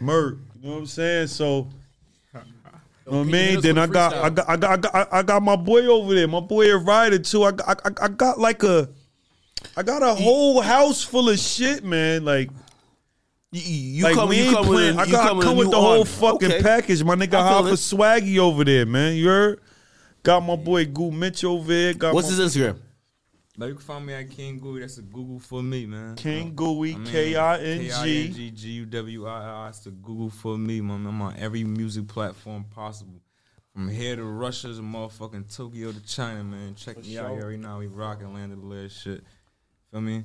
murk. 0.00 0.38
You 0.60 0.68
know 0.68 0.74
what 0.74 0.80
I'm 0.80 0.86
saying? 0.86 1.26
So, 1.28 1.68
you 2.34 2.40
know 3.12 3.18
what 3.18 3.28
I 3.28 3.30
mean? 3.30 3.60
Then 3.60 3.78
I 3.78 3.86
got, 3.86 4.14
I 4.14 4.30
got, 4.30 4.48
I 4.48 4.56
got, 4.56 4.70
I 4.70 4.76
got, 4.76 5.12
I 5.12 5.22
got 5.22 5.42
my 5.42 5.56
boy 5.56 5.86
over 5.86 6.14
there. 6.14 6.28
My 6.28 6.40
boy 6.40 6.70
a 6.72 6.78
rider 6.78 7.18
too. 7.18 7.44
I 7.44 7.50
got, 7.52 7.68
I, 7.84 7.88
I- 7.90 8.04
I 8.04 8.08
got 8.08 8.38
like 8.38 8.62
a, 8.62 8.88
I 9.76 9.82
got 9.82 10.02
a 10.02 10.14
whole 10.14 10.60
house 10.60 11.02
full 11.02 11.28
of 11.30 11.38
shit, 11.38 11.84
man. 11.84 12.24
Like, 12.24 12.50
You, 13.54 13.60
you 13.62 14.02
like 14.04 14.14
come, 14.14 14.28
we 14.30 14.38
you 14.38 14.42
ain't 14.44 14.54
come 14.54 14.64
playing. 14.66 14.96
with, 14.96 15.08
I 15.08 15.10
got 15.12 15.28
come 15.28 15.40
come 15.40 15.56
with, 15.56 15.68
with 15.68 15.74
the 15.74 15.80
whole 15.80 15.92
army. 15.98 16.04
fucking 16.04 16.52
Okay. 16.52 16.62
package. 16.62 17.04
My 17.04 17.14
nigga 17.14 17.34
I 17.34 17.48
feel 17.52 17.62
Hoffa 17.62 17.72
it. 17.72 17.76
Swaggy 18.24 18.38
over 18.38 18.64
there, 18.64 18.84
man. 18.84 19.14
You 19.14 19.28
heard? 19.28 19.60
Got 20.24 20.40
my 20.40 20.56
boy 20.56 20.86
Goo 20.86 21.10
Mitch 21.12 21.44
over 21.44 21.66
there. 21.72 21.94
Got 21.94 22.14
What's 22.14 22.28
his 22.28 22.40
Instagram? 22.40 22.78
Like 23.56 23.68
you 23.68 23.74
can 23.76 23.84
find 23.84 24.06
me 24.06 24.14
at 24.14 24.28
King 24.30 24.58
Gooey. 24.58 24.80
That's 24.80 24.98
a 24.98 25.02
Google 25.02 25.38
for 25.38 25.62
me, 25.62 25.86
man. 25.86 26.16
King 26.16 26.52
Gooey, 26.56 26.94
I 26.94 26.98
mean, 26.98 27.06
K 27.12 27.36
I 27.36 27.58
N 27.58 27.80
G. 27.82 27.88
K-I-N-G, 27.88 28.50
G-U-W-I-I. 28.50 29.68
It's 29.68 29.80
the 29.80 29.90
Google 29.92 30.30
for 30.30 30.58
me, 30.58 30.80
man. 30.80 31.06
I'm 31.06 31.22
on 31.22 31.36
every 31.38 31.62
music 31.62 32.08
platform 32.08 32.64
possible. 32.64 33.20
From 33.72 33.88
here 33.88 34.16
to 34.16 34.24
Russia 34.24 34.68
to 34.68 34.80
motherfucking 34.82 35.54
Tokyo 35.54 35.92
to 35.92 36.00
China, 36.04 36.42
man. 36.42 36.74
Check 36.74 36.96
me 37.04 37.18
out 37.18 37.30
here 37.30 37.48
right 37.50 37.58
now. 37.58 37.78
We 37.78 37.86
rocking 37.86 38.32
land 38.34 38.52
of 38.52 38.60
the 38.60 38.66
lit 38.66 38.90
shit. 38.90 39.22
Feel 39.92 40.00
me? 40.00 40.24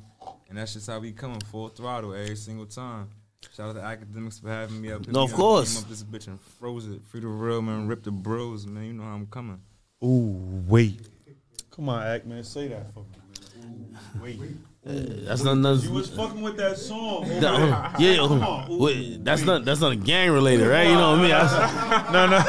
And 0.49 0.57
that's 0.57 0.73
just 0.73 0.87
how 0.87 0.99
we 0.99 1.11
coming 1.11 1.39
full 1.41 1.69
throttle 1.69 2.13
every 2.15 2.35
single 2.35 2.65
time. 2.65 3.09
Shout 3.55 3.69
out 3.69 3.75
to 3.75 3.81
Akademiks 3.81 4.41
for 4.41 4.49
having 4.49 4.81
me 4.81 4.91
up. 4.91 5.05
here. 5.05 5.13
No, 5.13 5.23
of 5.23 5.31
course. 5.33 5.75
Came 5.75 5.83
up 5.83 5.89
this 5.89 6.03
bitch 6.03 6.27
and 6.27 6.39
froze 6.41 6.87
it. 6.87 7.01
Free 7.07 7.21
the 7.21 7.27
real 7.27 7.61
man, 7.61 7.87
rip 7.87 8.03
the 8.03 8.11
bros, 8.11 8.65
man. 8.67 8.83
You 8.85 8.93
know 8.93 9.03
how 9.03 9.15
I'm 9.15 9.27
coming. 9.27 9.61
Ooh, 10.03 10.63
wait. 10.67 10.99
Come 11.71 11.87
on, 11.89 12.01
Act 12.03 12.25
man, 12.25 12.43
say 12.43 12.67
that 12.67 12.93
for 12.93 12.99
me. 12.99 13.05
Ooh, 13.63 14.21
wait. 14.21 14.39
Uh, 14.85 14.93
that's 15.27 15.43
not, 15.43 15.61
that's, 15.61 15.85
You 15.85 15.91
was 15.91 16.09
fucking 16.09 16.41
with 16.41 16.57
that 16.57 16.77
song. 16.77 17.23
over 17.31 17.39
No, 17.39 17.57
yeah, 17.99 18.15
Come 18.17 18.43
on. 18.43 18.65
Oh, 18.69 18.73
ooh, 18.73 18.83
wait, 18.83 19.23
that's 19.23 19.43
not 19.43 19.63
that's 19.65 19.79
not 19.81 20.03
gang 20.03 20.31
related, 20.31 20.67
right? 20.67 20.87
You 20.87 20.95
know 20.95 21.11
what 21.11 21.19
I 21.19 21.21
mean? 21.21 21.31
I, 21.33 22.11
No, 22.13 22.27
no. 22.27 22.43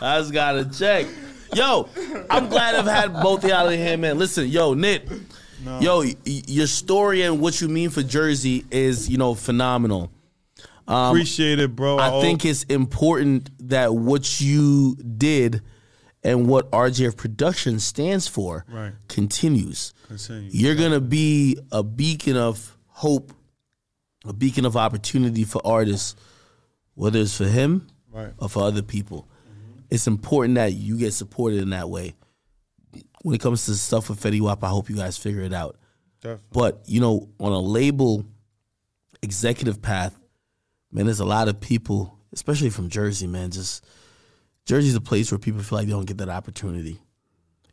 I 0.00 0.18
just 0.20 0.32
gotta 0.32 0.64
check. 0.66 1.06
Yo, 1.54 1.88
I'm 2.28 2.48
glad 2.48 2.74
I've 2.74 2.86
had 2.86 3.12
both 3.22 3.42
of 3.44 3.50
y'all 3.50 3.68
in 3.68 3.78
here, 3.78 3.96
man. 3.96 4.18
Listen, 4.18 4.46
yo, 4.48 4.74
Nitt, 4.74 5.08
yo, 5.80 6.00
y- 6.00 6.16
your 6.24 6.66
story 6.66 7.22
and 7.22 7.40
what 7.40 7.60
you 7.60 7.68
mean 7.68 7.90
for 7.90 8.02
Jersey 8.02 8.64
is, 8.70 9.08
you 9.08 9.18
know, 9.18 9.34
phenomenal. 9.34 10.10
Um, 10.86 11.10
Appreciate 11.16 11.58
it, 11.58 11.76
bro. 11.76 11.98
I 11.98 12.08
hope- 12.10 12.22
think 12.22 12.44
it's 12.44 12.62
important 12.64 13.50
that 13.68 13.94
what 13.94 14.40
you 14.40 14.96
did 14.96 15.60
and 16.24 16.46
what 16.46 16.70
RGF 16.72 17.16
Production 17.16 17.78
stands 17.78 18.26
for 18.26 18.64
Right. 18.70 18.92
continues. 19.08 19.92
Continue. 20.08 20.50
You're 20.52 20.74
gonna 20.74 21.00
be 21.00 21.58
a 21.70 21.82
beacon 21.82 22.36
of 22.36 22.76
hope, 22.86 23.32
a 24.24 24.32
beacon 24.32 24.64
of 24.64 24.76
opportunity 24.76 25.44
for 25.44 25.60
artists, 25.64 26.16
whether 26.94 27.20
it's 27.20 27.36
for 27.36 27.46
him 27.48 27.86
Right. 28.12 28.32
or 28.38 28.48
for 28.48 28.62
other 28.64 28.82
people. 28.82 29.28
It's 29.90 30.06
important 30.06 30.56
that 30.56 30.74
you 30.74 30.96
get 30.98 31.12
supported 31.12 31.62
in 31.62 31.70
that 31.70 31.88
way. 31.90 32.14
When 33.22 33.34
it 33.34 33.40
comes 33.40 33.66
to 33.66 33.74
stuff 33.74 34.08
with 34.08 34.20
Fetty 34.22 34.40
Wap, 34.40 34.62
I 34.62 34.68
hope 34.68 34.88
you 34.88 34.96
guys 34.96 35.18
figure 35.18 35.42
it 35.42 35.52
out. 35.52 35.76
Definitely. 36.20 36.46
But 36.52 36.82
you 36.86 37.00
know, 37.00 37.28
on 37.40 37.52
a 37.52 37.58
label 37.60 38.24
executive 39.22 39.82
path, 39.82 40.18
man, 40.92 41.06
there's 41.06 41.20
a 41.20 41.24
lot 41.24 41.48
of 41.48 41.60
people, 41.60 42.18
especially 42.32 42.70
from 42.70 42.88
Jersey, 42.88 43.26
man. 43.26 43.50
Just 43.50 43.84
Jersey's 44.66 44.94
a 44.94 45.00
place 45.00 45.30
where 45.32 45.38
people 45.38 45.62
feel 45.62 45.78
like 45.78 45.86
they 45.86 45.92
don't 45.92 46.06
get 46.06 46.18
that 46.18 46.28
opportunity, 46.28 47.00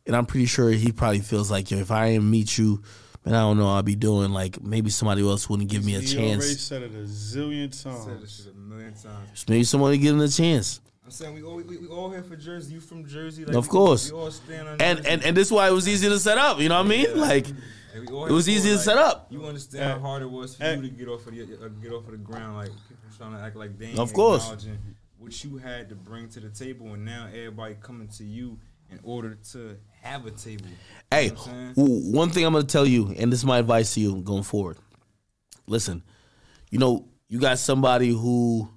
and 0.05 0.15
I'm 0.15 0.25
pretty 0.25 0.45
sure 0.45 0.69
he 0.71 0.91
probably 0.91 1.19
feels 1.19 1.51
like, 1.51 1.69
yo, 1.71 1.77
if 1.77 1.91
I 1.91 2.11
didn't 2.13 2.29
meet 2.29 2.57
you, 2.57 2.81
man, 3.25 3.35
I 3.35 3.39
don't 3.41 3.57
know, 3.57 3.69
I'll 3.69 3.83
be 3.83 3.95
doing. 3.95 4.31
Like 4.31 4.61
maybe 4.61 4.89
somebody 4.89 5.21
else 5.27 5.49
wouldn't 5.49 5.69
give 5.69 5.85
me 5.85 5.95
a 5.95 5.99
He 5.99 6.17
already 6.17 6.41
said 6.41 6.83
it 6.83 6.91
a 6.91 7.03
zillion 7.05 7.73
Said 7.73 7.91
times. 7.91 8.21
this 8.21 8.43
shit 8.45 8.53
a 8.53 8.57
million 8.57 8.93
times. 8.93 9.45
Maybe 9.47 9.63
someone 9.63 9.91
would 9.91 10.01
give 10.01 10.15
him 10.15 10.21
a 10.21 10.27
chance. 10.27 10.81
I'm 11.05 11.11
saying 11.11 11.35
we 11.35 11.43
all 11.43 11.55
we, 11.55 11.77
we 11.77 11.87
all 11.87 12.09
here 12.09 12.23
for 12.23 12.35
Jersey. 12.35 12.73
You 12.73 12.79
from 12.79 13.05
Jersey? 13.05 13.45
Like, 13.45 13.55
Of 13.55 13.65
we- 13.67 13.71
course. 13.71 14.11
We 14.11 14.17
all 14.17 14.31
stand 14.31 14.67
on 14.67 14.81
And 14.81 15.05
and 15.05 15.23
and 15.23 15.37
this 15.37 15.47
is 15.47 15.53
why 15.53 15.67
it 15.67 15.71
was 15.71 15.87
easy 15.87 16.09
to 16.09 16.19
set 16.19 16.37
up. 16.37 16.59
You 16.59 16.69
know 16.69 16.77
what 16.77 16.85
I 16.85 16.89
mean? 16.89 17.17
Like 17.19 17.47
And 17.93 18.09
we 18.09 18.15
all 18.15 18.25
it 18.25 18.31
was 18.31 18.49
easy 18.49 18.69
for, 18.71 18.77
to 18.77 18.81
set 18.83 18.97
up. 18.97 19.27
You 19.29 19.45
understand 19.45 19.91
how 19.93 19.99
hard 19.99 20.21
it 20.23 20.29
was 20.29 20.55
for 20.55 20.63
you 20.65 20.81
to 20.81 20.89
get 20.89 21.07
off 21.07 21.27
of 21.27 21.33
the 21.35 21.43
uh, 21.43 21.67
get 21.81 21.91
off 21.91 22.05
of 22.05 22.11
the 22.11 22.17
ground, 22.17 22.57
like 22.57 22.71
trying 23.17 23.33
to 23.33 23.39
act 23.39 23.55
like 23.55 23.77
they 23.77 23.87
ain't 23.87 23.99
Of 23.99 24.13
course. 24.13 24.43
acknowledging 24.43 24.79
what 25.19 25.43
you 25.43 25.57
had 25.57 25.89
to 25.89 25.95
bring 25.95 26.27
to 26.29 26.39
the 26.39 26.49
table, 26.49 26.93
and 26.93 27.05
now 27.05 27.27
everybody 27.27 27.75
coming 27.81 28.07
to 28.09 28.23
you 28.23 28.59
in 28.91 28.99
order 29.03 29.37
to 29.51 29.77
have 30.01 30.25
a 30.25 30.31
table. 30.31 30.65
Hey, 31.11 31.27
know 31.29 31.33
what 31.35 31.47
I'm 31.47 31.53
saying? 31.53 31.73
w- 31.87 32.11
one 32.15 32.29
thing 32.31 32.45
I'm 32.45 32.53
gonna 32.53 32.65
tell 32.65 32.85
you, 32.85 33.13
and 33.17 33.31
this 33.31 33.39
is 33.39 33.45
my 33.45 33.59
advice 33.59 33.93
to 33.93 33.99
you 34.01 34.21
going 34.21 34.43
forward. 34.43 34.77
Listen, 35.67 36.03
you 36.71 36.79
know, 36.79 37.07
you 37.29 37.39
got 37.39 37.57
somebody 37.59 38.09
who, 38.09 38.69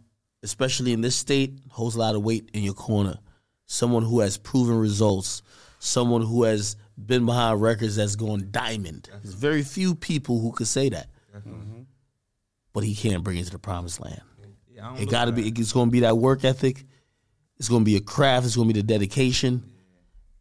especially 0.42 0.92
in 0.92 1.00
this 1.00 1.16
state, 1.16 1.58
holds 1.70 1.96
a 1.96 1.98
lot 1.98 2.14
of 2.14 2.22
weight 2.22 2.50
in 2.52 2.62
your 2.62 2.74
corner. 2.74 3.18
Someone 3.66 4.02
who 4.02 4.20
has 4.20 4.38
proven 4.38 4.78
results, 4.78 5.42
someone 5.78 6.22
who 6.22 6.44
has 6.44 6.76
been 6.96 7.26
behind 7.26 7.60
records 7.60 7.96
that's 7.96 8.16
going 8.16 8.50
diamond. 8.50 9.08
There's 9.22 9.34
very 9.34 9.62
few 9.62 9.94
people 9.94 10.40
who 10.40 10.52
could 10.52 10.66
say 10.66 10.88
that. 10.88 11.08
But 12.72 12.84
he 12.84 12.94
can't 12.94 13.22
bring 13.24 13.38
it 13.38 13.44
to 13.46 13.50
the 13.50 13.58
promised 13.58 14.00
land. 14.00 14.20
Yeah, 14.70 14.96
It 14.96 15.10
got 15.10 15.24
to 15.26 15.32
be. 15.32 15.48
It's 15.48 15.72
going 15.72 15.88
to 15.88 15.92
be 15.92 16.00
that 16.00 16.16
work 16.16 16.44
ethic. 16.44 16.84
It's 17.58 17.68
going 17.68 17.80
to 17.82 17.84
be 17.84 17.96
a 17.96 18.00
craft. 18.00 18.46
It's 18.46 18.54
going 18.56 18.68
to 18.68 18.74
be 18.74 18.80
the 18.80 18.86
dedication. 18.86 19.72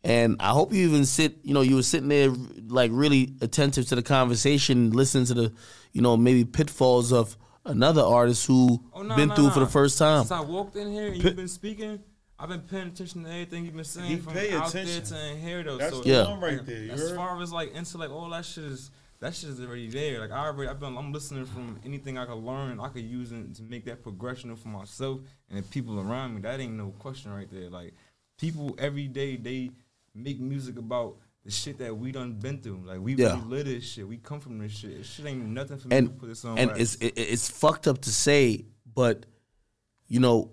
And 0.03 0.37
I 0.39 0.49
hope 0.51 0.71
you 0.71 0.87
even 0.87 1.05
sit. 1.05 1.37
You 1.43 1.53
know, 1.53 1.61
you 1.61 1.75
were 1.75 1.83
sitting 1.83 2.09
there 2.09 2.29
like 2.67 2.91
really 2.93 3.33
attentive 3.41 3.87
to 3.87 3.95
the 3.95 4.03
conversation, 4.03 4.91
listening 4.91 5.25
to 5.25 5.33
the, 5.33 5.53
you 5.91 6.01
know, 6.01 6.15
maybe 6.15 6.45
pitfalls 6.45 7.11
of 7.11 7.35
another 7.67 8.01
artist 8.01 8.45
who 8.47 8.81
Oh, 8.93 9.01
no, 9.03 9.15
been 9.15 9.29
no, 9.29 9.35
through 9.35 9.47
no. 9.47 9.51
for 9.51 9.59
the 9.61 9.67
first 9.67 9.97
time. 9.97 10.21
Since 10.23 10.31
I 10.31 10.41
walked 10.41 10.75
in 10.75 10.91
here 10.91 11.07
and 11.07 11.23
you've 11.23 11.35
been 11.35 11.47
speaking, 11.47 11.99
I've 12.39 12.49
been 12.49 12.61
paying 12.61 12.87
attention 12.87 13.23
to 13.23 13.29
everything 13.29 13.65
you've 13.65 13.75
been 13.75 13.83
saying 13.83 14.07
He 14.07 14.17
from 14.17 14.33
pay 14.33 14.53
out 14.53 14.69
attention. 14.69 15.03
there 15.09 15.19
to 15.19 15.31
in 15.31 15.39
here 15.41 15.63
though. 15.63 15.77
That's 15.77 15.95
so 15.95 16.01
the 16.01 16.09
Yeah. 16.09 16.29
one 16.29 16.39
right 16.39 16.65
there. 16.65 16.83
You 16.83 16.91
as 16.91 16.99
heard? 16.99 17.15
far 17.15 17.41
as 17.41 17.51
like 17.51 17.73
intellect, 17.75 18.11
all 18.11 18.29
that 18.29 18.45
shit 18.45 18.63
is 18.65 18.91
that 19.19 19.33
shit 19.33 19.49
is 19.49 19.59
already 19.59 19.89
there. 19.89 20.19
Like 20.19 20.29
I 20.31 20.45
already, 20.45 20.69
I've 20.69 20.79
been, 20.79 20.95
I'm 20.95 21.11
listening 21.11 21.45
from 21.47 21.79
anything 21.83 22.19
I 22.19 22.25
could 22.25 22.35
learn. 22.43 22.79
I 22.79 22.89
could 22.89 23.01
use 23.03 23.31
it 23.31 23.55
to 23.55 23.63
make 23.63 23.85
that 23.85 24.03
progression 24.03 24.55
for 24.55 24.67
myself 24.67 25.21
and 25.49 25.57
the 25.57 25.63
people 25.63 25.99
around 25.99 26.35
me. 26.35 26.41
That 26.41 26.59
ain't 26.59 26.73
no 26.73 26.89
question 26.99 27.31
right 27.33 27.49
there. 27.51 27.69
Like 27.71 27.93
people 28.37 28.75
every 28.77 29.07
day 29.07 29.35
they 29.35 29.71
make 30.13 30.39
music 30.39 30.77
about 30.77 31.17
the 31.47 31.53
shit 31.53 31.77
that 31.77 31.97
we 31.97 32.11
done 32.11 32.33
been 32.33 32.61
through. 32.61 32.81
Like 32.85 32.99
we 32.99 33.15
Yeah. 33.15 33.35
really 33.35 33.41
live 33.47 33.65
this 33.67 33.85
shit. 33.85 34.05
We 34.05 34.17
come 34.17 34.41
from 34.41 34.57
this 34.59 34.73
shit. 34.73 34.97
This 34.97 35.07
shit 35.09 35.25
ain't 35.25 35.45
nothing 35.45 35.77
for 35.77 35.87
me 35.87 35.91
to 35.91 35.95
and 35.97 36.19
put 36.19 36.27
this 36.27 36.43
on. 36.43 36.57
and 36.57 36.71
wax. 36.71 36.79
it's 36.81 36.95
it, 36.95 37.13
it's 37.17 37.49
fucked 37.49 37.87
up 37.87 38.01
to 38.01 38.09
say, 38.11 38.65
but 38.93 39.25
you 40.09 40.19
know 40.19 40.51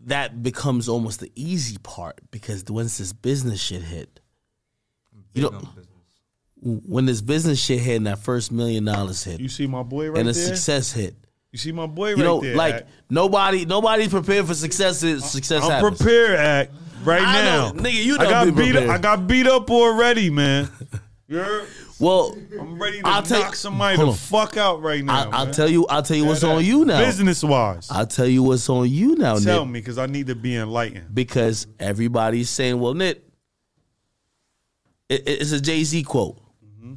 that 0.00 0.42
becomes 0.42 0.88
almost 0.88 1.20
the 1.20 1.30
easy 1.34 1.76
part 1.82 2.20
because 2.30 2.64
once 2.70 2.96
this 2.98 3.12
business 3.12 3.60
shit 3.60 3.82
hit, 3.82 4.18
you 5.34 5.42
know- 5.42 5.68
when 6.62 7.04
this 7.04 7.20
business 7.20 7.62
shit 7.62 7.80
hit 7.80 7.96
and 7.96 8.06
that 8.06 8.18
first 8.18 8.50
million 8.50 8.84
dollars 8.86 9.22
hit 9.24 9.38
You 9.40 9.50
see 9.50 9.66
my 9.66 9.82
boy 9.82 10.08
right 10.08 10.18
and 10.20 10.28
the 10.28 10.32
there. 10.32 10.46
success 10.56 10.92
hit, 10.92 11.14
You 11.52 11.58
see 11.58 11.72
my 11.72 11.86
boy 11.86 12.10
right 12.12 12.16
you 12.18 12.24
know, 12.24 12.40
there. 12.40 12.56
like 12.56 12.74
Act. 12.76 12.88
nobody 13.10 13.66
nobody's 13.66 14.08
prepared 14.08 14.46
for 14.46 14.54
success. 14.54 15.00
Success 15.00 15.62
I'm 15.62 15.70
happens. 15.70 15.98
prepared, 15.98 16.36
act 16.40 16.74
right 17.04 17.22
I 17.22 17.42
now. 17.42 17.72
know, 17.72 17.82
nigga, 17.82 18.04
you 18.04 18.16
I 18.18 18.24
got 18.24 18.54
beat. 18.56 18.76
Up. 18.76 18.88
I 18.88 18.98
got 18.98 19.26
beat 19.26 19.46
up 19.46 19.70
already, 19.70 20.30
man. 20.30 20.68
Heard? 21.30 21.66
Well, 22.00 22.36
I'm 22.60 22.80
ready 22.82 23.00
to 23.00 23.06
I'll 23.06 23.22
knock 23.22 23.50
you- 23.50 23.54
somebody 23.56 23.96
the 23.96 24.12
fuck 24.12 24.56
out 24.56 24.82
right 24.82 25.02
now. 25.04 25.30
I, 25.30 25.36
I'll 25.38 25.50
tell 25.52 25.68
you. 25.68 25.86
I'll 25.86 26.02
tell 26.02 26.16
you 26.16 26.24
what's 26.26 26.42
on 26.44 26.64
you 26.64 26.84
now. 26.84 26.98
Business 26.98 27.42
wise, 27.42 27.88
I'll 27.90 28.06
tell 28.06 28.26
you 28.26 28.42
what's 28.42 28.68
on 28.68 28.90
you 28.90 29.14
now, 29.16 29.38
tell 29.38 29.64
Nitt. 29.64 29.70
me 29.70 29.80
because 29.80 29.96
I 29.98 30.06
need 30.06 30.26
to 30.26 30.34
be 30.34 30.56
enlightened. 30.56 31.14
Because 31.14 31.66
everybody's 31.78 32.50
saying, 32.50 32.78
"Well, 32.80 32.94
Nitt, 32.94 33.20
it, 35.08 35.22
it's 35.26 35.52
a 35.52 35.60
Jay 35.60 35.84
Z 35.84 36.02
quote." 36.02 36.40
Mm-hmm. 36.64 36.94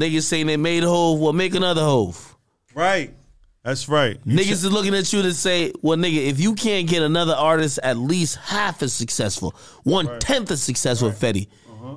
Niggas 0.00 0.22
saying 0.22 0.46
they 0.46 0.56
made 0.56 0.84
a 0.84 0.88
Hov, 0.88 1.18
well, 1.20 1.32
make 1.32 1.54
another 1.54 1.82
Hov. 1.82 2.36
Right, 2.74 3.14
that's 3.64 3.88
right. 3.88 4.18
You 4.24 4.38
Niggas 4.38 4.50
is 4.64 4.70
looking 4.72 4.94
at 4.94 5.12
you 5.12 5.22
to 5.22 5.34
say, 5.34 5.72
well, 5.82 5.96
nigga, 5.98 6.26
if 6.26 6.40
you 6.40 6.54
can't 6.54 6.88
get 6.88 7.02
another 7.02 7.34
artist 7.34 7.78
at 7.82 7.96
least 7.96 8.36
half 8.36 8.82
as 8.82 8.92
successful, 8.92 9.54
one 9.84 10.18
tenth 10.20 10.50
as 10.50 10.62
successful, 10.62 11.10
Fetty, 11.10 11.48
Uh-huh. 11.70 11.96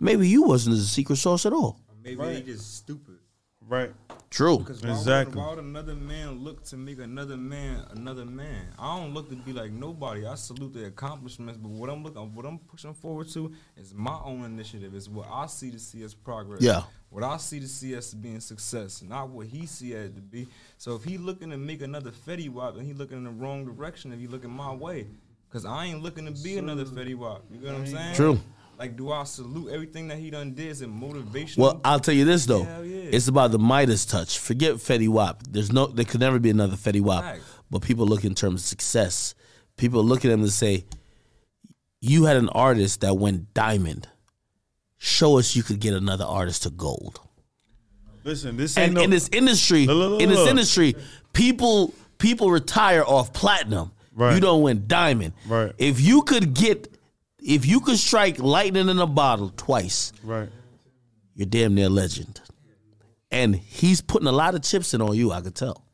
maybe 0.00 0.28
you 0.28 0.42
wasn't 0.42 0.76
the 0.76 0.82
secret 0.82 1.16
sauce 1.16 1.46
at 1.46 1.52
all. 1.52 1.80
Maybe 2.02 2.16
Right. 2.16 2.44
they 2.44 2.52
just 2.52 2.76
stupid. 2.76 3.14
right. 3.68 3.92
True. 4.36 4.58
Because 4.58 4.82
why, 4.82 4.90
Exactly. 4.90 5.34
would, 5.36 5.42
why 5.42 5.54
would 5.54 5.64
another 5.64 5.94
man 5.94 6.40
look 6.44 6.62
to 6.64 6.76
make 6.76 6.98
another 6.98 7.38
man 7.38 7.86
another 7.92 8.26
man? 8.26 8.66
I 8.78 8.98
don't 8.98 9.14
look 9.14 9.30
to 9.30 9.34
be 9.34 9.54
like 9.54 9.72
nobody. 9.72 10.26
I 10.26 10.34
salute 10.34 10.74
their 10.74 10.88
accomplishments, 10.88 11.58
but 11.58 11.70
what 11.70 11.88
I'm 11.88 12.04
looking, 12.04 12.34
what 12.34 12.44
I'm 12.44 12.58
pushing 12.58 12.92
forward 12.92 13.30
to 13.30 13.54
is 13.78 13.94
my 13.94 14.18
own 14.22 14.44
initiative. 14.44 14.94
Is 14.94 15.08
what 15.08 15.26
I 15.32 15.46
see 15.46 15.70
to 15.70 15.78
see 15.78 16.02
as 16.02 16.12
progress. 16.12 16.60
Yeah. 16.60 16.82
What 17.08 17.24
I 17.24 17.38
see 17.38 17.60
to 17.60 17.68
see 17.68 17.94
as 17.94 18.12
being 18.12 18.40
success, 18.40 19.02
not 19.02 19.30
what 19.30 19.46
he 19.46 19.64
see 19.64 19.92
it 19.92 20.14
to 20.14 20.20
be. 20.20 20.48
So 20.76 20.96
if 20.96 21.04
he 21.04 21.16
looking 21.16 21.48
to 21.48 21.56
make 21.56 21.80
another 21.80 22.10
Fetty 22.10 22.50
Wap, 22.50 22.74
then 22.76 22.84
he 22.84 22.92
looking 22.92 23.16
in 23.16 23.24
the 23.24 23.30
wrong 23.30 23.64
direction. 23.64 24.12
If 24.12 24.20
he 24.20 24.26
looking 24.26 24.50
my 24.50 24.74
way, 24.74 25.06
because 25.48 25.64
I 25.64 25.86
ain't 25.86 26.02
looking 26.02 26.26
to 26.26 26.42
be 26.42 26.58
another 26.58 26.84
Fetty 26.84 27.14
Wap. 27.16 27.42
You 27.50 27.58
get 27.58 27.72
what 27.72 27.76
I'm 27.76 27.86
saying? 27.86 28.14
True. 28.16 28.38
Like, 28.78 28.96
do 28.96 29.10
I 29.10 29.24
salute 29.24 29.70
everything 29.72 30.08
that 30.08 30.18
he 30.18 30.30
done 30.30 30.52
did? 30.52 30.68
Is 30.68 30.82
it 30.82 30.90
motivational? 30.90 31.58
Well, 31.58 31.80
I'll 31.84 32.00
tell 32.00 32.14
you 32.14 32.24
this 32.24 32.44
though. 32.46 32.64
Hell 32.64 32.84
yeah. 32.84 33.10
It's 33.12 33.28
about 33.28 33.50
the 33.50 33.58
Midas 33.58 34.04
touch. 34.04 34.38
Forget 34.38 34.74
Fetty 34.74 35.08
Wap. 35.08 35.42
There's 35.48 35.72
no 35.72 35.86
there 35.86 36.04
could 36.04 36.20
never 36.20 36.38
be 36.38 36.50
another 36.50 36.76
Fetty 36.76 37.00
Wap. 37.00 37.24
Right. 37.24 37.40
But 37.70 37.82
people 37.82 38.06
look 38.06 38.24
in 38.24 38.34
terms 38.34 38.62
of 38.62 38.66
success. 38.66 39.34
People 39.76 40.04
look 40.04 40.24
at 40.24 40.30
him 40.30 40.40
and 40.40 40.52
say, 40.52 40.84
You 42.00 42.24
had 42.24 42.36
an 42.36 42.48
artist 42.50 43.00
that 43.00 43.14
went 43.14 43.54
diamond. 43.54 44.08
Show 44.98 45.38
us 45.38 45.56
you 45.56 45.62
could 45.62 45.80
get 45.80 45.94
another 45.94 46.24
artist 46.24 46.62
to 46.64 46.70
gold. 46.70 47.20
Listen, 48.24 48.56
this 48.56 48.76
ain't 48.76 48.86
And 48.86 48.94
no. 48.94 49.02
in 49.02 49.10
this 49.10 49.28
industry, 49.32 49.86
Look, 49.86 49.96
look, 49.96 50.10
look, 50.12 50.22
in 50.22 50.28
this 50.28 50.48
industry, 50.48 50.96
people 51.32 51.94
people 52.18 52.50
retire 52.50 53.04
off 53.04 53.32
platinum. 53.32 53.92
Right. 54.14 54.34
You 54.34 54.40
don't 54.40 54.62
win 54.62 54.84
diamond. 54.86 55.34
Right. 55.46 55.72
If 55.78 56.00
you 56.00 56.22
could 56.22 56.54
get 56.54 56.95
if 57.46 57.64
you 57.64 57.80
could 57.80 57.96
strike 57.96 58.40
lightning 58.40 58.88
in 58.88 58.98
a 58.98 59.06
bottle 59.06 59.52
twice, 59.56 60.12
right. 60.24 60.48
you're 61.36 61.46
damn 61.46 61.76
near 61.76 61.88
legend. 61.88 62.40
And 63.30 63.54
he's 63.54 64.00
putting 64.00 64.26
a 64.26 64.32
lot 64.32 64.56
of 64.56 64.62
chips 64.62 64.94
in 64.94 65.00
on 65.00 65.14
you, 65.14 65.30
I 65.30 65.40
could 65.40 65.54
tell. 65.54 65.84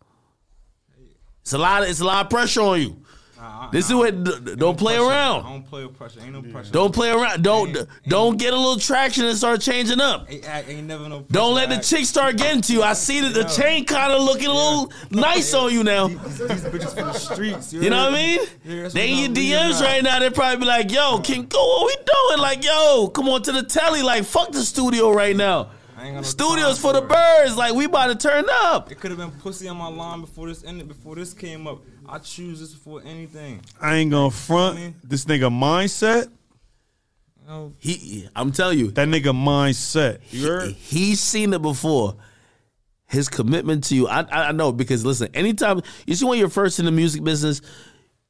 It's 1.43 1.53
a 1.53 1.59
lot 1.59 1.83
of 1.83 1.89
it's 1.89 2.01
a 2.01 2.05
lot 2.05 2.25
of 2.25 2.31
pressure 2.31 2.63
on 2.63 2.81
you. 2.81 2.97
Nah, 3.43 3.71
This 3.73 3.91
nah, 3.91 4.03
is 4.05 4.13
what 4.25 4.57
don't 4.57 4.79
play 4.79 4.95
pressure. 4.95 5.11
I 5.11 5.17
around. 5.17 5.43
don't 5.43 5.63
play 5.69 5.85
with 5.85 5.97
pressure. 5.99 6.21
Ain't 6.23 6.33
no 6.33 6.43
pressure. 6.43 6.71
Don't 6.71 6.95
play 6.95 7.11
around. 7.11 7.43
Don't 7.43 7.77
Ain't- 7.77 7.89
don't 8.07 8.37
get 8.37 8.53
a 8.53 8.57
little 8.57 8.79
traction 8.79 9.25
and 9.25 9.37
start 9.37 9.61
changing 9.61 10.01
up. 10.01 10.31
Ain't, 10.31 10.49
ain't, 10.49 10.69
ain't 10.69 10.87
never 10.87 11.09
no. 11.09 11.17
Pressure. 11.21 11.33
Don't 11.33 11.55
let 11.57 11.69
the 11.69 11.79
chick 11.79 12.05
start 12.07 12.37
getting 12.37 12.63
to 12.63 12.73
you. 12.73 12.85
I 12.85 12.93
see 12.93 13.21
that 13.21 13.35
the 13.35 13.43
chain 13.43 13.85
kind 13.85 14.13
of 14.13 14.23
looking 14.23 14.47
a 14.47 14.53
little 14.55 14.93
nice 15.11 15.53
on 15.55 15.73
you 15.73 15.83
now. 15.83 16.07
These, 16.07 16.39
these 16.39 16.65
bitches 16.67 16.95
from 16.95 17.09
the 17.09 17.13
streets. 17.15 17.73
You 17.73 17.91
know 17.91 18.05
what 18.05 18.13
I 18.13 18.15
mean? 18.15 18.39
Yeah, 18.65 18.89
they 18.89 18.89
what 18.89 18.97
in 18.97 19.19
your 19.19 19.29
DMs 19.31 19.81
now. 19.81 19.87
right 19.87 20.03
now. 20.05 20.19
They 20.21 20.31
probably 20.31 20.59
be 20.59 20.67
like, 20.67 20.93
"Yo, 20.93 21.19
King, 21.19 21.47
go. 21.47 21.59
What 21.59 21.87
we 21.87 21.97
doing? 22.05 22.41
Like, 22.41 22.65
yo, 22.65 23.09
come 23.09 23.29
on 23.29 23.43
to 23.43 23.51
the 23.51 23.65
telly. 23.65 24.03
Like, 24.03 24.23
fuck 24.23 24.53
the 24.53 24.63
studio 24.63 25.11
right 25.11 25.35
now. 25.35 25.71
I 25.97 26.07
ain't 26.07 26.15
got 26.15 26.21
no 26.21 26.27
Studio's 26.29 26.81
time 26.81 26.83
for 26.83 26.93
the 26.93 27.03
birds. 27.03 27.57
Like, 27.57 27.75
we 27.75 27.87
about 27.87 28.07
to 28.07 28.15
turn 28.15 28.45
up. 28.49 28.93
It 28.93 29.01
could 29.01 29.11
have 29.11 29.19
been 29.19 29.33
pussy 29.33 29.67
on 29.67 29.77
my 29.79 29.89
line 29.89 30.21
before 30.21 30.47
this 30.49 30.63
ended. 30.63 30.87
Before 30.87 31.17
this 31.17 31.35
came 31.35 31.67
up, 31.67 31.81
I 32.13 32.19
choose 32.19 32.61
this 32.61 32.75
before 32.75 33.01
anything. 33.07 33.63
I 33.81 33.97
ain't 33.97 34.11
gonna 34.11 34.31
front 34.31 34.97
this 35.09 35.25
nigga 35.25 35.51
mindset. 35.51 36.25
You 37.41 37.47
know, 37.49 37.73
He, 37.79 38.29
I'm 38.37 38.53
telling 38.53 38.79
you, 38.79 38.91
That 38.91 39.09
nigga 39.09 39.33
mindset. 39.35 40.19
You 40.31 40.47
heard? 40.47 40.73
he's 40.73 41.21
seen 41.21 41.55
it 41.55 41.63
before. 41.63 42.17
His 43.07 43.29
commitment 43.31 43.85
to 43.85 43.95
you, 43.95 44.09
I, 44.09 44.21
I 44.31 44.49
I 44.49 44.53
know 44.53 44.73
because 44.73 45.07
listen, 45.07 45.29
anytime 45.35 45.81
you 46.07 46.15
see 46.15 46.27
when 46.27 46.39
you're 46.39 46.51
first 46.51 46.79
in 46.79 46.85
the 46.85 46.93
music 46.93 47.25
business, 47.25 47.63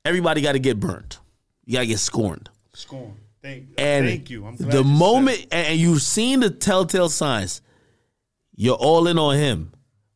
everybody 0.05 0.43
got 0.43 0.53
to 0.53 0.59
get 0.61 0.79
burnt. 0.79 1.19
You 1.65 1.73
got 1.75 1.81
to 1.81 1.87
get 1.87 1.99
scorned. 1.99 2.51
Scorn. 2.75 3.15
Thank, 3.43 3.71
uh, 3.77 3.81
And 3.81 4.07
thank 4.07 4.31
you. 4.31 4.47
I'm 4.47 4.55
glad 4.57 4.71
the 4.71 4.79
you 4.79 4.85
moment, 4.85 5.41
it. 5.41 5.53
and 5.53 5.79
you've 5.79 6.03
seen 6.03 6.39
the 6.41 6.51
telltale 6.51 7.09
signs, 7.09 7.63
you're 8.55 8.77
all 8.77 9.09
in 9.09 9.19
on 9.19 9.37
him, 9.37 9.73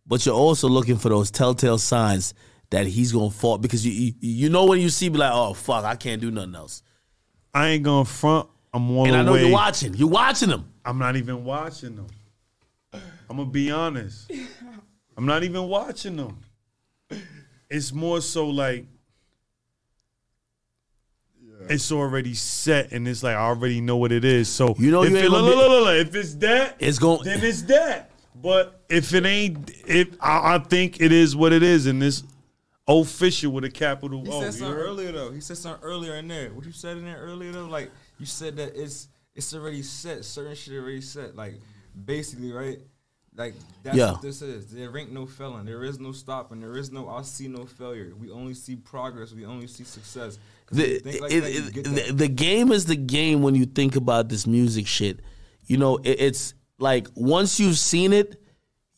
but 0.07 0.25
you're 0.25 0.37
also 0.37 0.69
looking 0.69 0.99
for 0.99 1.09
those 1.09 1.33
telltale 1.33 1.79
signs 1.79 2.33
that 2.71 2.87
he's 2.87 3.13
gonna 3.13 3.31
fall 3.31 3.59
because 3.59 3.87
you 3.87 3.93
you, 3.93 4.13
you 4.21 4.49
know 4.51 4.65
when 4.67 4.81
you 4.81 4.89
see 4.89 5.09
be 5.09 5.19
like, 5.19 5.33
oh 5.33 5.55
fuck, 5.55 5.85
I 5.85 5.95
can't 5.97 6.21
do 6.21 6.31
nothing 6.31 6.55
else. 6.55 6.83
I 7.55 7.69
ain't 7.69 7.83
gonna 7.85 8.05
front. 8.05 8.49
I'm 8.75 8.91
on 8.99 9.07
And 9.07 9.15
the 9.15 9.19
I 9.19 9.23
know 9.23 9.33
way. 9.33 9.43
you're 9.45 9.53
watching. 9.53 9.95
You're 9.95 10.09
watching 10.09 10.51
him. 10.51 10.65
I'm 10.85 10.99
not 10.99 11.17
even 11.17 11.45
watching 11.45 11.97
them. 11.97 12.07
I'm 12.93 13.37
gonna 13.39 13.47
be 13.47 13.71
honest. 13.71 14.31
I'm 15.17 15.25
not 15.27 15.43
even 15.45 15.69
watching 15.69 16.17
them. 16.17 16.39
It's 17.71 17.93
more 17.93 18.21
so 18.21 18.49
like 18.49 18.87
it's 21.69 21.91
already 21.91 22.35
set, 22.35 22.93
and 22.93 23.09
it's 23.09 23.23
like 23.23 23.35
I 23.35 23.41
already 23.41 23.81
know 23.81 23.97
what 23.97 24.13
it 24.13 24.25
is. 24.25 24.49
So 24.49 24.75
You 24.79 24.91
know 24.91 25.03
if, 25.03 25.11
you 25.11 25.17
ain't 25.17 25.27
it, 25.27 25.31
look, 25.31 25.41
gonna 25.41 25.57
look, 25.57 25.69
be- 25.69 25.75
look, 25.75 25.85
look, 25.87 26.07
if 26.09 26.15
it's 26.15 26.35
that, 26.37 26.77
It's 26.79 26.99
going. 26.99 27.25
then 27.25 27.43
it's 27.43 27.63
that. 27.63 28.11
But 28.35 28.83
if 28.89 29.15
it 29.15 29.25
ain't, 29.25 29.71
if 29.87 30.09
I, 30.21 30.57
I 30.57 30.59
think 30.59 31.01
it 31.01 31.11
is 31.11 31.35
what 31.35 31.53
it 31.53 31.63
is, 31.63 31.87
and 31.87 32.01
this, 32.01 32.23
Official 32.89 33.51
with 33.53 33.65
a 33.65 33.71
capital 33.71 34.23
He 34.25 34.31
O. 34.31 34.41
said 34.41 34.47
you 34.47 34.53
something 34.53 34.77
earlier 34.79 35.13
though. 35.13 35.33
He 35.33 35.41
said 35.41 35.57
something 35.59 35.83
earlier 35.83 36.15
in 36.17 36.29
there. 36.29 36.51
What 36.53 36.65
you 36.67 36.73
said 36.73 36.97
in 36.99 37.05
there 37.05 37.19
earlier 37.19 37.51
though, 37.53 37.67
like 37.67 37.91
you 38.19 38.27
said 38.27 38.57
that 38.57 38.77
it's 38.81 39.09
it's 39.35 39.53
already 39.55 39.83
set. 39.83 40.25
Certain 40.25 40.55
shit 40.55 40.75
already 40.75 41.01
set. 41.01 41.35
Like 41.35 41.55
basically, 42.05 42.53
right? 42.53 42.79
Like 43.37 43.55
that's 43.83 43.97
Yeah. 43.97 44.13
what 44.13 44.23
this 44.23 44.41
is. 44.41 44.69
There 44.73 44.97
ain't 44.97 45.13
no 45.13 45.27
felon. 45.27 45.67
There 45.67 45.83
is 45.85 45.99
no 45.99 46.13
stopping. 46.13 46.61
There 46.61 46.77
is 46.77 46.93
no 46.93 47.09
I 47.09 47.23
see 47.23 47.49
no 47.49 47.65
failure. 47.67 48.13
We 48.19 48.31
only 48.31 48.55
see 48.55 48.77
progress. 48.77 49.33
We 49.33 49.45
only 49.45 49.67
see 49.67 49.85
success. 49.85 50.39
the, 50.71 51.01
like 51.21 51.33
it- 51.33 51.41
that, 51.41 51.77
it- 51.77 51.85
the, 52.07 52.13
the 52.13 52.29
game 52.29 52.71
is 52.73 52.87
the 52.87 52.97
game 52.97 53.43
when 53.43 53.55
you 53.55 53.67
think 53.67 53.97
about 53.97 54.29
this 54.29 54.47
music 54.47 54.87
shit. 54.87 55.21
You 55.67 55.77
know, 55.77 55.97
it, 55.99 56.21
it's 56.21 56.55
like 56.79 57.09
once 57.17 57.59
you've 57.59 57.79
seen 57.79 58.13
it, 58.13 58.41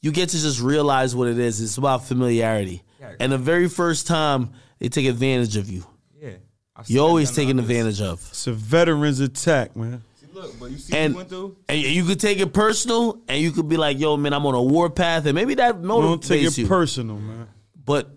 you 0.03 0.13
get 0.13 0.29
to 0.29 0.37
just 0.39 0.61
realize 0.61 1.17
what 1.17 1.27
it 1.29 1.39
is. 1.39 1.61
It's 1.61 1.79
about 1.79 2.05
familiarity. 2.05 2.83
Yeah. 3.01 3.13
And 3.21 3.33
the 3.33 3.39
very 3.39 3.69
first 3.69 4.07
time 4.07 4.51
they 4.79 4.89
take 4.89 5.07
advantage 5.07 5.57
of 5.57 5.71
you, 5.71 5.85
yeah. 6.21 6.31
You're 6.87 7.05
always 7.07 7.29
done 7.29 7.35
to 7.35 7.41
taken 7.43 7.59
advantage 7.59 8.01
of. 8.01 8.21
It's 8.31 8.47
a 8.47 8.53
veteran's 8.53 9.19
attack, 9.21 9.75
man. 9.77 10.03
See, 10.21 10.27
look, 10.33 10.59
but 10.61 10.71
you 10.71 10.79
see 10.79 10.97
And, 10.97 11.15
what 11.15 11.29
he 11.29 11.35
went 11.37 11.55
through. 11.57 11.57
and 11.69 11.81
you 11.81 12.05
could 12.05 12.21
take 12.21 12.39
it 12.39 12.53
personal, 12.53 13.21
and 13.29 13.41
you 13.43 13.51
could 13.51 13.69
be 13.69 13.77
like, 13.77 13.99
"Yo, 13.99 14.17
man, 14.17 14.33
I'm 14.33 14.47
on 14.47 14.55
a 14.55 14.63
war 14.63 14.89
path," 14.91 15.27
and 15.27 15.35
maybe 15.35 15.55
that 15.57 15.81
Don't 15.83 16.23
take 16.23 16.43
motivates 16.43 16.51
it 16.51 16.59
you. 16.59 16.67
personal, 16.69 17.17
man. 17.19 17.49
But 17.85 18.11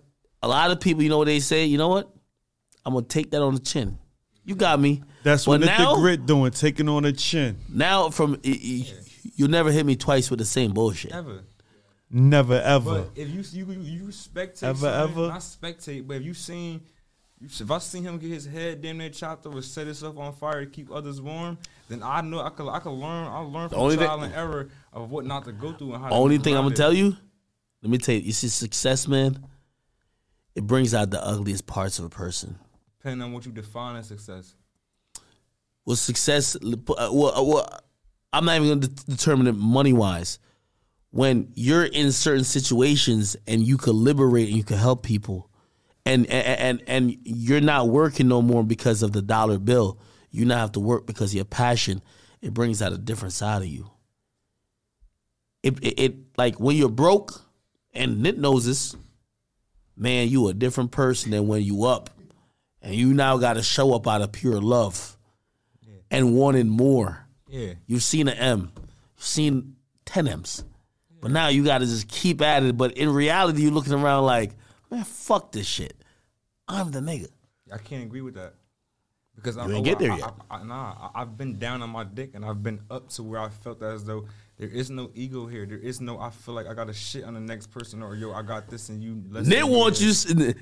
a 0.43 0.47
lot 0.47 0.69
of 0.71 0.79
people, 0.79 1.01
you 1.03 1.09
know 1.09 1.17
what 1.17 1.25
they 1.25 1.39
say? 1.39 1.65
You 1.65 1.77
know 1.79 1.87
what? 1.89 2.13
I'm 2.85 2.93
gonna 2.93 3.05
take 3.05 3.31
that 3.31 3.41
on 3.41 3.53
the 3.55 3.59
chin. 3.61 3.97
You 4.45 4.55
got 4.55 4.79
me. 4.79 5.03
That's 5.23 5.45
but 5.45 5.51
what 5.51 5.61
now, 5.61 5.95
the 5.95 6.01
Gritt 6.01 6.25
doing, 6.25 6.51
taking 6.51 6.89
on 6.89 7.03
the 7.03 7.13
chin. 7.13 7.57
Now, 7.69 8.09
from 8.09 8.31
y- 8.43 8.59
y- 8.63 8.87
you'll 9.35 9.49
never 9.51 9.71
hit 9.71 9.85
me 9.85 9.95
twice 9.95 10.29
with 10.31 10.39
the 10.39 10.45
same 10.45 10.71
bullshit. 10.73 11.11
Ever. 11.11 11.41
Never 12.11 12.55
ever. 12.61 13.03
But 13.03 13.11
if 13.15 13.29
you 13.29 13.41
you 13.65 13.71
you 13.81 14.03
spectate, 14.07 14.63
Ever, 14.63 14.87
ever? 14.87 15.27
not 15.29 15.39
spectate, 15.39 16.05
but 16.05 16.17
if 16.17 16.23
you 16.23 16.33
seen, 16.33 16.81
if 17.41 17.71
I 17.71 17.77
seen 17.77 18.03
him 18.03 18.17
get 18.17 18.29
his 18.31 18.45
head 18.45 18.81
damn 18.81 18.97
near 18.97 19.09
chopped 19.09 19.45
off 19.45 19.55
or 19.55 19.61
set 19.61 19.85
himself 19.87 20.17
on 20.17 20.33
fire 20.33 20.65
to 20.65 20.69
keep 20.69 20.91
others 20.91 21.21
warm, 21.21 21.57
then 21.87 22.03
I 22.03 22.19
know 22.21 22.41
I 22.41 22.49
could 22.49 22.67
I 22.69 22.79
could 22.79 22.91
learn 22.91 23.27
I 23.27 23.39
learn 23.39 23.69
from 23.69 23.79
only 23.79 23.95
trial 23.97 24.15
thing- 24.17 24.25
and 24.25 24.33
error 24.33 24.69
of 24.91 25.09
what 25.09 25.25
not 25.25 25.45
to 25.45 25.53
go 25.53 25.71
through 25.71 25.93
and 25.93 26.03
how. 26.03 26.09
Only 26.11 26.35
move 26.37 26.43
thing 26.43 26.55
I'm 26.55 26.63
gonna 26.63 26.73
it. 26.73 26.77
tell 26.77 26.93
you, 26.93 27.15
let 27.81 27.89
me 27.89 27.97
tell 27.97 28.15
you, 28.15 28.21
you 28.21 28.33
see, 28.33 28.49
success, 28.49 29.07
man. 29.07 29.47
It 30.53 30.67
brings 30.67 30.93
out 30.93 31.11
the 31.11 31.25
ugliest 31.25 31.65
parts 31.65 31.97
of 31.97 32.03
a 32.05 32.09
person. 32.09 32.57
depending 32.97 33.21
on 33.23 33.31
what 33.31 33.45
you 33.45 33.53
define 33.53 33.95
as 33.95 34.07
success. 34.07 34.53
Well, 35.85 35.95
success. 35.95 36.55
uh, 36.57 36.75
Well, 36.87 37.35
uh, 37.35 37.41
well 37.43 37.79
I'm 38.33 38.43
not 38.45 38.57
even 38.57 38.67
gonna 38.67 38.87
de- 38.87 39.05
determine 39.11 39.47
it 39.47 39.53
money 39.55 39.93
wise. 39.93 40.39
When 41.11 41.51
you're 41.55 41.83
in 41.83 42.11
certain 42.11 42.45
situations 42.45 43.35
and 43.45 43.61
you 43.61 43.77
could 43.77 43.95
liberate 43.95 44.47
and 44.47 44.57
you 44.57 44.63
could 44.63 44.77
help 44.77 45.03
people, 45.03 45.49
and 46.05 46.25
and 46.27 46.59
and, 46.59 46.83
and 46.87 47.17
you're 47.23 47.61
not 47.61 47.89
working 47.89 48.27
no 48.27 48.41
more 48.41 48.63
because 48.63 49.03
of 49.03 49.11
the 49.11 49.21
dollar 49.21 49.59
bill. 49.59 49.99
You 50.29 50.45
now 50.45 50.57
have 50.57 50.71
to 50.73 50.79
work 50.79 51.05
because 51.05 51.31
of 51.31 51.35
your 51.35 51.45
passion. 51.45 52.01
It 52.41 52.53
brings 52.53 52.81
out 52.81 52.93
a 52.93 52.97
different 52.97 53.33
side 53.33 53.61
of 53.61 53.67
you. 53.67 53.91
It, 55.61 55.77
it, 55.83 55.99
it 55.99 56.15
like 56.37 56.59
when 56.59 56.75
you're 56.75 56.89
broke, 56.89 57.41
and 57.93 58.23
Nitt 58.25 58.37
knows 58.37 58.65
this. 58.65 58.95
Man, 59.97 60.29
you 60.29 60.47
a 60.47 60.53
different 60.53 60.91
person 60.91 61.31
than 61.31 61.47
when 61.47 61.61
you 61.61 61.83
up, 61.83 62.09
and 62.81 62.95
you 62.95 63.13
now 63.13 63.37
got 63.37 63.53
to 63.53 63.61
show 63.61 63.93
up 63.93 64.07
out 64.07 64.21
of 64.21 64.31
pure 64.31 64.59
love, 64.59 65.17
and 66.09 66.33
wanting 66.33 66.69
more. 66.69 67.27
Yeah, 67.49 67.73
You've 67.85 68.01
seen 68.01 68.29
an 68.29 68.37
M, 68.37 68.71
you've 69.17 69.25
seen 69.25 69.75
ten 70.05 70.27
M's, 70.27 70.63
but 71.21 71.31
now 71.31 71.47
you 71.47 71.63
got 71.63 71.79
to 71.79 71.85
just 71.85 72.07
keep 72.07 72.41
at 72.41 72.63
it. 72.63 72.77
But 72.77 72.97
in 72.97 73.13
reality, 73.13 73.61
you're 73.61 73.71
looking 73.71 73.93
around 73.93 74.25
like, 74.25 74.51
man, 74.89 75.03
fuck 75.03 75.51
this 75.51 75.67
shit. 75.67 75.93
I'm 76.67 76.91
the 76.91 76.99
nigga. 76.99 77.27
I 77.73 77.77
can't 77.77 78.03
agree 78.03 78.21
with 78.21 78.33
that 78.35 78.53
because 79.35 79.57
oh, 79.57 79.61
I, 79.61 79.67
You 79.67 79.75
ain't 79.75 79.81
oh, 79.87 79.89
get 79.89 79.99
there 79.99 80.11
I- 80.11 80.17
yet. 80.17 80.33
I, 80.49 80.55
I, 80.57 80.63
nah, 80.63 81.09
I- 81.15 81.21
I've 81.21 81.37
been 81.37 81.57
down 81.57 81.81
on 81.81 81.89
my 81.89 82.03
dick 82.03 82.31
and 82.33 82.43
I've 82.43 82.61
been 82.61 82.79
up 82.89 83.09
to 83.11 83.23
where 83.23 83.39
I 83.39 83.49
felt 83.49 83.81
as 83.81 84.03
though 84.03 84.25
there 84.57 84.67
is 84.69 84.89
no 84.91 85.09
ego 85.15 85.47
here. 85.47 85.65
There 85.65 85.77
is 85.79 86.01
no 86.01 86.19
I 86.19 86.29
feel 86.29 86.53
like 86.53 86.67
I 86.67 86.73
got 86.73 86.85
to 86.87 86.93
shit 86.93 87.23
on 87.23 87.33
the 87.33 87.39
next 87.39 87.67
person 87.67 88.03
or 88.03 88.15
yo 88.15 88.31
I 88.33 88.41
got 88.43 88.69
this 88.69 88.89
and 88.89 89.01
you. 89.01 89.15
Nitt 89.15 89.63
wants 89.63 90.01
you. 90.01 90.09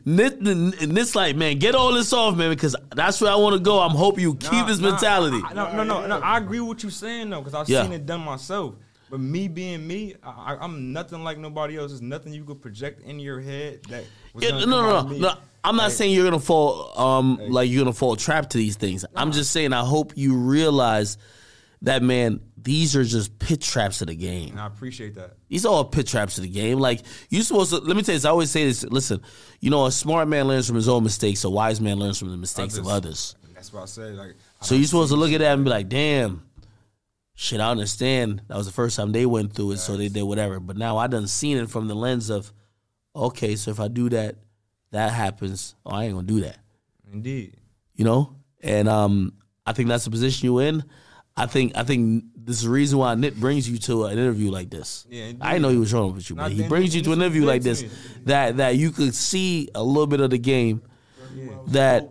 Nitt, 0.06 0.40
Nitt's 0.40 1.16
like, 1.16 1.36
man, 1.36 1.58
get 1.58 1.76
all 1.76 1.92
this 1.94 2.14
off, 2.14 2.36
man, 2.38 2.50
because 2.52 2.76
that's 2.96 3.20
where 3.22 3.32
I 3.32 3.36
want 3.36 3.56
to 3.56 3.60
go. 3.60 3.80
I'm 3.80 3.92
hoping 3.96 4.22
you 4.24 4.36
keep 4.36 4.52
Nah, 4.54 4.66
this 4.68 4.80
nah, 4.80 4.92
mentality. 4.92 5.42
I- 5.44 5.50
I- 5.50 5.54
no, 5.54 5.84
no, 5.84 5.84
no, 5.84 6.08
no. 6.08 6.20
I 6.20 6.38
agree 6.38 6.60
with 6.60 6.68
what 6.70 6.84
you're 6.84 6.92
saying 6.92 7.30
though, 7.30 7.40
because 7.42 7.54
I've 7.56 7.68
Yeah. 7.70 7.84
seen 7.84 7.92
it 7.94 8.06
done 8.06 8.22
myself. 8.22 8.76
But 9.10 9.20
me 9.20 9.48
being 9.48 9.88
me, 9.88 10.16
I, 10.24 10.58
I'm 10.60 10.94
nothing 10.94 11.24
like 11.24 11.38
nobody 11.38 11.78
else. 11.78 11.92
There's 11.92 12.02
nothing 12.02 12.34
you 12.34 12.44
could 12.44 12.62
project 12.62 13.02
in 13.02 13.20
your 13.20 13.40
head 13.42 13.84
that. 13.90 14.04
Yeah, 14.38 14.52
no, 14.52 14.66
no, 14.66 15.02
no, 15.02 15.18
no. 15.18 15.34
I'm 15.64 15.76
not 15.76 15.84
Like, 15.86 15.92
saying 15.94 16.14
you're 16.14 16.24
gonna 16.24 16.40
fall, 16.40 16.98
um, 16.98 17.40
like 17.50 17.70
you're 17.70 17.84
gonna 17.84 17.94
fall 17.94 18.16
trapped 18.16 18.52
to 18.52 18.58
these 18.58 18.76
things. 18.76 19.04
I'm 19.16 19.32
just 19.32 19.52
saying 19.52 19.74
I 19.74 19.84
hope 19.84 20.14
you 20.16 20.36
realize 20.36 21.18
that, 21.82 22.04
man. 22.04 22.42
These 22.62 22.96
are 22.98 23.06
just 23.06 23.40
pit 23.40 23.62
traps 23.62 24.02
of 24.02 24.08
the 24.08 24.16
game. 24.16 24.52
And 24.52 24.60
I 24.60 24.68
appreciate 24.68 25.16
that. 25.16 25.38
These 25.48 25.66
are 25.66 25.70
all 25.70 25.86
pit 25.86 26.08
traps 26.08 26.38
of 26.38 26.44
the 26.44 26.50
game. 26.50 26.78
Like 26.78 27.02
you 27.30 27.42
supposed 27.42 27.72
to. 27.72 27.78
Let 27.78 27.96
me 27.96 28.04
tell 28.04 28.14
you. 28.14 28.20
This, 28.20 28.26
I 28.26 28.30
always 28.30 28.52
say 28.52 28.66
this. 28.66 28.84
Listen, 28.84 29.22
you 29.62 29.70
know, 29.70 29.86
a 29.86 29.92
smart 29.92 30.28
man 30.28 30.48
learns 30.48 30.68
from 30.68 30.76
his 30.76 30.90
own 30.90 31.04
mistakes. 31.04 31.46
A 31.46 31.50
wise 31.50 31.80
man 31.80 31.98
learns 31.98 32.20
from 32.20 32.32
the 32.32 32.38
mistakes 32.38 32.78
of 32.78 32.88
others. 32.88 33.36
That's 33.54 33.74
what 33.74 33.84
I 33.84 33.86
said. 33.86 34.16
Like, 34.16 34.36
I 34.62 34.66
So 34.66 34.76
you're 34.76 34.86
supposed 34.86 35.12
to 35.12 35.18
look 35.18 35.32
at 35.32 35.40
that 35.40 35.54
and 35.54 35.64
be 35.64 35.70
like, 35.70 35.90
damn, 35.90 36.44
shit, 37.40 37.62
I 37.62 37.72
understand. 37.72 38.42
That 38.50 38.58
was 38.58 38.66
the 38.66 38.74
first 38.74 38.98
time 38.98 39.14
they 39.14 39.26
went 39.26 39.54
through 39.54 39.72
it, 39.72 39.78
so 39.78 39.96
they 39.96 40.10
did 40.10 40.24
whatever. 40.24 40.60
But 40.60 40.76
now 40.76 40.98
I 40.98 41.08
done 41.08 41.26
seen 41.26 41.58
it 41.58 41.70
from 41.70 41.88
the 41.88 41.96
lens 41.96 42.30
of, 42.30 42.52
okay, 43.16 43.56
so 43.56 43.72
if 43.72 43.80
I 43.80 43.88
do 43.88 44.10
that, 44.10 44.36
that 44.92 45.14
happens. 45.14 45.74
Oh, 45.86 45.92
I 45.92 46.04
ain't 46.04 46.16
gonna 46.16 46.28
do 46.28 46.42
that. 46.42 46.58
Indeed. 47.14 47.56
You 47.96 48.04
know? 48.04 48.36
And 48.62 48.90
um, 48.90 49.34
I 49.66 49.72
think 49.72 49.88
that's 49.88 50.04
the 50.04 50.12
position 50.12 50.48
you 50.48 50.60
in. 50.60 50.84
I 51.38 51.46
think 51.46 51.78
I 51.78 51.84
think 51.84 52.26
this 52.36 52.58
is 52.58 52.64
the 52.64 52.70
reason 52.70 53.00
why 53.00 53.16
Nitt 53.16 53.40
brings 53.40 53.70
you 53.70 53.78
to 53.80 54.06
an 54.06 54.18
interview 54.18 54.52
like 54.52 54.70
this. 54.70 55.08
Yeah, 55.10 55.28
indeed. 55.28 55.42
I 55.42 55.60
know 55.60 55.70
he 55.70 55.78
was 55.78 55.94
wrong 55.94 56.14
with 56.14 56.30
you, 56.30 56.36
but 56.36 56.52
he 56.52 56.68
brings 56.68 56.94
you 56.94 57.02
to 57.04 57.14
an 57.14 57.22
interview 57.22 57.46
like 57.46 57.62
this 57.62 57.86
that 58.26 58.58
that 58.58 58.76
you 58.76 58.92
could 58.92 59.16
see 59.16 59.70
a 59.74 59.82
little 59.82 60.08
bit 60.08 60.20
of 60.20 60.32
the 60.32 60.38
game 60.38 60.82
that 61.68 62.10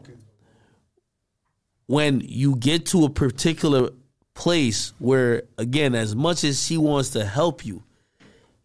when 1.84 2.22
you 2.24 2.56
get 2.56 2.86
to 2.86 3.04
a 3.04 3.10
particular 3.10 3.90
place 4.38 4.92
where 5.00 5.42
again 5.58 5.96
as 5.96 6.14
much 6.14 6.44
as 6.44 6.68
he 6.68 6.78
wants 6.78 7.10
to 7.10 7.24
help 7.24 7.66
you 7.66 7.82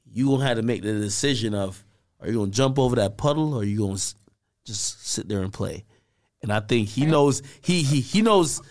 you 0.06 0.28
gonna 0.28 0.46
have 0.46 0.58
to 0.58 0.62
make 0.62 0.84
the 0.84 0.94
decision 0.94 1.56
of 1.56 1.84
are 2.20 2.28
you 2.28 2.36
gonna 2.36 2.52
jump 2.52 2.78
over 2.78 2.96
that 2.96 3.18
puddle 3.18 3.56
or 3.56 3.62
are 3.62 3.64
you 3.64 3.80
gonna 3.80 3.98
just 4.66 5.08
sit 5.08 5.28
there 5.28 5.42
and 5.42 5.52
play? 5.52 5.84
And 6.44 6.54
i 6.54 6.60
think 6.60 6.90
he 6.90 7.08
knows 7.08 7.42
he 7.62 7.82
he, 7.82 8.02
he 8.02 8.22
knows 8.22 8.62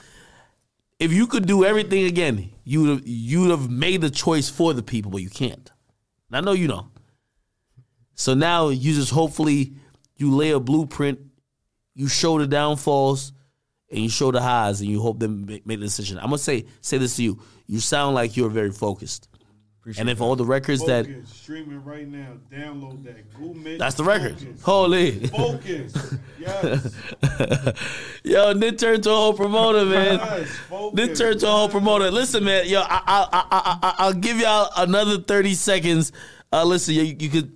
if 1.01 1.13
you 1.13 1.27
could 1.27 1.45
do 1.45 1.65
everything 1.65 2.05
again 2.05 2.53
you 2.63 2.83
would 2.83 2.91
have 2.91 3.03
you 3.05 3.41
would 3.41 3.51
have 3.51 3.69
made 3.69 4.01
the 4.01 4.11
choice 4.11 4.49
for 4.49 4.73
the 4.73 4.83
people 4.85 5.11
but 5.11 5.23
you 5.23 5.31
can't. 5.31 5.73
And 6.29 6.37
i 6.37 6.41
know 6.41 6.53
you 6.53 6.69
know 6.69 6.87
so 8.15 8.35
now 8.35 8.69
you 8.69 8.95
just 8.95 9.11
hopefully 9.11 9.73
you 10.15 10.33
lay 10.37 10.53
a 10.53 10.61
blueprint 10.61 11.19
you 11.97 12.07
show 12.07 12.39
the 12.39 12.47
downfalls 12.47 13.33
and 13.93 14.01
you 14.01 14.09
show 14.09 14.33
the 14.33 14.41
highs 14.41 14.81
and 14.81 14.91
you 14.91 15.01
hope 15.01 15.19
them 15.19 15.47
make, 15.47 15.67
make 15.67 15.79
the 15.79 15.85
decision. 15.87 16.19
I'm 16.19 16.25
gonna 16.25 16.39
say 16.39 16.65
say 16.81 16.99
this 16.99 17.17
to 17.17 17.23
you. 17.23 17.39
You 17.67 17.81
sound 17.81 18.15
like 18.15 18.37
you're 18.37 18.51
very 18.51 18.73
focused. 18.73 19.29
Appreciate 19.83 20.01
and 20.03 20.11
if 20.11 20.21
all 20.21 20.37
the 20.37 20.45
records 20.45 20.85
that 20.87 21.07
Focus. 21.07 21.29
Streaming 21.29 21.85
right 21.85 22.07
now. 22.07 22.35
Download 22.53 23.03
that. 23.03 23.35
Google 23.35 23.79
that's 23.79 23.97
the 23.97 24.05
record. 24.05 24.39
Focus. 24.39 24.63
Holy. 24.63 25.27
Focus. 25.27 26.15
Yes. 26.39 26.95
Yo, 28.23 28.55
Nitt 28.55 28.79
turned 28.79 29.03
to 29.03 29.11
a 29.11 29.15
whole 29.15 29.33
promoter, 29.33 29.85
man. 29.85 30.19
Yes. 30.19 30.49
Focus. 30.69 31.01
Nitt 31.01 31.19
turned 31.19 31.41
to 31.41 31.49
a 31.49 31.51
whole 31.51 31.69
promoter. 31.69 32.13
Listen, 32.13 32.45
man. 32.45 32.69
Yo, 32.69 32.81
I, 32.81 32.85
I, 32.85 33.29
I, 33.33 33.45
I, 33.51 33.79
I, 33.83 33.95
I'll 33.99 34.13
give 34.13 34.39
y'all 34.39 34.71
another 34.77 35.19
30 35.19 35.55
seconds. 35.55 36.13
Uh, 36.53 36.65
listen, 36.65 36.95
you, 36.95 37.03
you 37.19 37.29
could 37.29 37.53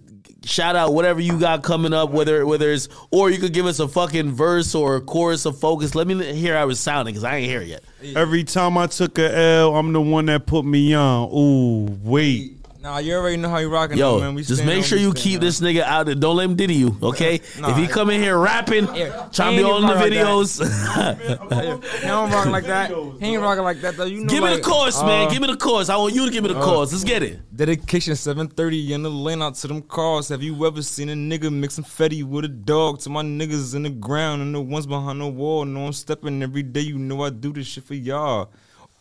shout 0.46 0.76
out 0.76 0.94
whatever 0.94 1.20
you 1.20 1.38
got 1.38 1.62
coming 1.62 1.92
up, 1.92 2.10
whether 2.10 2.46
whether 2.46 2.70
it's 2.70 2.88
or 3.10 3.30
you 3.30 3.38
could 3.38 3.52
give 3.52 3.66
us 3.66 3.78
a 3.80 3.88
fucking 3.88 4.32
verse 4.32 4.74
or 4.74 4.96
a 4.96 5.00
chorus 5.00 5.44
of 5.44 5.58
focus. 5.58 5.94
Let 5.94 6.06
me 6.06 6.32
hear 6.32 6.56
how 6.56 6.68
it's 6.70 6.80
sounding 6.80 7.12
because 7.12 7.24
I 7.24 7.36
ain't 7.36 7.50
hear 7.50 7.60
it 7.60 7.68
yet. 7.68 7.84
Every 8.16 8.44
time 8.44 8.78
I 8.78 8.86
took 8.86 9.18
a 9.18 9.36
L, 9.36 9.76
I'm 9.76 9.92
the 9.92 10.00
one 10.00 10.26
that 10.26 10.46
put 10.46 10.64
me 10.64 10.94
on. 10.94 11.30
Ooh, 11.32 11.98
wait. 12.02 12.55
Nah, 12.86 12.98
you 12.98 13.14
already 13.16 13.36
know 13.36 13.48
how 13.48 13.58
you 13.58 13.68
rocking. 13.68 13.98
Yo, 13.98 14.20
man. 14.20 14.36
We 14.36 14.44
just 14.44 14.64
make 14.64 14.84
sure 14.84 14.96
you 14.96 15.12
keep 15.12 15.40
this 15.40 15.60
nigga 15.60 15.82
out. 15.82 16.08
Of, 16.08 16.20
don't 16.20 16.36
let 16.36 16.44
him 16.44 16.54
diddy 16.54 16.76
you, 16.76 16.96
okay? 17.02 17.40
Nah, 17.58 17.70
if 17.72 17.76
he 17.76 17.88
come 17.88 18.10
in 18.10 18.22
here 18.22 18.38
rapping, 18.38 18.86
Yeah, 18.94 19.28
trying 19.32 19.56
to 19.56 19.62
be 19.64 19.68
on 19.68 19.82
the 19.82 19.94
videos, 19.94 20.62
He 22.00 22.06
don't 22.06 22.30
rock 22.30 22.46
like 22.46 22.62
that. 22.66 22.90
He 23.18 23.26
ain't 23.26 23.42
rocking 23.42 23.64
like 23.64 23.80
that 23.80 23.96
though. 23.96 24.04
You 24.04 24.20
know, 24.20 24.28
give 24.28 24.44
me 24.44 24.54
the 24.54 24.62
chorus, 24.62 25.02
man. 25.02 25.26
uh, 25.26 25.30
Give 25.32 25.42
me 25.42 25.48
the 25.48 25.56
chorus. 25.56 25.88
I 25.88 25.96
want 25.96 26.14
you 26.14 26.26
to 26.26 26.30
give 26.30 26.44
me 26.44 26.52
the 26.52 26.60
chorus. 26.60 26.92
Let's 26.92 27.02
get 27.02 27.24
it. 27.24 27.40
Dedication 27.56 28.14
730 28.14 28.92
in 28.92 29.02
the 29.02 29.10
lane 29.10 29.42
out 29.42 29.56
to 29.56 29.66
them 29.66 29.82
cars. 29.82 30.28
Have 30.28 30.44
you 30.44 30.64
ever 30.64 30.80
seen 30.80 31.08
a 31.08 31.14
nigga 31.14 31.52
mixing 31.52 31.82
Fetty 31.82 32.22
with 32.22 32.44
a 32.44 32.48
dog? 32.48 33.00
To 33.00 33.10
my 33.10 33.22
niggas 33.24 33.74
in 33.74 33.82
the 33.82 33.90
ground 33.90 34.42
and 34.42 34.54
the 34.54 34.60
ones 34.60 34.86
behind 34.86 35.20
the 35.20 35.26
wall. 35.26 35.64
Know 35.64 35.86
I'm 35.86 35.92
stepping 35.92 36.40
every 36.40 36.62
day. 36.62 36.82
You 36.82 37.00
know 37.00 37.24
I 37.24 37.30
do 37.30 37.52
this 37.52 37.66
shit 37.66 37.82
for 37.82 37.94
y'all. 37.94 38.52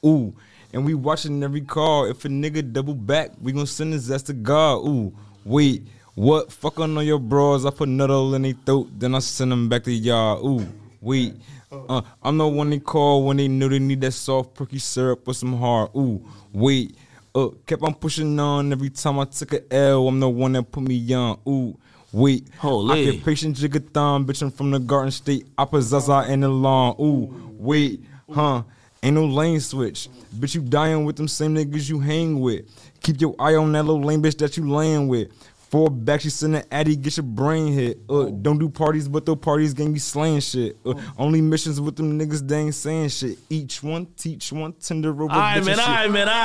Ooh. 0.04 0.34
And 0.76 0.86
we 0.86 0.94
watching 0.94 1.42
every 1.42 1.62
call. 1.62 2.06
If 2.06 2.26
a 2.26 2.28
nigga 2.28 2.72
double 2.72 2.94
back, 2.94 3.32
we 3.42 3.54
gonna 3.54 3.66
send 3.66 3.94
his 3.94 4.12
ass 4.12 4.24
to 4.24 4.34
God. 4.34 4.86
Ooh. 4.86 5.12
Wait. 5.46 5.88
What? 6.16 6.52
Fuck 6.52 6.80
on 6.80 6.96
your 7.06 7.18
bras. 7.18 7.66
I 7.66 7.70
put 7.70 7.90
nuddle 7.90 8.36
in 8.36 8.42
their 8.42 8.54
throat, 8.66 8.90
then 8.98 9.16
I 9.16 9.20
send 9.20 9.52
them 9.52 9.68
back 9.70 9.84
to 9.84 9.92
y'all. 9.92 10.46
Ooh, 10.46 10.68
wait. 11.02 11.36
Uh, 11.72 12.02
I'm 12.24 12.38
the 12.38 12.48
one 12.48 12.70
they 12.70 12.80
call 12.80 13.26
when 13.26 13.38
they 13.38 13.50
know 13.50 13.68
they 13.68 13.80
need 13.80 14.00
that 14.02 14.12
soft, 14.12 14.54
perky 14.54 14.80
syrup 14.80 15.28
with 15.28 15.36
some 15.36 15.58
hard. 15.58 15.90
Ooh, 15.96 16.26
wait. 16.54 16.96
Uh, 17.34 17.50
kept 17.66 17.84
on 17.84 17.94
pushing 17.94 18.40
on 18.40 18.72
every 18.72 18.90
time 18.90 19.20
I 19.20 19.26
took 19.26 19.54
a 19.54 19.74
L. 19.74 20.08
I'm 20.08 20.22
the 20.22 20.30
one 20.30 20.54
that 20.54 20.72
put 20.72 20.84
me 20.84 21.14
on. 21.14 21.38
Ooh, 21.48 21.78
wait. 22.14 22.48
Holy. 22.60 23.10
Occupation 23.10 23.54
Jigathon, 23.54 24.26
bitch. 24.26 24.42
I'm 24.42 24.52
from 24.52 24.72
the 24.72 24.80
Garden 24.80 25.12
State. 25.12 25.48
I 25.58 25.66
possess 25.66 26.10
out 26.10 26.30
in 26.30 26.40
the 26.42 26.50
lawn. 26.50 26.96
Ooh, 27.00 27.56
wait. 27.58 28.06
Huh. 28.34 28.64
Ain't 29.04 29.16
no 29.16 29.26
lane 29.26 29.60
switch. 29.60 30.08
Bitch, 30.36 30.56
you 30.56 30.62
dying 30.62 31.06
with 31.06 31.16
them 31.16 31.28
same 31.28 31.56
niggas 31.56 31.90
you 31.90 32.00
hang 32.00 32.40
with. 32.40 32.66
Keep 33.02 33.22
your 33.22 33.36
eye 33.40 33.56
on 33.56 33.72
that 33.72 33.84
little 33.84 34.04
lame 34.04 34.22
bitch 34.22 34.38
that 34.40 34.58
you 34.58 34.70
laying 34.70 35.08
with. 35.08 35.30
Fall 35.70 35.90
back, 35.90 36.22
she 36.22 36.30
send 36.30 36.56
an 36.56 36.64
addy, 36.72 36.96
get 36.96 37.18
your 37.18 37.24
brain 37.26 37.74
hit. 37.74 38.00
Uh, 38.08 38.26
don't 38.26 38.60
do 38.60 38.70
parties, 38.70 39.08
but 39.08 39.26
those 39.26 39.38
parties 39.38 39.74
gang 39.74 39.92
be 39.94 40.00
slaying 40.00 40.40
shit. 40.40 40.78
Uh, 40.86 40.94
only 41.18 41.42
missions 41.42 41.82
with 41.82 41.96
them 41.96 42.18
niggas, 42.20 42.48
they 42.48 42.60
ain't 42.60 42.76
saying 42.76 43.10
shit. 43.10 43.38
Each 43.50 43.82
one, 43.82 44.06
teach 44.16 44.52
one, 44.52 44.74
tender 44.74 45.10
over. 45.10 45.24
All 45.24 45.28
right, 45.30 45.62
bitch 45.62 45.66
man. 45.66 45.80
and 45.80 45.82
All 45.82 45.86
shit. 45.88 45.96
right, 45.96 46.12
man. 46.12 46.30
All 46.30 46.36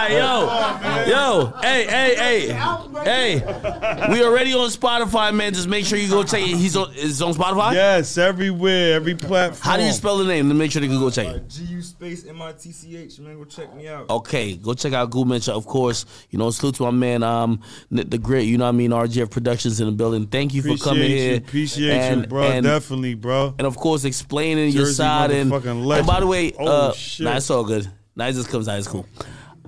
right, 0.81 1.07
yo, 1.07 1.53
yo. 1.53 1.53
Hey, 1.61 1.87
hey, 1.87 2.15
hey, 2.17 3.41
hey. 3.41 4.07
We 4.11 4.25
already 4.25 4.55
on 4.55 4.69
Spotify, 4.71 5.35
man. 5.35 5.53
Just 5.53 5.69
make 5.69 5.85
sure 5.85 5.99
you 5.99 6.09
go 6.09 6.23
check 6.23 6.41
it. 6.43 6.57
He's 6.57 6.75
on. 6.77 6.93
Is 6.95 7.21
it 7.21 7.25
on 7.25 7.35
Spotify? 7.35 7.75
Yes, 7.75 8.17
everywhere, 8.17 8.95
every 8.95 9.15
platform. 9.15 9.61
How 9.63 9.77
do 9.77 9.85
you 9.85 9.93
spell 9.93 10.17
the 10.19 10.25
name? 10.25 10.49
To 10.49 10.55
make 10.55 10.73
sure 10.73 10.81
they 10.81 10.89
can 10.89 10.99
go 10.99 11.11
check 11.11 11.27
it. 11.29 11.49
G 11.49 11.65
U 11.65 11.83
space 11.83 12.27
M 12.27 12.41
I 12.41 12.53
T 12.53 12.73
C 12.73 12.97
H, 12.97 13.19
man. 13.21 13.37
Go 13.37 13.45
check 13.45 13.75
me 13.77 13.87
out. 13.87 14.09
Okay, 14.09 14.57
go 14.57 14.73
check 14.75 14.95
out 14.95 15.11
Gu 15.11 15.25
Mitchell, 15.27 15.57
of 15.57 15.67
course. 15.67 16.07
You 16.31 16.39
know, 16.39 16.51
salute 16.51 16.77
to 16.77 16.85
my 16.85 16.91
man, 16.91 17.23
um, 17.23 17.61
Nitt 17.93 18.09
Da 18.09 18.17
Gritt. 18.17 18.47
You 18.47 18.57
know 18.59 18.65
what 18.65 18.71
I 18.71 18.73
mean? 18.73 18.93
RGF 19.11 19.31
Productions 19.31 19.81
in 19.81 19.87
the 19.87 19.93
building. 19.93 20.27
Thank 20.27 20.55
you 20.55 20.62
for 20.62 20.69
Appreciate 20.69 20.85
coming 20.89 21.11
you, 21.11 21.16
here. 21.16 21.37
appreciate 21.37 21.91
and, 21.93 22.20
you, 22.23 22.27
bro. 22.27 22.43
And, 22.45 22.65
Definitely, 22.65 23.15
bro. 23.15 23.55
and 23.59 23.66
of 23.66 23.77
course, 23.77 24.05
explaining 24.05 24.70
your 24.73 24.87
side. 24.87 25.31
And, 25.31 25.53
and 25.53 26.07
by 26.07 26.20
the 26.20 26.27
way, 26.27 26.53
Oh, 26.59 26.66
uh, 26.66 26.93
shit. 26.93 27.24
nah, 27.24 27.37
it's 27.37 27.51
all 27.51 27.65
good. 27.65 27.91
Nah, 28.16 28.27
it 28.28 28.32
just 28.32 28.49
comes 28.49 28.69
out. 28.69 28.78
It's 28.78 28.89
cool. 28.89 29.07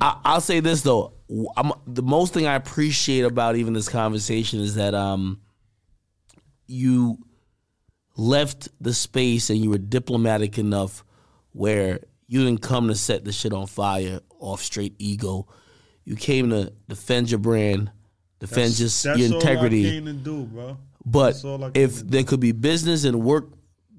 I, 0.01 0.19
I'll 0.25 0.41
say 0.41 0.61
this 0.61 0.83
though. 0.83 1.13
I'm, 1.57 1.73
the 1.87 2.03
most 2.03 2.35
thing 2.35 2.47
I 2.47 2.55
appreciate 2.57 3.23
about 3.23 3.57
even 3.57 3.73
this 3.73 3.89
conversation 3.89 4.61
is 4.61 4.75
that 4.75 4.95
um, 4.95 5.41
you 6.67 7.19
left 8.17 8.69
the 8.81 8.93
space 8.93 9.49
and 9.51 9.59
you 9.59 9.71
were 9.71 9.79
diplomatic 9.79 10.59
enough 10.59 11.05
where 11.53 12.01
you 12.29 12.45
didn't 12.45 12.63
come 12.63 12.89
to 12.89 12.95
set 12.95 13.25
the 13.25 13.33
shit 13.33 13.53
on 13.53 13.67
fire 13.67 14.21
off 14.39 14.63
straight 14.63 14.95
ego. 14.99 15.47
You 16.05 16.17
came 16.17 16.51
to 16.51 16.73
defend 16.89 17.31
your 17.31 17.39
brand, 17.39 17.91
defend 18.43 18.75
just 18.75 19.05
That's 19.05 19.19
your 19.19 19.35
integrity. 19.35 20.01
do. 20.01 20.77
But 21.05 21.33
That's 21.33 21.45
all 21.45 21.65
I 21.65 21.71
came 21.71 21.85
if 21.85 22.01
there 22.01 22.25
could 22.25 22.41
be 22.41 22.53
business 22.53 23.05
and 23.05 23.23
work 23.23 23.49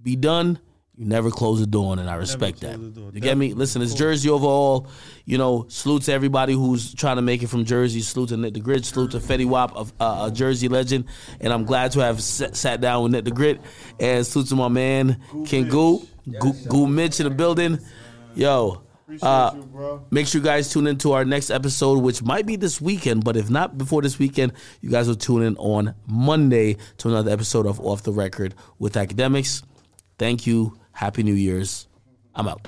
be 0.01 0.15
done, 0.15 0.59
you 0.95 1.05
never 1.05 1.31
close 1.31 1.59
the 1.59 1.65
door 1.65 1.93
on 1.93 1.99
it. 1.99 2.07
I 2.07 2.15
respect 2.15 2.59
that. 2.59 2.77
You 2.77 3.19
get 3.19 3.35
me? 3.35 3.53
Listen, 3.53 3.81
it's 3.81 3.95
Jersey 3.95 4.29
overall. 4.29 4.87
You 5.25 5.37
know, 5.37 5.65
salute 5.69 6.03
to 6.03 6.13
everybody 6.13 6.53
who's 6.53 6.93
trying 6.93 7.15
to 7.15 7.23
make 7.23 7.41
it 7.41 7.47
from 7.47 7.65
Jersey. 7.65 8.01
Salute 8.01 8.29
to 8.29 8.35
Nitt 8.35 8.53
Da 8.53 8.61
Gritt. 8.61 8.85
Salute 8.85 9.11
to 9.11 9.19
Fetty 9.19 9.45
Wap, 9.45 9.75
of 9.75 9.91
uh, 9.99 10.29
a 10.29 10.35
Jersey 10.35 10.67
legend. 10.67 11.05
And 11.39 11.51
I'm 11.51 11.63
glad 11.63 11.93
to 11.93 12.01
have 12.01 12.21
sat, 12.21 12.55
sat 12.55 12.79
down 12.79 13.03
with 13.03 13.13
Nitt 13.13 13.23
Da 13.23 13.31
Gritt. 13.31 13.59
And 13.99 14.25
salute 14.25 14.49
to 14.49 14.55
my 14.55 14.67
man, 14.67 15.19
King 15.45 15.67
Gu. 15.67 16.05
Gu, 16.39 16.53
Gu 16.69 16.87
Mitch 16.87 17.19
in 17.19 17.23
the 17.23 17.31
building. 17.33 17.79
Yo. 18.35 18.83
Appreciate 19.17 19.29
Uh, 19.29 19.51
you, 19.55 19.63
bro. 19.63 20.05
Make 20.11 20.27
sure 20.27 20.39
you 20.41 20.45
guys 20.45 20.71
tune 20.71 20.87
into 20.87 21.11
our 21.13 21.25
next 21.25 21.49
episode, 21.49 21.99
which 21.99 22.23
might 22.23 22.45
be 22.45 22.55
this 22.55 22.79
weekend, 22.81 23.23
but 23.23 23.35
if 23.37 23.49
not 23.49 23.77
before 23.77 24.01
this 24.01 24.19
weekend, 24.19 24.53
you 24.81 24.89
guys 24.89 25.07
will 25.07 25.15
tune 25.15 25.43
in 25.43 25.55
on 25.57 25.93
Monday 26.07 26.77
to 26.97 27.09
another 27.09 27.31
episode 27.31 27.65
of 27.65 27.79
Off 27.79 28.03
the 28.03 28.11
Record 28.11 28.55
with 28.79 28.93
Akademiks. 28.93 29.63
Thank 30.17 30.45
you. 30.47 30.77
Happy 30.91 31.23
New 31.23 31.33
Year's. 31.33 31.87
I'm 32.35 32.47
out. 32.47 32.67